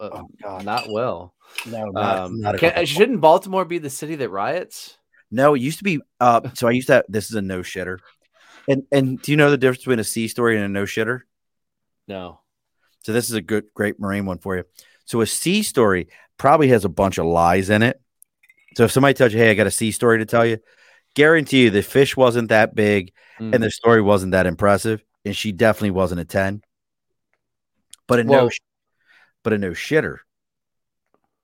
uh, 0.00 0.08
Oh, 0.12 0.28
God. 0.42 0.64
not 0.64 0.88
well. 0.90 1.34
No, 1.66 1.92
Um, 1.94 2.42
can- 2.58 2.84
shouldn't 2.86 3.20
Baltimore 3.20 3.64
be 3.64 3.78
the 3.78 3.90
city 3.90 4.16
that 4.16 4.28
riots? 4.30 4.96
No, 5.30 5.54
it 5.54 5.60
used 5.60 5.78
to 5.78 5.84
be. 5.84 6.00
Uh, 6.18 6.40
so 6.54 6.66
I 6.68 6.72
used 6.72 6.88
to. 6.88 6.94
Have, 6.94 7.04
this 7.08 7.30
is 7.30 7.36
a 7.36 7.42
no 7.42 7.60
shitter. 7.60 7.98
And 8.68 8.82
and 8.92 9.20
do 9.20 9.30
you 9.32 9.36
know 9.36 9.50
the 9.50 9.56
difference 9.58 9.78
between 9.78 9.98
a 9.98 10.04
sea 10.04 10.28
story 10.28 10.56
and 10.56 10.64
a 10.64 10.68
no 10.68 10.84
shitter? 10.84 11.20
No. 12.08 12.40
So 13.02 13.12
this 13.12 13.28
is 13.30 13.34
a 13.34 13.40
good, 13.40 13.64
great 13.74 13.98
marine 13.98 14.26
one 14.26 14.38
for 14.38 14.56
you. 14.56 14.64
So 15.06 15.20
a 15.22 15.26
sea 15.26 15.62
story 15.62 16.08
probably 16.36 16.68
has 16.68 16.84
a 16.84 16.88
bunch 16.88 17.18
of 17.18 17.26
lies 17.26 17.70
in 17.70 17.82
it. 17.82 18.00
So 18.76 18.84
if 18.84 18.92
somebody 18.92 19.14
tells 19.14 19.32
you, 19.32 19.38
"Hey, 19.38 19.50
I 19.50 19.54
got 19.54 19.66
a 19.66 19.70
sea 19.70 19.90
story 19.92 20.18
to 20.18 20.26
tell 20.26 20.44
you," 20.44 20.58
guarantee 21.14 21.64
you 21.64 21.70
the 21.70 21.82
fish 21.82 22.16
wasn't 22.16 22.48
that 22.50 22.74
big 22.74 23.12
Mm. 23.40 23.54
and 23.54 23.62
the 23.64 23.70
story 23.70 24.02
wasn't 24.02 24.32
that 24.32 24.46
impressive, 24.46 25.02
and 25.24 25.34
she 25.34 25.50
definitely 25.50 25.92
wasn't 25.92 26.20
a 26.20 26.26
ten. 26.26 26.62
But 28.06 28.20
a 28.20 28.24
no, 28.24 28.32
Well- 28.32 28.50
sh- 28.50 28.58
but 29.42 29.54
a 29.54 29.58
no 29.58 29.70
shitter, 29.70 30.18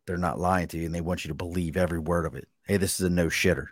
they're 0.06 0.18
not 0.18 0.38
lying 0.38 0.68
to 0.68 0.78
you, 0.78 0.84
and 0.84 0.94
they 0.94 1.00
want 1.00 1.24
you 1.24 1.28
to 1.28 1.34
believe 1.34 1.76
every 1.78 1.98
word 1.98 2.26
of 2.26 2.34
it. 2.34 2.48
Hey, 2.66 2.76
this 2.76 3.00
is 3.00 3.06
a 3.06 3.10
no 3.10 3.28
shitter. 3.28 3.68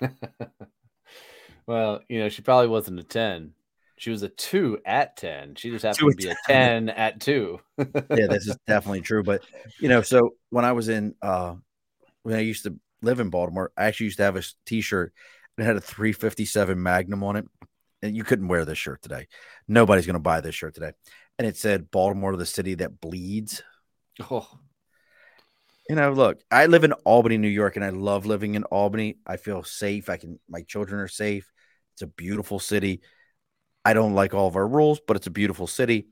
well, 1.66 2.00
you 2.08 2.20
know, 2.20 2.28
she 2.28 2.42
probably 2.42 2.68
wasn't 2.68 3.00
a 3.00 3.04
10. 3.04 3.52
She 3.96 4.10
was 4.10 4.22
a 4.22 4.28
2 4.28 4.78
at 4.86 5.16
10. 5.16 5.56
She 5.56 5.70
just 5.70 5.84
happened 5.84 6.10
at 6.10 6.18
to 6.18 6.26
be 6.26 6.30
a 6.30 6.36
10 6.46 6.88
at 6.88 7.20
2. 7.20 7.60
yeah, 7.78 8.26
this 8.28 8.46
is 8.46 8.56
definitely 8.66 9.02
true. 9.02 9.22
But 9.22 9.42
you 9.78 9.88
know, 9.88 10.00
so 10.02 10.30
when 10.48 10.64
I 10.64 10.72
was 10.72 10.88
in 10.88 11.14
uh 11.20 11.54
when 12.22 12.36
I 12.36 12.40
used 12.40 12.64
to 12.64 12.76
live 13.02 13.20
in 13.20 13.30
Baltimore, 13.30 13.72
I 13.76 13.84
actually 13.84 14.06
used 14.06 14.16
to 14.18 14.24
have 14.24 14.36
a 14.36 14.42
t 14.64 14.80
shirt 14.80 15.12
that 15.56 15.64
had 15.64 15.76
a 15.76 15.80
357 15.80 16.82
Magnum 16.82 17.22
on 17.22 17.36
it. 17.36 17.46
And 18.02 18.16
you 18.16 18.24
couldn't 18.24 18.48
wear 18.48 18.64
this 18.64 18.78
shirt 18.78 19.02
today. 19.02 19.26
Nobody's 19.68 20.06
gonna 20.06 20.18
buy 20.18 20.40
this 20.40 20.54
shirt 20.54 20.74
today. 20.74 20.92
And 21.38 21.46
it 21.46 21.58
said 21.58 21.90
Baltimore, 21.90 22.36
the 22.36 22.46
city 22.46 22.74
that 22.76 23.00
bleeds. 23.00 23.62
Oh, 24.30 24.48
You 25.90 25.96
know, 25.96 26.12
look, 26.12 26.40
I 26.52 26.66
live 26.66 26.84
in 26.84 26.92
Albany, 26.92 27.36
New 27.36 27.48
York, 27.48 27.74
and 27.74 27.84
I 27.84 27.88
love 27.88 28.24
living 28.24 28.54
in 28.54 28.62
Albany. 28.62 29.16
I 29.26 29.38
feel 29.38 29.64
safe. 29.64 30.08
I 30.08 30.18
can 30.18 30.38
my 30.48 30.62
children 30.62 31.00
are 31.00 31.08
safe. 31.08 31.50
It's 31.94 32.02
a 32.02 32.06
beautiful 32.06 32.60
city. 32.60 33.00
I 33.84 33.92
don't 33.92 34.14
like 34.14 34.32
all 34.32 34.46
of 34.46 34.54
our 34.54 34.68
rules, 34.68 35.00
but 35.04 35.16
it's 35.16 35.26
a 35.26 35.32
beautiful 35.32 35.66
city. 35.66 36.06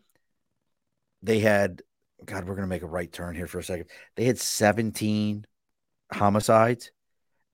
They 1.23 1.39
had 1.39 1.83
God, 2.25 2.49
we're 2.49 2.57
gonna 2.57 2.67
make 2.67 2.83
a 2.83 2.89
right 2.89 3.13
turn 3.13 3.37
here 3.37 3.47
for 3.47 3.61
a 3.61 3.63
second. 3.63 3.89
They 4.17 4.25
had 4.25 4.41
17 4.41 5.47
homicides 6.13 6.91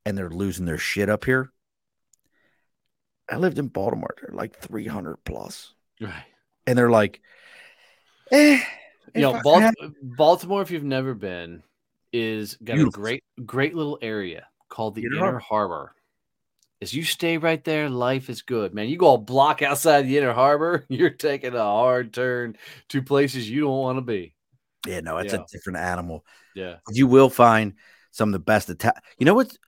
and 0.06 0.16
they're 0.16 0.30
losing 0.30 0.64
their 0.64 0.78
shit 0.78 1.10
up 1.10 1.26
here. 1.26 1.52
I 3.30 3.36
lived 3.36 3.58
in 3.58 3.68
Baltimore, 3.68 4.14
they're 4.22 4.34
like 4.34 4.58
300 4.60 5.18
plus. 5.26 5.74
right. 6.00 6.24
And 6.66 6.78
they're 6.78 6.88
like, 6.88 7.20
eh, 8.32 8.62
You 9.14 9.20
know, 9.20 9.42
Bal- 9.44 9.74
Baltimore, 10.02 10.62
if 10.62 10.70
you've 10.70 10.84
never 10.84 11.12
been, 11.12 11.62
is 12.14 12.56
got 12.62 12.74
Beautiful. 12.76 13.00
a 13.00 13.02
great, 13.02 13.24
great 13.44 13.74
little 13.74 13.98
area 14.00 14.46
called 14.68 14.94
the 14.94 15.02
Inner 15.02 15.16
Inner, 15.16 15.24
Harbor. 15.38 15.40
Harbor. 15.40 15.94
As 16.80 16.92
you 16.94 17.02
stay 17.02 17.38
right 17.38 17.62
there, 17.64 17.88
life 17.90 18.28
is 18.30 18.42
good, 18.42 18.74
man. 18.74 18.88
You 18.88 18.96
go 18.96 19.14
a 19.14 19.18
block 19.18 19.62
outside 19.62 20.02
the 20.02 20.18
Inner 20.18 20.32
Harbor, 20.32 20.84
you're 20.88 21.10
taking 21.10 21.54
a 21.54 21.58
hard 21.62 22.12
turn 22.12 22.56
to 22.90 23.02
places 23.02 23.48
you 23.50 23.60
don't 23.62 23.78
want 23.78 23.96
to 23.98 24.02
be. 24.02 24.34
yeah, 24.86 25.00
no, 25.00 25.16
it's 25.18 25.32
Yeah. 25.32 25.40
a 25.40 25.44
different 25.50 25.78
animal. 25.78 26.24
Yeah. 26.54 26.76
you 26.90 27.06
will 27.08 27.30
find 27.30 27.74
some 28.12 28.28
of 28.28 28.32
the 28.34 28.38
best 28.38 28.70
Ita- 28.70 29.00
you 29.18 29.26
know 29.26 29.34
what's 29.34 29.58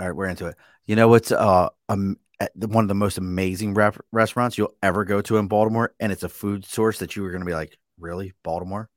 all 0.00 0.08
right 0.08 0.16
we're 0.16 0.26
into 0.26 0.46
it 0.46 0.56
you 0.84 0.96
know 0.96 1.06
what's 1.06 1.30
uh 1.30 1.68
um 1.88 2.16
one 2.56 2.82
of 2.84 2.88
the 2.88 2.94
most 2.96 3.18
amazing 3.18 3.74
rep- 3.74 4.00
restaurants 4.10 4.58
you'll 4.58 4.74
ever 4.82 5.04
go 5.04 5.20
to 5.20 5.36
in 5.36 5.46
baltimore 5.46 5.94
and 6.00 6.10
it's 6.10 6.24
a 6.24 6.28
food 6.28 6.64
source 6.64 6.98
that 6.98 7.14
you 7.14 7.22
were 7.22 7.30
going 7.30 7.42
to 7.42 7.46
be 7.46 7.52
like 7.54 7.78
really 8.00 8.32
baltimore 8.42 8.88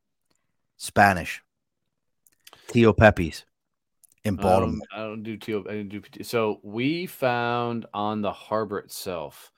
spanish 0.78 1.44
tio 2.74 2.94
pepe's 2.94 3.46
in 4.26 4.36
baltimore 4.36 4.80
don't, 4.92 5.00
I 5.00 5.08
don't 5.08 5.24
do 5.24 5.38
too. 5.38 5.66
I 5.70 5.82
do 5.84 6.02
so. 6.22 6.60
We 6.64 7.06
found 7.06 7.86
on 7.94 8.22
the 8.22 8.32
harbor 8.32 8.80
itself. 8.80 9.52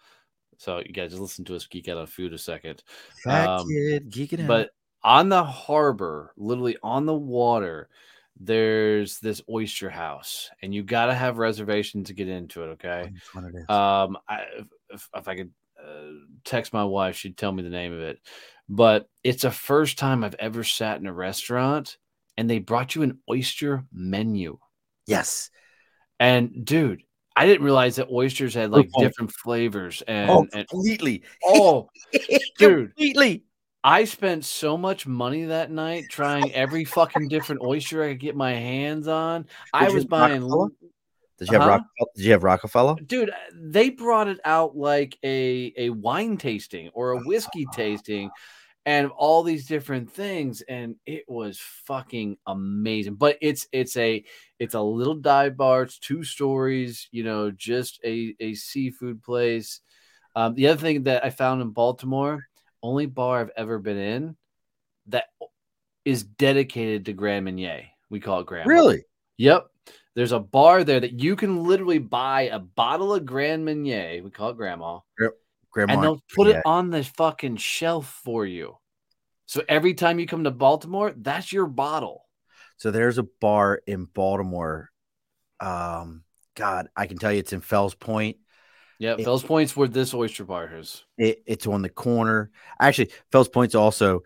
So 0.57 0.79
you 0.79 0.93
guys 0.93 1.11
just 1.11 1.21
listen 1.21 1.45
to 1.45 1.55
us 1.55 1.67
geek 1.67 1.87
out 1.87 1.97
on 1.97 2.07
food 2.07 2.33
a 2.33 2.37
second. 2.37 2.81
fat 3.23 3.47
um, 3.47 3.67
kid 3.67 4.11
geeking 4.11 4.41
out 4.41 4.47
But 4.47 4.69
on 5.03 5.29
the 5.29 5.43
harbor, 5.43 6.33
literally 6.37 6.77
on 6.81 7.05
the 7.05 7.13
water, 7.13 7.89
there's 8.39 9.19
this 9.19 9.41
oyster 9.49 9.89
house, 9.89 10.49
and 10.61 10.73
you 10.73 10.83
got 10.83 11.05
to 11.07 11.13
have 11.13 11.37
reservations 11.37 12.07
to 12.07 12.13
get 12.13 12.27
into 12.27 12.63
it. 12.63 12.67
Okay. 12.67 13.11
Which 13.13 13.35
one 13.35 13.45
it 13.45 13.55
is. 13.55 13.69
Um, 13.69 14.17
I, 14.27 14.41
if, 14.57 14.67
if, 14.89 15.09
if 15.15 15.27
I 15.27 15.35
could 15.35 15.51
uh, 15.79 16.11
text 16.43 16.73
my 16.73 16.83
wife, 16.83 17.17
she'd 17.17 17.37
tell 17.37 17.51
me 17.51 17.63
the 17.63 17.69
name 17.69 17.93
of 17.93 17.99
it. 17.99 18.19
But 18.67 19.07
it's 19.23 19.43
a 19.43 19.51
first 19.51 19.99
time 19.99 20.23
I've 20.23 20.35
ever 20.35 20.63
sat 20.63 20.99
in 20.99 21.05
a 21.05 21.13
restaurant 21.13 21.97
and 22.37 22.49
they 22.49 22.59
brought 22.59 22.95
you 22.95 23.03
an 23.03 23.19
oyster 23.29 23.85
menu. 23.91 24.57
yes 25.07 25.49
And 26.19 26.65
dude, 26.65 27.03
I 27.35 27.45
didn't 27.45 27.65
realize 27.65 27.97
that 27.97 28.07
oysters 28.09 28.53
had 28.53 28.71
like 28.71 28.89
Oh. 28.95 29.01
different 29.01 29.31
flavors. 29.31 30.01
And, 30.07 30.29
oh 30.29 30.47
and 30.53 30.67
completely 30.67 31.23
oh, 31.43 31.89
dude. 32.57 32.89
completely 32.95 33.43
I 33.83 34.05
spent 34.05 34.45
so 34.45 34.77
much 34.77 35.05
money 35.05 35.45
that 35.45 35.69
night 35.69 36.05
trying 36.09 36.51
every 36.53 36.85
fucking 36.85 37.27
different 37.27 37.61
oyster 37.61 38.03
I 38.03 38.09
could 38.13 38.19
get 38.19 38.35
my 38.35 38.51
hands 38.53 39.07
on. 39.07 39.45
I 39.73 39.81
Did 39.81 39.89
you 39.89 39.95
was 39.95 40.05
buying, 40.05 40.41
Rockefeller? 40.41 40.69
did 41.37 41.47
you 41.49 41.53
have 41.53 41.61
Huh? 41.61 41.69
Rockefeller? 41.69 42.07
did 42.15 42.25
you 42.25 42.31
have 42.31 42.43
rockefeller 42.43 42.95
dude. 43.05 43.31
They 43.53 43.89
brought 43.91 44.27
it 44.29 44.39
out 44.45 44.75
like 44.75 45.17
a 45.23 45.73
a 45.77 45.89
wine 45.91 46.37
tasting 46.37 46.89
or 46.93 47.11
a 47.11 47.19
whiskey 47.19 47.67
tasting, 47.73 48.31
and 48.85 49.09
all 49.09 49.43
these 49.43 49.65
different 49.65 50.11
things, 50.11 50.61
and 50.61 50.95
it 51.05 51.25
was 51.27 51.59
fucking 51.85 52.37
amazing. 52.45 53.15
But 53.15 53.37
it's 53.41 53.67
it's 53.71 53.97
a 53.97 54.23
it's 54.59 54.75
a 54.75 54.81
little 54.81 55.15
dive 55.15 55.57
bar. 55.57 55.83
It's 55.83 55.99
two 55.99 56.23
stories. 56.23 57.07
You 57.11 57.23
know, 57.23 57.51
just 57.51 57.99
a 58.03 58.35
a 58.39 58.53
seafood 58.53 59.23
place. 59.23 59.81
Um, 60.35 60.53
the 60.53 60.67
other 60.67 60.81
thing 60.81 61.03
that 61.03 61.23
I 61.25 61.29
found 61.29 61.61
in 61.61 61.69
Baltimore, 61.69 62.45
only 62.83 63.05
bar 63.05 63.39
I've 63.39 63.51
ever 63.55 63.79
been 63.79 63.97
in 63.97 64.35
that 65.07 65.25
is 66.03 66.23
dedicated 66.23 67.05
to 67.05 67.13
Grand 67.13 67.45
Marnier. 67.45 67.85
We 68.09 68.19
call 68.19 68.41
it 68.41 68.45
Grand. 68.45 68.69
really 68.69 69.03
Yep. 69.37 69.67
There's 70.15 70.31
a 70.31 70.39
bar 70.39 70.83
there 70.83 70.99
that 70.99 71.19
you 71.19 71.35
can 71.35 71.63
literally 71.65 71.97
buy 71.97 72.43
a 72.43 72.59
bottle 72.59 73.13
of 73.13 73.25
Grand 73.25 73.65
Marnier. 73.65 74.21
We 74.23 74.29
call 74.29 74.51
it 74.51 74.57
Grandma, 74.57 74.99
grandma 75.75 75.93
and 75.93 76.03
they'll 76.03 76.23
put 76.33 76.47
it 76.47 76.61
on 76.65 76.89
the 76.89 77.03
fucking 77.03 77.57
shelf 77.57 78.21
for 78.23 78.45
you. 78.45 78.77
So 79.45 79.61
every 79.67 79.93
time 79.93 80.19
you 80.19 80.25
come 80.25 80.45
to 80.45 80.51
Baltimore, 80.51 81.13
that's 81.15 81.51
your 81.53 81.67
bottle. 81.67 82.25
So 82.77 82.91
there's 82.91 83.17
a 83.17 83.23
bar 83.23 83.81
in 83.85 84.05
Baltimore. 84.05 84.89
Um, 85.59 86.23
God, 86.55 86.87
I 86.95 87.05
can 87.05 87.17
tell 87.17 87.31
you 87.31 87.39
it's 87.39 87.53
in 87.53 87.61
Fells 87.61 87.93
Point. 87.93 88.37
Yeah, 88.97 89.15
It- 89.19 89.25
Fells 89.25 89.43
Point's 89.43 89.75
where 89.75 89.89
this 89.89 90.13
oyster 90.13 90.45
bar 90.45 90.71
is. 90.77 91.03
It, 91.17 91.43
it's 91.45 91.67
on 91.67 91.81
the 91.81 91.89
corner. 91.89 92.49
Actually, 92.79 93.11
Fells 93.31 93.49
Point's 93.49 93.75
also, 93.75 94.23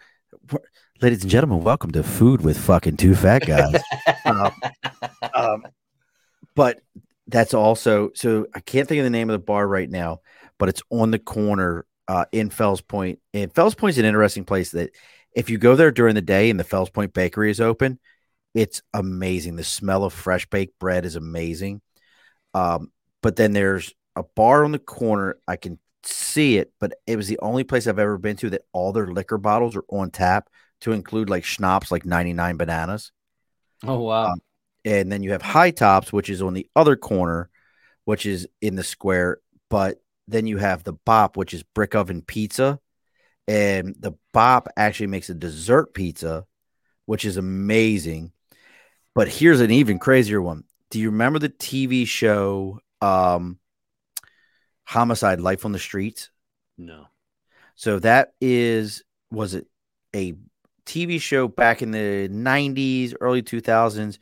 ladies 1.02 1.24
and 1.24 1.32
gentlemen, 1.32 1.64
welcome 1.64 1.92
to 1.92 2.04
Food 2.04 2.42
with 2.42 2.58
fucking 2.58 2.98
two 2.98 3.16
fat 3.16 3.46
guys. 3.46 3.82
um, 4.26 4.52
um, 5.34 5.68
but 6.56 6.82
that's 7.28 7.54
also 7.54 8.12
so 8.16 8.48
I 8.56 8.60
can't 8.60 8.88
think 8.88 9.00
of 9.00 9.04
the 9.04 9.10
name 9.10 9.30
of 9.30 9.34
the 9.34 9.46
bar 9.46 9.68
right 9.68 9.90
now, 9.90 10.22
but 10.60 10.70
it's 10.70 10.84
on 10.92 11.12
the 11.12 11.20
corner 11.20 11.86
uh, 12.08 12.26
in 12.32 12.50
Fells 12.52 12.82
Point. 12.82 13.20
And 13.34 13.54
Fells 13.54 13.76
Point's 13.76 13.98
an 13.98 14.06
interesting 14.06 14.46
place 14.46 14.72
that 14.72 14.92
if 15.36 15.50
you 15.50 15.58
go 15.58 15.76
there 15.76 15.92
during 15.92 16.16
the 16.16 16.22
day 16.22 16.50
and 16.50 16.60
the 16.60 16.64
Fells 16.64 16.90
Point 16.90 17.14
Bakery 17.14 17.52
is 17.52 17.62
open, 17.62 18.00
it's 18.54 18.82
amazing. 18.94 19.56
The 19.56 19.64
smell 19.64 20.04
of 20.04 20.14
fresh 20.14 20.46
baked 20.48 20.78
bread 20.80 21.06
is 21.06 21.16
amazing. 21.16 21.82
Um, 22.54 22.92
but 23.22 23.36
then 23.36 23.54
there's 23.54 23.94
a 24.16 24.24
bar 24.24 24.64
on 24.66 24.72
the 24.72 24.80
corner. 24.80 25.38
I 25.48 25.56
can 25.56 25.80
see 26.04 26.58
it, 26.58 26.72
but 26.80 26.94
it 27.08 27.16
was 27.16 27.28
the 27.28 27.40
only 27.40 27.64
place 27.64 27.88
I've 27.88 28.00
ever 28.00 28.18
been 28.18 28.38
to 28.38 28.50
that 28.52 28.64
all 28.74 28.92
their 28.92 29.08
liquor 29.08 29.38
bottles 29.38 29.76
are 29.76 29.86
on 29.90 30.12
tap 30.12 30.50
to 30.82 30.92
include 30.94 31.30
like 31.30 31.44
schnapps, 31.46 31.92
like 31.92 32.06
99 32.06 32.58
bananas 32.58 33.12
Oh 33.86 34.00
wow. 34.02 34.32
Um, 34.32 34.42
and 34.86 35.12
then 35.12 35.24
you 35.24 35.32
have 35.32 35.42
high 35.42 35.72
tops 35.72 36.12
which 36.12 36.30
is 36.30 36.42
on 36.42 36.54
the 36.54 36.68
other 36.76 36.96
corner 36.96 37.50
which 38.06 38.26
is 38.26 38.48
in 38.62 38.76
the 38.76 38.84
square 38.84 39.40
but 39.70 40.02
then 40.30 40.48
you 40.48 40.58
have 40.58 40.84
the 40.84 40.94
Bop, 40.94 41.38
which 41.38 41.54
is 41.54 41.64
brick 41.64 41.96
oven 41.96 42.22
pizza, 42.22 42.80
and 43.48 43.96
the 44.00 44.14
Bop 44.34 44.68
actually 44.78 45.08
makes 45.08 45.30
a 45.30 45.34
dessert 45.34 45.94
pizza, 45.94 46.46
which 47.06 47.26
is 47.26 47.38
amazing. 47.38 48.32
But 49.16 49.28
here's 49.28 49.62
an 49.62 49.72
even 49.72 50.00
crazier 50.00 50.42
one. 50.42 50.64
Do 50.92 51.00
you 51.00 51.10
remember 51.10 51.40
the 51.40 51.50
TV 51.50 52.08
show 52.08 52.80
um, 53.02 53.60
Homicide: 54.86 55.40
Life 55.40 55.66
on 55.66 55.72
the 55.72 55.80
Streets? 55.80 56.30
No. 56.78 57.08
So 57.76 58.00
that 58.00 58.34
is 58.42 59.04
was 59.32 59.54
it 59.54 59.68
a 60.16 60.36
TV 60.86 61.22
show 61.22 61.48
back 61.48 61.82
in 61.82 61.92
the 61.92 62.28
90s, 62.30 63.14
early 63.22 63.44
2000s 63.44 64.18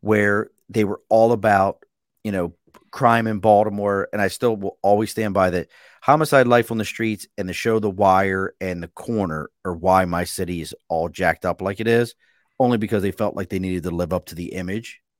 where 0.00 0.50
they 0.68 0.84
were 0.84 1.00
all 1.08 1.32
about, 1.32 1.84
you 2.24 2.32
know, 2.32 2.54
crime 2.90 3.26
in 3.26 3.38
Baltimore 3.38 4.08
and 4.12 4.20
I 4.20 4.28
still 4.28 4.56
will 4.56 4.78
always 4.82 5.10
stand 5.10 5.34
by 5.34 5.50
that 5.50 5.68
Homicide 6.02 6.46
Life 6.46 6.70
on 6.70 6.78
the 6.78 6.84
Streets 6.84 7.26
and 7.38 7.48
the 7.48 7.52
show 7.52 7.78
The 7.78 7.90
Wire 7.90 8.54
and 8.60 8.82
The 8.82 8.88
Corner 8.88 9.50
are 9.64 9.74
why 9.74 10.04
my 10.04 10.24
city 10.24 10.60
is 10.60 10.74
all 10.88 11.08
jacked 11.08 11.44
up 11.44 11.60
like 11.60 11.80
it 11.80 11.86
is 11.86 12.14
only 12.58 12.78
because 12.78 13.02
they 13.02 13.12
felt 13.12 13.36
like 13.36 13.48
they 13.48 13.58
needed 13.58 13.84
to 13.84 13.90
live 13.90 14.12
up 14.12 14.26
to 14.26 14.34
the 14.34 14.52
image. 14.52 15.00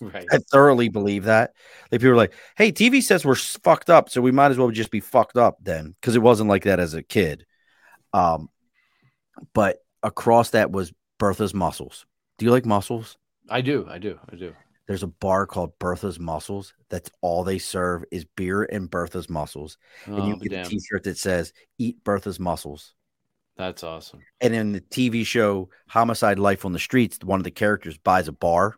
Right. 0.00 0.26
I 0.32 0.38
thoroughly 0.50 0.88
believe 0.88 1.24
that. 1.24 1.52
Like 1.92 2.00
people 2.00 2.12
are 2.12 2.16
like, 2.16 2.32
"Hey, 2.56 2.72
TV 2.72 3.02
says 3.02 3.24
we're 3.24 3.34
fucked 3.34 3.90
up, 3.90 4.08
so 4.08 4.22
we 4.22 4.32
might 4.32 4.50
as 4.50 4.56
well 4.56 4.70
just 4.70 4.90
be 4.90 5.00
fucked 5.00 5.36
up 5.36 5.58
then," 5.62 5.94
because 6.00 6.16
it 6.16 6.22
wasn't 6.22 6.48
like 6.48 6.64
that 6.64 6.80
as 6.80 6.94
a 6.94 7.02
kid. 7.02 7.44
Um, 8.12 8.48
but 9.52 9.76
across 10.02 10.50
that 10.50 10.72
was 10.72 10.92
Bertha's 11.18 11.54
Mussels. 11.54 12.06
Do 12.38 12.46
you 12.46 12.50
like 12.50 12.66
mussels? 12.66 13.16
I 13.48 13.60
do. 13.60 13.86
I 13.88 13.98
do. 13.98 14.18
I 14.32 14.36
do. 14.36 14.54
There's 14.86 15.02
a 15.02 15.08
bar 15.08 15.46
called 15.46 15.78
Bertha's 15.78 16.18
Mussels. 16.18 16.72
That's 16.90 17.10
all 17.20 17.42
they 17.42 17.58
serve 17.58 18.04
is 18.12 18.24
beer 18.24 18.62
and 18.62 18.90
Bertha's 18.90 19.28
Mussels. 19.28 19.78
Oh, 20.06 20.16
and 20.16 20.28
you 20.28 20.36
get 20.36 20.50
damn. 20.50 20.66
a 20.66 20.68
T-shirt 20.68 21.04
that 21.04 21.18
says 21.18 21.52
"Eat 21.78 22.02
Bertha's 22.04 22.38
Mussels." 22.38 22.94
That's 23.56 23.82
awesome. 23.82 24.20
And 24.40 24.54
in 24.54 24.72
the 24.72 24.80
TV 24.80 25.26
show 25.26 25.70
Homicide: 25.88 26.38
Life 26.38 26.64
on 26.64 26.72
the 26.72 26.78
Streets, 26.78 27.18
one 27.22 27.40
of 27.40 27.44
the 27.44 27.50
characters 27.50 27.98
buys 27.98 28.28
a 28.28 28.32
bar. 28.32 28.76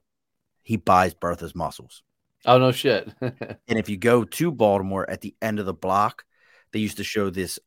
He 0.63 0.77
buys 0.77 1.15
Bertha's 1.15 1.55
Mussels. 1.55 2.03
Oh 2.47 2.59
no 2.59 2.73
shit! 2.73 3.13
and 3.21 3.79
if 3.79 3.89
you 3.89 3.97
go 3.97 4.25
to 4.25 4.51
Baltimore 4.51 5.09
at 5.09 5.21
the 5.21 5.35
end 5.43 5.59
of 5.59 5.67
the 5.67 5.75
block, 5.75 6.25
they 6.73 6.79
used 6.79 6.97
to 6.99 7.05
show 7.05 7.29
this 7.29 7.59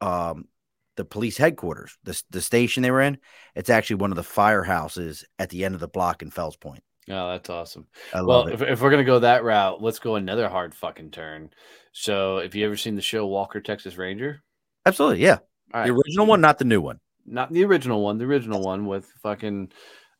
um, 0.00 0.48
the 0.96 1.04
police 1.04 1.36
headquarters, 1.36 1.96
the, 2.04 2.20
the 2.30 2.40
station 2.40 2.82
they 2.82 2.90
were 2.90 3.00
in. 3.00 3.18
It's 3.54 3.70
actually 3.70 3.96
one 3.96 4.10
of 4.10 4.16
the 4.16 4.22
firehouses 4.22 5.24
at 5.38 5.50
the 5.50 5.64
end 5.64 5.74
of 5.74 5.80
the 5.80 5.88
block 5.88 6.22
in 6.22 6.30
Fells 6.30 6.56
Point. 6.56 6.82
Oh, 7.08 7.32
that's 7.32 7.50
awesome. 7.50 7.86
well, 8.14 8.46
if, 8.46 8.62
if, 8.62 8.80
we're 8.80 8.90
gonna 8.90 9.04
go 9.04 9.18
that 9.18 9.44
route, 9.44 9.82
let's 9.82 9.98
go 9.98 10.16
another 10.16 10.48
hard 10.48 10.74
fucking 10.74 11.10
turn. 11.10 11.50
So, 11.92 12.38
if 12.38 12.54
you 12.54 12.64
ever 12.64 12.76
seen 12.76 12.94
the 12.94 13.02
show 13.02 13.26
Walker 13.26 13.60
Texas 13.60 13.96
Ranger? 13.96 14.42
Absolutely, 14.86 15.22
yeah. 15.22 15.38
Right. 15.72 15.86
The 15.86 15.92
original 15.92 16.26
one, 16.26 16.40
not 16.40 16.58
the 16.58 16.64
new 16.64 16.80
one. 16.80 17.00
Not 17.26 17.52
the 17.52 17.64
original 17.64 18.02
one. 18.02 18.18
The 18.18 18.24
original 18.24 18.62
one 18.62 18.86
with 18.86 19.06
fucking 19.22 19.72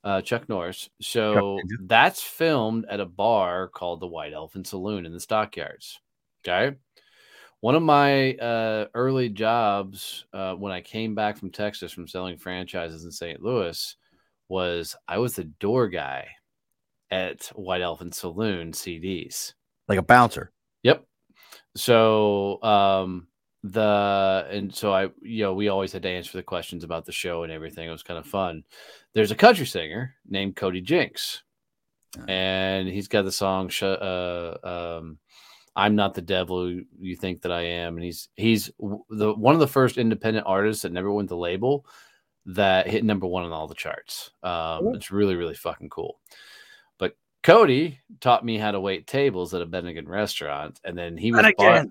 uh, 0.03 0.21
Chuck 0.23 0.49
Norris. 0.49 0.89
So 1.01 1.59
that's 1.81 2.23
filmed 2.23 2.87
at 2.91 3.01
a 3.01 3.07
bar 3.07 3.69
called 3.69 4.01
the 4.01 4.07
White 4.07 4.33
Elephant 4.33 4.67
Saloon 4.67 5.07
in 5.07 5.13
the 5.13 5.21
Stockyards. 5.21 6.01
Okay. 6.47 6.77
One 7.61 7.75
of 7.75 7.83
my 7.83 8.35
uh, 8.35 8.87
early 8.95 9.31
jobs 9.31 10.27
uh, 10.35 10.55
when 10.55 10.73
I 10.73 10.83
came 10.83 11.15
back 11.15 11.39
from 11.39 11.51
Texas 11.51 11.93
from 11.93 12.07
selling 12.07 12.37
franchises 12.37 13.05
in 13.05 13.11
St. 13.11 13.43
Louis 13.43 13.97
was 14.49 14.95
I 15.09 15.17
was 15.17 15.35
the 15.35 15.45
door 15.45 15.89
guy 15.89 16.29
at 17.15 17.47
White 17.55 17.81
Elephant 17.81 18.15
Saloon 18.15 18.73
CDs. 18.73 19.55
Like 19.89 19.99
a 19.99 20.03
bouncer. 20.03 20.51
Yep. 20.83 21.05
So 21.77 22.63
um 22.63 23.29
the 23.63 24.47
and 24.51 24.75
so 24.75 24.93
I 24.93 25.09
you 25.23 25.45
know 25.45 25.55
we 25.55 25.69
always 25.69 25.93
had 25.93 26.03
to 26.03 26.09
answer 26.09 26.37
the 26.37 26.43
questions 26.43 26.83
about 26.83 27.05
the 27.05 27.13
show 27.13 27.45
and 27.45 27.53
everything. 27.53 27.89
It 27.89 27.93
was 27.93 28.03
kind 28.03 28.19
of 28.19 28.27
fun. 28.27 28.65
There's 29.15 29.31
a 29.31 29.37
country 29.37 29.67
singer 29.67 30.15
named 30.29 30.57
Cody 30.57 30.81
Jinks. 30.81 31.43
And 32.29 32.87
he's 32.87 33.09
got 33.09 33.25
the 33.25 33.33
song 33.33 33.73
uh, 33.83 34.57
um, 34.63 35.19
I'm 35.75 35.97
not 35.97 36.15
the 36.15 36.23
devil 36.23 36.71
you 37.01 37.17
think 37.17 37.43
that 37.43 37.51
I 37.51 37.63
am, 37.63 37.97
and 37.97 38.05
he's 38.05 38.29
he's 38.37 38.71
the 39.11 39.35
one 39.35 39.55
of 39.55 39.61
the 39.61 39.67
first 39.67 39.99
independent 39.99 40.47
artists 40.47 40.83
that 40.83 40.93
never 40.93 41.11
went 41.13 41.29
the 41.29 41.37
label 41.37 41.85
that 42.47 42.87
hit 42.87 43.05
number 43.05 43.27
one 43.27 43.45
on 43.45 43.51
all 43.51 43.67
the 43.67 43.75
charts. 43.75 44.31
Um, 44.45 44.95
it's 44.95 45.11
really 45.11 45.35
really 45.35 45.55
fucking 45.55 45.89
cool. 45.89 46.21
But 47.45 47.53
Cody 47.53 48.01
taught 48.21 48.45
me 48.45 48.59
how 48.59 48.71
to 48.71 48.81
wait 48.81 49.07
tables 49.07 49.55
at 49.55 49.63
a 49.63 49.67
Bennigan 49.67 50.09
restaurant, 50.09 50.81
and 50.85 50.97
then 50.97 51.17
he 51.17 51.33
was 51.33 51.43
bar- 51.57 51.87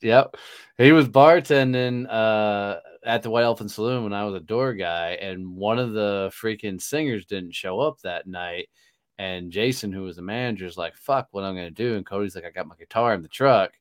yep 0.00 0.36
he 0.76 0.92
was 0.92 1.08
bartending 1.08 2.06
uh, 2.08 2.78
at 3.04 3.22
the 3.22 3.30
White 3.30 3.44
Elephant 3.44 3.70
Saloon 3.70 4.04
when 4.04 4.12
I 4.12 4.24
was 4.24 4.34
a 4.34 4.40
door 4.40 4.74
guy, 4.74 5.18
and 5.20 5.56
one 5.56 5.78
of 5.78 5.92
the 5.92 6.30
freaking 6.32 6.80
singers 6.80 7.26
didn't 7.26 7.54
show 7.54 7.80
up 7.80 8.00
that 8.02 8.26
night 8.26 8.68
and 9.18 9.50
Jason, 9.50 9.92
who 9.92 10.02
was 10.02 10.16
the 10.16 10.22
manager, 10.22 10.64
is 10.64 10.78
like, 10.78 10.96
fuck 10.96 11.28
what 11.32 11.42
I'm 11.42 11.54
going 11.54 11.66
to 11.66 11.70
do. 11.70 11.96
And 11.96 12.06
Cody's 12.06 12.36
like, 12.36 12.44
I 12.44 12.50
got 12.50 12.68
my 12.68 12.76
guitar 12.76 13.14
in 13.14 13.22
the 13.22 13.28
truck. 13.28 13.72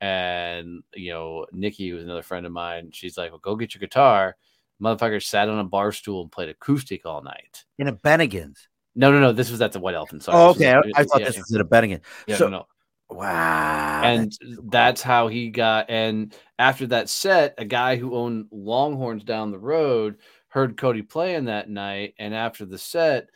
And, 0.00 0.82
you 0.94 1.12
know, 1.12 1.46
Nikki, 1.52 1.90
who's 1.90 2.02
another 2.02 2.22
friend 2.22 2.46
of 2.46 2.52
mine, 2.52 2.90
she's 2.92 3.18
like, 3.18 3.30
well, 3.30 3.40
go 3.40 3.56
get 3.56 3.74
your 3.74 3.80
guitar. 3.80 4.36
Motherfucker 4.82 5.22
sat 5.22 5.50
on 5.50 5.58
a 5.58 5.64
bar 5.64 5.92
stool 5.92 6.22
and 6.22 6.32
played 6.32 6.48
acoustic 6.48 7.04
all 7.04 7.22
night. 7.22 7.66
In 7.78 7.88
a 7.88 7.92
Bennigan's. 7.92 8.68
No, 8.94 9.12
no, 9.12 9.20
no. 9.20 9.32
This 9.32 9.50
was 9.50 9.60
at 9.60 9.72
the 9.72 9.80
White 9.80 9.94
Elephant. 9.94 10.22
Sorry. 10.24 10.36
Oh, 10.36 10.50
okay. 10.50 10.74
Was, 10.74 10.92
I, 10.96 11.04
thought 11.04 11.20
yeah, 11.20 11.26
this 11.26 11.38
was 11.38 11.54
at 11.54 11.60
a 11.60 11.64
Bennigan. 11.64 12.00
Yeah, 12.26 12.36
so, 12.36 12.48
no, 12.48 12.58
no. 12.58 12.66
Wow. 13.10 14.02
And 14.04 14.24
that's, 14.24 14.38
that's 14.70 15.02
how 15.02 15.28
he 15.28 15.50
got. 15.50 15.86
And 15.88 16.34
after 16.58 16.86
that 16.88 17.08
set, 17.08 17.54
a 17.58 17.64
guy 17.64 17.96
who 17.96 18.14
owned 18.14 18.46
Longhorns 18.50 19.24
down 19.24 19.50
the 19.50 19.58
road 19.58 20.16
heard 20.48 20.76
Cody 20.76 21.02
playing 21.02 21.46
that 21.46 21.68
night. 21.68 22.14
And 22.18 22.34
after 22.34 22.64
the 22.64 22.78
set, 22.78 23.28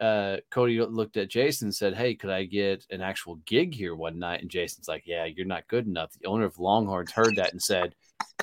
uh, 0.00 0.38
Cody 0.50 0.80
looked 0.80 1.16
at 1.16 1.30
Jason 1.30 1.66
and 1.66 1.74
said, 1.74 1.94
Hey, 1.94 2.14
could 2.14 2.30
I 2.30 2.44
get 2.44 2.84
an 2.90 3.00
actual 3.00 3.36
gig 3.46 3.74
here 3.74 3.94
one 3.94 4.18
night? 4.18 4.40
And 4.40 4.50
Jason's 4.50 4.88
like, 4.88 5.04
Yeah, 5.06 5.24
you're 5.26 5.46
not 5.46 5.68
good 5.68 5.86
enough. 5.86 6.12
The 6.12 6.28
owner 6.28 6.44
of 6.44 6.58
Longhorns 6.58 7.12
heard 7.12 7.36
that 7.36 7.52
and 7.52 7.62
said, 7.62 7.94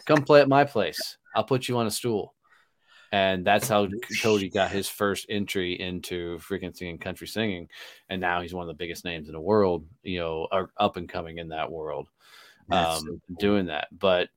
Come 0.05 0.23
play 0.23 0.41
at 0.41 0.49
my 0.49 0.63
place. 0.63 1.17
I'll 1.35 1.43
put 1.43 1.67
you 1.67 1.77
on 1.77 1.87
a 1.87 1.91
stool. 1.91 2.33
And 3.11 3.45
that's 3.45 3.67
how 3.67 3.87
Cody 4.21 4.49
got 4.49 4.71
his 4.71 4.87
first 4.87 5.25
entry 5.29 5.79
into 5.79 6.37
freaking 6.39 6.75
singing 6.75 6.99
country 6.99 7.27
singing. 7.27 7.67
And 8.09 8.21
now 8.21 8.41
he's 8.41 8.53
one 8.53 8.63
of 8.63 8.67
the 8.67 8.77
biggest 8.77 9.03
names 9.03 9.27
in 9.27 9.33
the 9.33 9.41
world, 9.41 9.85
you 10.03 10.19
know, 10.19 10.47
are 10.51 10.69
up 10.77 10.95
and 10.97 11.09
coming 11.09 11.39
in 11.39 11.49
that 11.49 11.71
world, 11.71 12.07
um, 12.69 12.99
so 12.99 13.05
cool. 13.05 13.19
doing 13.39 13.65
that. 13.67 13.87
But 13.97 14.29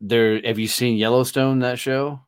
there, 0.00 0.40
have 0.42 0.58
you 0.58 0.68
seen 0.68 0.96
Yellowstone, 0.96 1.60
that 1.60 1.78
show? 1.78 2.20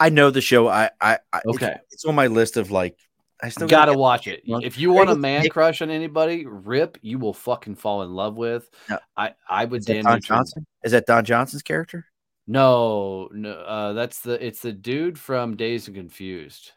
I 0.00 0.08
know 0.08 0.30
the 0.30 0.40
show. 0.40 0.66
I, 0.66 0.90
I, 1.00 1.18
I 1.32 1.42
okay. 1.46 1.76
It's, 1.84 1.94
it's 1.94 2.04
on 2.06 2.14
my 2.14 2.26
list 2.26 2.56
of 2.56 2.70
like 2.70 2.96
I 3.42 3.48
still 3.50 3.68
gotta 3.68 3.96
watch 3.96 4.26
it. 4.26 4.42
If 4.44 4.78
you 4.78 4.92
want 4.92 5.10
a 5.10 5.14
man 5.14 5.48
crush 5.48 5.82
on 5.82 5.90
anybody, 5.90 6.46
Rip, 6.46 6.98
you 7.02 7.18
will 7.18 7.34
fucking 7.34 7.76
fall 7.76 8.02
in 8.02 8.12
love 8.14 8.36
with. 8.36 8.68
No. 8.88 8.98
I 9.16 9.34
I 9.48 9.64
would. 9.64 9.80
Is 9.80 9.86
that 9.86 10.02
Don 10.02 10.20
Johnson? 10.20 10.66
Is 10.84 10.92
that 10.92 11.06
Don 11.06 11.24
Johnson's 11.24 11.62
character? 11.62 12.06
No, 12.46 13.28
no. 13.32 13.52
Uh, 13.52 13.92
that's 13.92 14.20
the 14.20 14.44
it's 14.44 14.60
the 14.60 14.72
dude 14.72 15.18
from 15.18 15.56
Dazed 15.56 15.88
and 15.88 15.96
Confused. 15.96 16.72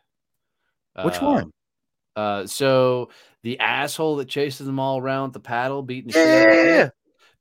Which 1.04 1.22
uh, 1.22 1.26
one? 1.26 1.52
Uh, 2.16 2.46
so 2.46 3.10
the 3.42 3.60
asshole 3.60 4.18
that 4.18 4.28
chases 4.28 4.68
them 4.68 4.80
all 4.80 5.00
around 5.00 5.30
with 5.30 5.34
the 5.34 5.40
paddle, 5.40 5.82
beating 5.82 6.12
the 6.12 6.20
yeah, 6.20 6.84
shit 6.84 6.94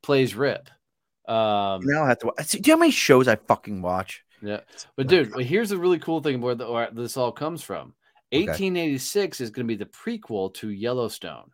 plays 0.03 0.35
Rip. 0.35 0.69
Um, 1.28 1.81
now 1.85 2.05
I 2.05 2.09
have 2.09 2.19
to. 2.19 2.27
Watch. 2.27 2.51
Do 2.51 2.59
you 2.59 2.62
know 2.66 2.74
how 2.74 2.81
many 2.81 2.93
shows 2.93 3.28
I 3.28 3.36
fucking 3.36 3.81
watch? 3.81 4.24
Yeah, 4.43 4.61
but 4.97 5.07
dude, 5.07 5.35
here's 5.40 5.70
the 5.70 5.78
really 5.78 6.01
cool 6.01 6.20
thing 6.20 6.40
where, 6.40 6.57
the, 6.57 6.69
where 6.70 6.90
this 6.90 7.16
all 7.16 7.31
comes 7.31 7.62
from. 7.62 7.94
1886 8.31 9.36
okay. 9.36 9.44
is 9.44 9.51
going 9.51 9.66
to 9.66 9.69
be 9.69 9.77
the 9.77 9.86
prequel 9.86 10.53
to 10.55 10.70
Yellowstone, 10.70 11.51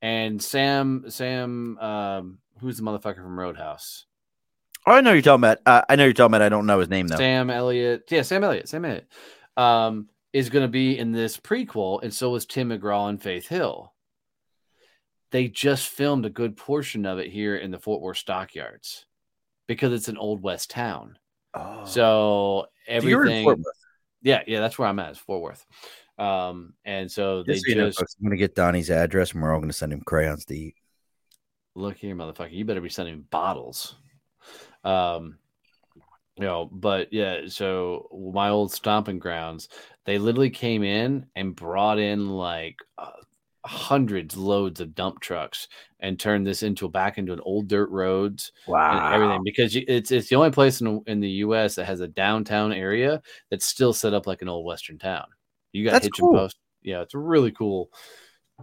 and 0.00 0.40
Sam 0.40 1.04
Sam 1.08 1.78
um, 1.78 2.38
who's 2.60 2.76
the 2.76 2.84
motherfucker 2.84 3.16
from 3.16 3.38
Roadhouse? 3.38 4.06
Oh, 4.86 4.92
I 4.92 5.00
know 5.00 5.12
you're 5.12 5.22
talking 5.22 5.40
about. 5.40 5.58
Uh, 5.64 5.82
I 5.88 5.96
know 5.96 6.04
you're 6.04 6.12
talking 6.12 6.34
about. 6.34 6.42
I 6.42 6.48
don't 6.48 6.66
know 6.66 6.80
his 6.80 6.88
name 6.88 7.06
though. 7.06 7.16
Sam 7.16 7.50
Elliott. 7.50 8.04
Yeah, 8.10 8.22
Sam 8.22 8.42
Elliott. 8.42 8.68
Sam 8.68 8.84
Elliott 8.84 9.08
um, 9.56 10.08
is 10.32 10.50
going 10.50 10.64
to 10.64 10.68
be 10.68 10.98
in 10.98 11.12
this 11.12 11.36
prequel, 11.36 12.02
and 12.02 12.12
so 12.12 12.34
is 12.34 12.46
Tim 12.46 12.70
McGraw 12.70 13.08
and 13.08 13.22
Faith 13.22 13.48
Hill. 13.48 13.92
They 15.30 15.48
just 15.48 15.88
filmed 15.88 16.26
a 16.26 16.30
good 16.30 16.56
portion 16.56 17.06
of 17.06 17.18
it 17.18 17.30
here 17.30 17.56
in 17.56 17.70
the 17.70 17.78
Fort 17.78 18.02
Worth 18.02 18.18
Stockyards 18.18 19.06
because 19.66 19.92
it's 19.92 20.08
an 20.08 20.18
old 20.18 20.42
west 20.42 20.70
town. 20.70 21.18
Oh. 21.54 21.84
So 21.84 22.66
everything. 22.86 23.64
Yeah, 24.20 24.42
yeah, 24.46 24.60
that's 24.60 24.78
where 24.78 24.88
I'm 24.88 24.98
at. 24.98 25.12
Is 25.12 25.18
Fort 25.18 25.42
Worth. 25.42 25.64
Um, 26.18 26.74
and 26.84 27.10
so 27.10 27.42
they 27.42 27.54
just, 27.54 27.66
just 27.66 27.76
know, 27.76 27.90
folks, 27.90 28.14
I'm 28.20 28.26
gonna 28.26 28.36
get 28.36 28.54
Donnie's 28.54 28.90
address 28.90 29.32
and 29.32 29.42
we're 29.42 29.54
all 29.54 29.60
gonna 29.60 29.72
send 29.72 29.92
him 29.92 30.02
crayons 30.02 30.44
to 30.46 30.56
eat. 30.56 30.74
Look 31.74 31.96
here, 31.96 32.14
motherfucker. 32.14 32.52
You 32.52 32.64
better 32.64 32.82
be 32.82 32.90
sending 32.90 33.22
bottles. 33.22 33.96
Um, 34.84 35.38
you 36.36 36.44
know, 36.44 36.68
but 36.72 37.12
yeah, 37.12 37.42
so 37.46 38.08
my 38.32 38.48
old 38.48 38.72
stomping 38.72 39.18
grounds, 39.18 39.68
they 40.06 40.18
literally 40.18 40.50
came 40.50 40.82
in 40.82 41.26
and 41.36 41.54
brought 41.54 41.98
in 41.98 42.28
like 42.30 42.76
uh, 42.96 43.10
hundreds 43.64 44.36
loads 44.36 44.80
of 44.80 44.94
dump 44.94 45.20
trucks 45.20 45.68
and 46.00 46.18
turned 46.18 46.46
this 46.46 46.62
into 46.62 46.88
back 46.88 47.18
into 47.18 47.32
an 47.34 47.40
old 47.40 47.68
dirt 47.68 47.90
roads 47.90 48.50
Wow. 48.66 49.06
and 49.06 49.14
everything 49.14 49.42
because 49.44 49.76
it's 49.76 50.10
it's 50.10 50.28
the 50.28 50.36
only 50.36 50.50
place 50.50 50.80
in, 50.80 51.02
in 51.06 51.20
the 51.20 51.28
U.S. 51.46 51.74
that 51.76 51.84
has 51.84 52.00
a 52.00 52.08
downtown 52.08 52.72
area 52.72 53.22
that's 53.50 53.66
still 53.66 53.92
set 53.92 54.14
up 54.14 54.26
like 54.26 54.42
an 54.42 54.48
old 54.48 54.64
western 54.64 54.98
town. 54.98 55.26
You 55.72 55.84
got 55.84 55.92
That's 55.92 56.06
hitch 56.06 56.14
cool. 56.18 56.30
and 56.30 56.38
post. 56.38 56.56
Yeah, 56.82 57.02
it's 57.02 57.14
a 57.14 57.18
really 57.18 57.52
cool 57.52 57.90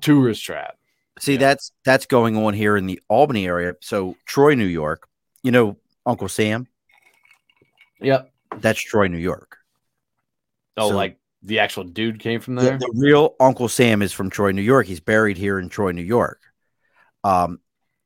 tourist 0.01 0.43
trap. 0.43 0.75
See, 1.19 1.33
Yeah. 1.33 1.39
that's 1.39 1.71
that's 1.85 2.05
going 2.07 2.35
on 2.35 2.53
here 2.55 2.75
in 2.77 2.87
the 2.87 2.99
Albany 3.09 3.45
area. 3.45 3.75
So 3.81 4.15
Troy, 4.25 4.55
New 4.55 4.65
York. 4.65 5.07
You 5.43 5.51
know 5.51 5.77
Uncle 6.10 6.27
Sam? 6.27 6.68
Yep. 8.02 8.31
That's 8.57 8.80
Troy, 8.81 9.07
New 9.07 9.18
York. 9.19 9.57
Oh, 10.77 10.90
So- 10.90 10.95
like 10.95 11.18
the 11.44 11.60
actual 11.60 11.84
dude 11.86 12.19
came 12.19 12.41
from 12.41 12.56
The, 12.56 12.61
there. 12.64 12.77
the 12.77 12.91
real 12.95 13.36
Uncle 13.40 13.69
Sam 13.69 14.02
is 14.02 14.11
from 14.11 14.30
Troy, 14.30 14.52
New 14.52 14.61
York. 14.61 14.88
He's 14.88 14.99
buried 14.99 15.38
here 15.38 15.60
in 15.60 15.69
Troy, 15.69 15.91
New 15.91 16.02
York. 16.03 16.41
Um, 17.23 17.60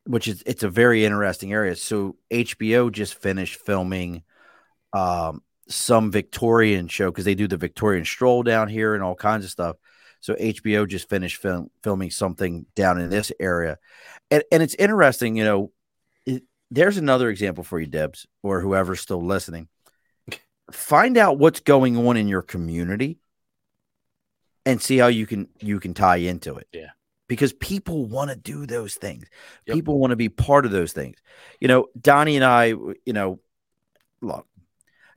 which 0.06 0.28
is 0.28 0.44
it's 0.46 0.64
a 0.64 0.70
very 0.70 1.06
interesting 1.06 1.54
area. 1.54 1.76
So 1.78 2.18
HBO 2.30 2.92
just 2.92 3.16
finished 3.16 3.56
filming 3.66 4.24
um 4.92 5.42
some 5.70 6.12
Victorian 6.12 6.90
show 6.90 7.10
because 7.10 7.24
they 7.26 7.36
do 7.36 7.48
the 7.48 7.56
Victorian 7.58 8.04
stroll 8.04 8.44
down 8.44 8.68
here 8.68 8.96
and 8.96 9.04
all 9.04 9.16
kinds 9.16 9.46
of 9.46 9.52
stuff. 9.52 9.78
So 10.20 10.34
HBO 10.36 10.86
just 10.88 11.08
finished 11.10 11.38
film, 11.42 11.70
filming 11.84 12.10
something 12.12 12.66
down 12.76 13.00
in 13.00 13.10
this 13.10 13.32
area, 13.40 13.78
and 14.30 14.44
and 14.52 14.62
it's 14.62 14.76
interesting. 14.76 15.38
You 15.38 15.46
know, 15.46 15.72
there's 16.74 16.98
another 16.98 17.30
example 17.30 17.64
for 17.64 17.80
you, 17.80 17.88
Debs, 17.88 18.26
or 18.42 18.60
whoever's 18.62 19.00
still 19.00 19.24
listening. 19.24 19.68
Find 20.72 21.18
out 21.18 21.38
what's 21.38 21.60
going 21.60 21.98
on 21.98 22.18
in 22.18 22.28
your 22.28 22.42
community, 22.42 23.20
and 24.66 24.82
see 24.82 24.98
how 24.98 25.08
you 25.08 25.26
can 25.28 25.50
you 25.60 25.80
can 25.80 25.94
tie 25.94 26.18
into 26.18 26.56
it. 26.56 26.68
Yeah. 26.72 26.90
because 27.28 27.54
people 27.54 28.06
want 28.06 28.30
to 28.30 28.36
do 28.36 28.66
those 28.66 28.96
things. 28.96 29.26
Yep. 29.66 29.76
People 29.76 30.00
want 30.00 30.12
to 30.12 30.16
be 30.16 30.30
part 30.30 30.66
of 30.66 30.72
those 30.72 30.94
things. 30.94 31.18
You 31.60 31.68
know, 31.68 31.88
Donnie 32.00 32.36
and 32.36 32.46
I. 32.46 32.66
You 32.68 33.14
know, 33.14 33.40
look, 34.22 34.48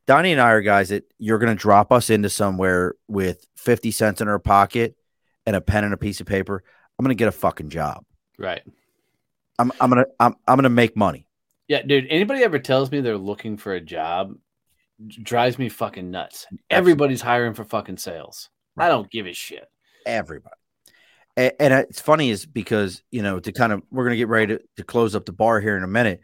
Donnie 0.06 0.32
and 0.32 0.40
I 0.40 0.50
are 0.52 0.62
guys 0.62 0.90
that 0.90 1.04
you're 1.18 1.38
going 1.38 1.54
to 1.54 1.60
drop 1.60 1.92
us 1.92 2.10
into 2.10 2.30
somewhere 2.30 2.94
with 3.08 3.46
50 3.56 3.90
cents 3.90 4.20
in 4.20 4.28
our 4.28 4.38
pocket 4.38 4.96
and 5.44 5.56
a 5.56 5.60
pen 5.60 5.84
and 5.84 5.94
a 5.94 5.98
piece 5.98 6.20
of 6.20 6.26
paper. 6.26 6.62
I'm 6.98 7.04
going 7.04 7.14
to 7.14 7.18
get 7.18 7.28
a 7.28 7.32
fucking 7.32 7.70
job. 7.70 8.04
Right. 8.38 8.62
I'm, 9.58 9.72
I'm 9.80 9.90
going 9.90 10.04
to, 10.04 10.10
I'm, 10.20 10.34
I'm 10.46 10.56
going 10.56 10.64
to 10.64 10.70
make 10.70 10.96
money. 10.96 11.25
Yeah, 11.68 11.82
dude. 11.82 12.06
Anybody 12.08 12.42
ever 12.44 12.58
tells 12.58 12.90
me 12.90 13.00
they're 13.00 13.18
looking 13.18 13.56
for 13.56 13.72
a 13.72 13.80
job 13.80 14.36
drives 15.08 15.58
me 15.58 15.68
fucking 15.68 16.10
nuts. 16.10 16.46
Everybody's 16.70 17.20
hiring 17.20 17.54
for 17.54 17.64
fucking 17.64 17.98
sales. 17.98 18.48
I 18.78 18.88
don't 18.88 19.10
give 19.10 19.26
a 19.26 19.32
shit. 19.32 19.68
Everybody. 20.04 20.54
And, 21.36 21.52
and 21.58 21.74
it's 21.74 22.00
funny 22.00 22.30
is 22.30 22.46
because, 22.46 23.02
you 23.10 23.22
know, 23.22 23.40
to 23.40 23.52
kind 23.52 23.72
of, 23.72 23.82
we're 23.90 24.04
going 24.04 24.14
to 24.14 24.18
get 24.18 24.28
ready 24.28 24.56
to, 24.56 24.62
to 24.76 24.84
close 24.84 25.14
up 25.14 25.26
the 25.26 25.32
bar 25.32 25.60
here 25.60 25.76
in 25.76 25.82
a 25.82 25.88
minute. 25.88 26.20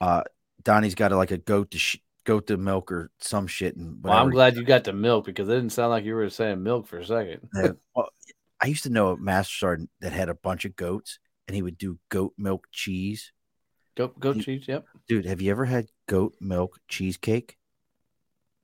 Uh, 0.00 0.22
Donnie's 0.62 0.94
got 0.94 1.12
a, 1.12 1.16
like 1.16 1.30
a 1.30 1.38
goat 1.38 1.70
to 1.72 1.78
sh- 1.78 1.98
goat 2.24 2.48
to 2.48 2.56
milk 2.56 2.90
or 2.90 3.10
some 3.18 3.46
shit. 3.46 3.76
And 3.76 4.02
Well, 4.02 4.14
I'm 4.14 4.30
glad 4.30 4.56
you 4.56 4.64
got 4.64 4.84
the 4.84 4.92
milk 4.92 5.24
because 5.24 5.48
it 5.48 5.54
didn't 5.54 5.70
sound 5.70 5.90
like 5.90 6.04
you 6.04 6.14
were 6.14 6.28
saying 6.28 6.62
milk 6.62 6.86
for 6.86 6.98
a 6.98 7.06
second. 7.06 7.48
Yeah. 7.54 7.72
well, 7.94 8.08
I 8.60 8.66
used 8.66 8.82
to 8.84 8.90
know 8.90 9.10
a 9.10 9.16
master 9.16 9.54
sergeant 9.54 9.90
that 10.00 10.12
had 10.12 10.28
a 10.28 10.34
bunch 10.34 10.64
of 10.64 10.74
goats 10.74 11.18
and 11.46 11.54
he 11.54 11.62
would 11.62 11.78
do 11.78 11.98
goat 12.08 12.32
milk 12.36 12.66
cheese. 12.72 13.32
Goat, 13.96 14.18
goat 14.20 14.36
You- 14.36 14.42
cheese. 14.42 14.64
Yep. 14.68 14.86
Dude, 15.08 15.24
have 15.26 15.40
you 15.40 15.50
ever 15.50 15.64
had 15.64 15.88
goat 16.06 16.34
milk 16.40 16.78
cheesecake? 16.88 17.58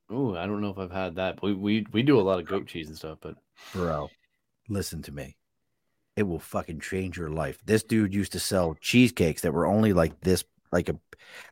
Oh, 0.09 0.35
I 0.35 0.45
don't 0.45 0.61
know 0.61 0.69
if 0.69 0.77
I've 0.77 0.91
had 0.91 1.15
that. 1.15 1.35
But 1.35 1.43
we, 1.43 1.53
we 1.53 1.87
we 1.91 2.03
do 2.03 2.19
a 2.19 2.21
lot 2.21 2.39
of 2.39 2.45
goat 2.47 2.67
cheese 2.67 2.87
and 2.87 2.97
stuff, 2.97 3.17
but 3.21 3.35
Bro, 3.73 4.09
listen 4.69 5.01
to 5.03 5.11
me. 5.11 5.37
It 6.15 6.23
will 6.23 6.39
fucking 6.39 6.81
change 6.81 7.17
your 7.17 7.31
life. 7.31 7.57
This 7.65 7.83
dude 7.83 8.13
used 8.13 8.33
to 8.33 8.39
sell 8.39 8.75
cheesecakes 8.79 9.41
that 9.41 9.53
were 9.53 9.65
only 9.65 9.93
like 9.93 10.21
this, 10.21 10.43
like 10.71 10.89
a 10.89 10.99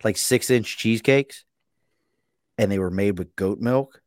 like 0.04 0.18
six 0.18 0.52
inch 0.52 0.78
cheesecakes, 0.78 1.46
and 2.60 2.72
they 2.72 2.78
were 2.78 2.92
made 2.92 3.18
with 3.18 3.36
goat 3.36 3.60
milk 3.60 4.02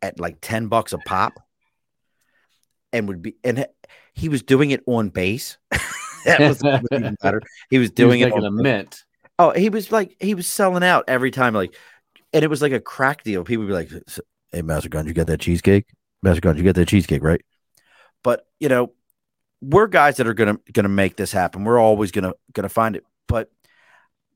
at 0.00 0.18
like 0.18 0.38
10 0.40 0.68
bucks 0.68 0.94
a 0.94 0.98
pop. 0.98 1.34
And 2.92 3.06
would 3.08 3.20
be 3.20 3.36
and 3.44 3.66
he 4.14 4.28
was 4.30 4.42
doing 4.42 4.70
it 4.70 4.82
on 4.86 5.10
base. 5.10 5.58
that 6.24 6.40
was 6.40 6.62
even 6.92 7.16
better. 7.22 7.42
He 7.70 7.78
was 7.78 7.88
he 7.88 7.90
was 7.90 7.90
doing 7.90 8.20
it 8.20 8.32
on 8.32 8.44
a 8.44 8.50
mint. 8.50 9.04
Oh, 9.38 9.50
he 9.52 9.70
was 9.70 9.90
like 9.90 10.16
he 10.20 10.34
was 10.34 10.46
selling 10.46 10.82
out 10.84 11.04
every 11.08 11.30
time, 11.30 11.54
like, 11.54 11.74
and 12.32 12.44
it 12.44 12.48
was 12.48 12.60
like 12.62 12.72
a 12.72 12.80
crack 12.80 13.22
deal. 13.22 13.44
People 13.44 13.64
would 13.64 13.68
be 13.68 13.74
like, 13.74 14.04
"Hey, 14.52 14.62
Master 14.62 14.88
Gun, 14.88 15.06
you 15.06 15.14
got 15.14 15.28
that 15.28 15.40
cheesecake? 15.40 15.86
Master 16.22 16.40
Gun, 16.40 16.56
you 16.56 16.62
got 16.62 16.74
that 16.74 16.88
cheesecake, 16.88 17.22
right?" 17.22 17.40
But 18.22 18.46
you 18.58 18.68
know, 18.68 18.92
we're 19.62 19.86
guys 19.86 20.16
that 20.16 20.26
are 20.26 20.34
gonna 20.34 20.58
gonna 20.72 20.88
make 20.88 21.16
this 21.16 21.32
happen. 21.32 21.64
We're 21.64 21.78
always 21.78 22.10
gonna 22.10 22.34
gonna 22.52 22.68
find 22.68 22.96
it. 22.96 23.04
But 23.28 23.50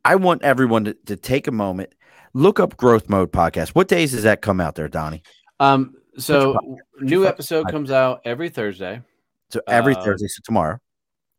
I 0.05 0.17
want 0.17 0.43
everyone 0.43 0.85
to, 0.85 0.95
to 1.07 1.17
take 1.17 1.47
a 1.47 1.53
moment, 1.53 1.95
look 2.33 2.61
up 2.61 2.77
Growth 2.77 3.09
Mode 3.09 3.33
podcast. 3.33 3.71
What 3.71 3.89
days 3.89 4.13
does 4.13 4.23
that 4.23 4.43
come 4.43 4.61
out 4.61 4.75
there, 4.75 4.89
Donnie? 4.89 5.23
Um, 5.61 5.95
so 6.17 6.59
new 7.01 7.27
episode 7.27 7.69
comes 7.71 7.91
out 7.91 8.21
every 8.25 8.49
Thursday. 8.49 9.03
So 9.51 9.61
every 9.69 9.95
Uh, 9.97 10.03
Thursday, 10.03 10.29
so 10.29 10.41
tomorrow. 10.45 10.79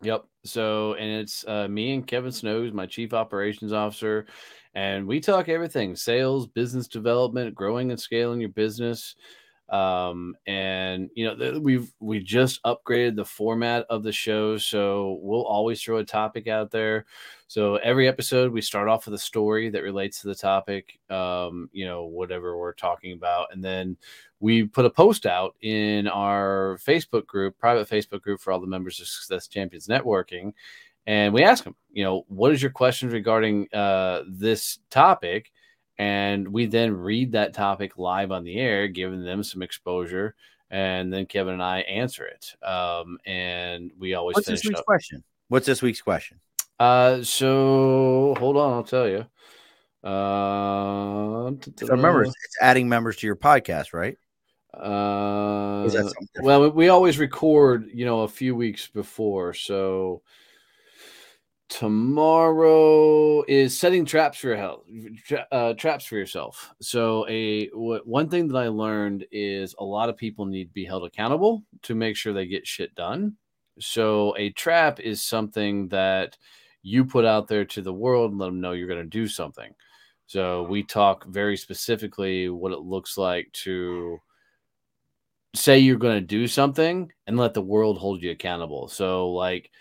Yep. 0.01 0.25
So, 0.45 0.93
and 0.93 1.21
it's 1.21 1.45
uh, 1.47 1.67
me 1.67 1.93
and 1.93 2.05
Kevin 2.05 2.31
Snow, 2.31 2.61
who's 2.61 2.73
my 2.73 2.85
chief 2.85 3.13
operations 3.13 3.73
officer, 3.73 4.25
and 4.73 5.07
we 5.07 5.19
talk 5.19 5.49
everything: 5.49 5.95
sales, 5.95 6.47
business 6.47 6.87
development, 6.87 7.55
growing 7.55 7.91
and 7.91 7.99
scaling 7.99 8.39
your 8.39 8.49
business. 8.49 9.15
Um, 9.69 10.35
and 10.45 11.09
you 11.15 11.25
know, 11.25 11.35
th- 11.35 11.59
we've 11.59 11.91
we 11.99 12.19
just 12.19 12.61
upgraded 12.63 13.15
the 13.15 13.25
format 13.25 13.85
of 13.89 14.03
the 14.03 14.11
show, 14.11 14.57
so 14.57 15.19
we'll 15.21 15.45
always 15.45 15.81
throw 15.81 15.97
a 15.97 16.05
topic 16.05 16.47
out 16.47 16.69
there. 16.69 17.05
So 17.47 17.77
every 17.77 18.07
episode, 18.07 18.51
we 18.51 18.61
start 18.61 18.87
off 18.87 19.05
with 19.05 19.15
a 19.15 19.19
story 19.19 19.69
that 19.69 19.81
relates 19.81 20.21
to 20.21 20.27
the 20.27 20.35
topic, 20.35 20.99
um, 21.09 21.69
you 21.71 21.85
know, 21.85 22.05
whatever 22.05 22.57
we're 22.57 22.73
talking 22.73 23.13
about, 23.13 23.47
and 23.53 23.63
then 23.63 23.97
we 24.45 24.63
put 24.63 24.85
a 24.85 24.89
post 24.91 25.25
out 25.25 25.55
in 25.63 26.07
our 26.07 26.77
Facebook 26.85 27.25
group, 27.25 27.57
private 27.57 27.89
Facebook 27.89 28.21
group 28.21 28.39
for 28.39 28.53
all 28.53 28.59
the 28.59 28.67
members 28.67 28.99
of 28.99 29.07
Success 29.07 29.47
Champions 29.47 29.87
Networking, 29.87 30.53
and 31.07 31.33
we 31.33 31.43
ask 31.43 31.63
them, 31.63 31.75
you 31.91 32.03
know, 32.03 32.25
what 32.27 32.51
is 32.51 32.61
your 32.61 32.69
question 32.69 33.09
regarding 33.09 33.67
uh, 33.73 34.21
this 34.27 34.77
topic, 34.91 35.51
and 35.97 36.47
we 36.47 36.67
then 36.67 36.95
read 36.95 37.31
that 37.31 37.55
topic 37.55 37.97
live 37.97 38.31
on 38.31 38.43
the 38.43 38.57
air, 38.59 38.87
giving 38.87 39.23
them 39.23 39.41
some 39.41 39.63
exposure, 39.63 40.35
and 40.69 41.11
then 41.11 41.25
Kevin 41.25 41.55
and 41.55 41.63
I 41.63 41.79
answer 41.79 42.27
it, 42.27 42.53
um, 42.63 43.17
and 43.25 43.89
we 43.97 44.13
always 44.13 44.35
What's 44.35 44.45
finish 44.45 44.61
this 44.61 44.69
week's 44.69 44.79
up. 44.81 44.85
question? 44.85 45.23
What's 45.47 45.65
this 45.65 45.81
week's 45.81 46.01
question? 46.01 46.39
Uh, 46.79 47.23
so 47.23 48.35
hold 48.37 48.57
on, 48.57 48.73
I'll 48.73 48.83
tell 48.83 49.09
you. 49.09 49.25
Uh, 50.07 51.49
So 51.79 51.87
remember, 51.87 52.25
it's 52.25 52.35
adding 52.61 52.87
members 52.87 53.15
to 53.17 53.25
your 53.25 53.35
podcast, 53.35 53.91
right? 53.91 54.19
Uh, 54.81 55.81
Or 55.83 55.85
is 55.87 55.93
that 55.93 56.03
something 56.03 56.27
different? 56.33 56.45
well, 56.45 56.71
we- 56.71 56.89
always 56.89 57.17
record, 57.19 57.89
you 57.93 58.05
know, 58.05 58.21
a 58.21 58.27
few 58.27 58.55
weeks 58.55 58.87
before. 58.87 59.53
So 59.53 60.21
tomorrow 61.67 63.43
is 63.47 63.77
setting 63.77 64.05
traps 64.05 64.37
for 64.37 64.47
your 64.47 64.57
health, 64.57 64.83
tra- 65.25 65.47
uh, 65.51 65.73
traps 65.73 66.05
for 66.05 66.15
yourself. 66.15 66.73
So 66.81 67.27
a 67.27 67.67
one 67.69 68.29
thing 68.29 68.47
that 68.49 68.57
I 68.57 68.67
learned 68.67 69.25
is 69.31 69.75
a 69.79 69.83
lot 69.83 70.09
of 70.09 70.17
people 70.17 70.45
need 70.45 70.65
to 70.65 70.73
be 70.73 70.85
held 70.85 71.05
accountable 71.05 71.63
to 71.83 71.95
make 71.95 72.15
sure 72.15 72.33
they 72.33 72.45
get 72.45 72.67
shit 72.67 72.93
done. 72.95 73.35
So 73.79 74.35
a 74.37 74.51
trap 74.51 74.99
is 74.99 75.21
something 75.23 75.87
that 75.89 76.37
you 76.83 77.03
put 77.03 77.25
out 77.25 77.47
there 77.47 77.65
to 77.65 77.81
the 77.81 77.93
world 77.93 78.31
and 78.31 78.39
let 78.39 78.45
them 78.47 78.61
know 78.61 78.73
you're 78.73 78.87
going 78.87 79.01
to 79.01 79.09
do 79.09 79.27
something. 79.27 79.73
So 80.27 80.63
we 80.63 80.83
talk 80.83 81.25
very 81.25 81.57
specifically 81.57 82.49
what 82.49 82.71
it 82.71 82.79
looks 82.79 83.17
like 83.17 83.51
to 83.63 84.19
say 85.55 85.79
you're 85.79 85.97
going 85.97 86.15
to 86.15 86.25
do 86.25 86.47
something 86.47 87.11
and 87.27 87.37
let 87.37 87.53
the 87.53 87.61
world 87.61 87.97
hold 87.97 88.21
you 88.21 88.31
accountable. 88.31 88.87
So, 88.87 89.29
like, 89.29 89.71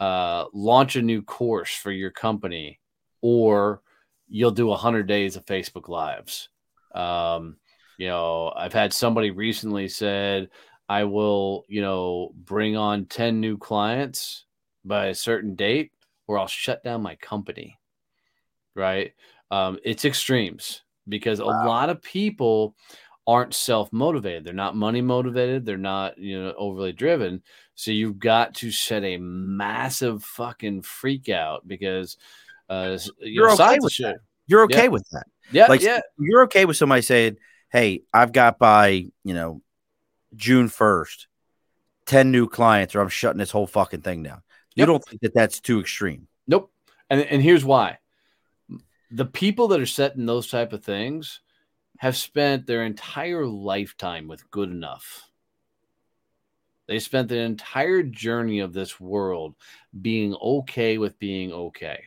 uh, 0.00 0.46
launch 0.52 0.96
a 0.96 1.02
new 1.02 1.22
course 1.22 1.74
for 1.74 1.90
your 1.90 2.10
company, 2.10 2.80
or 3.20 3.82
you'll 4.28 4.50
do 4.50 4.66
100 4.66 5.06
days 5.06 5.36
of 5.36 5.46
Facebook 5.46 5.88
Lives. 5.88 6.48
Um, 6.94 7.56
you 7.98 8.08
know, 8.08 8.52
I've 8.56 8.72
had 8.72 8.92
somebody 8.92 9.30
recently 9.30 9.88
said, 9.88 10.48
I 10.88 11.04
will, 11.04 11.64
you 11.68 11.80
know, 11.80 12.32
bring 12.34 12.76
on 12.76 13.06
10 13.06 13.40
new 13.40 13.56
clients 13.56 14.44
by 14.84 15.06
a 15.06 15.14
certain 15.14 15.54
date, 15.54 15.92
or 16.26 16.38
I'll 16.38 16.48
shut 16.48 16.82
down 16.82 17.02
my 17.02 17.14
company. 17.16 17.78
Right. 18.74 19.12
Um, 19.50 19.78
it's 19.84 20.04
extremes 20.04 20.82
because 21.08 21.40
a 21.40 21.44
lot 21.44 21.90
of 21.90 22.02
people 22.02 22.74
aren't 23.26 23.54
self 23.54 23.92
motivated. 23.92 24.44
They're 24.44 24.52
not 24.54 24.76
money 24.76 25.00
motivated. 25.00 25.64
They're 25.64 25.76
not, 25.78 26.18
you 26.18 26.42
know, 26.42 26.54
overly 26.56 26.92
driven. 26.92 27.42
So 27.74 27.90
you've 27.90 28.18
got 28.18 28.54
to 28.56 28.70
set 28.70 29.04
a 29.04 29.18
massive 29.18 30.24
fucking 30.24 30.82
freak 30.82 31.28
out 31.28 31.66
because 31.66 32.16
uh, 32.68 32.98
you 33.18 33.32
You're 33.32 33.48
know, 33.48 33.54
okay 33.54 33.78
with 33.80 33.92
shit. 33.92 34.16
You're 34.46 34.64
okay 34.64 34.84
Yeah. 34.84 34.88
with 34.88 35.08
that. 35.12 35.26
Yeah, 35.50 35.66
like 35.68 35.82
yeah, 35.82 36.00
you're 36.18 36.44
okay 36.44 36.64
with 36.64 36.76
somebody 36.76 37.02
saying, 37.02 37.36
"Hey, 37.70 38.02
I've 38.12 38.32
got 38.32 38.58
by 38.58 38.88
you 39.24 39.34
know 39.34 39.60
June 40.34 40.68
first 40.68 41.26
10 42.06 42.30
new 42.30 42.48
clients 42.48 42.94
or 42.94 43.00
I'm 43.00 43.08
shutting 43.08 43.38
this 43.38 43.50
whole 43.50 43.66
fucking 43.66 44.00
thing 44.02 44.22
down. 44.22 44.42
You 44.74 44.82
Yep. 44.82 44.86
don't 44.86 45.04
think 45.04 45.20
that 45.22 45.34
that's 45.34 45.60
too 45.60 45.80
extreme. 45.80 46.26
Nope. 46.46 46.72
And 47.10 47.20
and 47.20 47.42
here's 47.42 47.64
why. 47.64 47.98
The 49.10 49.26
people 49.26 49.68
that 49.68 49.80
are 49.80 49.86
setting 49.86 50.24
those 50.26 50.48
type 50.48 50.72
of 50.72 50.82
things 50.82 51.40
have 52.02 52.16
spent 52.16 52.66
their 52.66 52.82
entire 52.82 53.46
lifetime 53.46 54.26
with 54.26 54.50
good 54.50 54.68
enough. 54.68 55.30
They 56.88 56.98
spent 56.98 57.28
the 57.28 57.38
entire 57.38 58.02
journey 58.02 58.58
of 58.58 58.72
this 58.72 58.98
world 58.98 59.54
being 60.00 60.34
okay 60.34 60.98
with 60.98 61.16
being 61.20 61.52
okay. 61.52 62.02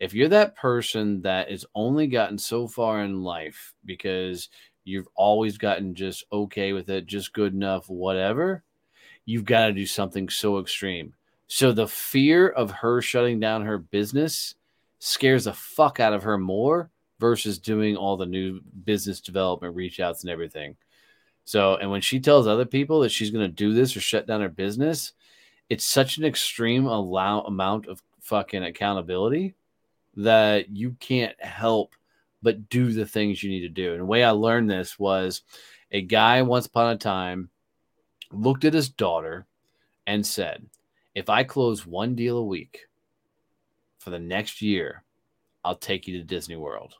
If 0.00 0.12
you're 0.12 0.28
that 0.28 0.54
person 0.54 1.22
that 1.22 1.50
has 1.50 1.64
only 1.74 2.08
gotten 2.08 2.36
so 2.36 2.68
far 2.68 3.02
in 3.02 3.22
life 3.22 3.72
because 3.86 4.50
you've 4.84 5.08
always 5.14 5.56
gotten 5.56 5.94
just 5.94 6.26
okay 6.30 6.74
with 6.74 6.90
it, 6.90 7.06
just 7.06 7.32
good 7.32 7.54
enough, 7.54 7.88
whatever, 7.88 8.64
you've 9.24 9.46
got 9.46 9.68
to 9.68 9.72
do 9.72 9.86
something 9.86 10.28
so 10.28 10.58
extreme. 10.58 11.14
So 11.46 11.72
the 11.72 11.88
fear 11.88 12.50
of 12.50 12.70
her 12.70 13.00
shutting 13.00 13.40
down 13.40 13.64
her 13.64 13.78
business 13.78 14.56
scares 14.98 15.44
the 15.44 15.54
fuck 15.54 16.00
out 16.00 16.12
of 16.12 16.24
her 16.24 16.36
more 16.36 16.90
versus 17.24 17.58
doing 17.58 17.96
all 17.96 18.18
the 18.18 18.26
new 18.26 18.60
business 18.84 19.18
development 19.18 19.74
reach 19.74 19.98
outs 19.98 20.24
and 20.24 20.30
everything. 20.30 20.76
So, 21.46 21.76
and 21.76 21.90
when 21.90 22.02
she 22.02 22.20
tells 22.20 22.46
other 22.46 22.66
people 22.66 23.00
that 23.00 23.12
she's 23.12 23.30
going 23.30 23.48
to 23.48 23.56
do 23.56 23.72
this 23.72 23.96
or 23.96 24.02
shut 24.02 24.26
down 24.26 24.42
her 24.42 24.50
business, 24.50 25.12
it's 25.70 25.86
such 25.86 26.18
an 26.18 26.26
extreme 26.26 26.84
allow 26.84 27.40
amount 27.40 27.86
of 27.86 28.02
fucking 28.20 28.62
accountability 28.62 29.54
that 30.18 30.68
you 30.68 30.96
can't 31.00 31.42
help 31.42 31.94
but 32.42 32.68
do 32.68 32.92
the 32.92 33.06
things 33.06 33.42
you 33.42 33.48
need 33.48 33.62
to 33.62 33.70
do. 33.70 33.92
And 33.92 34.02
the 34.02 34.04
way 34.04 34.22
I 34.22 34.32
learned 34.32 34.68
this 34.68 34.98
was 34.98 35.44
a 35.92 36.02
guy 36.02 36.42
once 36.42 36.66
upon 36.66 36.92
a 36.92 36.98
time 36.98 37.48
looked 38.32 38.66
at 38.66 38.74
his 38.74 38.90
daughter 38.90 39.46
and 40.06 40.26
said, 40.26 40.66
If 41.14 41.30
I 41.30 41.42
close 41.42 41.86
one 41.86 42.14
deal 42.16 42.36
a 42.36 42.44
week 42.44 42.80
for 43.98 44.10
the 44.10 44.18
next 44.18 44.60
year, 44.60 45.04
I'll 45.64 45.74
take 45.74 46.06
you 46.06 46.18
to 46.18 46.24
Disney 46.24 46.56
World. 46.56 46.96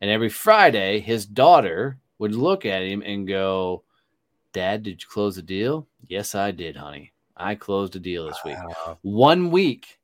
And 0.00 0.10
every 0.10 0.28
Friday, 0.28 1.00
his 1.00 1.26
daughter 1.26 1.98
would 2.18 2.34
look 2.34 2.66
at 2.66 2.82
him 2.82 3.02
and 3.04 3.26
go, 3.26 3.82
Dad, 4.52 4.82
did 4.82 5.02
you 5.02 5.08
close 5.08 5.36
a 5.38 5.42
deal? 5.42 5.86
Yes, 6.06 6.34
I 6.34 6.50
did, 6.50 6.76
honey. 6.76 7.12
I 7.36 7.54
closed 7.54 7.96
a 7.96 7.98
deal 7.98 8.26
this 8.26 8.42
week. 8.44 8.56
Wow. 8.56 8.98
One 9.02 9.50
week, 9.50 9.98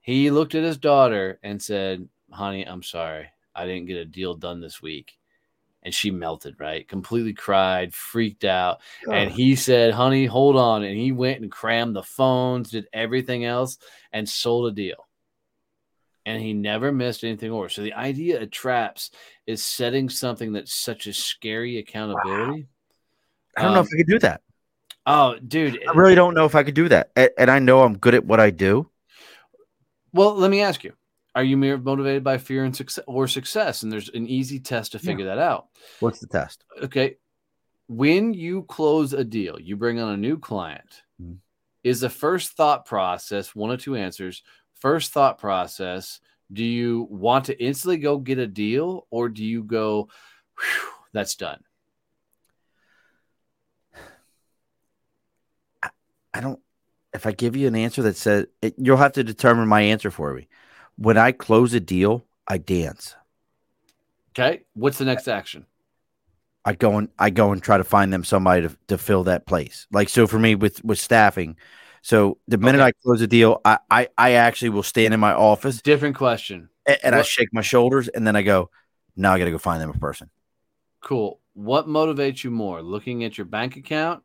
he 0.00 0.30
looked 0.30 0.54
at 0.54 0.62
his 0.62 0.76
daughter 0.76 1.38
and 1.42 1.60
said, 1.60 2.08
Honey, 2.30 2.64
I'm 2.64 2.82
sorry. 2.82 3.28
I 3.54 3.66
didn't 3.66 3.86
get 3.86 3.96
a 3.96 4.04
deal 4.04 4.34
done 4.34 4.60
this 4.60 4.82
week. 4.82 5.18
And 5.82 5.92
she 5.92 6.10
melted, 6.10 6.56
right? 6.58 6.86
Completely 6.88 7.34
cried, 7.34 7.92
freaked 7.92 8.44
out. 8.44 8.80
And 9.10 9.30
he 9.30 9.56
said, 9.56 9.92
Honey, 9.92 10.26
hold 10.26 10.56
on. 10.56 10.82
And 10.82 10.96
he 10.96 11.12
went 11.12 11.40
and 11.40 11.50
crammed 11.50 11.96
the 11.96 12.02
phones, 12.02 12.70
did 12.70 12.86
everything 12.92 13.44
else, 13.44 13.78
and 14.12 14.28
sold 14.28 14.72
a 14.72 14.74
deal. 14.74 15.03
And 16.26 16.40
he 16.40 16.54
never 16.54 16.90
missed 16.90 17.22
anything 17.22 17.50
more. 17.50 17.68
So 17.68 17.82
the 17.82 17.92
idea 17.92 18.40
of 18.40 18.50
traps 18.50 19.10
is 19.46 19.64
setting 19.64 20.08
something 20.08 20.52
that's 20.52 20.74
such 20.74 21.06
a 21.06 21.12
scary 21.12 21.78
accountability. 21.78 22.66
I 23.56 23.62
don't 23.62 23.74
know 23.74 23.80
Um, 23.80 23.86
if 23.86 23.92
I 23.92 23.96
could 23.98 24.06
do 24.06 24.18
that. 24.20 24.40
Oh, 25.06 25.36
dude. 25.38 25.82
I 25.86 25.92
really 25.92 26.14
don't 26.14 26.34
know 26.34 26.46
if 26.46 26.54
I 26.54 26.62
could 26.62 26.74
do 26.74 26.88
that. 26.88 27.10
A- 27.16 27.38
And 27.38 27.50
I 27.50 27.58
know 27.58 27.82
I'm 27.82 27.98
good 27.98 28.14
at 28.14 28.24
what 28.24 28.40
I 28.40 28.50
do. 28.50 28.90
Well, 30.14 30.34
let 30.34 30.50
me 30.50 30.62
ask 30.62 30.82
you: 30.82 30.94
Are 31.34 31.44
you 31.44 31.56
motivated 31.56 32.24
by 32.24 32.38
fear 32.38 32.64
and 32.64 32.74
success 32.74 33.04
or 33.06 33.28
success? 33.28 33.82
And 33.82 33.92
there's 33.92 34.08
an 34.08 34.26
easy 34.26 34.60
test 34.60 34.92
to 34.92 34.98
Yeah. 34.98 35.04
figure 35.04 35.26
that 35.26 35.38
out. 35.38 35.68
What's 36.00 36.20
the 36.20 36.26
test? 36.26 36.64
Okay, 36.82 37.16
when 37.86 38.32
you 38.32 38.62
close 38.62 39.12
a 39.12 39.24
deal, 39.24 39.60
you 39.60 39.76
bring 39.76 40.00
on 40.00 40.14
a 40.14 40.16
new 40.16 40.38
client. 40.38 41.02
Mhm. 41.20 41.38
Is 41.82 42.00
the 42.00 42.08
first 42.08 42.52
thought 42.52 42.86
process 42.86 43.54
one 43.54 43.70
of 43.70 43.82
two 43.82 43.94
answers? 43.96 44.42
First 44.74 45.12
thought 45.12 45.38
process: 45.38 46.20
Do 46.52 46.64
you 46.64 47.06
want 47.10 47.46
to 47.46 47.62
instantly 47.62 47.98
go 47.98 48.18
get 48.18 48.38
a 48.38 48.46
deal, 48.46 49.06
or 49.10 49.28
do 49.28 49.44
you 49.44 49.62
go, 49.62 50.08
"That's 51.12 51.36
done"? 51.36 51.62
I 56.34 56.40
don't. 56.40 56.60
If 57.12 57.26
I 57.26 57.32
give 57.32 57.54
you 57.54 57.68
an 57.68 57.76
answer 57.76 58.02
that 58.02 58.16
says 58.16 58.46
it, 58.60 58.74
you'll 58.76 58.96
have 58.96 59.12
to 59.12 59.22
determine 59.22 59.68
my 59.68 59.82
answer 59.82 60.10
for 60.10 60.34
me. 60.34 60.48
When 60.96 61.16
I 61.16 61.30
close 61.30 61.72
a 61.72 61.80
deal, 61.80 62.24
I 62.48 62.58
dance. 62.58 63.14
Okay, 64.32 64.62
what's 64.74 64.98
the 64.98 65.04
next 65.04 65.28
action? 65.28 65.66
I 66.64 66.72
go 66.72 66.98
and 66.98 67.08
I 67.18 67.30
go 67.30 67.52
and 67.52 67.62
try 67.62 67.78
to 67.78 67.84
find 67.84 68.12
them 68.12 68.24
somebody 68.24 68.62
to, 68.62 68.76
to 68.88 68.98
fill 68.98 69.24
that 69.24 69.46
place. 69.46 69.86
Like 69.92 70.08
so 70.08 70.26
for 70.26 70.38
me 70.38 70.56
with 70.56 70.84
with 70.84 70.98
staffing. 70.98 71.56
So 72.04 72.36
the 72.46 72.58
minute 72.58 72.80
Okay. 72.82 72.88
I 72.88 72.92
close 73.02 73.22
a 73.22 73.26
deal, 73.26 73.62
I, 73.64 73.78
I 73.90 74.08
I 74.18 74.30
actually 74.32 74.68
will 74.68 74.82
stand 74.82 75.14
in 75.14 75.20
my 75.20 75.32
office 75.32 75.80
Different 75.80 76.16
question. 76.16 76.68
and, 76.84 76.98
and 77.02 77.14
I 77.14 77.22
shake 77.22 77.48
my 77.50 77.62
shoulders 77.62 78.08
and 78.08 78.26
then 78.26 78.36
I 78.36 78.42
go, 78.42 78.68
now 79.16 79.32
I 79.32 79.38
got 79.38 79.46
to 79.46 79.50
go 79.50 79.56
find 79.56 79.80
them 79.80 79.88
a 79.88 79.94
person. 79.98 80.28
Cool. 81.00 81.40
What 81.54 81.86
motivates 81.88 82.44
you 82.44 82.50
more, 82.50 82.82
looking 82.82 83.24
at 83.24 83.38
your 83.38 83.46
bank 83.46 83.76
account 83.76 84.22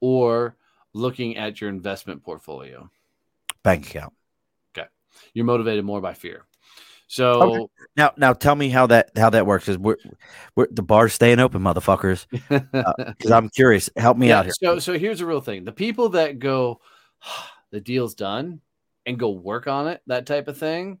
or 0.00 0.56
looking 0.92 1.36
at 1.36 1.60
your 1.60 1.68
investment 1.68 2.22
portfolio? 2.22 2.88
Bank 3.64 3.88
account. 3.88 4.12
Okay. 4.78 4.86
You're 5.32 5.46
motivated 5.46 5.84
more 5.84 6.00
by 6.00 6.14
fear. 6.14 6.44
So, 7.06 7.70
Now 7.96 8.12
now 8.16 8.32
tell 8.32 8.54
me 8.54 8.70
how 8.70 8.86
that 8.88 9.10
how 9.16 9.30
that 9.30 9.46
works. 9.46 9.68
Is 9.68 9.78
we're, 9.78 9.96
we're 10.56 10.68
the 10.70 10.82
bar's 10.82 11.12
staying 11.12 11.38
open, 11.38 11.62
motherfuckers. 11.62 12.26
Because 12.48 13.30
I'm 13.30 13.50
curious. 13.50 13.90
Help 13.96 14.16
me 14.16 14.28
yeah, 14.28 14.38
out 14.38 14.46
here. 14.46 14.54
so 14.58 14.78
so 14.78 14.98
here's 14.98 15.18
the 15.18 15.26
real 15.26 15.40
thing: 15.40 15.64
the 15.64 15.72
people 15.72 16.10
that 16.10 16.38
go, 16.38 16.80
the 17.70 17.80
deal's 17.80 18.14
done, 18.14 18.60
and 19.06 19.18
go 19.18 19.30
work 19.30 19.66
on 19.66 19.88
it, 19.88 20.02
that 20.06 20.26
type 20.26 20.48
of 20.48 20.58
thing, 20.58 20.98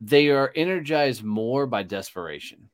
they 0.00 0.28
are 0.30 0.52
energized 0.54 1.22
more 1.22 1.66
by 1.66 1.82
desperation. 1.82 2.68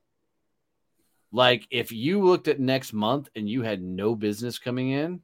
Like 1.32 1.66
if 1.70 1.92
you 1.92 2.22
looked 2.22 2.48
at 2.48 2.60
next 2.60 2.92
month 2.92 3.28
and 3.36 3.48
you 3.48 3.62
had 3.62 3.82
no 3.82 4.14
business 4.14 4.58
coming 4.58 4.90
in, 4.90 5.20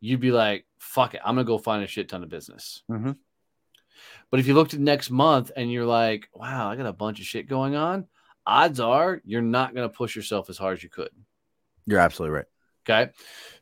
you'd 0.00 0.20
be 0.20 0.32
like, 0.32 0.66
"Fuck 0.78 1.14
it, 1.14 1.20
I'm 1.24 1.36
gonna 1.36 1.44
go 1.44 1.58
find 1.58 1.84
a 1.84 1.86
shit 1.86 2.08
ton 2.08 2.24
of 2.24 2.28
business." 2.28 2.82
Mhm. 2.90 3.16
But 4.30 4.40
if 4.40 4.46
you 4.46 4.54
looked 4.54 4.74
at 4.74 4.80
next 4.80 5.10
month 5.10 5.52
and 5.56 5.70
you're 5.70 5.86
like, 5.86 6.28
"Wow, 6.34 6.70
I 6.70 6.76
got 6.76 6.86
a 6.86 6.92
bunch 6.92 7.20
of 7.20 7.26
shit 7.26 7.48
going 7.48 7.76
on," 7.76 8.06
odds 8.46 8.80
are 8.80 9.20
you're 9.24 9.42
not 9.42 9.74
gonna 9.74 9.88
push 9.88 10.16
yourself 10.16 10.50
as 10.50 10.58
hard 10.58 10.78
as 10.78 10.82
you 10.82 10.90
could. 10.90 11.10
You're 11.86 12.00
absolutely 12.00 12.36
right. 12.36 12.46
Okay. 12.88 13.12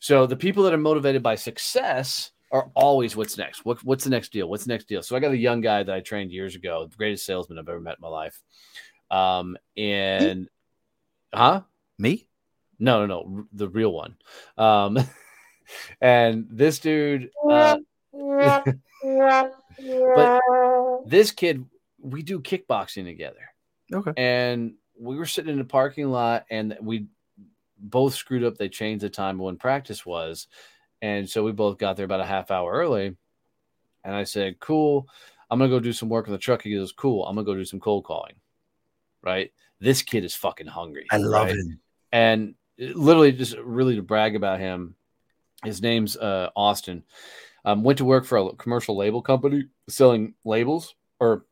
So 0.00 0.26
the 0.26 0.36
people 0.36 0.64
that 0.64 0.74
are 0.74 0.78
motivated 0.78 1.22
by 1.22 1.34
success 1.34 2.32
are 2.52 2.70
always 2.74 3.16
what's 3.16 3.36
next? 3.36 3.64
What, 3.64 3.82
what's 3.82 4.04
the 4.04 4.10
next 4.10 4.32
deal? 4.32 4.48
What's 4.48 4.64
the 4.64 4.72
next 4.72 4.84
deal? 4.84 5.02
So 5.02 5.16
I 5.16 5.20
got 5.20 5.32
a 5.32 5.36
young 5.36 5.60
guy 5.60 5.82
that 5.82 5.94
I 5.94 6.00
trained 6.00 6.30
years 6.30 6.54
ago, 6.54 6.86
the 6.88 6.96
greatest 6.96 7.26
salesman 7.26 7.58
I've 7.58 7.68
ever 7.68 7.80
met 7.80 7.96
in 7.98 8.02
my 8.02 8.08
life. 8.08 8.40
Um, 9.10 9.56
and 9.76 10.48
huh? 11.32 11.62
Me? 11.98 12.28
No, 12.78 13.06
no, 13.06 13.06
no, 13.06 13.38
r- 13.38 13.46
the 13.52 13.68
real 13.68 13.92
one. 13.92 14.16
Um, 14.58 14.98
and 16.00 16.46
this 16.50 16.78
dude, 16.78 17.30
uh, 17.48 17.78
but 19.78 20.40
this 21.06 21.30
kid, 21.30 21.64
we 22.00 22.22
do 22.22 22.40
kickboxing 22.40 23.04
together. 23.04 23.50
Okay. 23.92 24.12
and 24.16 24.74
we 24.98 25.16
were 25.16 25.26
sitting 25.26 25.52
in 25.52 25.58
the 25.58 25.64
parking 25.64 26.10
lot 26.10 26.46
and 26.50 26.76
we 26.80 27.06
both 27.78 28.14
screwed 28.14 28.44
up. 28.44 28.56
They 28.56 28.68
changed 28.68 29.04
the 29.04 29.10
time 29.10 29.38
when 29.38 29.56
practice 29.56 30.06
was. 30.06 30.46
And 31.02 31.28
so 31.28 31.44
we 31.44 31.52
both 31.52 31.76
got 31.76 31.96
there 31.96 32.06
about 32.06 32.20
a 32.20 32.26
half 32.26 32.50
hour 32.50 32.72
early. 32.72 33.14
And 34.04 34.14
i 34.14 34.24
said 34.24 34.58
cool. 34.60 35.08
I'm 35.50 35.58
gonna 35.58 35.70
go 35.70 35.80
do 35.80 35.92
some 35.92 36.08
work 36.08 36.26
on 36.26 36.32
the 36.32 36.38
truck. 36.38 36.62
He 36.62 36.74
goes 36.74 36.92
cool. 36.92 37.26
I'm 37.26 37.34
gonna 37.34 37.44
go 37.44 37.54
do 37.54 37.64
some 37.64 37.80
cold 37.80 38.04
calling. 38.04 38.34
Right? 39.22 39.52
This 39.80 40.02
kid 40.02 40.24
is 40.24 40.34
fucking 40.34 40.66
hungry. 40.66 41.06
I 41.10 41.18
love 41.18 41.48
right? 41.48 41.56
it. 41.56 41.66
and 42.12 42.54
literally 42.78 43.32
just 43.32 43.56
really 43.58 43.96
to 43.96 44.02
brag 44.02 44.34
about 44.36 44.58
him 44.58 44.96
his 45.64 45.80
name's 45.80 46.16
uh, 46.16 46.50
austin 46.56 47.02
um, 47.64 47.82
went 47.82 47.98
to 47.98 48.04
work 48.04 48.24
for 48.24 48.38
a 48.38 48.52
commercial 48.56 48.96
label 48.96 49.22
company 49.22 49.64
selling 49.88 50.34
labels 50.44 50.94
or 51.20 51.44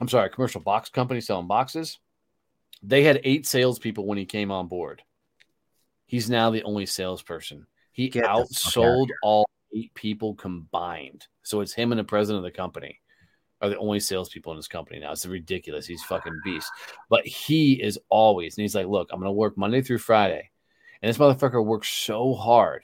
i'm 0.00 0.08
sorry 0.08 0.28
commercial 0.30 0.60
box 0.60 0.88
company 0.88 1.20
selling 1.20 1.46
boxes 1.46 1.98
they 2.82 3.02
had 3.02 3.20
eight 3.24 3.46
salespeople 3.46 4.06
when 4.06 4.18
he 4.18 4.24
came 4.24 4.50
on 4.50 4.68
board 4.68 5.02
he's 6.06 6.30
now 6.30 6.50
the 6.50 6.62
only 6.64 6.86
salesperson 6.86 7.66
he 7.92 8.08
Get 8.08 8.22
the 8.22 8.28
fuck 8.28 8.36
outta 8.36 8.54
outsold 8.54 9.08
all 9.22 9.48
eight 9.74 9.94
people 9.94 10.34
combined 10.34 11.26
so 11.42 11.60
it's 11.60 11.72
him 11.72 11.92
and 11.92 11.98
the 11.98 12.04
president 12.04 12.44
of 12.44 12.50
the 12.50 12.56
company 12.56 12.98
are 13.62 13.68
the 13.68 13.78
only 13.78 14.00
salespeople 14.00 14.52
in 14.52 14.56
his 14.56 14.68
company 14.68 14.98
now. 14.98 15.12
It's 15.12 15.24
ridiculous. 15.24 15.86
He's 15.86 16.02
fucking 16.02 16.40
beast. 16.44 16.70
But 17.08 17.24
he 17.24 17.80
is 17.80 17.98
always, 18.10 18.58
and 18.58 18.62
he's 18.62 18.74
like, 18.74 18.88
look, 18.88 19.08
I'm 19.12 19.20
gonna 19.20 19.32
work 19.32 19.56
Monday 19.56 19.80
through 19.82 19.98
Friday. 19.98 20.50
And 21.00 21.08
this 21.08 21.18
motherfucker 21.18 21.64
works 21.64 21.88
so 21.88 22.34
hard 22.34 22.82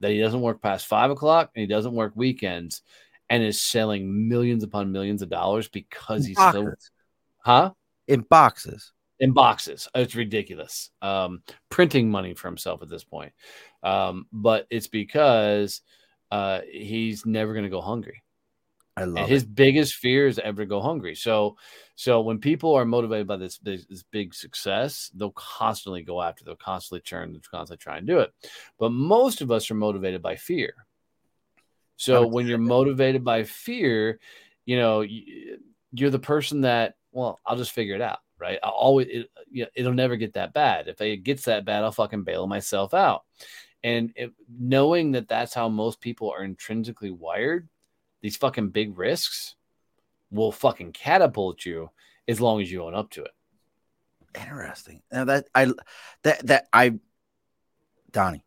that 0.00 0.10
he 0.10 0.20
doesn't 0.20 0.40
work 0.40 0.60
past 0.60 0.86
five 0.86 1.10
o'clock 1.10 1.50
and 1.54 1.60
he 1.60 1.66
doesn't 1.66 1.94
work 1.94 2.12
weekends 2.14 2.82
and 3.30 3.42
is 3.42 3.60
selling 3.60 4.28
millions 4.28 4.62
upon 4.64 4.92
millions 4.92 5.22
of 5.22 5.30
dollars 5.30 5.68
because 5.68 6.26
he's 6.26 6.36
Boxes. 6.36 6.90
huh? 7.38 7.70
in 8.08 8.20
boxes. 8.22 8.92
in 9.20 9.32
boxes. 9.32 9.88
It's 9.94 10.14
ridiculous. 10.14 10.90
Um, 11.00 11.42
printing 11.70 12.10
money 12.10 12.34
for 12.34 12.48
himself 12.48 12.82
at 12.82 12.90
this 12.90 13.04
point. 13.04 13.32
Um, 13.82 14.26
but 14.32 14.66
it's 14.70 14.88
because 14.88 15.80
uh, 16.30 16.60
he's 16.70 17.24
never 17.24 17.52
going 17.54 17.64
to 17.64 17.70
go 17.70 17.80
hungry. 17.80 18.22
I 18.96 19.04
love 19.04 19.16
And 19.24 19.28
his 19.28 19.42
it. 19.42 19.54
biggest 19.54 19.94
fear 19.96 20.26
is 20.28 20.38
ever 20.38 20.62
to 20.62 20.66
go 20.66 20.80
hungry. 20.80 21.14
So, 21.14 21.56
so 21.96 22.20
when 22.20 22.38
people 22.38 22.74
are 22.74 22.84
motivated 22.84 23.26
by 23.26 23.36
this, 23.36 23.58
this 23.58 23.86
this 23.86 24.04
big 24.04 24.34
success, 24.34 25.10
they'll 25.14 25.32
constantly 25.32 26.02
go 26.02 26.22
after. 26.22 26.44
They'll 26.44 26.56
constantly 26.56 27.00
churn. 27.00 27.32
They'll 27.32 27.40
constantly 27.50 27.82
try 27.82 27.98
and 27.98 28.06
do 28.06 28.20
it. 28.20 28.32
But 28.78 28.90
most 28.92 29.40
of 29.40 29.50
us 29.50 29.70
are 29.70 29.74
motivated 29.74 30.22
by 30.22 30.36
fear. 30.36 30.86
So 31.96 32.26
when 32.26 32.46
you're 32.46 32.58
motivated 32.58 33.24
by 33.24 33.44
fear, 33.44 34.20
you 34.64 34.76
know 34.76 35.02
you're 35.02 36.10
the 36.10 36.18
person 36.18 36.62
that 36.62 36.94
well, 37.12 37.40
I'll 37.46 37.56
just 37.56 37.72
figure 37.72 37.94
it 37.94 38.00
out, 38.00 38.18
right? 38.38 38.58
I'll 38.62 38.72
always 38.72 39.06
it, 39.08 39.30
you 39.50 39.64
know, 39.64 39.70
it'll 39.74 39.92
never 39.92 40.16
get 40.16 40.34
that 40.34 40.52
bad. 40.52 40.88
If 40.88 41.00
it 41.00 41.18
gets 41.18 41.44
that 41.44 41.64
bad, 41.64 41.84
I'll 41.84 41.92
fucking 41.92 42.24
bail 42.24 42.46
myself 42.46 42.94
out. 42.94 43.22
And 43.84 44.12
it, 44.16 44.32
knowing 44.48 45.12
that 45.12 45.28
that's 45.28 45.54
how 45.54 45.68
most 45.68 46.00
people 46.00 46.30
are 46.30 46.42
intrinsically 46.42 47.10
wired, 47.10 47.68
these 48.24 48.38
fucking 48.38 48.70
big 48.70 48.98
risks 48.98 49.54
will 50.30 50.50
fucking 50.50 50.92
catapult 50.92 51.66
you 51.66 51.90
as 52.26 52.40
long 52.40 52.62
as 52.62 52.72
you 52.72 52.82
own 52.82 52.94
up 52.94 53.10
to 53.10 53.22
it. 53.22 53.32
Interesting. 54.34 55.02
Now 55.12 55.26
that 55.26 55.44
I 55.54 55.66
that 56.22 56.46
that 56.46 56.66
I 56.72 56.98
Donnie. 58.12 58.42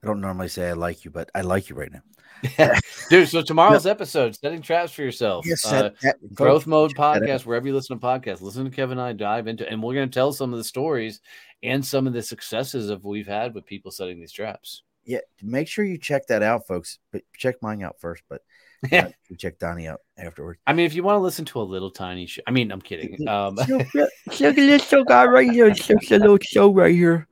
I 0.00 0.06
don't 0.06 0.20
normally 0.20 0.46
say 0.46 0.68
I 0.68 0.74
like 0.74 1.04
you, 1.04 1.10
but 1.10 1.28
I 1.34 1.40
like 1.40 1.68
you 1.68 1.74
right 1.74 1.90
now. 1.90 2.78
Dude, 3.10 3.28
so 3.28 3.42
tomorrow's 3.42 3.84
episode, 3.84 4.36
setting 4.36 4.62
traps 4.62 4.92
for 4.92 5.02
yourself. 5.02 5.44
Yes, 5.44 5.66
uh, 5.66 5.90
that- 6.02 6.18
Growth 6.32 6.68
Mode 6.68 6.90
check 6.90 6.98
that 6.98 7.02
out. 7.02 7.22
podcast, 7.22 7.46
wherever 7.46 7.66
you 7.66 7.74
listen 7.74 7.98
to 7.98 8.06
podcasts, 8.06 8.40
listen 8.40 8.64
to 8.64 8.70
Kevin 8.70 8.98
and 8.98 9.08
I 9.08 9.12
dive 9.12 9.48
into, 9.48 9.68
and 9.68 9.82
we're 9.82 9.94
going 9.94 10.08
to 10.08 10.14
tell 10.14 10.32
some 10.32 10.52
of 10.52 10.58
the 10.58 10.64
stories 10.64 11.20
and 11.64 11.84
some 11.84 12.06
of 12.06 12.12
the 12.12 12.22
successes 12.22 12.90
of 12.90 13.04
we've 13.04 13.26
had 13.26 13.56
with 13.56 13.66
people 13.66 13.90
setting 13.90 14.20
these 14.20 14.30
traps. 14.30 14.84
Yeah, 15.04 15.18
make 15.42 15.66
sure 15.66 15.84
you 15.84 15.98
check 15.98 16.28
that 16.28 16.44
out, 16.44 16.68
folks. 16.68 17.00
But 17.10 17.22
check 17.36 17.56
mine 17.60 17.82
out 17.82 17.98
first, 17.98 18.22
but 18.28 18.42
you 18.92 19.36
check 19.36 19.58
Donnie 19.58 19.88
out 19.88 20.00
afterwards. 20.16 20.60
I 20.66 20.72
mean, 20.72 20.86
if 20.86 20.94
you 20.94 21.02
want 21.02 21.16
to 21.16 21.20
listen 21.20 21.44
to 21.46 21.60
a 21.60 21.62
little 21.62 21.90
tiny 21.90 22.26
show, 22.26 22.42
I 22.46 22.50
mean, 22.50 22.70
I'm 22.70 22.80
kidding. 22.80 23.16
Um, 23.28 23.56
Look 23.56 23.96
at 24.40 24.56
this 24.56 24.86
show 24.86 25.04
guy 25.04 25.26
right 25.26 25.50
here. 25.50 25.66
It's 25.66 25.86
just 25.86 26.10
a 26.10 26.18
little 26.18 26.38
show 26.40 26.72
right 26.72 26.94
here. 26.94 27.26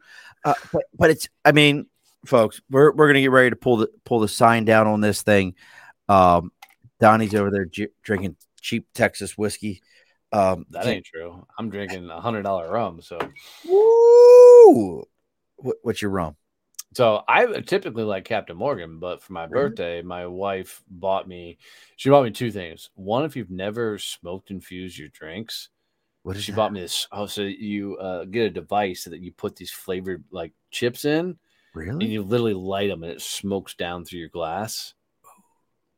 Uh, 0.44 0.54
but 0.72 0.82
but 0.96 1.10
it's 1.10 1.28
I 1.44 1.52
mean, 1.52 1.86
folks, 2.26 2.60
we're 2.70 2.92
we're 2.92 3.08
gonna 3.08 3.20
get 3.20 3.30
ready 3.30 3.50
to 3.50 3.56
pull 3.56 3.78
the 3.78 3.88
pull 4.04 4.20
the 4.20 4.28
sign 4.28 4.64
down 4.64 4.86
on 4.86 5.00
this 5.00 5.22
thing. 5.22 5.54
Um, 6.08 6.52
Donnie's 7.00 7.34
over 7.34 7.50
there 7.50 7.64
j- 7.64 7.88
drinking 8.02 8.36
cheap 8.60 8.86
Texas 8.94 9.38
whiskey. 9.38 9.82
Um, 10.32 10.66
that 10.70 10.86
ain't 10.86 11.06
true. 11.06 11.46
I'm 11.58 11.70
drinking 11.70 12.10
a 12.10 12.20
hundred 12.20 12.42
dollar 12.42 12.70
rum, 12.70 13.00
so 13.00 13.18
Woo! 13.66 15.04
What, 15.56 15.76
what's 15.82 16.02
your 16.02 16.10
rum? 16.10 16.36
So 16.96 17.22
I 17.28 17.44
typically 17.60 18.04
like 18.04 18.24
Captain 18.24 18.56
Morgan, 18.56 18.98
but 18.98 19.22
for 19.22 19.34
my 19.34 19.46
Really? 19.50 19.68
birthday, 19.68 20.00
my 20.00 20.26
wife 20.26 20.82
bought 20.88 21.28
me. 21.28 21.58
She 21.96 22.08
bought 22.08 22.24
me 22.24 22.30
two 22.30 22.50
things. 22.50 22.88
One, 22.94 23.26
if 23.26 23.36
you've 23.36 23.50
never 23.50 23.98
smoked 23.98 24.50
infused 24.50 24.96
your 24.96 25.10
drinks, 25.10 25.68
What 26.22 26.38
she 26.38 26.52
that? 26.52 26.56
bought 26.56 26.72
me 26.72 26.80
this. 26.80 27.06
Oh, 27.12 27.26
so 27.26 27.42
you 27.42 27.98
uh, 27.98 28.24
get 28.24 28.46
a 28.46 28.50
device 28.50 29.04
that 29.04 29.20
you 29.20 29.30
put 29.30 29.56
these 29.56 29.70
flavored 29.70 30.24
like 30.30 30.54
chips 30.70 31.04
in, 31.04 31.36
really, 31.74 32.02
and 32.02 32.10
you 32.10 32.22
literally 32.22 32.54
light 32.54 32.88
them, 32.88 33.02
and 33.02 33.12
it 33.12 33.20
smokes 33.20 33.74
down 33.74 34.06
through 34.06 34.20
your 34.20 34.30
glass. 34.30 34.94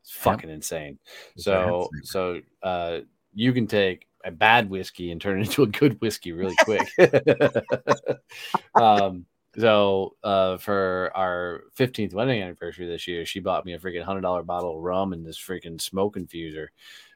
It's 0.03 0.11
fucking 0.11 0.51
insane. 0.51 0.99
Hemp 1.37 1.45
So, 1.45 1.91
so 2.03 2.41
uh, 2.61 2.99
you 3.35 3.53
can 3.53 3.69
take 3.69 4.09
a 4.25 4.33
bad 4.33 4.69
whiskey 4.69 5.13
and 5.13 5.21
turn 5.21 5.39
it 5.39 5.47
into 5.47 5.63
a 5.63 5.69
good 5.69 6.01
whiskey 6.01 6.33
really 6.33 6.57
quick. 6.57 6.89
um, 8.75 9.27
so 9.59 10.17
uh, 10.23 10.57
for 10.59 11.11
our 11.15 11.65
15th 11.77 12.15
wedding 12.15 12.43
anniversary 12.43 12.87
this 12.87 13.07
year, 13.07 13.27
she 13.27 13.41
bought 13.41 13.65
me 13.65 13.75
a 13.75 13.79
freaking 13.79 14.03
hundred 14.03 14.23
dollar 14.23 14.43
bottle 14.43 14.77
of 14.77 14.83
rum 14.83 15.13
and 15.13 15.27
this 15.27 15.39
freaking 15.39 15.81
smoke 15.81 16.17
infuser. 16.17 16.69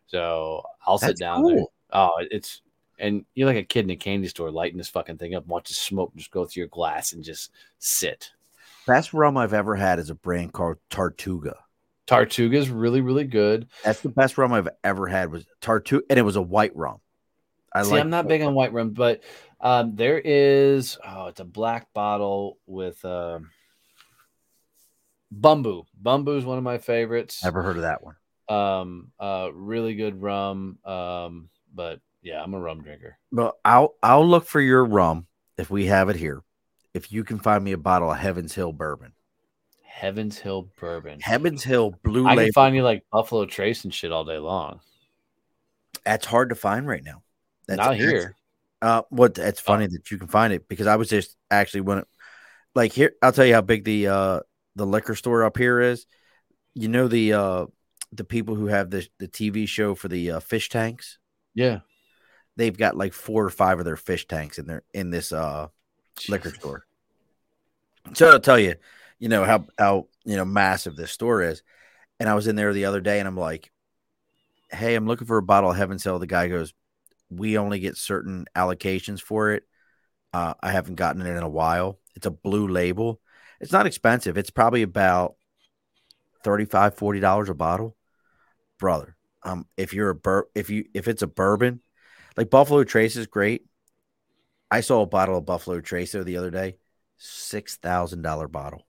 So 0.06 0.62
I'll 0.86 0.98
sit 0.98 1.08
That's 1.08 1.20
down 1.20 1.44
there. 1.44 1.64
Oh, 1.92 2.10
it's 2.30 2.62
and 2.98 3.24
you're 3.34 3.46
like 3.46 3.56
a 3.56 3.64
kid 3.64 3.84
in 3.84 3.90
a 3.90 3.96
candy 3.96 4.28
store 4.28 4.50
lighting 4.50 4.78
this 4.78 4.88
fucking 4.88 5.18
thing 5.18 5.34
up, 5.34 5.46
watch 5.46 5.68
the 5.68 5.74
smoke 5.74 6.14
just 6.16 6.30
go 6.30 6.44
through 6.44 6.62
your 6.62 6.68
glass 6.68 7.12
and 7.12 7.24
just 7.24 7.50
sit. 7.78 8.30
Best 8.86 9.12
rum 9.12 9.36
I've 9.36 9.54
ever 9.54 9.74
had 9.74 9.98
is 9.98 10.10
a 10.10 10.14
brand 10.14 10.52
called 10.52 10.76
Tartuga. 10.90 11.54
Tartuga 12.06 12.56
is 12.56 12.68
really, 12.68 13.00
really 13.00 13.24
good. 13.24 13.68
That's 13.84 14.00
the 14.00 14.08
best 14.08 14.36
rum 14.36 14.52
I've 14.52 14.68
ever 14.84 15.06
had 15.06 15.30
was 15.30 15.46
Tartuga, 15.60 16.02
and 16.10 16.18
it 16.18 16.22
was 16.22 16.36
a 16.36 16.42
white 16.42 16.74
rum. 16.74 16.98
I 17.74 17.82
See, 17.82 17.90
like 17.92 18.00
I'm 18.00 18.10
not 18.10 18.28
big 18.28 18.42
on 18.42 18.54
white 18.54 18.72
rum, 18.72 18.90
but 18.90 19.22
um, 19.60 19.94
there 19.96 20.18
is 20.18 20.98
oh, 21.06 21.26
it's 21.28 21.40
a 21.40 21.44
black 21.44 21.92
bottle 21.94 22.58
with 22.66 23.02
um, 23.04 23.50
bamboo. 25.30 25.84
Bamboo 25.94 26.36
is 26.36 26.44
one 26.44 26.58
of 26.58 26.64
my 26.64 26.78
favorites. 26.78 27.42
Never 27.44 27.62
heard 27.62 27.76
of 27.76 27.82
that 27.82 28.02
one. 28.02 28.16
Um, 28.48 29.12
uh, 29.18 29.50
really 29.54 29.94
good 29.94 30.20
rum. 30.20 30.78
Um, 30.84 31.48
but 31.74 32.00
yeah, 32.22 32.42
I'm 32.42 32.54
a 32.54 32.60
rum 32.60 32.82
drinker. 32.82 33.18
Well, 33.30 33.56
I'll 33.64 33.94
I'll 34.02 34.26
look 34.28 34.46
for 34.46 34.60
your 34.60 34.84
rum 34.84 35.26
if 35.56 35.70
we 35.70 35.86
have 35.86 36.08
it 36.08 36.16
here. 36.16 36.42
If 36.94 37.10
you 37.10 37.24
can 37.24 37.38
find 37.38 37.64
me 37.64 37.72
a 37.72 37.78
bottle 37.78 38.10
of 38.10 38.18
Heavens 38.18 38.54
Hill 38.54 38.72
bourbon, 38.72 39.12
Heavens 39.82 40.38
Hill 40.38 40.68
bourbon. 40.78 41.20
Heavens 41.20 41.62
Hill 41.64 41.94
Blue 42.04 42.26
I 42.26 42.34
Label. 42.34 42.42
can 42.44 42.52
find 42.52 42.74
you 42.76 42.82
like 42.82 43.04
Buffalo 43.10 43.46
Trace 43.46 43.84
and 43.84 43.94
shit 43.94 44.12
all 44.12 44.24
day 44.24 44.36
long. 44.38 44.80
that's 46.04 46.26
hard 46.26 46.50
to 46.50 46.54
find 46.54 46.86
right 46.86 47.02
now. 47.02 47.22
That's 47.76 47.86
Not 47.88 47.98
that's- 47.98 48.10
here. 48.10 48.36
Uh, 48.80 49.02
what? 49.10 49.38
It's 49.38 49.60
funny 49.60 49.86
that 49.86 50.10
you 50.10 50.18
can 50.18 50.26
find 50.26 50.52
it 50.52 50.66
because 50.68 50.88
I 50.88 50.96
was 50.96 51.08
just 51.08 51.36
actually 51.50 51.82
when, 51.82 51.98
it, 51.98 52.08
like 52.74 52.92
here, 52.92 53.12
I'll 53.22 53.30
tell 53.32 53.46
you 53.46 53.54
how 53.54 53.60
big 53.60 53.84
the 53.84 54.08
uh 54.08 54.40
the 54.74 54.84
liquor 54.86 55.14
store 55.14 55.44
up 55.44 55.56
here 55.56 55.80
is. 55.80 56.06
You 56.74 56.88
know 56.88 57.06
the 57.06 57.32
uh 57.32 57.66
the 58.10 58.24
people 58.24 58.56
who 58.56 58.66
have 58.66 58.90
the 58.90 59.06
the 59.18 59.28
TV 59.28 59.68
show 59.68 59.94
for 59.94 60.08
the 60.08 60.32
uh, 60.32 60.40
fish 60.40 60.68
tanks. 60.68 61.18
Yeah. 61.54 61.80
They've 62.56 62.76
got 62.76 62.96
like 62.96 63.12
four 63.12 63.44
or 63.44 63.50
five 63.50 63.78
of 63.78 63.84
their 63.84 63.96
fish 63.96 64.26
tanks 64.26 64.58
in 64.58 64.66
there 64.66 64.82
in 64.92 65.10
this 65.10 65.30
uh 65.30 65.68
liquor 66.28 66.50
store. 66.50 66.84
So 68.14 68.30
I'll 68.30 68.40
tell 68.40 68.58
you, 68.58 68.74
you 69.20 69.28
know 69.28 69.44
how 69.44 69.66
how 69.78 70.08
you 70.24 70.36
know 70.36 70.44
massive 70.44 70.96
this 70.96 71.12
store 71.12 71.42
is. 71.42 71.62
And 72.18 72.28
I 72.28 72.34
was 72.34 72.48
in 72.48 72.56
there 72.56 72.72
the 72.72 72.86
other 72.86 73.00
day, 73.00 73.20
and 73.20 73.28
I'm 73.28 73.36
like, 73.36 73.70
"Hey, 74.70 74.96
I'm 74.96 75.06
looking 75.06 75.26
for 75.28 75.38
a 75.38 75.42
bottle 75.42 75.70
of 75.70 75.76
Heaven's 75.76 76.02
Hill." 76.04 76.18
The 76.18 76.26
guy 76.26 76.48
goes, 76.48 76.74
"We 77.36 77.58
only 77.58 77.78
get 77.80 77.96
certain 77.96 78.46
allocations 78.56 79.20
for 79.20 79.52
it. 79.52 79.64
Uh, 80.32 80.54
I 80.62 80.72
haven't 80.72 80.94
gotten 80.96 81.22
it 81.22 81.30
in 81.30 81.42
a 81.42 81.48
while. 81.48 81.98
It's 82.14 82.26
a 82.26 82.30
blue 82.30 82.68
label. 82.68 83.20
It's 83.60 83.72
not 83.72 83.86
expensive. 83.86 84.36
It's 84.38 84.50
probably 84.50 84.82
about 84.82 85.34
35 86.44 86.94
40 86.96 87.20
dollars 87.20 87.48
a 87.48 87.54
bottle, 87.54 87.96
brother. 88.78 89.16
Um, 89.44 89.66
if 89.76 89.92
you're 89.92 90.10
a 90.10 90.14
bur- 90.14 90.48
if 90.54 90.70
you 90.70 90.84
if 90.94 91.08
it's 91.08 91.22
a 91.22 91.26
bourbon, 91.26 91.80
like 92.36 92.50
Buffalo 92.50 92.84
Trace 92.84 93.16
is 93.16 93.26
great. 93.26 93.64
I 94.70 94.80
saw 94.80 95.02
a 95.02 95.06
bottle 95.06 95.36
of 95.36 95.44
Buffalo 95.46 95.80
Trace 95.80 96.12
the 96.12 96.36
other 96.36 96.50
day, 96.50 96.76
six 97.18 97.76
thousand 97.76 98.22
dollar 98.22 98.48
bottle. 98.48 98.86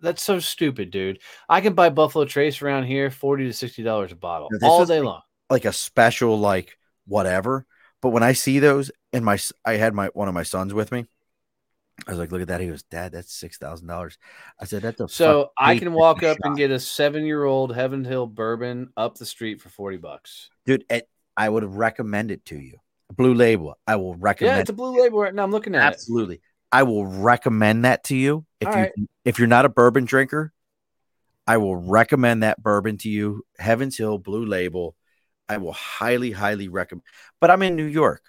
That's 0.00 0.22
so 0.22 0.38
stupid, 0.38 0.90
dude. 0.92 1.18
I 1.48 1.60
can 1.60 1.74
buy 1.74 1.88
Buffalo 1.90 2.24
Trace 2.24 2.62
around 2.62 2.84
here, 2.84 3.10
forty 3.10 3.46
to 3.46 3.52
sixty 3.52 3.82
dollars 3.82 4.12
a 4.12 4.16
bottle, 4.16 4.48
all 4.62 4.86
day 4.86 5.00
like- 5.00 5.04
long. 5.06 5.22
like 5.50 5.64
a 5.64 5.72
special 5.72 6.38
like 6.38 6.77
whatever. 7.08 7.66
But 8.00 8.10
when 8.10 8.22
I 8.22 8.32
see 8.32 8.60
those, 8.60 8.92
and 9.12 9.24
my 9.24 9.38
I 9.64 9.74
had 9.74 9.94
my 9.94 10.08
one 10.12 10.28
of 10.28 10.34
my 10.34 10.44
sons 10.44 10.72
with 10.72 10.92
me. 10.92 11.06
I 12.06 12.12
was 12.12 12.18
like, 12.20 12.30
"Look 12.30 12.42
at 12.42 12.48
that!" 12.48 12.60
He 12.60 12.68
goes, 12.68 12.84
"Dad, 12.84 13.10
that's 13.10 13.32
six 13.34 13.58
thousand 13.58 13.88
dollars." 13.88 14.18
I 14.60 14.66
said, 14.66 14.82
"That's 14.82 15.00
a 15.00 15.08
So 15.08 15.50
I 15.58 15.78
can 15.78 15.92
walk 15.92 16.22
up 16.22 16.38
and 16.44 16.56
get 16.56 16.70
a 16.70 16.78
seven-year-old 16.78 17.74
Heaven 17.74 18.04
Hill 18.04 18.28
bourbon 18.28 18.92
up 18.96 19.18
the 19.18 19.26
street 19.26 19.60
for 19.60 19.68
forty 19.68 19.96
bucks. 19.96 20.48
dude. 20.64 20.84
It, 20.88 21.08
I 21.36 21.48
would 21.48 21.64
recommend 21.64 22.30
it 22.30 22.44
to 22.46 22.56
you. 22.56 22.78
Blue 23.16 23.34
Label. 23.34 23.76
I 23.86 23.96
will 23.96 24.14
recommend. 24.14 24.56
Yeah, 24.56 24.60
it's 24.60 24.70
a 24.70 24.74
blue 24.74 25.00
label 25.02 25.18
right 25.18 25.34
now. 25.34 25.42
I'm 25.42 25.50
looking 25.50 25.74
at 25.74 25.82
absolutely. 25.82 26.40
I 26.70 26.82
will 26.82 27.06
recommend 27.06 27.84
that 27.84 28.04
to 28.04 28.16
you 28.16 28.44
if 28.60 28.68
All 28.68 28.74
you 28.74 28.80
right. 28.80 28.92
if 29.24 29.38
you're 29.38 29.48
not 29.48 29.64
a 29.64 29.68
bourbon 29.68 30.04
drinker. 30.04 30.52
I 31.46 31.56
will 31.56 31.76
recommend 31.76 32.42
that 32.42 32.62
bourbon 32.62 32.98
to 32.98 33.08
you. 33.08 33.44
Heavens 33.58 33.96
Hill 33.96 34.18
Blue 34.18 34.44
Label. 34.44 34.94
I 35.48 35.56
will 35.58 35.72
highly, 35.72 36.30
highly 36.30 36.68
recommend. 36.68 37.02
But 37.40 37.50
I'm 37.50 37.62
in 37.62 37.76
New 37.76 37.84
York. 37.84 38.22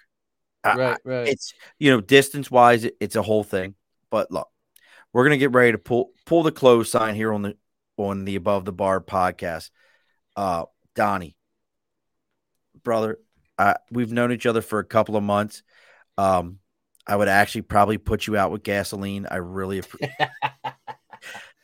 I- 0.64 0.76
Right, 0.76 0.98
right. 1.04 1.28
it's 1.28 1.54
you 1.78 1.90
know 1.90 2.00
distance 2.02 2.50
wise 2.50 2.84
it, 2.84 2.94
it's 3.00 3.16
a 3.16 3.22
whole 3.22 3.42
thing 3.44 3.76
but 4.10 4.30
look 4.30 4.48
we're 5.10 5.24
gonna 5.24 5.38
get 5.38 5.52
ready 5.52 5.72
to 5.72 5.78
pull 5.78 6.10
pull 6.26 6.42
the 6.42 6.52
close 6.52 6.90
sign 6.90 7.14
here 7.14 7.32
on 7.32 7.40
the 7.40 7.56
on 7.96 8.26
the 8.26 8.36
above 8.36 8.66
the 8.66 8.72
bar 8.72 9.00
podcast 9.00 9.70
uh 10.36 10.66
donnie 10.94 11.34
brother 12.84 13.18
uh, 13.58 13.72
we've 13.90 14.12
known 14.12 14.32
each 14.32 14.44
other 14.44 14.60
for 14.60 14.80
a 14.80 14.84
couple 14.84 15.16
of 15.16 15.22
months 15.22 15.62
um 16.18 16.58
i 17.06 17.16
would 17.16 17.28
actually 17.28 17.62
probably 17.62 17.96
put 17.96 18.26
you 18.26 18.36
out 18.36 18.50
with 18.50 18.62
gasoline 18.62 19.26
i 19.30 19.36
really 19.36 19.80
appre- 19.80 20.28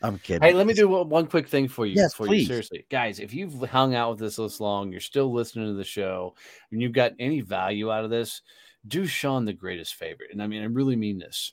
i'm 0.03 0.19
kidding 0.19 0.43
Hey, 0.43 0.55
let 0.55 0.67
me 0.67 0.75
do 0.75 0.89
one 0.89 1.27
quick 1.27 1.49
thing 1.49 1.69
for 1.69 1.87
you. 1.87 1.95
Yes, 1.97 2.15
for 2.15 2.27
please. 2.27 2.43
you, 2.43 2.47
seriously, 2.47 2.87
guys. 2.91 3.19
If 3.21 3.33
you've 3.33 3.55
hung 3.71 3.95
out 3.95 4.13
with 4.13 4.23
us 4.23 4.37
this 4.37 4.61
long, 4.61 4.91
you're 4.91 5.01
still 5.01 5.33
listening 5.33 5.67
to 5.67 5.75
the 5.75 5.85
show, 5.85 6.35
and 6.71 6.83
you've 6.83 6.93
got 6.93 7.13
any 7.19 7.41
value 7.41 7.91
out 7.91 8.05
of 8.05 8.11
this, 8.11 8.43
do 8.87 9.07
Sean 9.07 9.45
the 9.45 9.53
greatest 9.53 9.95
favor. 9.95 10.25
And 10.31 10.43
I 10.43 10.47
mean, 10.47 10.63
I 10.63 10.67
really 10.67 10.97
mean 10.97 11.19
this. 11.19 11.53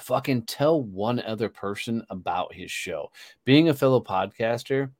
Fucking 0.00 0.42
tell 0.42 0.82
one 0.82 1.20
other 1.20 1.48
person 1.48 2.04
about 2.10 2.54
his 2.54 2.70
show. 2.70 3.10
Being 3.44 3.68
a 3.68 3.74
fellow 3.74 4.00
podcaster, 4.00 4.90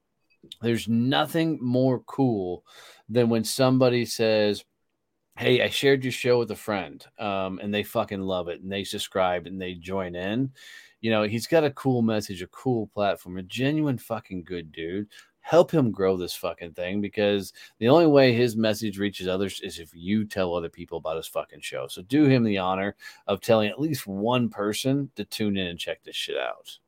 there's 0.63 0.89
nothing 0.89 1.59
more 1.61 2.01
cool 2.01 2.65
than 3.09 3.29
when 3.29 3.45
somebody 3.45 4.05
says, 4.05 4.65
Hey, 5.37 5.63
I 5.63 5.69
shared 5.69 6.05
your 6.05 6.13
show 6.13 6.39
with 6.39 6.51
a 6.51 6.57
friend, 6.57 7.05
um, 7.19 7.61
and 7.63 7.73
they 7.73 7.83
fucking 7.83 8.21
love 8.21 8.49
it, 8.49 8.61
and 8.61 8.71
they 8.71 8.85
subscribe 8.85 9.47
and 9.47 9.61
they 9.61 9.75
join 9.75 10.15
in. 10.15 10.51
You 11.01 11.11
know, 11.11 11.23
he's 11.23 11.47
got 11.47 11.65
a 11.65 11.71
cool 11.71 12.03
message, 12.03 12.43
a 12.43 12.47
cool 12.49 12.89
platform, 12.89 13.39
a 13.39 13.43
genuine 13.43 13.99
fucking 13.99 14.45
good 14.45 14.73
dude 14.73 15.09
help 15.41 15.71
him 15.71 15.91
grow 15.91 16.17
this 16.17 16.35
fucking 16.35 16.73
thing 16.73 17.01
because 17.01 17.53
the 17.79 17.89
only 17.89 18.07
way 18.07 18.33
his 18.33 18.57
message 18.57 18.99
reaches 18.99 19.27
others 19.27 19.61
is 19.63 19.79
if 19.79 19.91
you 19.95 20.25
tell 20.25 20.55
other 20.55 20.69
people 20.69 20.99
about 20.99 21.17
his 21.17 21.27
fucking 21.27 21.61
show. 21.61 21.87
So 21.89 22.03
do 22.03 22.27
him 22.27 22.45
the 22.45 22.59
honor 22.59 22.95
of 23.27 23.41
telling 23.41 23.69
at 23.69 23.81
least 23.81 24.07
one 24.07 24.49
person 24.49 25.11
to 25.17 25.25
tune 25.25 25.57
in 25.57 25.67
and 25.67 25.79
check 25.79 26.03
this 26.05 26.17
shit 26.17 26.37
out. 26.37 26.79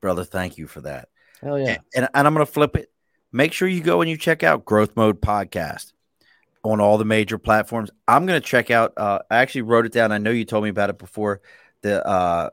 Brother, 0.00 0.24
thank 0.24 0.58
you 0.58 0.66
for 0.66 0.82
that. 0.82 1.08
Hell 1.40 1.58
yeah. 1.58 1.78
And, 1.94 2.08
and 2.14 2.26
I'm 2.26 2.34
going 2.34 2.46
to 2.46 2.52
flip 2.52 2.76
it. 2.76 2.90
Make 3.32 3.52
sure 3.52 3.66
you 3.66 3.82
go 3.82 4.02
and 4.02 4.10
you 4.10 4.16
check 4.16 4.42
out 4.42 4.64
Growth 4.64 4.94
Mode 4.94 5.20
Podcast 5.20 5.92
on 6.62 6.80
all 6.80 6.98
the 6.98 7.04
major 7.04 7.38
platforms. 7.38 7.90
I'm 8.06 8.26
going 8.26 8.40
to 8.40 8.46
check 8.46 8.70
out, 8.70 8.92
uh, 8.96 9.20
I 9.30 9.38
actually 9.38 9.62
wrote 9.62 9.86
it 9.86 9.92
down. 9.92 10.12
I 10.12 10.18
know 10.18 10.30
you 10.30 10.44
told 10.44 10.64
me 10.64 10.70
about 10.70 10.90
it 10.90 10.98
before. 10.98 11.40
The 11.80 12.06
uh, 12.06 12.50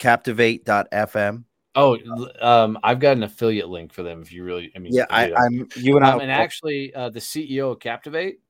captivate.fm 0.00 1.44
Oh, 1.76 1.96
um, 2.40 2.78
I've 2.82 2.98
got 2.98 3.16
an 3.16 3.22
affiliate 3.22 3.68
link 3.68 3.92
for 3.92 4.02
them. 4.02 4.22
If 4.22 4.32
you 4.32 4.42
really, 4.42 4.72
I 4.74 4.80
mean, 4.80 4.92
yeah, 4.92 5.06
I, 5.08 5.26
am 5.30 5.68
you 5.76 5.96
and 5.96 6.04
I, 6.04 6.12
um, 6.12 6.20
and 6.20 6.30
actually, 6.30 6.92
uh, 6.92 7.10
the 7.10 7.20
CEO 7.20 7.70
of 7.70 7.78
Captivate 7.78 8.40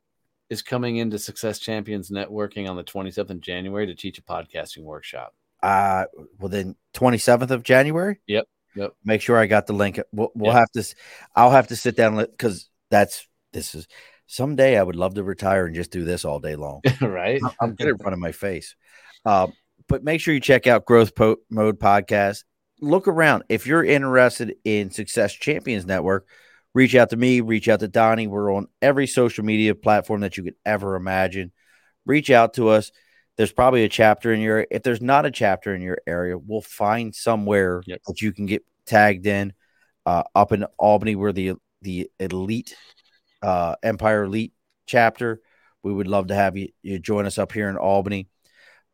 is 0.48 0.62
coming 0.62 0.96
into 0.96 1.18
Success 1.18 1.58
Champions 1.58 2.10
Networking 2.10 2.68
on 2.68 2.76
the 2.76 2.82
27th 2.82 3.30
of 3.30 3.40
January 3.40 3.86
to 3.86 3.94
teach 3.94 4.18
a 4.18 4.22
podcasting 4.22 4.84
workshop. 4.84 5.34
Uh, 5.62 6.06
well, 6.38 6.48
then 6.48 6.76
27th 6.94 7.50
of 7.50 7.62
January. 7.62 8.20
Yep, 8.26 8.46
yep. 8.74 8.92
Make 9.04 9.20
sure 9.20 9.36
I 9.36 9.46
got 9.46 9.66
the 9.66 9.74
link. 9.74 10.00
We'll, 10.12 10.32
we'll 10.34 10.54
yep. 10.54 10.60
have 10.60 10.70
to. 10.72 10.94
I'll 11.36 11.50
have 11.50 11.68
to 11.68 11.76
sit 11.76 11.96
down 11.96 12.16
because 12.16 12.70
that's 12.90 13.28
this 13.52 13.74
is 13.74 13.86
someday 14.26 14.78
I 14.78 14.82
would 14.82 14.96
love 14.96 15.14
to 15.14 15.22
retire 15.22 15.66
and 15.66 15.74
just 15.74 15.90
do 15.90 16.04
this 16.04 16.24
all 16.24 16.40
day 16.40 16.56
long. 16.56 16.80
right. 17.02 17.42
I'm 17.60 17.74
good 17.74 17.88
at 17.88 18.02
running 18.02 18.20
my 18.20 18.32
face. 18.32 18.76
Uh, 19.26 19.48
but 19.90 20.02
make 20.02 20.22
sure 20.22 20.32
you 20.32 20.40
check 20.40 20.66
out 20.66 20.86
Growth 20.86 21.14
po- 21.14 21.36
Mode 21.50 21.78
Podcast 21.78 22.44
look 22.80 23.08
around. 23.08 23.44
If 23.48 23.66
you're 23.66 23.84
interested 23.84 24.56
in 24.64 24.90
Success 24.90 25.32
Champions 25.32 25.86
Network, 25.86 26.26
reach 26.74 26.94
out 26.94 27.10
to 27.10 27.16
me, 27.16 27.40
reach 27.40 27.68
out 27.68 27.80
to 27.80 27.88
Donnie. 27.88 28.26
We're 28.26 28.54
on 28.54 28.68
every 28.80 29.06
social 29.06 29.44
media 29.44 29.74
platform 29.74 30.22
that 30.22 30.36
you 30.36 30.44
could 30.44 30.54
ever 30.64 30.96
imagine. 30.96 31.52
Reach 32.06 32.30
out 32.30 32.54
to 32.54 32.68
us. 32.68 32.90
There's 33.36 33.52
probably 33.52 33.84
a 33.84 33.88
chapter 33.88 34.32
in 34.32 34.40
your 34.40 34.66
if 34.70 34.82
there's 34.82 35.00
not 35.00 35.26
a 35.26 35.30
chapter 35.30 35.74
in 35.74 35.82
your 35.82 35.98
area, 36.06 36.36
we'll 36.36 36.62
find 36.62 37.14
somewhere 37.14 37.82
yep. 37.86 38.00
that 38.06 38.20
you 38.20 38.32
can 38.32 38.46
get 38.46 38.64
tagged 38.86 39.26
in. 39.26 39.52
Uh, 40.06 40.22
up 40.34 40.50
in 40.52 40.64
Albany, 40.78 41.14
where 41.14 41.32
the 41.32 41.54
the 41.82 42.10
elite 42.18 42.74
uh, 43.42 43.74
Empire 43.82 44.24
Elite 44.24 44.52
chapter. 44.86 45.40
We 45.82 45.92
would 45.92 46.08
love 46.08 46.26
to 46.26 46.34
have 46.34 46.56
you, 46.58 46.68
you 46.82 46.98
join 46.98 47.24
us 47.26 47.38
up 47.38 47.52
here 47.52 47.68
in 47.68 47.76
Albany. 47.76 48.28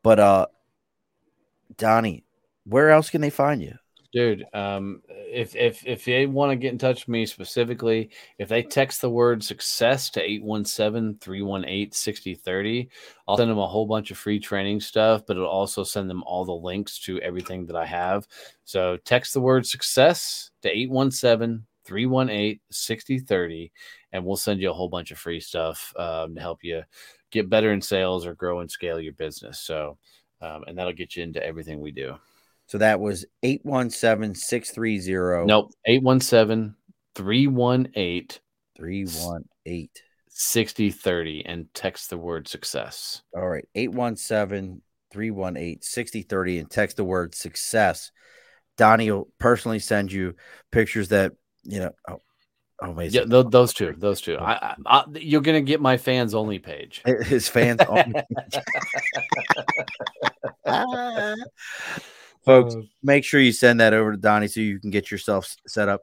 But 0.05 0.21
uh 0.21 0.47
Donnie, 1.77 2.25
where 2.65 2.91
else 2.91 3.11
can 3.11 3.21
they 3.21 3.31
find 3.31 3.63
you? 3.63 3.75
Dude, 4.13 4.45
um, 4.55 5.03
if 5.09 5.55
if 5.55 5.87
if 5.87 6.07
they 6.07 6.27
want 6.27 6.51
to 6.51 6.57
get 6.57 6.73
in 6.73 6.79
touch 6.79 7.03
with 7.03 7.09
me 7.09 7.27
specifically, 7.27 8.09
if 8.39 8.49
they 8.49 8.63
text 8.63 9.03
the 9.03 9.11
word 9.11 9.45
success 9.45 10.09
to 10.11 10.27
817-318-6030, 10.27 12.89
I'll 13.29 13.37
send 13.37 13.51
them 13.51 13.59
a 13.59 13.67
whole 13.67 13.85
bunch 13.85 14.11
of 14.11 14.17
free 14.17 14.41
training 14.41 14.81
stuff, 14.81 15.27
but 15.27 15.37
it'll 15.37 15.49
also 15.49 15.83
send 15.83 16.09
them 16.09 16.23
all 16.23 16.47
the 16.47 16.53
links 16.53 16.99
to 17.01 17.21
everything 17.21 17.67
that 17.67 17.77
I 17.77 17.85
have. 17.85 18.27
So 18.65 18.97
text 19.05 19.35
the 19.35 19.41
word 19.41 19.67
success 19.67 20.51
to 20.63 20.71
817 20.71 21.67
318 21.85 22.61
6030, 22.71 23.71
and 24.13 24.25
we'll 24.25 24.37
send 24.37 24.61
you 24.61 24.71
a 24.71 24.75
whole 24.75 24.89
bunch 24.89 25.11
of 25.11 25.19
free 25.19 25.41
stuff 25.41 25.93
um, 25.99 26.35
to 26.35 26.41
help 26.41 26.65
you 26.65 26.83
get 27.31 27.51
better 27.51 27.73
in 27.73 27.83
sales 27.83 28.25
or 28.25 28.35
grow 28.35 28.61
and 28.61 28.71
scale 28.71 29.01
your 29.01 29.13
business. 29.13 29.61
So, 29.61 29.99
um, 30.41 30.65
and 30.67 30.79
that'll 30.79 30.93
get 30.93 31.17
you 31.17 31.23
into 31.23 31.45
everything 31.45 31.81
we 31.81 31.93
do. 31.93 32.17
So 32.67 32.79
that 32.79 33.01
was 33.01 33.25
817 33.43 34.35
630. 34.35 35.47
Nope. 35.47 35.73
817 35.87 36.75
318 37.15 38.41
318 38.77 39.89
6030 40.29 41.47
and 41.47 41.73
text 41.73 42.11
the 42.11 42.19
word 42.19 42.49
success. 42.49 43.23
All 43.35 43.49
right. 43.49 43.67
817 43.75 44.83
318 45.13 45.81
6030 45.81 46.59
and 46.59 46.71
text 46.71 46.97
the 46.97 47.05
word 47.05 47.35
success. 47.35 48.11
Donnie 48.77 49.11
will 49.11 49.29
personally 49.39 49.79
send 49.79 50.13
you 50.13 50.35
pictures 50.71 51.09
that, 51.09 51.33
you 51.63 51.79
know, 51.79 51.91
oh, 52.09 52.21
Oh, 52.81 52.91
amazing. 52.91 53.23
Yeah, 53.23 53.43
th- 53.43 53.51
those 53.51 53.73
two, 53.73 53.95
those 53.97 54.21
two. 54.21 54.37
I, 54.37 54.53
I, 54.53 54.75
I, 54.85 55.05
you're 55.15 55.41
gonna 55.41 55.63
get 55.63 55.81
my 55.81 55.97
fans 55.97 56.35
only 56.35 56.59
page. 56.59 57.03
His 57.05 57.49
fans 57.49 57.81
only. 57.89 58.13
folks, 62.47 62.75
uh, 62.75 62.83
make 63.03 63.25
sure 63.25 63.41
you 63.41 63.53
send 63.53 63.81
that 63.81 63.95
over 63.95 64.13
to 64.13 64.19
Donnie 64.19 64.49
so 64.49 64.61
you 64.61 64.79
can 64.79 64.91
get 64.91 65.11
yourself 65.11 65.55
set 65.67 65.89
up. 65.89 66.03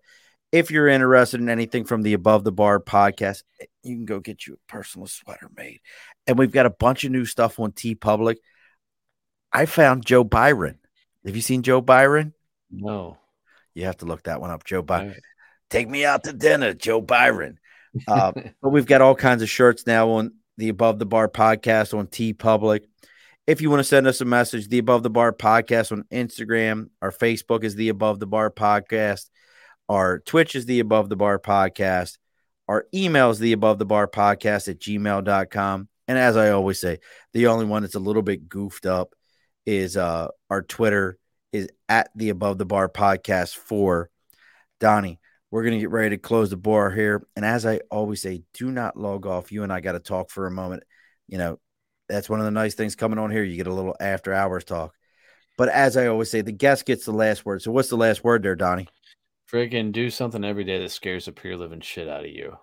If 0.51 0.69
you're 0.69 0.87
interested 0.87 1.39
in 1.39 1.49
anything 1.49 1.85
from 1.85 2.03
the 2.03 2.13
Above 2.13 2.43
the 2.43 2.51
Bar 2.51 2.79
podcast, 2.79 3.43
eh, 3.59 3.65
you 3.81 3.95
can 3.95 4.05
go 4.05 4.19
get 4.19 4.45
you 4.45 4.53
a 4.53 4.71
personal 4.71 5.07
sweater 5.07 5.49
made. 5.55 5.79
And 6.27 6.37
we've 6.37 6.51
got 6.51 6.67
a 6.67 6.71
bunch 6.71 7.03
of 7.05 7.11
new 7.11 7.25
stuff 7.25 7.59
on 7.59 7.71
TeePublic. 7.71 8.35
I 9.51 9.65
found 9.65 10.05
Joe 10.05 10.23
Byron. 10.23 10.79
Have 11.25 11.35
you 11.35 11.41
seen 11.41 11.63
Joe 11.63 11.81
Byron? 11.81 12.33
No. 12.69 13.17
You 13.73 13.85
have 13.85 13.97
to 13.97 14.05
look 14.05 14.23
that 14.23 14.41
one 14.41 14.51
up. 14.51 14.63
Joe 14.63 14.83
Byron. 14.83 15.15
Take 15.73 15.89
me 15.89 16.05
out 16.05 16.23
to 16.25 16.33
dinner, 16.33 16.75
Joe 16.75 17.01
Byron. 17.01 17.59
Uh, 18.07 18.31
but 18.59 18.69
we've 18.69 18.87
got 18.87 19.01
all 19.01 19.13
kinds 19.13 19.43
of 19.43 19.49
shirts 19.51 19.85
now 19.85 20.09
on 20.09 20.33
the 20.57 20.69
Above 20.69 20.97
the 20.97 21.05
Bar 21.05 21.29
podcast 21.29 21.95
on 21.95 22.07
TeePublic. 22.07 22.85
If 23.45 23.61
you 23.61 23.69
want 23.69 23.81
to 23.81 23.83
send 23.83 24.07
us 24.07 24.19
a 24.19 24.25
message, 24.25 24.67
the 24.67 24.79
Above 24.79 25.03
the 25.03 25.11
Bar 25.11 25.31
podcast 25.31 25.91
on 25.91 26.03
Instagram, 26.11 26.89
our 27.03 27.11
Facebook 27.11 27.63
is 27.63 27.75
the 27.75 27.89
Above 27.89 28.19
the 28.19 28.25
Bar 28.25 28.49
podcast, 28.49 29.29
our 29.87 30.17
Twitch 30.21 30.55
is 30.55 30.65
the 30.65 30.79
Above 30.79 31.07
the 31.07 31.15
Bar 31.15 31.37
podcast, 31.37 32.17
our 32.67 32.87
email 32.95 33.29
is 33.29 33.37
the 33.37 33.53
Above 33.53 33.77
the 33.77 33.85
Bar 33.85 34.07
podcast 34.07 34.67
at 34.69 34.79
gmail.com. 34.79 35.87
And 36.07 36.17
as 36.17 36.35
I 36.35 36.49
always 36.49 36.79
say, 36.79 36.97
the 37.33 37.45
only 37.45 37.65
one 37.65 37.83
that's 37.83 37.93
a 37.93 37.99
little 37.99 38.23
bit 38.23 38.49
goofed 38.49 38.87
up 38.87 39.13
is 39.67 39.95
uh 39.97 40.29
our 40.49 40.63
Twitter 40.63 41.19
is 41.51 41.67
at 41.87 42.09
the 42.15 42.29
Above 42.29 42.57
the 42.57 42.65
Bar 42.65 42.89
podcast 42.89 43.55
for 43.55 44.09
Donnie. 44.79 45.19
We're 45.53 45.63
gonna 45.63 45.77
get 45.77 45.91
ready 45.91 46.15
to 46.15 46.17
close 46.17 46.49
the 46.49 46.57
bar 46.57 46.89
here. 46.89 47.27
And 47.35 47.45
as 47.45 47.63
I 47.63 47.80
always 47.91 48.23
say, 48.23 48.41
do 48.55 48.71
not 48.71 48.97
log 48.97 49.27
off. 49.27 49.51
You 49.51 49.61
and 49.61 49.71
I 49.71 49.81
got 49.81 49.91
to 49.91 49.99
talk 49.99 50.31
for 50.31 50.47
a 50.47 50.51
moment. 50.51 50.81
You 51.27 51.38
know, 51.38 51.59
that's 52.09 52.27
one 52.27 52.39
of 52.39 52.45
the 52.45 52.51
nice 52.51 52.73
things 52.73 52.95
coming 52.95 53.19
on 53.19 53.30
here. 53.30 53.43
You 53.43 53.55
get 53.55 53.67
a 53.67 53.73
little 53.73 53.95
after 53.99 54.34
hours 54.34 54.63
talk. 54.63 54.95
But 55.55 55.69
as 55.69 55.95
I 55.95 56.07
always 56.07 56.31
say, 56.31 56.41
the 56.41 56.51
guest 56.51 56.88
gets 56.88 57.05
the 57.05 57.11
last 57.11 57.45
word. 57.45 57.61
So 57.61 57.71
what's 57.71 57.89
the 57.89 57.97
last 57.97 58.23
word 58.23 58.41
there, 58.41 58.55
Donnie? 58.55 58.88
Freaking 59.47 59.91
do 59.91 60.09
something 60.09 60.43
every 60.43 60.63
day 60.63 60.80
that 60.80 60.89
scares 60.89 61.25
the 61.25 61.31
pure 61.31 61.55
living 61.55 61.81
shit 61.81 62.09
out 62.09 62.25
of 62.25 62.31
you. 62.31 62.57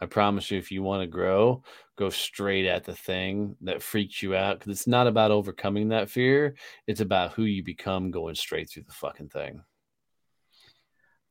I 0.00 0.06
promise 0.06 0.50
you, 0.50 0.58
if 0.58 0.72
you 0.72 0.82
want 0.82 1.02
to 1.02 1.06
grow, 1.06 1.62
go 1.96 2.10
straight 2.10 2.66
at 2.66 2.82
the 2.82 2.96
thing 2.96 3.54
that 3.60 3.84
freaks 3.84 4.20
you 4.20 4.34
out. 4.34 4.58
Because 4.58 4.72
it's 4.72 4.88
not 4.88 5.06
about 5.06 5.30
overcoming 5.30 5.90
that 5.90 6.10
fear. 6.10 6.56
It's 6.88 7.00
about 7.00 7.34
who 7.34 7.44
you 7.44 7.62
become 7.62 8.10
going 8.10 8.34
straight 8.34 8.68
through 8.68 8.82
the 8.82 8.92
fucking 8.94 9.28
thing. 9.28 9.62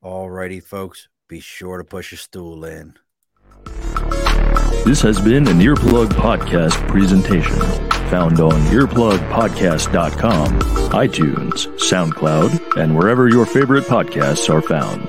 All 0.02 0.32
righty, 0.32 0.60
folks. 0.60 1.10
Be 1.28 1.40
sure 1.40 1.78
to 1.78 1.84
push 1.84 2.12
a 2.12 2.18
stool 2.18 2.66
in. 2.66 2.96
This 4.84 5.00
has 5.02 5.22
been 5.22 5.48
an 5.48 5.60
Earplug 5.60 6.08
Podcast 6.08 6.88
presentation. 6.88 7.60
Found 8.10 8.40
on 8.40 8.60
earplugpodcast.com, 8.72 10.60
iTunes, 10.90 11.68
SoundCloud, 11.78 12.82
and 12.82 12.98
wherever 12.98 13.30
your 13.30 13.46
favorite 13.46 13.84
podcasts 13.84 14.50
are 14.50 14.64
found. 14.64 15.08